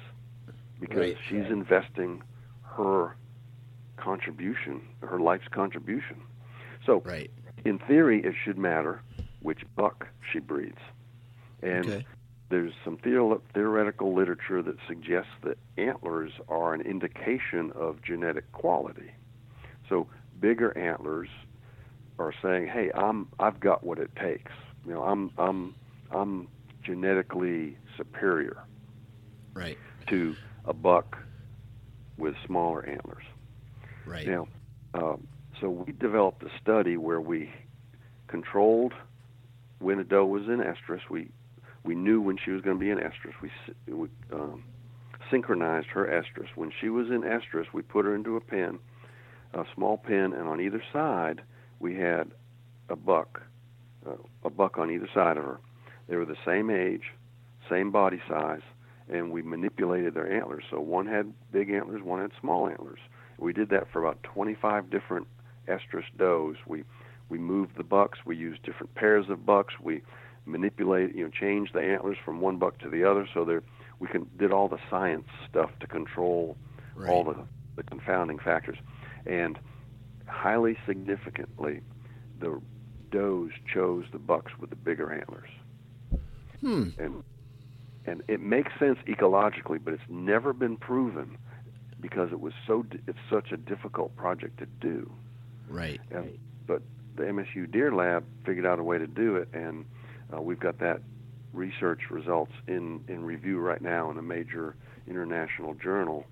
because 0.80 0.98
Right. 0.98 1.16
she's 1.28 1.46
investing 1.50 2.22
her 2.62 3.16
contribution, 3.96 4.82
her 5.02 5.18
life's 5.18 5.48
contribution. 5.48 6.16
So, 6.84 7.00
Right. 7.04 7.30
in 7.64 7.78
theory, 7.78 8.22
it 8.22 8.34
should 8.44 8.58
matter 8.58 9.02
which 9.40 9.62
buck 9.74 10.08
she 10.30 10.38
breeds. 10.38 10.78
And 11.62 11.88
Okay. 11.88 12.06
there's 12.48 12.72
some 12.84 12.96
theor- 12.98 13.40
theoretical 13.54 14.14
literature 14.14 14.62
that 14.62 14.76
suggests 14.86 15.32
that 15.42 15.58
antlers 15.76 16.32
are 16.48 16.74
an 16.74 16.80
indication 16.82 17.72
of 17.72 18.02
genetic 18.02 18.50
quality. 18.52 19.10
So 19.88 20.08
bigger 20.40 20.76
antlers 20.76 21.28
are 22.18 22.32
saying, 22.42 22.68
"Hey, 22.68 22.90
I'm 22.94 23.28
I've 23.38 23.60
got 23.60 23.84
what 23.84 23.98
it 23.98 24.14
takes. 24.16 24.52
You 24.84 24.94
know, 24.94 25.02
I'm 25.02 25.30
I'm 25.38 25.74
I'm 26.10 26.48
genetically 26.86 27.76
superior 27.96 28.62
Right. 29.54 29.76
to 30.08 30.36
a 30.64 30.72
buck 30.72 31.18
with 32.16 32.34
smaller 32.46 32.84
antlers." 32.86 33.24
Right. 34.06 34.26
Now, 34.26 34.48
um, 34.94 35.26
so 35.60 35.68
we 35.70 35.92
developed 35.92 36.42
a 36.42 36.50
study 36.60 36.96
where 36.96 37.20
we 37.20 37.50
controlled 38.28 38.94
when 39.78 39.98
a 39.98 40.04
doe 40.04 40.24
was 40.24 40.44
in 40.44 40.58
estrus. 40.58 41.00
We 41.10 41.28
we 41.84 41.94
knew 41.94 42.20
when 42.20 42.36
she 42.36 42.50
was 42.50 42.62
going 42.62 42.76
to 42.76 42.80
be 42.80 42.90
in 42.90 42.98
estrus. 42.98 43.34
We, 43.40 43.50
we 43.92 44.08
um, 44.32 44.64
synchronized 45.30 45.88
her 45.88 46.06
estrus. 46.06 46.48
When 46.56 46.72
she 46.80 46.88
was 46.88 47.08
in 47.08 47.22
estrus, 47.22 47.66
we 47.72 47.82
put 47.82 48.04
her 48.04 48.14
into 48.14 48.36
a 48.36 48.40
pen, 48.40 48.78
a 49.54 49.64
small 49.74 49.96
pen, 49.96 50.32
and 50.32 50.48
on 50.48 50.60
either 50.60 50.82
side 50.92 51.42
we 51.78 51.94
had 51.94 52.30
a 52.88 52.96
buck, 52.96 53.42
uh, 54.06 54.16
a 54.44 54.50
buck 54.50 54.78
on 54.78 54.90
either 54.90 55.08
side 55.14 55.36
of 55.36 55.44
her. 55.44 55.60
They 56.08 56.16
were 56.16 56.24
the 56.24 56.36
same 56.44 56.70
age, 56.70 57.12
same 57.68 57.90
body 57.90 58.20
size, 58.28 58.62
and 59.08 59.30
we 59.30 59.42
manipulated 59.42 60.14
their 60.14 60.30
antlers. 60.30 60.64
So 60.70 60.80
one 60.80 61.06
had 61.06 61.32
big 61.52 61.70
antlers, 61.70 62.02
one 62.02 62.20
had 62.20 62.32
small 62.40 62.68
antlers. 62.68 63.00
We 63.38 63.52
did 63.52 63.70
that 63.70 63.90
for 63.92 64.00
about 64.00 64.22
25 64.22 64.90
different 64.90 65.26
estrus 65.68 66.04
does. 66.16 66.56
We 66.66 66.84
we 67.28 67.38
moved 67.38 67.76
the 67.76 67.84
bucks. 67.84 68.20
We 68.24 68.36
used 68.36 68.62
different 68.62 68.94
pairs 68.94 69.28
of 69.28 69.44
bucks. 69.44 69.74
We 69.80 70.02
manipulate, 70.44 71.14
you 71.14 71.24
know, 71.24 71.30
changed 71.30 71.74
the 71.74 71.80
antlers 71.80 72.16
from 72.24 72.40
one 72.40 72.56
buck 72.56 72.78
to 72.78 72.88
the 72.88 73.02
other. 73.04 73.28
So 73.34 73.44
there, 73.44 73.62
we 73.98 74.06
can 74.06 74.30
did 74.38 74.52
all 74.52 74.68
the 74.68 74.78
science 74.88 75.26
stuff 75.48 75.70
to 75.80 75.86
control 75.86 76.56
all 77.10 77.24
the 77.24 77.36
the 77.74 77.82
confounding 77.82 78.38
factors, 78.38 78.78
and 79.26 79.58
highly 80.26 80.78
significantly, 80.86 81.80
the 82.40 82.60
does 83.10 83.50
chose 83.72 84.04
the 84.12 84.18
bucks 84.18 84.52
with 84.58 84.70
the 84.70 84.76
bigger 84.76 85.12
antlers. 85.12 85.48
Hmm. 86.60 86.88
And 86.98 87.24
and 88.06 88.22
it 88.28 88.40
makes 88.40 88.72
sense 88.78 88.98
ecologically, 89.06 89.80
but 89.82 89.94
it's 89.94 90.02
never 90.08 90.52
been 90.52 90.76
proven 90.76 91.36
because 92.00 92.30
it 92.30 92.40
was 92.40 92.52
so 92.66 92.84
it's 93.06 93.18
such 93.30 93.52
a 93.52 93.56
difficult 93.56 94.14
project 94.16 94.58
to 94.58 94.66
do. 94.80 95.10
Right. 95.68 96.00
And, 96.10 96.38
but 96.66 96.82
the 97.16 97.24
MSU 97.24 97.70
Deer 97.70 97.92
Lab 97.92 98.24
figured 98.44 98.66
out 98.66 98.78
a 98.78 98.82
way 98.82 98.98
to 98.98 99.06
do 99.06 99.36
it, 99.36 99.48
and 99.52 99.84
uh, 100.32 100.40
we've 100.40 100.60
got 100.60 100.78
that 100.78 101.00
research 101.52 102.10
results 102.10 102.52
in, 102.68 103.02
in 103.08 103.24
review 103.24 103.58
right 103.58 103.80
now 103.80 104.10
in 104.10 104.18
a 104.18 104.22
major 104.22 104.76
international 105.08 105.74
journal. 105.74 106.26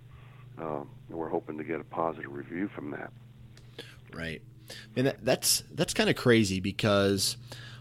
Uh, 0.61 0.83
and 1.09 1.19
we're 1.19 1.29
hoping 1.29 1.59
to 1.59 1.65
get 1.65 1.81
a 1.81 1.85
positive 1.85 2.33
review 2.33 2.69
from 2.75 2.91
that. 2.93 3.11
Right. 4.13 4.43
And 4.97 5.09
that, 5.09 5.25
that's 5.25 5.65
that's 5.75 5.93
kind 5.93 6.09
of 6.09 6.17
crazy 6.17 6.61
because 6.61 7.37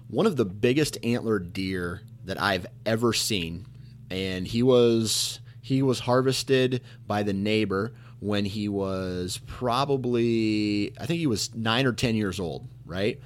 one 0.09 0.25
of 0.25 0.35
the 0.35 0.45
biggest 0.45 0.97
antler 1.03 1.39
deer 1.39 2.01
that 2.25 2.41
I've 2.41 2.65
ever 2.85 3.13
seen, 3.13 3.65
and 4.09 4.47
he 4.47 4.63
was 4.63 5.39
he 5.61 5.81
was 5.81 5.99
harvested 5.99 6.81
by 7.07 7.23
the 7.23 7.33
neighbor 7.33 7.93
when 8.19 8.45
he 8.45 8.69
was 8.69 9.39
probably 9.45 10.93
I 10.99 11.05
think 11.05 11.19
he 11.19 11.27
was 11.27 11.53
nine 11.55 11.85
or 11.85 11.93
ten 11.93 12.15
years 12.15 12.39
old. 12.39 12.67
Right. 12.85 13.19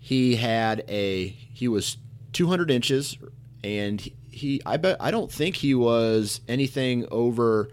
He 0.00 0.36
had 0.36 0.84
a 0.88 1.28
he 1.28 1.68
was 1.68 1.96
200 2.32 2.70
inches, 2.70 3.18
and 3.64 4.00
he, 4.00 4.14
he 4.30 4.62
I 4.66 4.76
bet 4.76 4.96
I 5.00 5.10
don't 5.10 5.30
think 5.30 5.56
he 5.56 5.74
was 5.74 6.40
anything 6.48 7.06
over. 7.10 7.70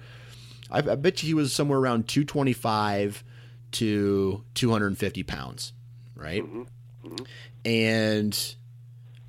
I, 0.72 0.80
I 0.80 0.96
bet 0.96 1.22
you 1.22 1.28
he 1.28 1.34
was 1.34 1.54
somewhere 1.54 1.78
around 1.80 2.08
225 2.08 3.24
to 3.74 4.44
250 4.54 5.24
pounds, 5.24 5.74
right? 6.16 6.44
Mm-hmm. 6.44 6.62
Mm-hmm. 7.08 7.24
And 7.66 8.56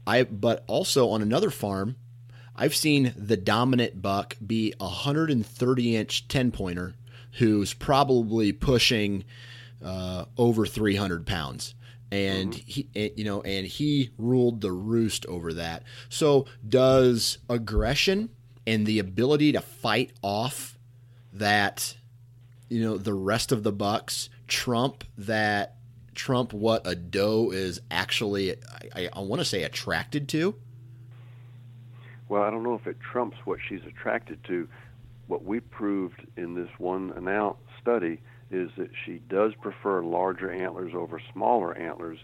I, 0.07 0.25
but 0.25 0.65
also 0.67 1.11
on 1.11 1.23
another 1.23 1.51
farm, 1.51 1.97
I've 2.57 2.75
seen 2.75 3.13
the 3.17 3.37
dominant 3.37 4.01
buck 4.01 4.37
be 4.45 4.75
a 4.79 4.85
130 4.85 5.97
inch 5.97 6.29
10 6.29 6.51
pointer 6.53 6.95
who's 7.39 7.75
probably 7.75 8.53
pushing 8.53 9.25
uh, 9.85 10.27
over 10.39 10.67
300 10.67 11.27
pounds. 11.27 11.75
And 12.13 12.55
he, 12.55 12.89
and, 12.95 13.11
you 13.17 13.25
know, 13.25 13.43
and 13.43 13.67
he 13.67 14.11
ruled 14.19 14.61
the 14.61 14.71
roost 14.71 15.27
over 15.27 15.53
that. 15.55 15.83
So, 16.09 16.47
does 16.69 17.39
aggression 17.49 18.31
and 18.67 18.87
the 18.87 19.01
ability 19.01 19.53
to 19.53 19.61
fight 19.61 20.13
off 20.23 20.79
that 21.33 21.97
you 22.69 22.81
know 22.81 22.97
the 22.97 23.15
rest 23.15 23.53
of 23.53 23.63
the 23.63 23.73
bucks 23.73 24.29
trump 24.47 25.05
that 25.19 25.77
trump 26.15 26.53
what 26.53 26.87
a 26.87 26.95
doe 26.95 27.51
is 27.53 27.81
actually 27.91 28.55
i, 28.95 29.09
I, 29.13 29.21
want 29.21 29.41
to 29.41 29.45
say 29.45 29.63
attracted 29.63 30.29
to 30.31 30.55
Well, 32.29 32.43
I 32.43 32.51
don't 32.51 32.63
know 32.63 32.75
if 32.75 32.87
it 32.87 32.97
trumps 33.01 33.37
what 33.45 33.59
she's 33.69 33.85
attracted 33.87 34.43
to. 34.45 34.69
What 35.27 35.45
we 35.45 35.61
proved 35.61 36.27
in 36.37 36.55
this 36.55 36.71
one 36.79 37.13
announced 37.17 37.61
study 37.81 38.21
is 38.51 38.71
that 38.77 38.91
she 39.05 39.21
does 39.29 39.53
prefer 39.61 40.03
larger 40.03 40.51
antlers 40.51 40.93
over 40.95 41.21
smaller 41.33 41.77
antlers 41.77 42.19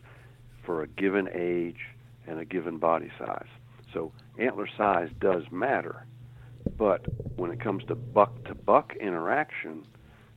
for 0.65 0.83
a 0.83 0.87
given 0.87 1.29
age 1.35 1.81
and 2.27 2.39
a 2.39 2.45
given 2.45 2.79
body 2.79 3.11
size. 3.19 3.49
So 3.93 4.13
antler 4.39 4.69
size 4.77 5.11
does 5.21 5.45
matter, 5.51 6.07
but 6.77 7.07
when 7.37 7.51
it 7.51 7.61
comes 7.61 7.85
to 7.85 7.95
buck 7.95 8.45
to 8.45 8.55
buck 8.55 8.95
interaction, 8.97 9.87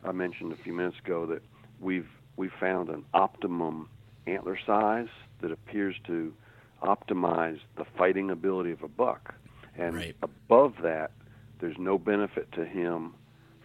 I 0.03 0.11
mentioned 0.11 0.51
a 0.51 0.57
few 0.57 0.73
minutes 0.73 0.97
ago 0.99 1.25
that 1.27 1.43
we've 1.79 2.09
we 2.37 2.49
found 2.59 2.89
an 2.89 3.05
optimum 3.13 3.89
antler 4.27 4.57
size 4.65 5.07
that 5.41 5.51
appears 5.51 5.95
to 6.07 6.33
optimize 6.81 7.59
the 7.77 7.85
fighting 7.97 8.29
ability 8.29 8.71
of 8.71 8.83
a 8.83 8.87
buck. 8.87 9.33
And 9.77 9.95
right. 9.95 10.15
above 10.21 10.75
that, 10.83 11.11
there's 11.59 11.77
no 11.77 11.97
benefit 11.97 12.51
to 12.53 12.65
him 12.65 13.13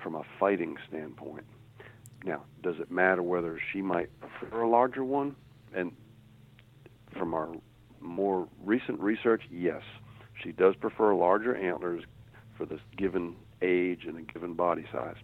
from 0.02 0.14
a 0.14 0.22
fighting 0.38 0.76
standpoint. 0.88 1.44
Now, 2.24 2.44
does 2.62 2.76
it 2.78 2.90
matter 2.90 3.22
whether 3.22 3.60
she 3.72 3.82
might 3.82 4.08
prefer 4.20 4.62
a 4.62 4.68
larger 4.68 5.04
one? 5.04 5.36
And 5.74 5.92
from 7.16 7.34
our 7.34 7.50
more 8.00 8.48
recent 8.64 9.00
research, 9.00 9.42
yes, 9.50 9.82
she 10.42 10.52
does 10.52 10.74
prefer 10.76 11.14
larger 11.14 11.54
antlers 11.56 12.04
for 12.56 12.66
this 12.66 12.80
given 12.96 13.36
age 13.62 14.04
and 14.06 14.16
a 14.18 14.22
given 14.32 14.54
body 14.54 14.84
size. 14.92 15.16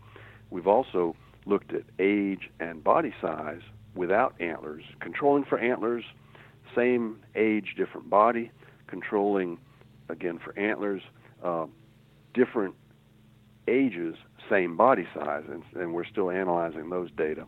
We've 0.51 0.67
also 0.67 1.17
looked 1.47 1.73
at 1.73 1.83
age 1.99 2.51
and 2.61 2.83
body 2.83 3.15
size 3.21 3.61
without 3.95 4.35
antlers, 4.41 4.83
controlling 5.01 5.45
for 5.45 5.59
antlers, 5.59 6.05
same 6.75 7.21
age, 7.35 7.75
different 7.77 8.11
body, 8.11 8.51
controlling 8.87 9.59
again 10.09 10.39
for 10.39 10.59
antlers, 10.59 11.03
uh, 11.43 11.67
different 12.33 12.75
ages, 13.69 14.17
same 14.51 14.77
body 14.77 15.07
size, 15.15 15.45
and, 15.49 15.63
and 15.75 15.95
we're 15.95 16.05
still 16.05 16.31
analyzing 16.31 16.91
those 16.91 17.11
data. 17.13 17.47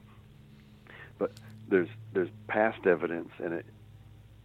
But 1.18 1.32
there's 1.68 1.89
there's 2.12 2.28
past 2.48 2.86
evidence, 2.86 3.31
and 3.43 3.55
it 3.55 3.66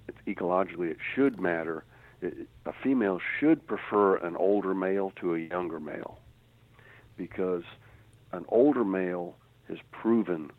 it's 0.07 0.17
ecologically 0.27 0.89
it 0.89 0.97
should 1.15 1.39
matter. 1.39 1.83
It, 2.21 2.47
a 2.65 2.73
female 2.83 3.19
should 3.39 3.65
prefer 3.67 4.17
an 4.17 4.35
older 4.35 4.73
male 4.73 5.11
to 5.21 5.35
a 5.35 5.39
younger 5.39 5.79
male 5.79 6.19
because 7.17 7.63
an 8.31 8.45
older 8.49 8.83
male 8.83 9.35
has 9.71 9.79
proven 9.91 10.51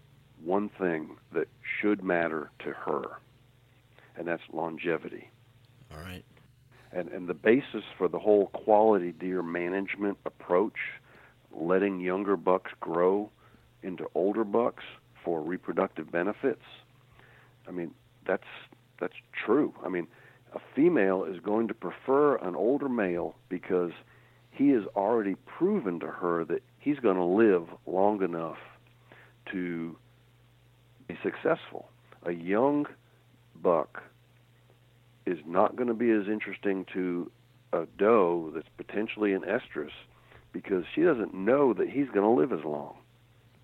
one 0.42 0.70
thing 0.70 1.16
that 1.32 1.46
should 1.62 2.02
matter 2.02 2.50
to 2.60 2.70
her, 2.72 3.04
and 4.16 4.26
that's 4.26 4.42
longevity. 4.52 5.28
All 5.92 6.00
right. 6.02 6.24
And, 6.92 7.08
and 7.10 7.28
the 7.28 7.34
basis 7.34 7.84
for 7.96 8.08
the 8.08 8.18
whole 8.18 8.46
quality 8.48 9.12
deer 9.12 9.42
management 9.42 10.18
approach, 10.24 10.78
letting 11.52 12.00
younger 12.00 12.36
bucks 12.36 12.72
grow 12.80 13.30
into 13.82 14.10
older 14.14 14.44
bucks 14.44 14.84
for 15.22 15.42
reproductive 15.42 16.10
benefits, 16.10 16.64
I 17.68 17.70
mean, 17.70 17.92
that's 18.26 18.48
that's 18.98 19.14
true. 19.44 19.74
I 19.84 19.88
mean, 19.88 20.06
a 20.54 20.60
female 20.74 21.24
is 21.24 21.38
going 21.40 21.68
to 21.68 21.74
prefer 21.74 22.36
an 22.36 22.54
older 22.54 22.88
male 22.88 23.34
because 23.48 23.92
he 24.50 24.70
has 24.70 24.84
already 24.96 25.34
proven 25.46 26.00
to 26.00 26.06
her 26.06 26.44
that 26.44 26.62
he's 26.78 26.98
going 26.98 27.16
to 27.16 27.24
live 27.24 27.68
long 27.86 28.22
enough 28.22 28.58
to 29.52 29.96
be 31.08 31.16
successful. 31.22 31.88
A 32.24 32.32
young 32.32 32.86
buck 33.60 34.02
is 35.26 35.38
not 35.46 35.76
going 35.76 35.88
to 35.88 35.94
be 35.94 36.10
as 36.10 36.28
interesting 36.28 36.84
to 36.92 37.30
a 37.72 37.86
doe 37.96 38.50
that's 38.54 38.68
potentially 38.76 39.32
an 39.32 39.42
estrus 39.42 39.92
because 40.52 40.84
she 40.94 41.02
doesn't 41.02 41.32
know 41.34 41.72
that 41.72 41.88
he's 41.88 42.08
going 42.08 42.22
to 42.22 42.28
live 42.28 42.52
as 42.52 42.64
long. 42.64 42.94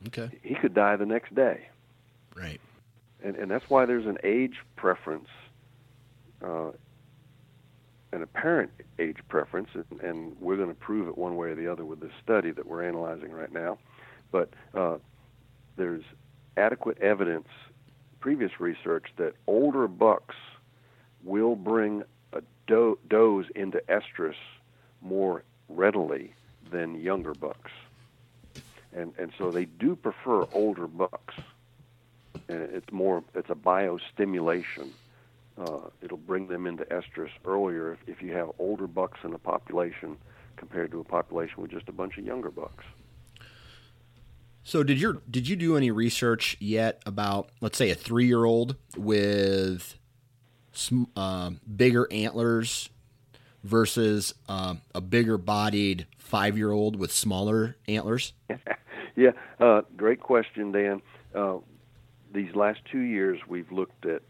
Okay. 0.07 0.31
He 0.43 0.55
could 0.55 0.75
die 0.75 0.97
the 0.97 1.07
next 1.07 1.35
day. 1.35 1.69
Right. 2.35 2.61
And 3.23 3.35
and 3.37 3.51
that's 3.51 3.69
why 3.69 3.85
there's 3.85 4.07
an 4.07 4.19
age 4.23 4.57
preference, 4.77 5.29
uh, 6.43 6.71
an 8.13 8.23
apparent 8.23 8.71
age 8.99 9.19
preference, 9.29 9.71
and, 9.75 10.01
and 10.01 10.37
we're 10.41 10.57
going 10.57 10.69
to 10.69 10.75
prove 10.75 11.09
it 11.09 11.19
one 11.19 11.37
way 11.37 11.49
or 11.49 11.57
the 11.57 11.71
other 11.71 11.85
with 11.85 12.01
this 12.01 12.13
study 12.23 12.53
that 12.53 12.67
we're 12.67 12.85
analyzing 12.85 13.33
right 13.33 13.53
now. 13.53 13.79
But 14.31 14.51
uh, 14.73 14.99
there's 15.79 16.03
adequate 16.57 16.99
evidence, 16.99 17.49
previous 18.21 18.61
research, 18.61 19.07
that 19.17 19.35
older 19.47 19.89
bucks 19.89 20.35
will 21.25 21.57
bring 21.57 22.03
a 22.33 22.43
doe, 22.67 22.99
does 23.09 23.47
into 23.55 23.83
estrus 23.89 24.35
more 25.01 25.45
readily 25.69 26.35
than 26.71 27.01
younger 27.01 27.33
bucks. 27.33 27.71
And, 28.93 29.15
and 29.19 29.33
so 29.39 29.51
they 29.51 29.65
do 29.65 29.97
prefer 29.97 30.47
older 30.53 30.87
bucks. 30.87 31.35
And 32.49 32.61
it's 32.61 32.91
more, 32.93 33.23
it's 33.35 33.51
a 33.51 33.55
biostimulation. 33.55 34.91
Uh, 35.59 35.91
it'll 36.03 36.17
bring 36.17 36.49
them 36.49 36.67
into 36.67 36.85
estrus 36.85 37.31
earlier 37.45 37.93
if, 37.93 38.17
if 38.17 38.23
you 38.23 38.33
have 38.33 38.51
older 38.59 38.87
bucks 38.87 39.21
in 39.25 39.33
a 39.35 39.39
population 39.39 40.17
compared 40.57 40.91
to 40.91 41.01
a 41.01 41.05
population 41.05 41.63
with 41.63 41.71
just 41.71 41.89
a 41.89 41.93
bunch 41.93 42.19
of 42.19 42.25
younger 42.25 42.51
bucks. 42.51 42.85
So 44.69 44.83
did 44.83 45.01
your 45.01 45.23
did 45.31 45.49
you 45.49 45.57
do 45.57 45.79
any 45.79 45.91
research 45.91 46.59
yet 46.61 47.03
about 47.07 47.49
let's 47.63 47.79
say 47.79 47.89
a 47.89 47.95
three 47.95 48.27
year 48.27 48.45
old 48.45 48.77
with 48.99 49.97
some, 50.73 51.09
uh, 51.17 51.53
bigger 51.75 52.07
antlers 52.13 52.91
versus 53.65 54.35
uh, 54.47 54.75
a 54.95 55.01
bigger 55.01 55.39
bodied 55.39 56.07
five 56.19 56.59
year 56.59 56.71
old 56.71 56.97
with 56.97 57.11
smaller 57.11 57.77
antlers? 57.89 58.35
yeah, 59.17 59.31
uh, 59.59 59.81
great 59.97 60.21
question, 60.21 60.71
Dan. 60.71 61.01
Uh, 61.35 61.61
these 62.35 62.55
last 62.55 62.81
two 62.93 63.01
years, 63.01 63.41
we've 63.49 63.73
looked 63.73 64.05
at 64.05 64.21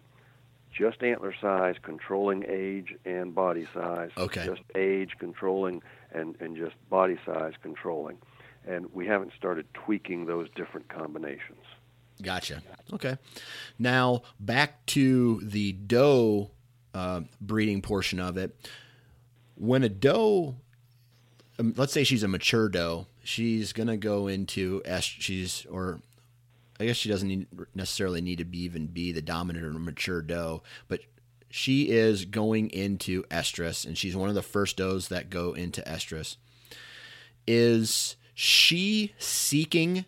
just 0.72 1.02
antler 1.02 1.34
size, 1.40 1.74
controlling 1.82 2.44
age 2.48 2.94
and 3.04 3.34
body 3.34 3.66
size. 3.74 4.10
Okay. 4.16 4.46
Just 4.46 4.62
age 4.76 5.16
controlling 5.18 5.82
and, 6.12 6.36
and 6.38 6.56
just 6.56 6.76
body 6.88 7.18
size 7.26 7.54
controlling. 7.60 8.18
And 8.68 8.86
we 8.92 9.06
haven't 9.06 9.32
started 9.36 9.66
tweaking 9.72 10.26
those 10.26 10.48
different 10.54 10.88
combinations. 10.88 11.64
Gotcha. 12.20 12.62
Okay. 12.92 13.16
Now 13.78 14.22
back 14.38 14.84
to 14.86 15.40
the 15.42 15.72
doe 15.72 16.50
uh, 16.92 17.22
breeding 17.40 17.80
portion 17.80 18.20
of 18.20 18.36
it. 18.36 18.54
When 19.54 19.84
a 19.84 19.88
doe, 19.88 20.56
um, 21.58 21.74
let's 21.76 21.92
say 21.92 22.04
she's 22.04 22.22
a 22.22 22.28
mature 22.28 22.68
doe, 22.68 23.06
she's 23.22 23.72
gonna 23.72 23.96
go 23.96 24.26
into 24.26 24.82
est- 24.84 25.22
she's 25.22 25.64
or 25.70 26.00
I 26.80 26.86
guess 26.86 26.96
she 26.96 27.08
doesn't 27.08 27.28
need, 27.28 27.46
necessarily 27.74 28.20
need 28.20 28.38
to 28.38 28.44
be 28.44 28.62
even 28.62 28.86
be 28.86 29.12
the 29.12 29.22
dominant 29.22 29.64
or 29.64 29.72
mature 29.72 30.22
doe, 30.22 30.62
but 30.88 31.00
she 31.50 31.90
is 31.90 32.24
going 32.24 32.70
into 32.70 33.22
estrus, 33.24 33.86
and 33.86 33.96
she's 33.96 34.14
one 34.14 34.28
of 34.28 34.34
the 34.34 34.42
first 34.42 34.76
does 34.76 35.08
that 35.08 35.30
go 35.30 35.54
into 35.54 35.80
estrus. 35.82 36.36
Is 37.46 38.16
she 38.40 39.12
seeking 39.18 40.04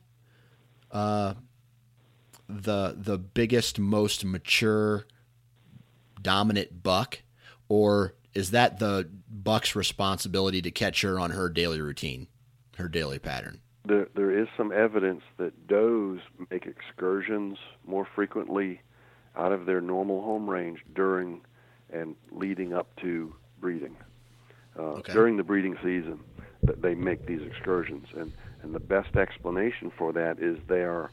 uh, 0.92 1.34
the 2.48 2.94
the 2.96 3.18
biggest, 3.18 3.80
most 3.80 4.24
mature, 4.24 5.04
dominant 6.22 6.80
buck, 6.80 7.22
or 7.68 8.14
is 8.32 8.52
that 8.52 8.78
the 8.78 9.08
buck's 9.28 9.74
responsibility 9.74 10.62
to 10.62 10.70
catch 10.70 11.02
her 11.02 11.18
on 11.18 11.32
her 11.32 11.48
daily 11.48 11.80
routine, 11.80 12.28
her 12.76 12.86
daily 12.86 13.18
pattern? 13.18 13.60
There, 13.84 14.06
there 14.14 14.30
is 14.30 14.46
some 14.56 14.70
evidence 14.70 15.22
that 15.38 15.66
does 15.66 16.20
make 16.52 16.66
excursions 16.66 17.58
more 17.84 18.06
frequently 18.14 18.80
out 19.36 19.50
of 19.50 19.66
their 19.66 19.80
normal 19.80 20.22
home 20.22 20.48
range 20.48 20.84
during 20.94 21.40
and 21.92 22.14
leading 22.30 22.74
up 22.74 22.94
to 23.00 23.34
breeding. 23.60 23.96
Uh, 24.78 24.82
Okay. 24.82 25.12
During 25.12 25.36
the 25.36 25.42
breeding 25.42 25.76
season, 25.82 26.20
they 26.62 26.94
make 26.94 27.26
these 27.26 27.42
excursions, 27.42 28.06
and 28.16 28.32
and 28.62 28.74
the 28.74 28.80
best 28.80 29.16
explanation 29.16 29.90
for 29.96 30.12
that 30.12 30.38
is 30.38 30.58
they 30.68 30.82
are 30.82 31.10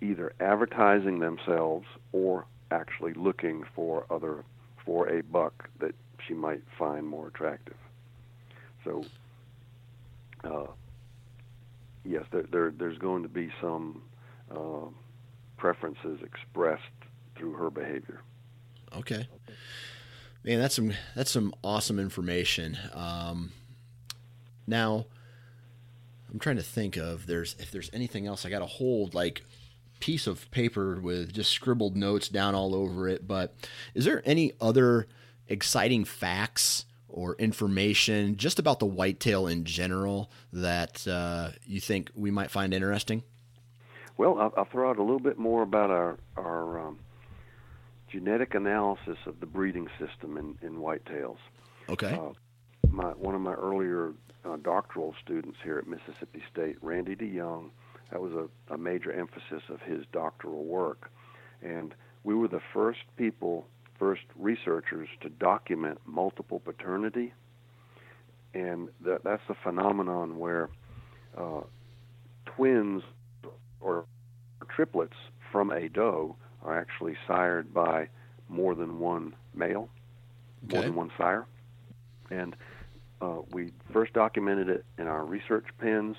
either 0.00 0.32
advertising 0.40 1.18
themselves 1.18 1.86
or 2.12 2.46
actually 2.70 3.12
looking 3.14 3.64
for 3.74 4.04
other 4.10 4.44
for 4.84 5.08
a 5.08 5.22
buck 5.22 5.68
that 5.78 5.94
she 6.26 6.34
might 6.34 6.62
find 6.78 7.06
more 7.06 7.28
attractive. 7.28 7.76
So, 8.84 9.04
uh, 10.44 10.66
yes, 12.04 12.24
there, 12.30 12.44
there 12.50 12.70
there's 12.70 12.98
going 12.98 13.22
to 13.22 13.28
be 13.28 13.50
some 13.60 14.02
uh, 14.50 14.88
preferences 15.56 16.20
expressed 16.22 16.82
through 17.36 17.54
her 17.54 17.70
behavior. 17.70 18.20
Okay. 18.96 19.28
Man, 20.44 20.58
that's 20.58 20.74
some 20.74 20.92
that's 21.14 21.30
some 21.30 21.54
awesome 21.62 21.98
information. 21.98 22.78
Um, 22.94 23.52
now, 24.70 25.06
I'm 26.32 26.38
trying 26.38 26.56
to 26.56 26.62
think 26.62 26.96
of 26.96 27.26
there's 27.26 27.56
if 27.58 27.70
there's 27.70 27.90
anything 27.92 28.26
else. 28.26 28.46
I 28.46 28.50
got 28.50 28.62
a 28.62 28.66
whole 28.66 29.10
like 29.12 29.42
piece 30.00 30.26
of 30.26 30.50
paper 30.50 30.98
with 30.98 31.32
just 31.32 31.52
scribbled 31.52 31.96
notes 31.96 32.28
down 32.28 32.54
all 32.54 32.74
over 32.74 33.06
it. 33.08 33.26
But 33.26 33.54
is 33.94 34.04
there 34.04 34.22
any 34.24 34.52
other 34.60 35.06
exciting 35.48 36.04
facts 36.04 36.86
or 37.08 37.34
information 37.36 38.36
just 38.36 38.58
about 38.58 38.78
the 38.78 38.86
whitetail 38.86 39.46
in 39.46 39.64
general 39.64 40.30
that 40.52 41.06
uh, 41.06 41.50
you 41.66 41.80
think 41.80 42.10
we 42.14 42.30
might 42.30 42.50
find 42.50 42.72
interesting? 42.72 43.22
Well, 44.16 44.38
I'll, 44.38 44.54
I'll 44.56 44.64
throw 44.66 44.90
out 44.90 44.98
a 44.98 45.02
little 45.02 45.20
bit 45.20 45.38
more 45.38 45.62
about 45.62 45.90
our 45.90 46.18
our 46.36 46.88
um, 46.88 46.98
genetic 48.08 48.54
analysis 48.54 49.16
of 49.26 49.40
the 49.40 49.46
breeding 49.46 49.88
system 49.98 50.36
in, 50.36 50.58
in 50.66 50.76
whitetails. 50.76 51.38
Okay. 51.88 52.12
Uh, 52.12 52.32
my 52.88 53.10
one 53.10 53.34
of 53.34 53.40
my 53.40 53.52
earlier 53.54 54.12
uh, 54.44 54.56
doctoral 54.62 55.14
students 55.22 55.58
here 55.62 55.78
at 55.78 55.86
Mississippi 55.86 56.42
State, 56.52 56.76
Randy 56.82 57.14
DeYoung. 57.14 57.70
That 58.10 58.20
was 58.20 58.32
a, 58.32 58.74
a 58.74 58.78
major 58.78 59.12
emphasis 59.12 59.62
of 59.68 59.80
his 59.82 60.04
doctoral 60.12 60.64
work, 60.64 61.10
and 61.62 61.94
we 62.24 62.34
were 62.34 62.48
the 62.48 62.60
first 62.72 63.00
people, 63.16 63.66
first 63.98 64.22
researchers 64.36 65.08
to 65.22 65.28
document 65.28 65.98
multiple 66.06 66.58
paternity, 66.60 67.32
and 68.54 68.88
that, 69.04 69.22
that's 69.22 69.42
a 69.48 69.54
phenomenon 69.62 70.38
where 70.38 70.68
uh, 71.38 71.60
twins 72.46 73.02
or 73.80 74.04
triplets 74.68 75.14
from 75.52 75.70
a 75.70 75.88
doe 75.88 76.34
are 76.62 76.78
actually 76.78 77.16
sired 77.26 77.72
by 77.72 78.08
more 78.48 78.74
than 78.74 78.98
one 78.98 79.34
male, 79.54 79.88
Okay. 80.64 80.74
more 80.74 80.82
than 80.82 80.94
one 80.96 81.10
sire. 81.16 81.46
And 82.30 82.54
uh, 83.20 83.40
we 83.52 83.72
first 83.92 84.12
documented 84.12 84.68
it 84.68 84.84
in 84.98 85.06
our 85.06 85.24
research 85.24 85.66
pens, 85.78 86.16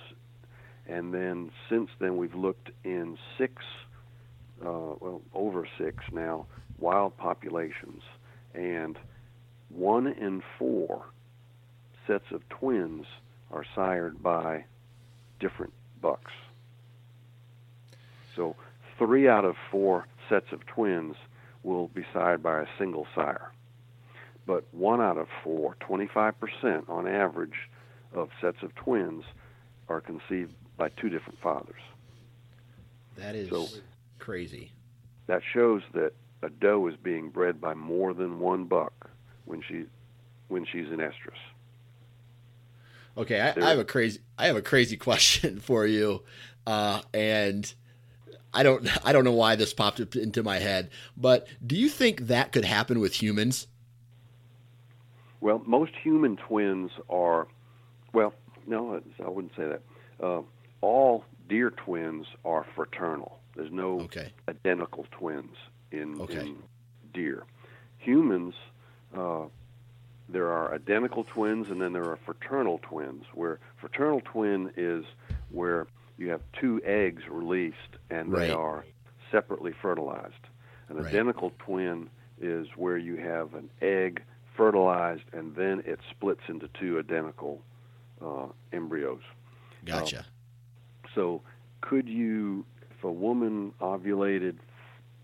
and 0.88 1.14
then 1.14 1.52
since 1.69 1.90
then 1.99 2.18
we've 2.18 2.36
looked 2.36 2.69
in 2.84 3.18
six, 3.38 3.64
uh, 4.61 4.95
well, 4.99 5.22
over 5.34 5.68
six 5.78 6.03
now, 6.11 6.45
wild 6.80 7.15
populations, 7.18 8.02
and 8.53 8.98
one 9.69 10.07
in 10.07 10.44
four 10.60 11.06
sets 12.07 12.26
of 12.32 12.48
twins 12.49 13.06
are 13.52 13.65
sired 13.76 14.22
by 14.22 14.65
different 15.40 15.73
bucks. 16.02 16.32
So 18.36 18.56
three 18.98 19.28
out 19.28 19.45
of 19.45 19.56
four 19.72 20.07
sets 20.30 20.52
of 20.52 20.65
twins 20.65 21.15
will 21.64 21.88
be 21.90 22.06
sired 22.14 22.41
by 22.41 22.61
a 22.61 22.65
single 22.78 23.07
sire. 23.14 23.52
But 24.45 24.65
one 24.73 25.01
out 25.01 25.18
of 25.18 25.27
four, 25.43 25.76
25% 25.88 26.89
on 26.89 27.07
average, 27.07 27.69
of 28.13 28.30
sets 28.41 28.57
of 28.61 28.73
twins 28.76 29.23
are 29.88 30.01
conceived 30.01 30.53
by 30.77 30.89
two 30.89 31.09
different 31.09 31.39
fathers. 31.41 31.81
That 33.15 33.35
is 33.35 33.49
So- 33.49 33.68
crazy. 34.19 34.72
That 35.27 35.41
shows 35.53 35.81
that 35.93 36.13
a 36.41 36.49
doe 36.49 36.88
is 36.88 36.95
being 36.97 37.30
bred 37.30 37.61
by 37.61 37.73
more 37.73 38.13
than 38.13 38.39
one 38.39 38.65
buck 38.65 39.09
when 39.45 39.61
she 39.61 39.85
when 40.49 40.65
she's 40.65 40.88
in 40.88 40.97
estrus. 40.97 41.38
Okay, 43.18 43.39
I, 43.39 43.49
I 43.65 43.69
have 43.69 43.80
a 43.80 43.85
crazy 43.85 44.19
I 44.38 44.47
have 44.47 44.55
a 44.55 44.61
crazy 44.61 44.97
question 45.09 45.59
for 45.59 45.85
you, 45.85 46.23
uh, 46.65 47.01
and 47.13 47.72
I 48.53 48.63
don't 48.63 49.05
I 49.05 49.13
don't 49.13 49.23
know 49.23 49.31
why 49.34 49.55
this 49.55 49.73
popped 49.73 49.99
up 50.01 50.15
into 50.15 50.43
my 50.43 50.59
head, 50.59 50.89
but 51.15 51.47
do 51.65 51.76
you 51.77 51.88
think 51.89 52.22
that 52.27 52.51
could 52.51 52.65
happen 52.65 52.99
with 52.99 53.22
humans? 53.22 53.68
Well, 55.41 55.61
most 55.65 55.93
human 56.01 56.38
twins 56.38 56.91
are, 57.09 57.47
well, 58.13 58.34
no, 58.68 59.01
I 59.23 59.30
wouldn't 59.30 59.55
say 59.57 59.68
that. 59.68 59.81
Uh, 60.23 60.41
all 60.81 61.26
deer 61.49 61.72
twins 61.72 62.27
are 62.45 62.65
fraternal. 62.76 63.39
There's 63.55 63.72
no 63.72 64.01
Okay, 64.01 64.31
identical 64.47 65.05
twins 65.11 65.55
in, 65.91 66.22
Okay. 66.22 66.39
in 66.41 66.57
deer. 67.13 67.43
Humans, 67.97 68.53
uh, 69.18 69.45
there 70.30 70.49
are 70.49 70.73
identical 70.73 71.23
twins 71.26 71.68
and 71.69 71.81
then 71.81 71.91
there 71.91 72.05
are 72.05 72.18
fraternal 72.23 72.80
twins, 72.84 73.26
where 73.34 73.59
fraternal 73.77 74.22
twin 74.22 74.72
is 74.77 75.03
where 75.49 75.88
you 76.18 76.30
have 76.30 76.41
two 76.53 76.80
eggs 76.85 77.23
released 77.27 77.97
and 78.11 78.31
Right. 78.31 78.47
they 78.47 78.53
are 78.53 78.85
separately 79.31 79.73
fertilized. 79.73 80.47
An 80.88 80.97
Right. 80.97 81.07
identical 81.07 81.51
twin 81.59 82.09
is 82.39 82.68
where 82.77 82.97
you 82.97 83.18
have 83.18 83.53
an 83.55 83.69
egg 83.81 84.22
fertilized 84.56 85.23
and 85.34 85.56
then 85.56 85.82
it 85.86 85.99
splits 86.10 86.41
into 86.48 86.68
two 86.80 86.99
identical 86.99 87.61
uh, 88.23 88.48
embryos. 88.73 89.22
gotcha. 89.86 90.26
So, 91.15 91.41
could 91.82 92.07
you, 92.07 92.65
if 92.98 93.03
a 93.03 93.11
woman 93.11 93.73
ovulated, 93.82 94.57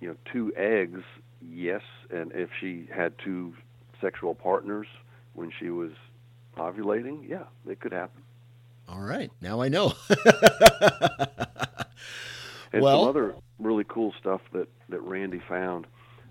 you 0.01 0.09
know, 0.09 0.15
two 0.31 0.51
eggs, 0.57 1.01
yes, 1.41 1.81
and 2.09 2.31
if 2.33 2.49
she 2.59 2.87
had 2.93 3.13
two 3.23 3.53
sexual 4.01 4.35
partners 4.35 4.87
when 5.33 5.51
she 5.59 5.69
was 5.69 5.91
ovulating, 6.57 7.27
yeah, 7.29 7.43
it 7.69 7.79
could 7.79 7.91
happen. 7.93 8.21
All 8.89 9.01
right, 9.01 9.31
now 9.41 9.61
I 9.61 9.69
know. 9.69 9.93
And 12.73 12.81
Well- 12.81 13.01
some 13.03 13.09
other 13.09 13.35
really 13.59 13.85
cool 13.87 14.13
stuff 14.19 14.41
that 14.53 14.67
that 14.89 14.99
Randy 15.01 15.41
found, 15.47 15.87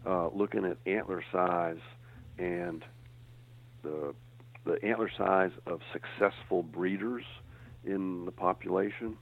uh, 0.06 0.28
looking 0.28 0.64
at 0.64 0.76
antler 0.86 1.22
size 1.32 1.78
and 2.38 2.84
the 3.82 4.14
the 4.64 4.82
antler 4.84 5.10
size 5.16 5.52
of 5.66 5.80
successful 5.92 6.62
breeders 6.62 7.24
in 7.84 8.24
the 8.24 8.32
population. 8.32 9.16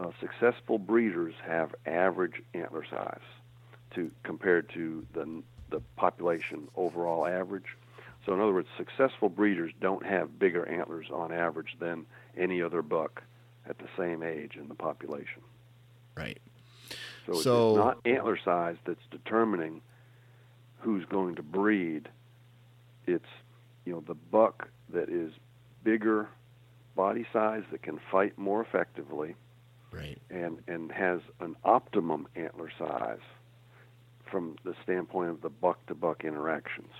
Uh, 0.00 0.10
successful 0.20 0.78
breeders 0.78 1.34
have 1.46 1.74
average 1.86 2.42
antler 2.54 2.84
size 2.90 3.20
to 3.94 4.10
compared 4.24 4.68
to 4.70 5.06
the 5.12 5.42
the 5.70 5.80
population 5.96 6.68
overall 6.76 7.26
average. 7.26 7.76
So 8.26 8.34
in 8.34 8.40
other 8.40 8.52
words, 8.52 8.68
successful 8.76 9.28
breeders 9.28 9.72
don't 9.80 10.04
have 10.04 10.38
bigger 10.38 10.68
antlers 10.68 11.06
on 11.10 11.32
average 11.32 11.76
than 11.80 12.06
any 12.36 12.62
other 12.62 12.82
buck 12.82 13.22
at 13.66 13.78
the 13.78 13.88
same 13.96 14.22
age 14.22 14.56
in 14.56 14.68
the 14.68 14.74
population. 14.74 15.42
right. 16.16 16.38
So, 17.26 17.34
So- 17.34 17.68
it's 17.70 17.76
not 17.76 17.98
antler 18.04 18.36
size 18.36 18.76
that's 18.84 19.04
determining 19.10 19.80
who's 20.80 21.04
going 21.06 21.36
to 21.36 21.42
breed. 21.42 22.08
It's 23.06 23.24
you 23.84 23.92
know 23.92 24.02
the 24.06 24.14
buck 24.14 24.68
that 24.92 25.08
is 25.08 25.32
bigger 25.84 26.28
body 26.94 27.26
size 27.32 27.62
that 27.70 27.82
can 27.82 27.98
fight 28.10 28.36
more 28.38 28.60
effectively 28.60 29.34
Right. 29.90 30.18
and 30.30 30.58
and 30.68 30.90
has 30.90 31.20
an 31.40 31.54
optimum 31.64 32.26
antler 32.34 32.70
size 32.78 33.20
from 34.30 34.56
the 34.64 34.74
standpoint 34.82 35.28
of 35.28 35.42
the 35.42 35.50
buck 35.50 35.84
to 35.86 35.94
buck 35.94 36.24
interactions. 36.24 36.92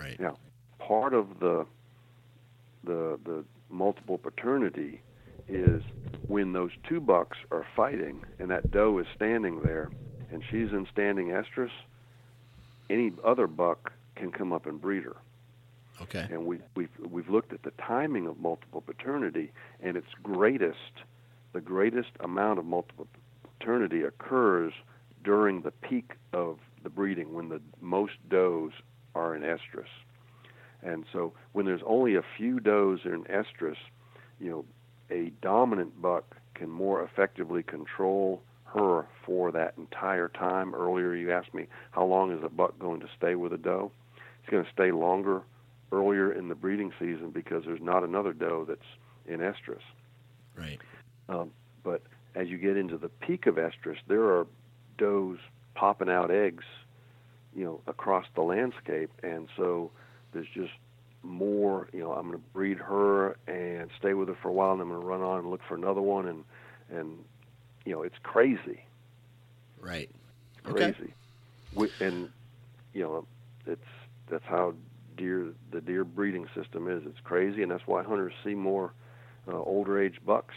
Right. 0.00 0.18
Now, 0.18 0.38
part 0.78 1.12
of 1.12 1.40
the 1.40 1.66
the 2.84 3.18
the 3.24 3.44
multiple 3.68 4.16
paternity 4.16 5.02
is 5.46 5.82
when 6.26 6.52
those 6.52 6.70
two 6.88 7.00
bucks 7.00 7.36
are 7.50 7.66
fighting 7.76 8.24
and 8.38 8.50
that 8.50 8.70
doe 8.70 8.98
is 8.98 9.06
standing 9.14 9.62
there 9.62 9.90
and 10.32 10.42
she's 10.50 10.70
in 10.72 10.86
standing 10.90 11.28
estrus, 11.28 11.70
any 12.88 13.12
other 13.24 13.46
buck 13.46 13.92
can 14.20 14.30
come 14.30 14.52
up 14.52 14.66
and 14.66 14.80
breed 14.80 15.02
her. 15.02 15.16
Okay. 16.02 16.26
And 16.30 16.46
we 16.46 16.58
we've 16.74 16.90
we've 16.98 17.28
looked 17.28 17.52
at 17.52 17.62
the 17.62 17.72
timing 17.72 18.26
of 18.26 18.38
multiple 18.38 18.80
paternity 18.80 19.52
and 19.82 19.96
its 19.96 20.08
greatest 20.22 21.04
the 21.52 21.60
greatest 21.60 22.10
amount 22.20 22.58
of 22.58 22.64
multiple 22.64 23.08
paternity 23.58 24.02
occurs 24.02 24.72
during 25.24 25.62
the 25.62 25.70
peak 25.70 26.12
of 26.32 26.58
the 26.82 26.88
breeding 26.88 27.34
when 27.34 27.48
the 27.48 27.60
most 27.80 28.14
does 28.28 28.70
are 29.14 29.34
in 29.34 29.42
estrus. 29.42 29.90
And 30.82 31.04
so 31.12 31.34
when 31.52 31.66
there's 31.66 31.82
only 31.84 32.14
a 32.14 32.22
few 32.36 32.60
does 32.60 33.00
in 33.04 33.24
estrus, 33.24 33.76
you 34.38 34.48
know, 34.48 34.64
a 35.10 35.30
dominant 35.42 36.00
buck 36.00 36.36
can 36.54 36.70
more 36.70 37.02
effectively 37.02 37.62
control 37.62 38.40
her 38.64 39.06
for 39.26 39.50
that 39.52 39.74
entire 39.76 40.28
time. 40.28 40.74
Earlier 40.74 41.14
you 41.14 41.32
asked 41.32 41.52
me 41.52 41.66
how 41.90 42.04
long 42.04 42.32
is 42.32 42.42
a 42.44 42.48
buck 42.48 42.78
going 42.78 43.00
to 43.00 43.08
stay 43.16 43.34
with 43.34 43.52
a 43.52 43.58
doe? 43.58 43.90
It's 44.40 44.50
going 44.50 44.64
to 44.64 44.70
stay 44.70 44.90
longer 44.92 45.42
earlier 45.92 46.32
in 46.32 46.48
the 46.48 46.54
breeding 46.54 46.92
season 46.98 47.30
because 47.30 47.64
there's 47.64 47.82
not 47.82 48.04
another 48.04 48.32
doe 48.32 48.64
that's 48.66 48.80
in 49.26 49.40
estrus. 49.40 49.82
Right. 50.56 50.80
Um, 51.28 51.50
but 51.82 52.02
as 52.34 52.48
you 52.48 52.58
get 52.58 52.76
into 52.76 52.96
the 52.96 53.08
peak 53.08 53.46
of 53.46 53.56
estrus, 53.56 53.96
there 54.08 54.24
are 54.24 54.46
does 54.98 55.38
popping 55.74 56.08
out 56.08 56.30
eggs, 56.30 56.64
you 57.54 57.64
know, 57.64 57.80
across 57.86 58.26
the 58.34 58.42
landscape, 58.42 59.10
and 59.22 59.48
so 59.56 59.90
there's 60.32 60.48
just 60.54 60.72
more. 61.22 61.88
You 61.92 62.00
know, 62.00 62.12
I'm 62.12 62.28
going 62.28 62.38
to 62.38 62.44
breed 62.52 62.78
her 62.78 63.36
and 63.46 63.90
stay 63.98 64.14
with 64.14 64.28
her 64.28 64.36
for 64.40 64.48
a 64.48 64.52
while, 64.52 64.72
and 64.72 64.80
I'm 64.80 64.88
going 64.88 65.00
to 65.00 65.06
run 65.06 65.22
on 65.22 65.40
and 65.40 65.50
look 65.50 65.60
for 65.68 65.74
another 65.74 66.02
one, 66.02 66.26
and 66.28 66.44
and 66.90 67.18
you 67.84 67.92
know, 67.92 68.02
it's 68.02 68.18
crazy, 68.22 68.84
Right. 69.80 70.10
Okay. 70.68 70.92
crazy, 70.92 71.14
and 72.00 72.28
you 72.92 73.02
know, 73.02 73.26
it's 73.66 73.80
that's 74.30 74.44
how 74.44 74.74
deer 75.16 75.52
the 75.70 75.80
deer 75.80 76.04
breeding 76.04 76.46
system 76.54 76.88
is. 76.88 77.02
It's 77.06 77.20
crazy, 77.22 77.62
and 77.62 77.70
that's 77.70 77.86
why 77.86 78.02
hunters 78.02 78.32
see 78.44 78.54
more 78.54 78.92
uh, 79.48 79.56
older 79.56 80.00
age 80.00 80.18
bucks 80.24 80.54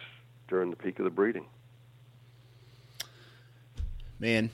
during 0.48 0.70
the 0.70 0.76
peak 0.76 1.00
of 1.00 1.06
the 1.06 1.12
breeding. 1.12 1.46
Man, 4.20 4.52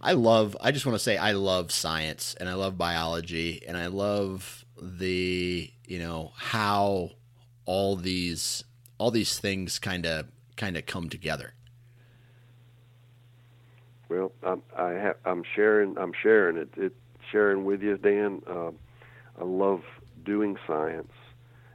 I 0.00 0.12
love 0.12 0.56
I 0.60 0.72
just 0.72 0.84
want 0.84 0.96
to 0.96 1.02
say 1.02 1.16
I 1.16 1.32
love 1.32 1.72
science 1.72 2.34
and 2.38 2.48
I 2.48 2.54
love 2.54 2.76
biology 2.76 3.62
and 3.66 3.76
I 3.76 3.86
love 3.86 4.64
the, 4.80 5.70
you 5.86 5.98
know, 5.98 6.32
how 6.36 7.12
all 7.64 7.96
these 7.96 8.64
all 8.98 9.10
these 9.10 9.38
things 9.38 9.78
kind 9.78 10.04
of 10.04 10.26
kind 10.56 10.76
of 10.76 10.86
come 10.86 11.08
together. 11.08 11.54
Well, 14.08 14.32
I'm, 14.42 14.62
I 14.76 14.90
have, 14.90 15.16
I'm 15.24 15.42
sharing. 15.54 15.98
I'm 15.98 16.12
sharing 16.22 16.56
it. 16.56 16.68
it. 16.76 16.92
Sharing 17.30 17.64
with 17.64 17.82
you, 17.82 17.96
Dan. 17.96 18.42
Uh, 18.46 18.70
I 19.40 19.44
love 19.44 19.82
doing 20.24 20.56
science, 20.66 21.12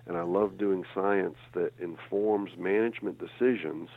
and 0.06 0.18
I 0.18 0.24
love 0.24 0.58
doing 0.58 0.84
science 0.94 1.38
that 1.54 1.72
informs 1.80 2.52
management 2.58 3.20
decisions. 3.20 3.90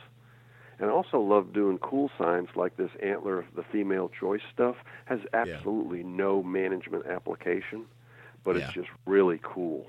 And 0.77 0.89
I 0.89 0.93
also 0.93 1.19
love 1.19 1.53
doing 1.53 1.77
cool 1.77 2.11
science 2.17 2.49
like 2.55 2.75
this 2.75 2.91
antler, 3.01 3.45
the 3.55 3.63
female 3.63 4.09
choice 4.09 4.41
stuff, 4.53 4.75
has 5.05 5.19
absolutely 5.33 5.99
yeah. 5.99 6.07
no 6.07 6.43
management 6.43 7.05
application, 7.05 7.85
but 8.43 8.55
yeah. 8.55 8.65
it's 8.65 8.73
just 8.73 8.89
really 9.05 9.39
cool. 9.41 9.87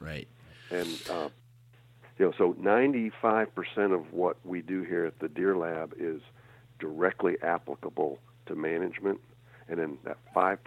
Right. 0.00 0.26
And 0.70 0.88
uh, 1.08 1.28
you 2.18 2.26
know, 2.26 2.32
so 2.36 2.54
95% 2.54 3.94
of 3.94 4.12
what 4.12 4.36
we 4.44 4.60
do 4.60 4.82
here 4.82 5.06
at 5.06 5.18
the 5.20 5.28
Deer 5.28 5.56
Lab 5.56 5.94
is 5.98 6.20
directly 6.80 7.36
applicable 7.42 8.18
to 8.46 8.56
management, 8.56 9.20
and 9.68 9.78
then 9.78 9.98
that 10.04 10.16
5% 10.34 10.58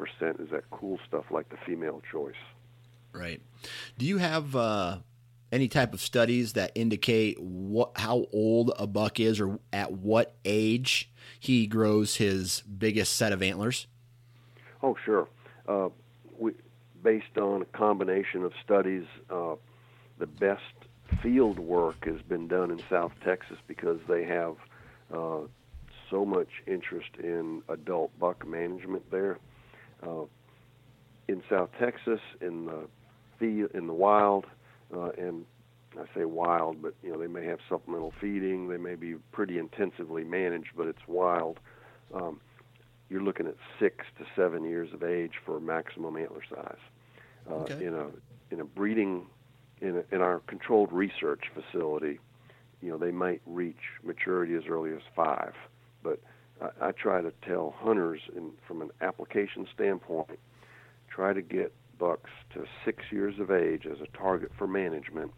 is 0.42 0.50
that 0.52 0.70
cool 0.70 1.00
stuff 1.08 1.26
like 1.32 1.50
the 1.50 1.58
female 1.66 2.02
choice. 2.12 2.36
Right. 3.14 3.42
Do 3.98 4.06
you 4.06 4.18
have 4.20 4.56
uh, 4.56 4.98
any 5.52 5.68
type 5.68 5.94
of 5.94 6.00
studies 6.00 6.54
that 6.54 6.72
indicate 6.76 7.40
what 7.42 7.92
how 7.96 8.28
old 8.32 8.72
a 8.78 8.88
buck 8.88 9.20
is, 9.20 9.40
or 9.40 9.60
at 9.74 9.92
what 9.92 10.36
age 10.46 11.12
he 11.40 11.68
grows 11.68 12.16
his 12.16 12.62
biggest 12.62 13.16
set 13.16 13.34
of 13.34 13.42
antlers? 13.42 13.88
Oh, 14.82 14.96
sure. 15.04 15.28
Uh, 15.68 15.90
we, 16.40 16.54
based 17.04 17.38
on 17.38 17.62
a 17.62 17.66
combination 17.66 18.44
of 18.44 18.54
studies, 18.64 19.06
uh, 19.30 19.56
the 20.18 20.28
best 20.28 20.62
field 21.22 21.60
work 21.60 22.06
has 22.06 22.22
been 22.22 22.48
done 22.48 22.72
in 22.72 22.82
South 22.90 23.12
Texas 23.24 23.58
because 23.68 24.00
they 24.08 24.24
have 24.24 24.56
uh, 25.14 25.42
so 26.12 26.26
much 26.26 26.50
interest 26.68 27.10
in 27.18 27.64
adult 27.70 28.12
buck 28.20 28.46
management 28.48 29.10
there. 29.10 29.40
Uh, 30.04 30.26
in 31.28 31.42
South 31.50 31.70
Texas, 31.80 32.20
in 32.42 32.66
the 32.66 32.88
field, 33.40 33.72
in 33.74 33.88
the 33.88 33.94
wild, 33.94 34.46
uh, 34.94 35.10
and 35.18 35.46
I 35.98 36.04
say 36.16 36.26
wild, 36.26 36.82
but 36.82 36.94
you 37.02 37.12
know 37.12 37.18
they 37.18 37.28
may 37.28 37.46
have 37.46 37.60
supplemental 37.70 38.14
feeding. 38.20 38.68
They 38.68 38.78
may 38.78 38.96
be 38.96 39.16
pretty 39.32 39.58
intensively 39.58 40.24
managed, 40.24 40.70
but 40.76 40.88
it's 40.88 41.08
wild. 41.08 41.60
Um, 42.14 42.42
you're 43.10 43.24
looking 43.24 43.48
at 43.48 43.56
six 43.80 44.06
to 44.20 44.26
seven 44.36 44.64
years 44.64 44.94
of 44.94 45.04
age 45.04 45.34
for 45.46 45.60
maximum 45.60 46.18
antler 46.18 46.44
size. 46.50 46.78
Uh, 47.50 47.56
okay. 47.56 47.86
In 47.86 47.94
a 47.94 48.08
in 48.52 48.60
a 48.60 48.66
breeding 48.66 49.28
in, 49.82 49.98
a, 49.98 50.16
in 50.16 50.22
our 50.22 50.40
controlled 50.48 50.92
research 50.92 51.44
facility, 51.54 52.20
you 52.82 52.90
know, 52.90 52.98
they 52.98 53.12
might 53.12 53.42
reach 53.46 53.82
maturity 54.04 54.56
as 54.56 54.64
early 54.70 54.92
as 54.92 55.02
five. 55.16 55.54
But 56.04 56.20
I, 56.62 56.88
I 56.88 56.92
try 56.92 57.22
to 57.22 57.32
tell 57.46 57.74
hunters, 57.78 58.22
in, 58.36 58.52
from 58.68 58.82
an 58.82 58.92
application 59.02 59.68
standpoint, 59.74 60.40
try 61.10 61.34
to 61.34 61.42
get 61.42 61.74
bucks 61.98 62.30
to 62.54 62.66
six 62.84 63.04
years 63.12 63.40
of 63.40 63.52
age 63.52 63.86
as 63.86 63.98
a 64.02 64.18
target 64.18 64.52
for 64.58 64.68
management, 64.68 65.32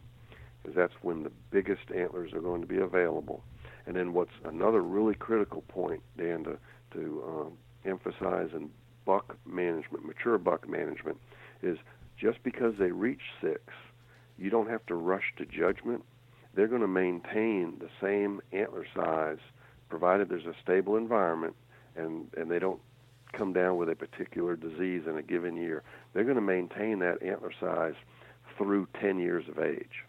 because 0.62 0.76
that's 0.76 0.94
when 1.02 1.24
the 1.24 1.32
biggest 1.52 1.92
antlers 1.96 2.34
are 2.34 2.42
going 2.42 2.62
to 2.62 2.68
be 2.68 2.78
available. 2.78 3.44
And 3.86 3.96
then 3.96 4.14
what's 4.14 4.32
another 4.46 4.82
really 4.82 5.16
critical 5.16 5.62
point, 5.68 6.02
Dan, 6.18 6.46
to, 6.46 6.58
to 6.94 7.24
um, 7.28 7.54
emphasize 7.86 8.50
in 8.54 8.70
buck 9.06 9.36
management, 9.46 10.06
mature 10.06 10.38
buck 10.38 10.70
management, 10.70 11.18
is 11.62 11.78
just 12.18 12.42
because 12.44 12.76
they 12.80 12.92
reach 12.92 13.22
six 13.42 13.62
you 14.38 14.50
don't 14.50 14.70
have 14.70 14.86
to 14.88 14.96
rush 14.96 15.34
to 15.38 15.46
judgment. 15.46 16.04
They're 16.56 16.68
going 16.68 16.82
to 16.82 16.88
maintain 16.88 17.80
the 17.80 17.90
same 18.02 18.42
antler 18.52 18.86
size 18.96 19.40
provided 19.94 20.30
there's 20.30 20.46
a 20.46 20.56
stable 20.64 20.98
environment 20.98 21.56
and, 21.96 22.28
and 22.36 22.50
they 22.50 22.60
don't 22.60 22.80
come 23.32 23.54
down 23.54 23.78
with 23.78 23.90
a 23.90 23.96
particular 23.96 24.56
disease 24.56 25.04
in 25.08 25.18
a 25.18 25.22
given 25.22 25.56
year. 25.56 25.84
They're 26.14 26.24
going 26.24 26.36
to 26.36 26.42
maintain 26.42 27.00
that 27.00 27.22
antler 27.22 27.52
size 27.60 27.96
through 28.58 28.88
10 29.00 29.20
years 29.20 29.46
of 29.48 29.60
age. 29.60 30.04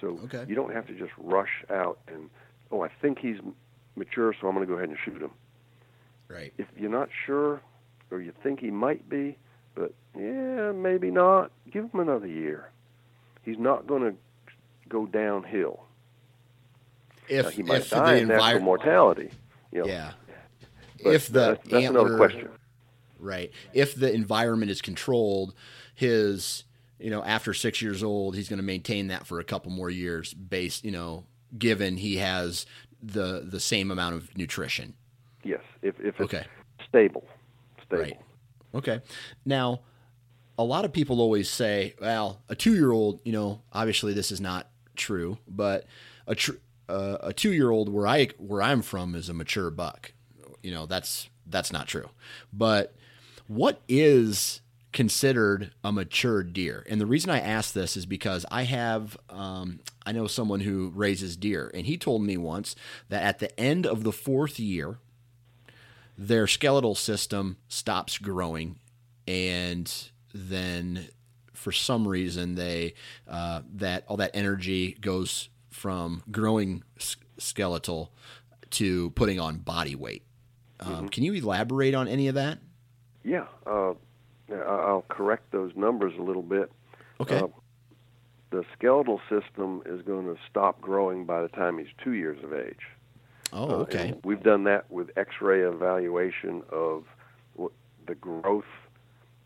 So 0.00 0.18
okay. 0.24 0.44
you 0.48 0.54
don't 0.54 0.72
have 0.72 0.86
to 0.86 0.94
just 0.94 1.12
rush 1.18 1.64
out 1.70 1.98
and, 2.08 2.30
oh, 2.70 2.82
I 2.82 2.88
think 3.00 3.18
he's 3.18 3.38
mature, 3.96 4.34
so 4.40 4.48
I'm 4.48 4.54
going 4.54 4.66
to 4.66 4.72
go 4.72 4.76
ahead 4.78 4.88
and 4.88 4.98
shoot 5.04 5.20
him. 5.20 5.30
Right. 6.28 6.52
If 6.58 6.66
you're 6.76 6.90
not 6.90 7.08
sure 7.26 7.60
or 8.10 8.20
you 8.20 8.32
think 8.42 8.60
he 8.60 8.70
might 8.70 9.08
be, 9.08 9.36
but 9.74 9.92
yeah, 10.16 10.72
maybe 10.72 11.10
not, 11.10 11.50
give 11.72 11.84
him 11.92 12.00
another 12.00 12.26
year 12.26 12.70
he's 13.44 13.58
not 13.58 13.86
going 13.86 14.02
to 14.02 14.16
go 14.88 15.06
downhill. 15.06 15.84
If 17.28 17.44
now, 17.46 17.50
he 17.50 17.62
might 17.62 17.80
if 17.82 17.90
die 17.90 18.20
natural 18.20 18.62
mortality. 18.62 19.30
You 19.72 19.82
know. 19.82 19.86
Yeah. 19.86 20.12
But 21.02 21.14
if 21.14 21.26
the 21.28 21.40
that's, 21.40 21.68
that's 21.68 21.84
antler, 21.84 22.00
another 22.00 22.16
question. 22.16 22.48
Right. 23.18 23.50
If 23.72 23.94
the 23.94 24.12
environment 24.12 24.70
is 24.70 24.80
controlled, 24.80 25.54
his 25.94 26.64
you 26.98 27.10
know 27.10 27.22
after 27.24 27.54
six 27.54 27.82
years 27.82 28.02
old, 28.02 28.36
he's 28.36 28.48
going 28.48 28.58
to 28.58 28.64
maintain 28.64 29.08
that 29.08 29.26
for 29.26 29.40
a 29.40 29.44
couple 29.44 29.70
more 29.70 29.90
years, 29.90 30.34
based 30.34 30.84
you 30.84 30.90
know 30.90 31.24
given 31.56 31.96
he 31.96 32.16
has 32.16 32.66
the 33.02 33.46
the 33.46 33.60
same 33.60 33.90
amount 33.90 34.14
of 34.14 34.36
nutrition. 34.36 34.94
Yes. 35.42 35.60
If 35.82 35.98
if 36.00 36.20
it's 36.20 36.34
okay. 36.34 36.44
stable. 36.88 37.24
Stable. 37.86 38.02
Right. 38.02 38.20
Okay. 38.74 39.00
Now 39.44 39.80
a 40.58 40.64
lot 40.64 40.84
of 40.84 40.92
people 40.92 41.20
always 41.20 41.50
say, 41.50 41.94
well, 42.00 42.40
a 42.48 42.54
two 42.54 42.74
year 42.74 42.92
old, 42.92 43.20
you 43.24 43.32
know, 43.32 43.60
obviously 43.72 44.12
this 44.12 44.30
is 44.30 44.40
not 44.40 44.68
true, 44.96 45.38
but 45.48 45.86
a 46.26 46.34
tr- 46.34 46.52
uh, 46.88 47.18
a 47.20 47.32
two 47.32 47.52
year 47.52 47.70
old 47.70 47.88
where 47.88 48.06
I 48.06 48.28
where 48.38 48.62
I'm 48.62 48.82
from 48.82 49.14
is 49.14 49.28
a 49.28 49.34
mature 49.34 49.70
buck. 49.70 50.12
You 50.62 50.72
know, 50.72 50.86
that's 50.86 51.28
that's 51.46 51.72
not 51.72 51.86
true. 51.86 52.10
But 52.52 52.94
what 53.46 53.82
is 53.88 54.60
considered 54.92 55.72
a 55.82 55.92
mature 55.92 56.42
deer? 56.42 56.86
And 56.88 57.00
the 57.00 57.06
reason 57.06 57.30
I 57.30 57.40
ask 57.40 57.74
this 57.74 57.96
is 57.96 58.06
because 58.06 58.46
I 58.50 58.62
have 58.62 59.16
um, 59.30 59.80
I 60.06 60.12
know 60.12 60.26
someone 60.26 60.60
who 60.60 60.92
raises 60.94 61.36
deer, 61.36 61.70
and 61.74 61.86
he 61.86 61.96
told 61.96 62.22
me 62.22 62.36
once 62.36 62.76
that 63.08 63.22
at 63.22 63.38
the 63.38 63.58
end 63.58 63.86
of 63.86 64.04
the 64.04 64.12
fourth 64.12 64.58
year, 64.58 64.98
their 66.16 66.46
skeletal 66.46 66.94
system 66.94 67.56
stops 67.68 68.18
growing 68.18 68.78
and 69.26 70.10
then 70.32 71.08
for 71.52 71.72
some 71.72 72.06
reason 72.06 72.54
they 72.54 72.94
uh, 73.28 73.62
that 73.74 74.04
all 74.06 74.16
that 74.16 74.30
energy 74.34 74.96
goes 75.00 75.48
from 75.74 76.22
growing 76.30 76.82
skeletal 77.38 78.12
to 78.70 79.10
putting 79.10 79.40
on 79.40 79.58
body 79.58 79.94
weight. 79.94 80.22
Um, 80.80 80.92
mm-hmm. 80.92 81.06
Can 81.08 81.24
you 81.24 81.34
elaborate 81.34 81.94
on 81.94 82.08
any 82.08 82.28
of 82.28 82.34
that? 82.36 82.58
Yeah, 83.22 83.46
uh, 83.66 83.94
I'll 84.50 85.04
correct 85.08 85.50
those 85.52 85.72
numbers 85.76 86.14
a 86.18 86.22
little 86.22 86.42
bit. 86.42 86.70
Okay. 87.20 87.38
Uh, 87.38 87.48
the 88.50 88.64
skeletal 88.76 89.20
system 89.28 89.82
is 89.86 90.02
going 90.02 90.26
to 90.26 90.36
stop 90.48 90.80
growing 90.80 91.24
by 91.24 91.42
the 91.42 91.48
time 91.48 91.78
he's 91.78 91.88
two 92.02 92.12
years 92.12 92.42
of 92.44 92.52
age. 92.52 92.86
Oh, 93.52 93.68
uh, 93.68 93.74
okay. 93.82 94.12
Uh, 94.12 94.14
we've 94.24 94.42
done 94.42 94.64
that 94.64 94.90
with 94.90 95.10
X-ray 95.16 95.62
evaluation 95.62 96.62
of 96.70 97.04
the 98.06 98.14
growth 98.14 98.64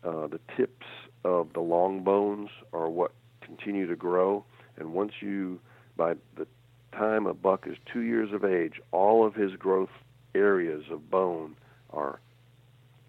uh, 0.03 0.27
the 0.27 0.39
tips 0.55 0.85
of 1.25 1.51
the 1.53 1.59
long 1.59 2.03
bones 2.03 2.49
are 2.71 2.89
what 2.89 3.11
continue 3.41 3.87
to 3.87 3.95
grow. 3.95 4.45
And 4.77 4.93
once 4.93 5.13
you, 5.19 5.59
by 5.99 6.15
the 6.37 6.47
time 6.93 7.27
a 7.27 7.33
buck 7.33 7.67
is 7.67 7.75
two 7.85 7.99
years 7.99 8.31
of 8.31 8.45
age, 8.45 8.81
all 8.91 9.25
of 9.25 9.35
his 9.35 9.51
growth 9.57 9.89
areas 10.33 10.85
of 10.89 11.11
bone 11.11 11.55
are 11.91 12.21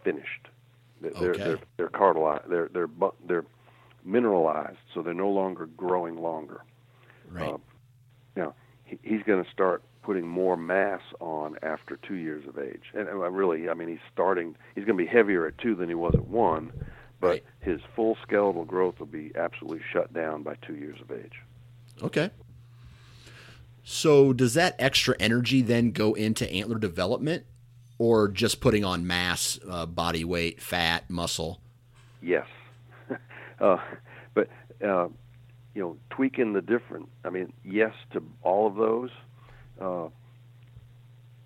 finished. 0.03 0.49
They're 1.01 1.13
okay. 1.31 1.39
they're 1.39 1.59
they're 1.79 1.89
cartilized. 1.89 2.51
They're 2.51 2.69
they're 2.69 2.91
they're 3.27 3.45
mineralized, 4.05 4.79
so 4.93 5.03
they're 5.03 5.15
no 5.15 5.31
longer 5.31 5.67
growing 5.67 6.17
longer. 6.17 6.63
Right. 7.31 7.49
Uh, 7.49 7.59
now 8.37 8.55
he, 8.85 8.99
he's 9.03 9.23
going 9.23 9.43
to 9.43 9.51
start 9.51 9.83
putting 10.03 10.27
more 10.27 10.57
mass 10.57 11.01
on 11.21 11.57
after 11.63 11.97
two 11.97 12.15
years 12.15 12.47
of 12.49 12.59
age. 12.59 12.83
And 12.93 13.09
really, 13.35 13.71
I 13.71 13.75
mean, 13.75 13.89
he's 13.89 13.99
starting. 14.13 14.57
He's 14.75 14.85
going 14.85 14.99
to 14.99 15.05
be 15.05 15.09
heavier 15.09 15.47
at 15.47 15.57
two 15.59 15.75
than 15.77 15.89
he 15.89 15.95
was 15.95 16.15
at 16.15 16.27
one, 16.27 16.73
but 17.21 17.29
right. 17.29 17.45
his 17.61 17.81
full 17.95 18.19
skeletal 18.23 18.65
growth 18.65 18.99
will 18.99 19.07
be 19.07 19.31
absolutely 19.37 19.81
shut 19.93 20.13
down 20.13 20.43
by 20.43 20.57
two 20.57 20.75
years 20.75 20.99
of 21.01 21.13
age. 21.13 21.41
Okay. 22.03 22.31
So 23.83 24.33
does 24.33 24.55
that 24.55 24.77
extra 24.79 25.15
energy 25.19 25.63
then 25.63 25.91
go 25.91 26.15
into 26.15 26.51
antler 26.51 26.79
development, 26.79 27.45
or 27.99 28.29
just 28.29 28.61
putting 28.61 28.85
on 28.85 29.07
mass, 29.07 29.59
uh, 29.69 29.87
body 29.87 30.25
weight, 30.25 30.61
fat, 30.61 31.09
muscle? 31.11 31.61
Yes, 32.23 32.47
uh, 33.61 33.79
but 34.35 34.49
uh, 34.83 35.09
you 35.75 35.83
know, 35.83 35.97
tweaking 36.11 36.53
the 36.53 36.63
different. 36.63 37.09
I 37.25 37.31
mean, 37.31 37.53
yes 37.65 37.95
to 38.13 38.23
all 38.43 38.67
of 38.67 38.77
those 38.77 39.11
uh, 39.81 40.09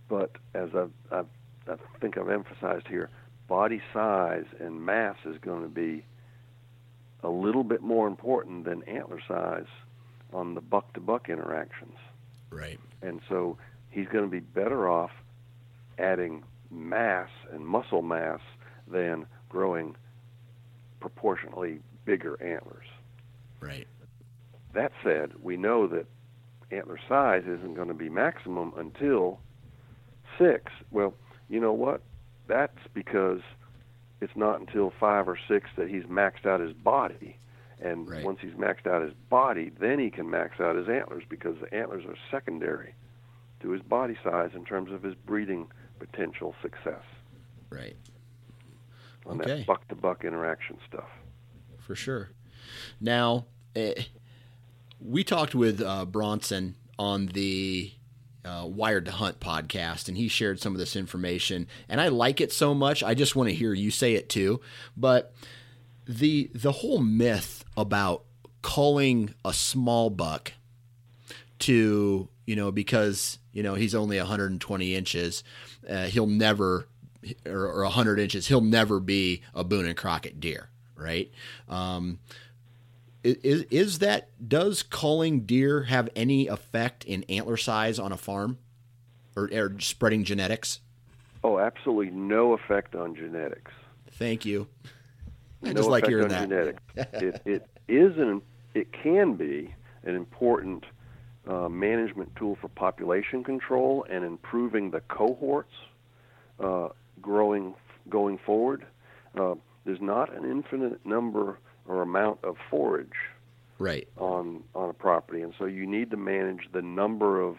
but 0.09 0.33
as 0.55 0.71
I've, 0.75 0.91
I've, 1.11 1.27
I 1.69 1.77
think 2.01 2.19
I've 2.19 2.29
emphasized 2.29 2.89
here, 2.89 3.11
body 3.49 3.81
size 3.93 4.45
and 4.59 4.85
mass 4.85 5.17
is 5.25 5.37
going 5.39 5.63
to 5.63 5.69
be 5.69 6.05
a 7.23 7.29
little 7.29 7.65
bit 7.65 7.81
more 7.81 8.07
important 8.07 8.65
than 8.65 8.83
antler 8.85 9.21
size 9.27 9.67
on 10.33 10.55
the 10.55 10.61
buck 10.61 10.93
to 10.95 11.01
buck 11.01 11.29
interactions. 11.29 11.97
Right. 12.55 12.79
And 13.03 13.21
so 13.29 13.59
he's 13.91 14.09
going 14.09 14.25
to 14.25 14.31
be 14.31 14.41
better 14.41 14.89
off 14.89 15.11
adding 15.99 16.43
mass 16.71 17.29
and 17.53 17.67
muscle 17.67 18.03
mass 18.03 18.41
than 18.89 19.27
growing 19.49 19.97
proportionately 21.01 21.81
bigger 22.05 22.43
antlers. 22.43 22.87
Right. 23.61 23.87
That 24.75 24.93
said, 25.03 25.33
we 25.43 25.57
know 25.57 25.87
that 25.89 26.07
antler 26.71 26.99
size 27.09 27.45
isn't 27.47 27.75
going 27.75 27.89
to 27.89 27.95
be 27.95 28.09
maximum 28.09 28.73
until 28.77 29.39
six. 30.39 30.73
Well, 30.91 31.15
you 31.49 31.61
know 31.61 31.73
what? 31.73 32.03
That's 32.49 32.79
because 32.93 33.41
it's 34.21 34.37
not 34.37 34.61
until 34.61 34.93
five 34.99 35.29
or 35.29 35.39
six 35.49 35.71
that 35.77 35.89
he's 35.89 36.05
maxed 36.05 36.47
out 36.47 36.61
his 36.61 36.73
body. 36.73 37.37
And 37.81 38.09
Right. 38.09 38.25
once 38.25 38.39
he's 38.41 38.53
maxed 38.55 38.87
out 38.87 39.03
his 39.03 39.13
body, 39.29 39.71
then 39.79 39.99
he 39.99 40.11
can 40.11 40.31
max 40.31 40.61
out 40.61 40.77
his 40.77 40.89
antlers 40.89 41.25
because 41.29 41.57
the 41.61 41.73
antlers 41.75 42.05
are 42.07 42.17
secondary 42.31 42.95
to 43.61 43.71
his 43.71 43.83
body 43.83 44.17
size 44.23 44.51
in 44.55 44.65
terms 44.65 44.93
of 44.93 45.03
his 45.03 45.15
breeding 45.15 45.67
potential 45.99 46.55
success 46.63 47.03
Right. 47.71 47.97
on 49.27 49.41
Okay. 49.41 49.59
that 49.59 49.67
buck 49.67 49.87
to 49.89 49.95
buck 49.95 50.25
interaction 50.25 50.77
stuff. 50.89 51.09
for 51.79 51.95
sure. 51.95 52.31
Now, 53.01 53.45
eh, 53.77 54.05
we 55.01 55.23
talked 55.25 55.55
with 55.55 55.83
uh, 55.83 56.07
Bronson 56.07 56.77
on 56.99 57.27
the 57.27 57.93
uh, 58.45 58.67
Wired 58.67 59.05
to 59.07 59.11
Hunt 59.13 59.41
podcast, 59.41 60.09
and 60.09 60.17
he 60.17 60.29
shared 60.29 60.61
some 60.61 60.73
of 60.73 60.79
this 60.79 60.97
information. 60.97 61.67
And 61.89 62.01
I 62.01 62.09
like 62.09 62.41
it 62.41 62.53
so 62.53 62.75
much, 62.75 63.03
I 63.03 63.15
just 63.15 63.35
want 63.37 63.49
to 63.51 63.55
hear 63.55 63.73
you 63.75 63.91
say 63.91 64.15
it 64.15 64.29
too. 64.31 64.61
But 64.97 65.33
the 66.07 66.51
the 66.55 66.73
whole 66.73 66.99
myth 66.99 67.65
about 67.77 68.25
calling 68.63 69.35
a 69.45 69.53
small 69.53 70.11
buck 70.11 70.53
to 71.61 72.29
you 72.47 72.57
know 72.57 72.73
because 72.73 73.39
you 73.53 73.63
know 73.63 73.75
he's 73.75 73.95
only 73.95 74.19
120 74.19 74.95
inches, 74.95 75.45
uh, 75.89 76.05
he'll 76.05 76.27
never 76.27 76.89
or, 77.47 77.67
or 77.67 77.83
100 77.85 78.19
inches, 78.19 78.49
he'll 78.49 78.61
never 78.61 79.01
be 79.01 79.43
a 79.55 79.65
Boone 79.65 79.87
and 79.87 79.97
Crockett 79.97 80.41
deer, 80.41 80.69
right? 80.97 81.31
Um, 81.69 82.19
is 83.23 83.63
is 83.71 83.99
that 84.01 84.29
does 84.47 84.83
calling 84.83 85.41
deer 85.41 85.85
have 85.85 86.11
any 86.15 86.47
effect 86.47 87.05
in 87.05 87.25
antler 87.25 87.57
size 87.57 87.99
on 87.99 88.13
a 88.13 88.19
farm, 88.19 88.59
or, 89.35 89.49
or 89.53 89.77
spreading 89.81 90.25
genetics? 90.25 90.81
Oh, 91.43 91.59
absolutely 91.59 92.11
no 92.11 92.53
effect 92.53 92.95
on 92.95 93.15
genetics. 93.15 93.73
Thank 94.13 94.45
you. 94.45 94.67
I 95.65 95.73
no 95.73 95.81
just 95.81 95.89
like 95.89 96.07
hearing 96.07 96.29
that. 96.29 96.49
genetics. 96.49 96.83
it, 96.97 97.43
it 97.45 97.69
is 97.89 98.17
an 98.19 98.43
it 98.75 98.89
can 98.93 99.35
be 99.35 99.75
an 100.05 100.15
important 100.15 100.85
uh, 101.49 101.69
management 101.69 102.35
tool 102.37 102.57
for 102.61 102.69
population 102.69 103.45
control 103.45 104.05
and 104.11 104.25
improving 104.25 104.91
the 104.91 105.01
cohorts 105.01 105.73
uh, 106.61 106.89
growing 107.21 107.75
going 108.09 108.39
forward. 108.39 108.85
Uh, 109.39 109.55
there's 109.85 110.01
not 110.01 110.35
an 110.35 110.51
infinite 110.51 111.05
number 111.05 111.59
or 111.87 112.03
amount 112.03 112.39
of 112.45 112.57
forage 112.71 113.13
Right. 113.79 114.09
on 114.17 114.63
on 114.75 114.89
a 114.91 114.93
property, 114.95 115.43
and 115.43 115.53
so 115.59 115.65
you 115.67 115.85
need 115.87 116.11
to 116.13 116.17
manage 116.17 116.69
the 116.73 116.81
number 116.81 117.41
of 117.41 117.57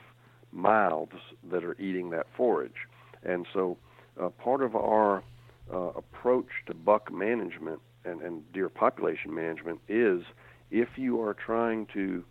mouths 0.52 1.18
that 1.52 1.64
are 1.64 1.76
eating 1.80 2.10
that 2.12 2.28
forage. 2.38 2.88
And 3.24 3.46
so, 3.54 3.78
uh, 4.20 4.30
part 4.30 4.62
of 4.64 4.76
our 4.76 5.24
uh, 5.72 5.78
approach 5.98 6.48
to 6.68 6.74
buck 6.74 7.12
management 7.12 7.82
and, 8.06 8.22
and 8.22 8.52
deer 8.54 8.70
population 8.70 9.34
management 9.34 9.80
is 9.88 10.24
if 10.72 10.90
you 10.98 11.22
are 11.22 11.34
trying 11.34 11.86
to 11.88 12.24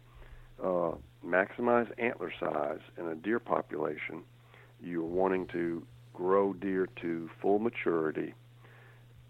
uh, 0.63 0.93
maximize 1.25 1.91
antler 1.99 2.33
size 2.39 2.81
in 2.99 3.07
a 3.07 3.15
deer 3.15 3.39
population, 3.39 4.23
you're 4.83 5.03
wanting 5.03 5.47
to 5.49 5.83
grow 6.13 6.53
deer 6.53 6.89
to 7.01 7.29
full 7.41 7.59
maturity, 7.59 8.35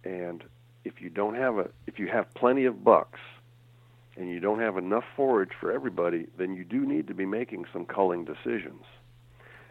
and 0.04 0.44
if 0.84 1.00
you 1.00 1.08
don't 1.08 1.34
have 1.34 1.58
a 1.58 1.70
if 1.86 1.98
you 1.98 2.08
have 2.08 2.32
plenty 2.34 2.64
of 2.66 2.84
bucks 2.84 3.20
and 4.16 4.28
you 4.28 4.38
don't 4.38 4.60
have 4.60 4.76
enough 4.76 5.04
forage 5.16 5.50
for 5.58 5.72
everybody, 5.72 6.26
then 6.38 6.54
you 6.54 6.64
do 6.64 6.86
need 6.86 7.08
to 7.08 7.14
be 7.14 7.26
making 7.26 7.64
some 7.72 7.84
culling 7.84 8.24
decisions. 8.24 8.84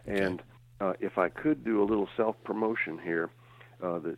And 0.06 0.41
uh, 0.82 0.94
if 1.00 1.18
I 1.18 1.30
could 1.30 1.64
do 1.64 1.82
a 1.82 1.86
little 1.86 2.10
self 2.18 2.36
promotion 2.44 3.00
here, 3.02 3.30
uh, 3.82 4.00
the 4.00 4.18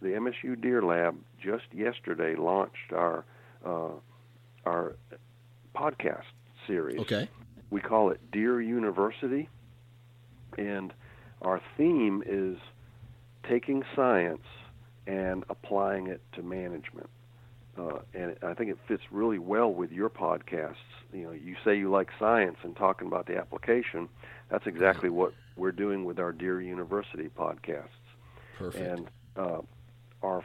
the 0.00 0.08
MSU 0.08 0.60
Deer 0.60 0.82
Lab 0.82 1.16
just 1.42 1.64
yesterday 1.72 2.36
launched 2.36 2.92
our 2.92 3.24
uh, 3.64 3.90
our 4.64 4.96
podcast 5.74 6.22
series. 6.66 7.00
Okay. 7.00 7.28
We 7.70 7.80
call 7.80 8.10
it 8.10 8.20
Deer 8.30 8.60
University, 8.60 9.48
and 10.56 10.92
our 11.42 11.60
theme 11.76 12.22
is 12.26 12.58
taking 13.48 13.84
science 13.94 14.44
and 15.06 15.44
applying 15.48 16.06
it 16.06 16.20
to 16.34 16.42
management. 16.42 17.08
Uh, 17.78 18.00
and 18.12 18.36
I 18.42 18.54
think 18.54 18.70
it 18.70 18.78
fits 18.88 19.02
really 19.10 19.38
well 19.38 19.72
with 19.72 19.92
your 19.92 20.10
podcasts. 20.10 20.74
You 21.12 21.24
know, 21.24 21.32
you 21.32 21.56
say 21.64 21.76
you 21.76 21.90
like 21.90 22.08
science 22.18 22.56
and 22.62 22.76
talking 22.76 23.06
about 23.06 23.26
the 23.26 23.36
application. 23.36 24.08
That's 24.50 24.66
exactly 24.66 25.10
what 25.10 25.32
we're 25.56 25.72
doing 25.72 26.04
with 26.04 26.18
our 26.18 26.32
Deer 26.32 26.60
University 26.60 27.30
podcasts. 27.38 27.88
Perfect. 28.58 28.84
And 28.84 29.08
uh, 29.36 29.60
our 30.22 30.44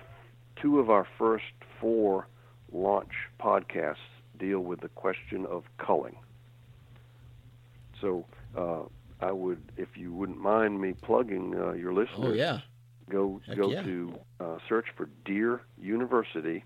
two 0.61 0.79
of 0.79 0.89
our 0.89 1.07
first 1.17 1.43
four 1.79 2.27
launch 2.71 3.11
podcasts 3.39 3.95
deal 4.39 4.59
with 4.59 4.81
the 4.81 4.89
question 4.89 5.45
of 5.45 5.63
culling. 5.77 6.15
So 8.01 8.25
uh, 8.57 8.83
I 9.21 9.31
would, 9.31 9.61
if 9.77 9.89
you 9.95 10.13
wouldn't 10.13 10.39
mind 10.39 10.81
me 10.81 10.93
plugging 10.93 11.55
uh, 11.55 11.73
your 11.73 11.93
listeners, 11.93 12.31
oh 12.31 12.33
yeah. 12.33 12.59
go 13.09 13.41
Heck 13.47 13.57
go 13.57 13.71
yeah. 13.71 13.83
to 13.83 14.13
uh, 14.39 14.57
search 14.67 14.87
for 14.97 15.09
Deer 15.25 15.61
University, 15.81 16.63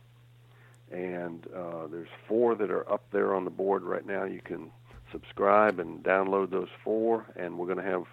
and 0.91 1.45
uh, 1.55 1.87
there's 1.87 2.09
four 2.27 2.55
that 2.55 2.71
are 2.71 2.91
up 2.91 3.03
there 3.11 3.35
on 3.35 3.43
the 3.43 3.51
board 3.51 3.83
right 3.83 4.05
now. 4.05 4.23
You 4.23 4.41
can 4.43 4.71
subscribe 5.11 5.79
and 5.79 6.03
download 6.03 6.49
those 6.49 6.69
four, 6.83 7.25
and 7.35 7.57
we're 7.57 7.67
going 7.67 7.77
to 7.77 7.91
have 7.91 8.03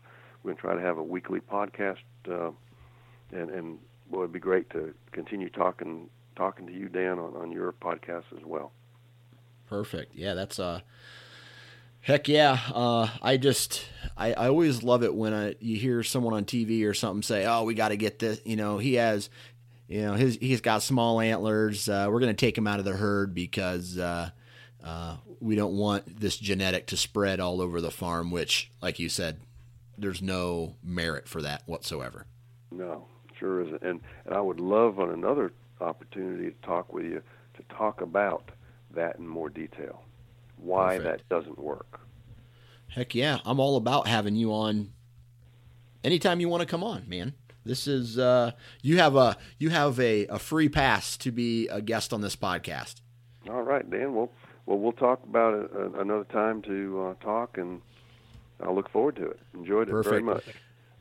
we're 0.42 0.52
going 0.52 0.56
to 0.56 0.60
try 0.60 0.74
to 0.74 0.80
have 0.82 0.98
a 0.98 1.02
weekly 1.02 1.40
podcast, 1.40 2.04
uh, 2.28 2.50
and 3.32 3.50
and 3.50 3.78
well, 4.10 4.22
it'd 4.22 4.32
be 4.32 4.38
great 4.38 4.70
to 4.70 4.94
continue 5.12 5.48
talking 5.48 6.08
talking 6.36 6.66
to 6.66 6.72
you, 6.72 6.88
Dan, 6.88 7.18
on, 7.18 7.36
on 7.36 7.52
your 7.52 7.72
podcast 7.72 8.24
as 8.36 8.44
well. 8.44 8.72
Perfect. 9.68 10.14
Yeah, 10.14 10.34
that's 10.34 10.58
uh 10.58 10.80
heck 12.00 12.28
yeah. 12.28 12.58
Uh 12.72 13.08
I 13.22 13.36
just 13.36 13.86
I, 14.16 14.32
I 14.32 14.48
always 14.48 14.82
love 14.82 15.02
it 15.02 15.14
when 15.14 15.32
I, 15.32 15.54
you 15.60 15.76
hear 15.76 16.02
someone 16.02 16.34
on 16.34 16.44
TV 16.44 16.86
or 16.86 16.94
something 16.94 17.22
say, 17.22 17.46
"Oh, 17.46 17.64
we 17.64 17.74
got 17.74 17.88
to 17.88 17.96
get 17.96 18.18
this." 18.18 18.40
You 18.44 18.56
know, 18.56 18.78
he 18.78 18.94
has, 18.94 19.30
you 19.88 20.02
know, 20.02 20.14
his 20.14 20.36
he's 20.36 20.60
got 20.60 20.82
small 20.82 21.20
antlers. 21.20 21.88
Uh, 21.88 22.06
we're 22.10 22.20
going 22.20 22.34
to 22.34 22.46
take 22.46 22.56
him 22.56 22.66
out 22.66 22.78
of 22.78 22.84
the 22.84 22.92
herd 22.92 23.34
because 23.34 23.98
uh, 23.98 24.30
uh, 24.82 25.16
we 25.40 25.56
don't 25.56 25.76
want 25.76 26.20
this 26.20 26.36
genetic 26.36 26.86
to 26.88 26.96
spread 26.96 27.40
all 27.40 27.60
over 27.60 27.80
the 27.80 27.90
farm. 27.90 28.30
Which, 28.30 28.70
like 28.80 28.98
you 28.98 29.08
said, 29.08 29.40
there's 29.98 30.22
no 30.22 30.76
merit 30.82 31.28
for 31.28 31.42
that 31.42 31.62
whatsoever. 31.66 32.26
No, 32.70 33.06
sure 33.38 33.62
isn't. 33.62 33.82
And 33.82 34.00
and 34.24 34.34
I 34.34 34.40
would 34.40 34.60
love 34.60 34.98
on 34.98 35.10
another 35.10 35.52
opportunity 35.80 36.50
to 36.50 36.66
talk 36.66 36.92
with 36.92 37.04
you 37.04 37.22
to 37.54 37.76
talk 37.76 38.00
about 38.00 38.50
that 38.94 39.16
in 39.18 39.26
more 39.26 39.48
detail. 39.48 40.02
Why 40.56 40.98
Perfect. 40.98 41.28
that 41.28 41.34
doesn't 41.34 41.58
work. 41.58 42.00
Heck 42.88 43.14
yeah, 43.14 43.38
I'm 43.44 43.60
all 43.60 43.76
about 43.76 44.06
having 44.06 44.36
you 44.36 44.52
on 44.52 44.92
anytime 46.02 46.40
you 46.40 46.48
want 46.48 46.60
to 46.60 46.66
come 46.66 46.84
on, 46.84 47.08
man. 47.08 47.34
This 47.64 47.86
is 47.86 48.18
uh 48.18 48.52
you 48.82 48.98
have 48.98 49.16
a 49.16 49.36
you 49.58 49.70
have 49.70 49.98
a, 49.98 50.26
a 50.26 50.38
free 50.38 50.68
pass 50.68 51.16
to 51.18 51.32
be 51.32 51.66
a 51.68 51.80
guest 51.80 52.12
on 52.12 52.20
this 52.20 52.36
podcast. 52.36 53.00
All 53.48 53.62
right, 53.62 53.88
Dan. 53.88 54.14
Well, 54.14 54.30
well, 54.66 54.78
we'll 54.78 54.92
talk 54.92 55.22
about 55.24 55.54
it 55.54 55.70
uh, 55.74 56.00
another 56.00 56.24
time 56.24 56.62
to 56.62 57.02
uh, 57.20 57.24
talk, 57.24 57.58
and 57.58 57.82
I 58.62 58.70
look 58.70 58.88
forward 58.88 59.16
to 59.16 59.26
it. 59.26 59.40
Enjoyed 59.54 59.88
it 59.88 60.04
very 60.04 60.22
much. 60.22 60.44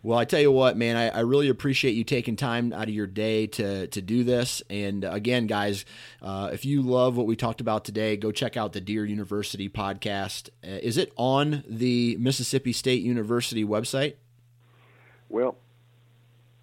Well, 0.05 0.19
I 0.19 0.25
tell 0.25 0.41
you 0.41 0.51
what, 0.51 0.75
man, 0.75 0.97
I, 0.97 1.07
I 1.07 1.19
really 1.21 1.47
appreciate 1.47 1.93
you 1.93 2.03
taking 2.03 2.35
time 2.35 2.73
out 2.73 2.89
of 2.89 2.93
your 2.93 3.07
day 3.07 3.47
to 3.47 3.88
to 3.88 4.01
do 4.01 4.25
this. 4.25 4.61
And 4.69 5.05
again, 5.05 5.47
guys, 5.47 5.85
uh, 6.21 6.49
if 6.51 6.65
you 6.65 6.81
love 6.81 7.15
what 7.15 7.25
we 7.25 7.38
talked 7.38 7.61
about 7.61 7.85
today, 7.85 8.17
go 8.17 8.30
check 8.34 8.57
out 8.57 8.73
the 8.73 8.81
Deer 8.81 9.05
University 9.05 9.69
podcast. 9.69 10.49
Uh, 10.61 10.80
is 10.84 10.97
it 10.97 11.13
on 11.15 11.63
the 11.69 12.17
Mississippi 12.19 12.73
State 12.73 13.01
University 13.01 13.63
website? 13.63 14.15
Well, 15.30 15.55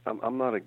I'm, 0.04 0.20
I'm 0.22 0.36
not 0.36 0.54
a 0.54 0.60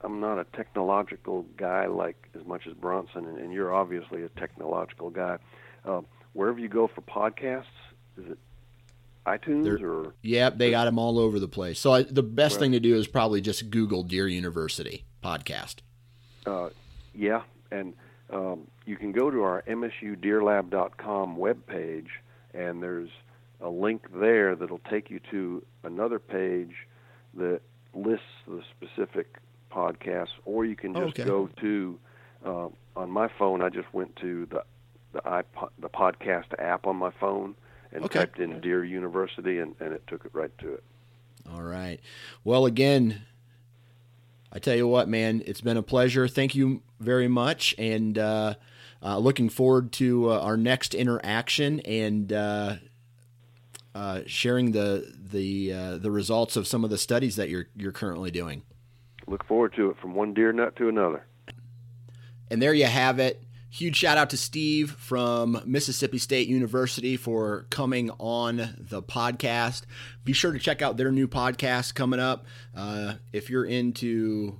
I'm 0.00 0.18
not 0.18 0.40
a 0.40 0.44
technological 0.56 1.46
guy 1.56 1.86
like 1.86 2.16
as 2.34 2.44
much 2.46 2.66
as 2.66 2.72
Bronson, 2.74 3.26
and, 3.26 3.38
and 3.38 3.52
you're 3.52 3.72
obviously 3.72 4.24
a 4.24 4.28
technological 4.30 5.08
guy. 5.08 5.38
Uh, 5.84 6.00
wherever 6.32 6.58
you 6.58 6.68
go 6.68 6.88
for 6.88 7.02
podcasts, 7.02 7.64
is 8.18 8.32
it 8.32 8.38
iTunes 9.26 9.64
They're- 9.64 9.90
or 9.90 10.14
Yep, 10.22 10.58
they 10.58 10.70
got 10.70 10.86
them 10.86 10.98
all 10.98 11.18
over 11.18 11.38
the 11.38 11.48
place. 11.48 11.78
So 11.78 11.92
I, 11.92 12.02
the 12.02 12.22
best 12.22 12.54
Well- 12.54 12.60
thing 12.60 12.72
to 12.72 12.80
do 12.80 12.96
is 12.96 13.06
probably 13.06 13.40
just 13.40 13.70
Google 13.70 14.02
Deer 14.02 14.26
University 14.28 15.04
podcast. 15.22 15.76
Uh, 16.46 16.70
yeah, 17.14 17.42
and 17.70 17.94
um, 18.30 18.66
you 18.86 18.96
can 18.96 19.12
go 19.12 19.30
to 19.30 19.42
our 19.42 19.62
MSUDeerLab.com 19.68 21.36
webpage, 21.36 22.06
and 22.54 22.82
there's 22.82 23.10
a 23.60 23.68
link 23.68 24.06
there 24.20 24.54
that'll 24.56 24.80
take 24.90 25.10
you 25.10 25.20
to 25.30 25.62
another 25.84 26.18
page 26.18 26.74
that 27.34 27.60
lists 27.94 28.24
the 28.48 28.62
specific 28.76 29.36
podcasts, 29.70 30.28
or 30.44 30.64
you 30.64 30.76
can 30.76 30.94
just 30.94 31.08
Okay. 31.20 31.24
go 31.24 31.48
to 31.60 31.98
uh, 32.44 32.68
on 32.96 33.10
my 33.10 33.28
phone, 33.38 33.60
I 33.62 33.68
just 33.68 33.92
went 33.92 34.16
to 34.16 34.46
the 34.46 34.64
the 35.12 35.20
iPod, 35.22 35.70
the 35.78 35.88
podcast 35.90 36.46
app 36.58 36.86
on 36.86 36.94
my 36.96 37.10
phone 37.20 37.54
and 37.92 38.04
Okay. 38.04 38.20
typed 38.20 38.38
in 38.38 38.60
Deer 38.60 38.84
University, 38.84 39.58
and, 39.58 39.74
and 39.80 39.92
it 39.92 40.06
took 40.06 40.24
it 40.24 40.30
right 40.32 40.56
to 40.58 40.74
it. 40.74 40.84
All 41.52 41.62
right. 41.62 42.00
Well, 42.44 42.66
again, 42.66 43.22
I 44.52 44.58
tell 44.58 44.76
you 44.76 44.86
what, 44.86 45.08
man, 45.08 45.42
it's 45.46 45.60
been 45.60 45.76
a 45.76 45.82
pleasure. 45.82 46.28
Thank 46.28 46.54
you 46.54 46.82
very 46.98 47.28
much, 47.28 47.74
and 47.78 48.18
uh, 48.18 48.54
uh, 49.02 49.18
looking 49.18 49.48
forward 49.48 49.92
to 49.92 50.30
uh, 50.30 50.40
our 50.40 50.56
next 50.56 50.94
interaction 50.94 51.80
and 51.80 52.32
uh, 52.32 52.76
uh, 53.94 54.20
sharing 54.26 54.72
the 54.72 55.12
the 55.30 55.72
uh, 55.72 55.98
the 55.98 56.10
results 56.10 56.56
of 56.56 56.66
some 56.66 56.84
of 56.84 56.90
the 56.90 56.98
studies 56.98 57.36
that 57.36 57.48
you're 57.48 57.68
you're 57.76 57.92
currently 57.92 58.30
doing. 58.30 58.62
Look 59.26 59.44
forward 59.44 59.74
to 59.76 59.90
it 59.90 59.96
from 60.00 60.14
one 60.14 60.34
deer 60.34 60.52
nut 60.52 60.76
to 60.76 60.88
another. 60.88 61.24
And 62.50 62.60
there 62.60 62.74
you 62.74 62.86
have 62.86 63.20
it. 63.20 63.42
Huge 63.72 63.94
shout 63.94 64.18
out 64.18 64.30
to 64.30 64.36
Steve 64.36 64.90
from 64.98 65.62
Mississippi 65.64 66.18
State 66.18 66.48
University 66.48 67.16
for 67.16 67.66
coming 67.70 68.10
on 68.18 68.74
the 68.76 69.00
podcast. 69.00 69.82
Be 70.24 70.32
sure 70.32 70.50
to 70.50 70.58
check 70.58 70.82
out 70.82 70.96
their 70.96 71.12
new 71.12 71.28
podcast 71.28 71.94
coming 71.94 72.18
up. 72.18 72.46
Uh, 72.76 73.14
if 73.32 73.48
you're 73.48 73.64
into 73.64 74.58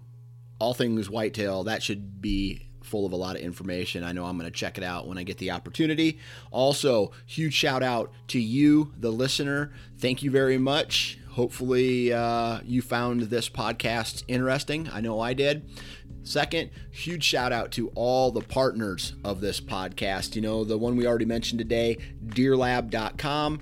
all 0.61 0.75
things 0.75 1.11
whitetail, 1.11 1.65
that 1.65 1.83
should 1.83 2.23
be 2.23 2.69
full 2.85 3.05
of 3.05 3.11
a 3.13 3.17
lot 3.17 3.35
of 3.35 3.43
information. 3.43 4.05
I 4.05 4.13
know 4.13 4.25
I'm 4.27 4.39
going 4.39 4.51
to 4.51 4.57
check 4.57 4.79
it 4.79 4.85
out 4.85 5.09
when 5.09 5.19
I 5.19 5.25
get 5.25 5.39
the 5.39 5.51
opportunity. 5.51 6.21
Also, 6.53 7.11
huge 7.27 7.55
shout 7.55 7.83
out 7.83 8.13
to 8.29 8.39
you, 8.39 8.93
the 8.97 9.11
listener. 9.11 9.73
Thank 9.99 10.23
you 10.23 10.31
very 10.31 10.57
much. 10.59 11.19
Hopefully, 11.31 12.13
uh, 12.13 12.61
you 12.65 12.83
found 12.83 13.23
this 13.23 13.49
podcast 13.49 14.25
interesting. 14.29 14.89
I 14.93 15.01
know 15.01 15.21
I 15.21 15.33
did. 15.33 15.65
Second, 16.23 16.71
huge 16.91 17.25
shout 17.25 17.53
out 17.53 17.71
to 17.73 17.89
all 17.95 18.31
the 18.31 18.41
partners 18.43 19.15
of 19.25 19.41
this 19.41 19.61
podcast. 19.61 20.35
You 20.35 20.43
know, 20.43 20.65
the 20.65 20.77
one 20.77 20.97
we 20.97 21.07
already 21.07 21.25
mentioned 21.25 21.59
today, 21.59 21.99
deerlab.com, 22.27 23.61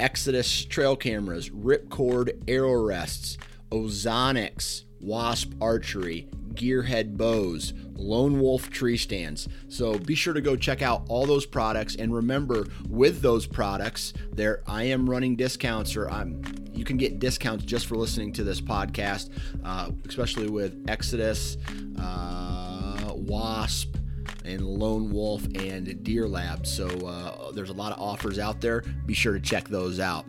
Exodus 0.00 0.64
Trail 0.64 0.96
Cameras, 0.96 1.50
Ripcord 1.50 2.42
Arrow 2.48 2.82
Rests, 2.82 3.36
Ozonics, 3.70 4.84
Wasp 5.00 5.52
Archery, 5.60 6.28
Gearhead 6.54 7.16
Bows, 7.16 7.72
Lone 7.98 8.40
Wolf 8.40 8.70
Tree 8.70 8.96
Stands. 8.96 9.48
So 9.68 9.98
be 9.98 10.14
sure 10.14 10.32
to 10.32 10.40
go 10.40 10.56
check 10.56 10.80
out 10.82 11.04
all 11.08 11.26
those 11.26 11.44
products. 11.44 11.96
And 11.96 12.14
remember, 12.14 12.66
with 12.88 13.20
those 13.20 13.46
products, 13.46 14.14
there 14.32 14.62
I 14.66 14.84
am 14.84 15.08
running 15.08 15.36
discounts, 15.36 15.96
or 15.96 16.10
I'm 16.10 16.42
you 16.72 16.84
can 16.84 16.96
get 16.96 17.18
discounts 17.18 17.64
just 17.64 17.86
for 17.86 17.96
listening 17.96 18.32
to 18.34 18.44
this 18.44 18.60
podcast, 18.60 19.30
uh, 19.64 19.90
especially 20.06 20.48
with 20.48 20.84
Exodus, 20.88 21.56
uh, 21.98 23.12
Wasp, 23.14 23.96
and 24.44 24.62
Lone 24.62 25.10
Wolf 25.10 25.44
and 25.56 26.02
Deer 26.04 26.28
Lab. 26.28 26.66
So 26.66 26.86
uh, 26.86 27.50
there's 27.52 27.70
a 27.70 27.74
lot 27.74 27.92
of 27.92 28.00
offers 28.00 28.38
out 28.38 28.60
there. 28.60 28.82
Be 29.06 29.14
sure 29.14 29.32
to 29.32 29.40
check 29.40 29.68
those 29.68 29.98
out. 29.98 30.24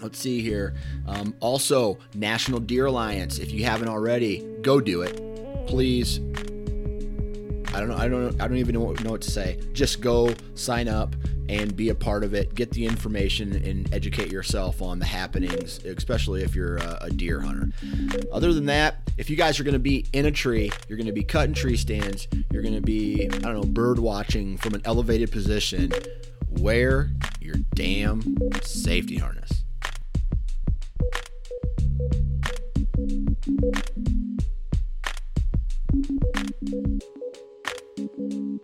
Let's 0.00 0.18
see 0.18 0.40
here. 0.40 0.74
Um, 1.06 1.34
also, 1.40 1.98
National 2.14 2.60
Deer 2.60 2.86
Alliance. 2.86 3.38
If 3.38 3.52
you 3.52 3.64
haven't 3.64 3.88
already, 3.88 4.46
go 4.62 4.80
do 4.80 5.02
it, 5.02 5.16
please. 5.66 6.20
I 7.74 7.80
don't 7.80 7.88
know. 7.88 7.96
I 7.96 8.08
don't. 8.08 8.40
I 8.40 8.48
don't 8.48 8.58
even 8.58 8.74
know 8.74 8.80
what, 8.80 9.02
know 9.02 9.12
what 9.12 9.22
to 9.22 9.30
say. 9.30 9.58
Just 9.72 10.00
go 10.00 10.34
sign 10.54 10.88
up 10.88 11.16
and 11.48 11.74
be 11.74 11.88
a 11.88 11.94
part 11.94 12.22
of 12.22 12.34
it. 12.34 12.54
Get 12.54 12.70
the 12.70 12.84
information 12.84 13.52
and 13.52 13.92
educate 13.94 14.30
yourself 14.30 14.82
on 14.82 14.98
the 14.98 15.06
happenings, 15.06 15.78
especially 15.84 16.42
if 16.42 16.54
you're 16.54 16.76
a, 16.76 16.98
a 17.02 17.10
deer 17.10 17.40
hunter. 17.40 17.70
Other 18.32 18.52
than 18.52 18.66
that, 18.66 19.10
if 19.16 19.30
you 19.30 19.36
guys 19.36 19.58
are 19.58 19.64
going 19.64 19.72
to 19.72 19.78
be 19.78 20.06
in 20.12 20.26
a 20.26 20.30
tree, 20.30 20.70
you're 20.88 20.98
going 20.98 21.06
to 21.06 21.12
be 21.12 21.24
cutting 21.24 21.54
tree 21.54 21.76
stands. 21.76 22.28
You're 22.50 22.62
going 22.62 22.74
to 22.74 22.80
be 22.80 23.24
I 23.26 23.38
don't 23.38 23.54
know 23.54 23.62
bird 23.62 23.98
watching 23.98 24.58
from 24.58 24.74
an 24.74 24.82
elevated 24.84 25.32
position. 25.32 25.92
Wear 26.50 27.10
your 27.40 27.56
damn 27.74 28.36
safety 28.62 29.16
harness. 29.16 29.64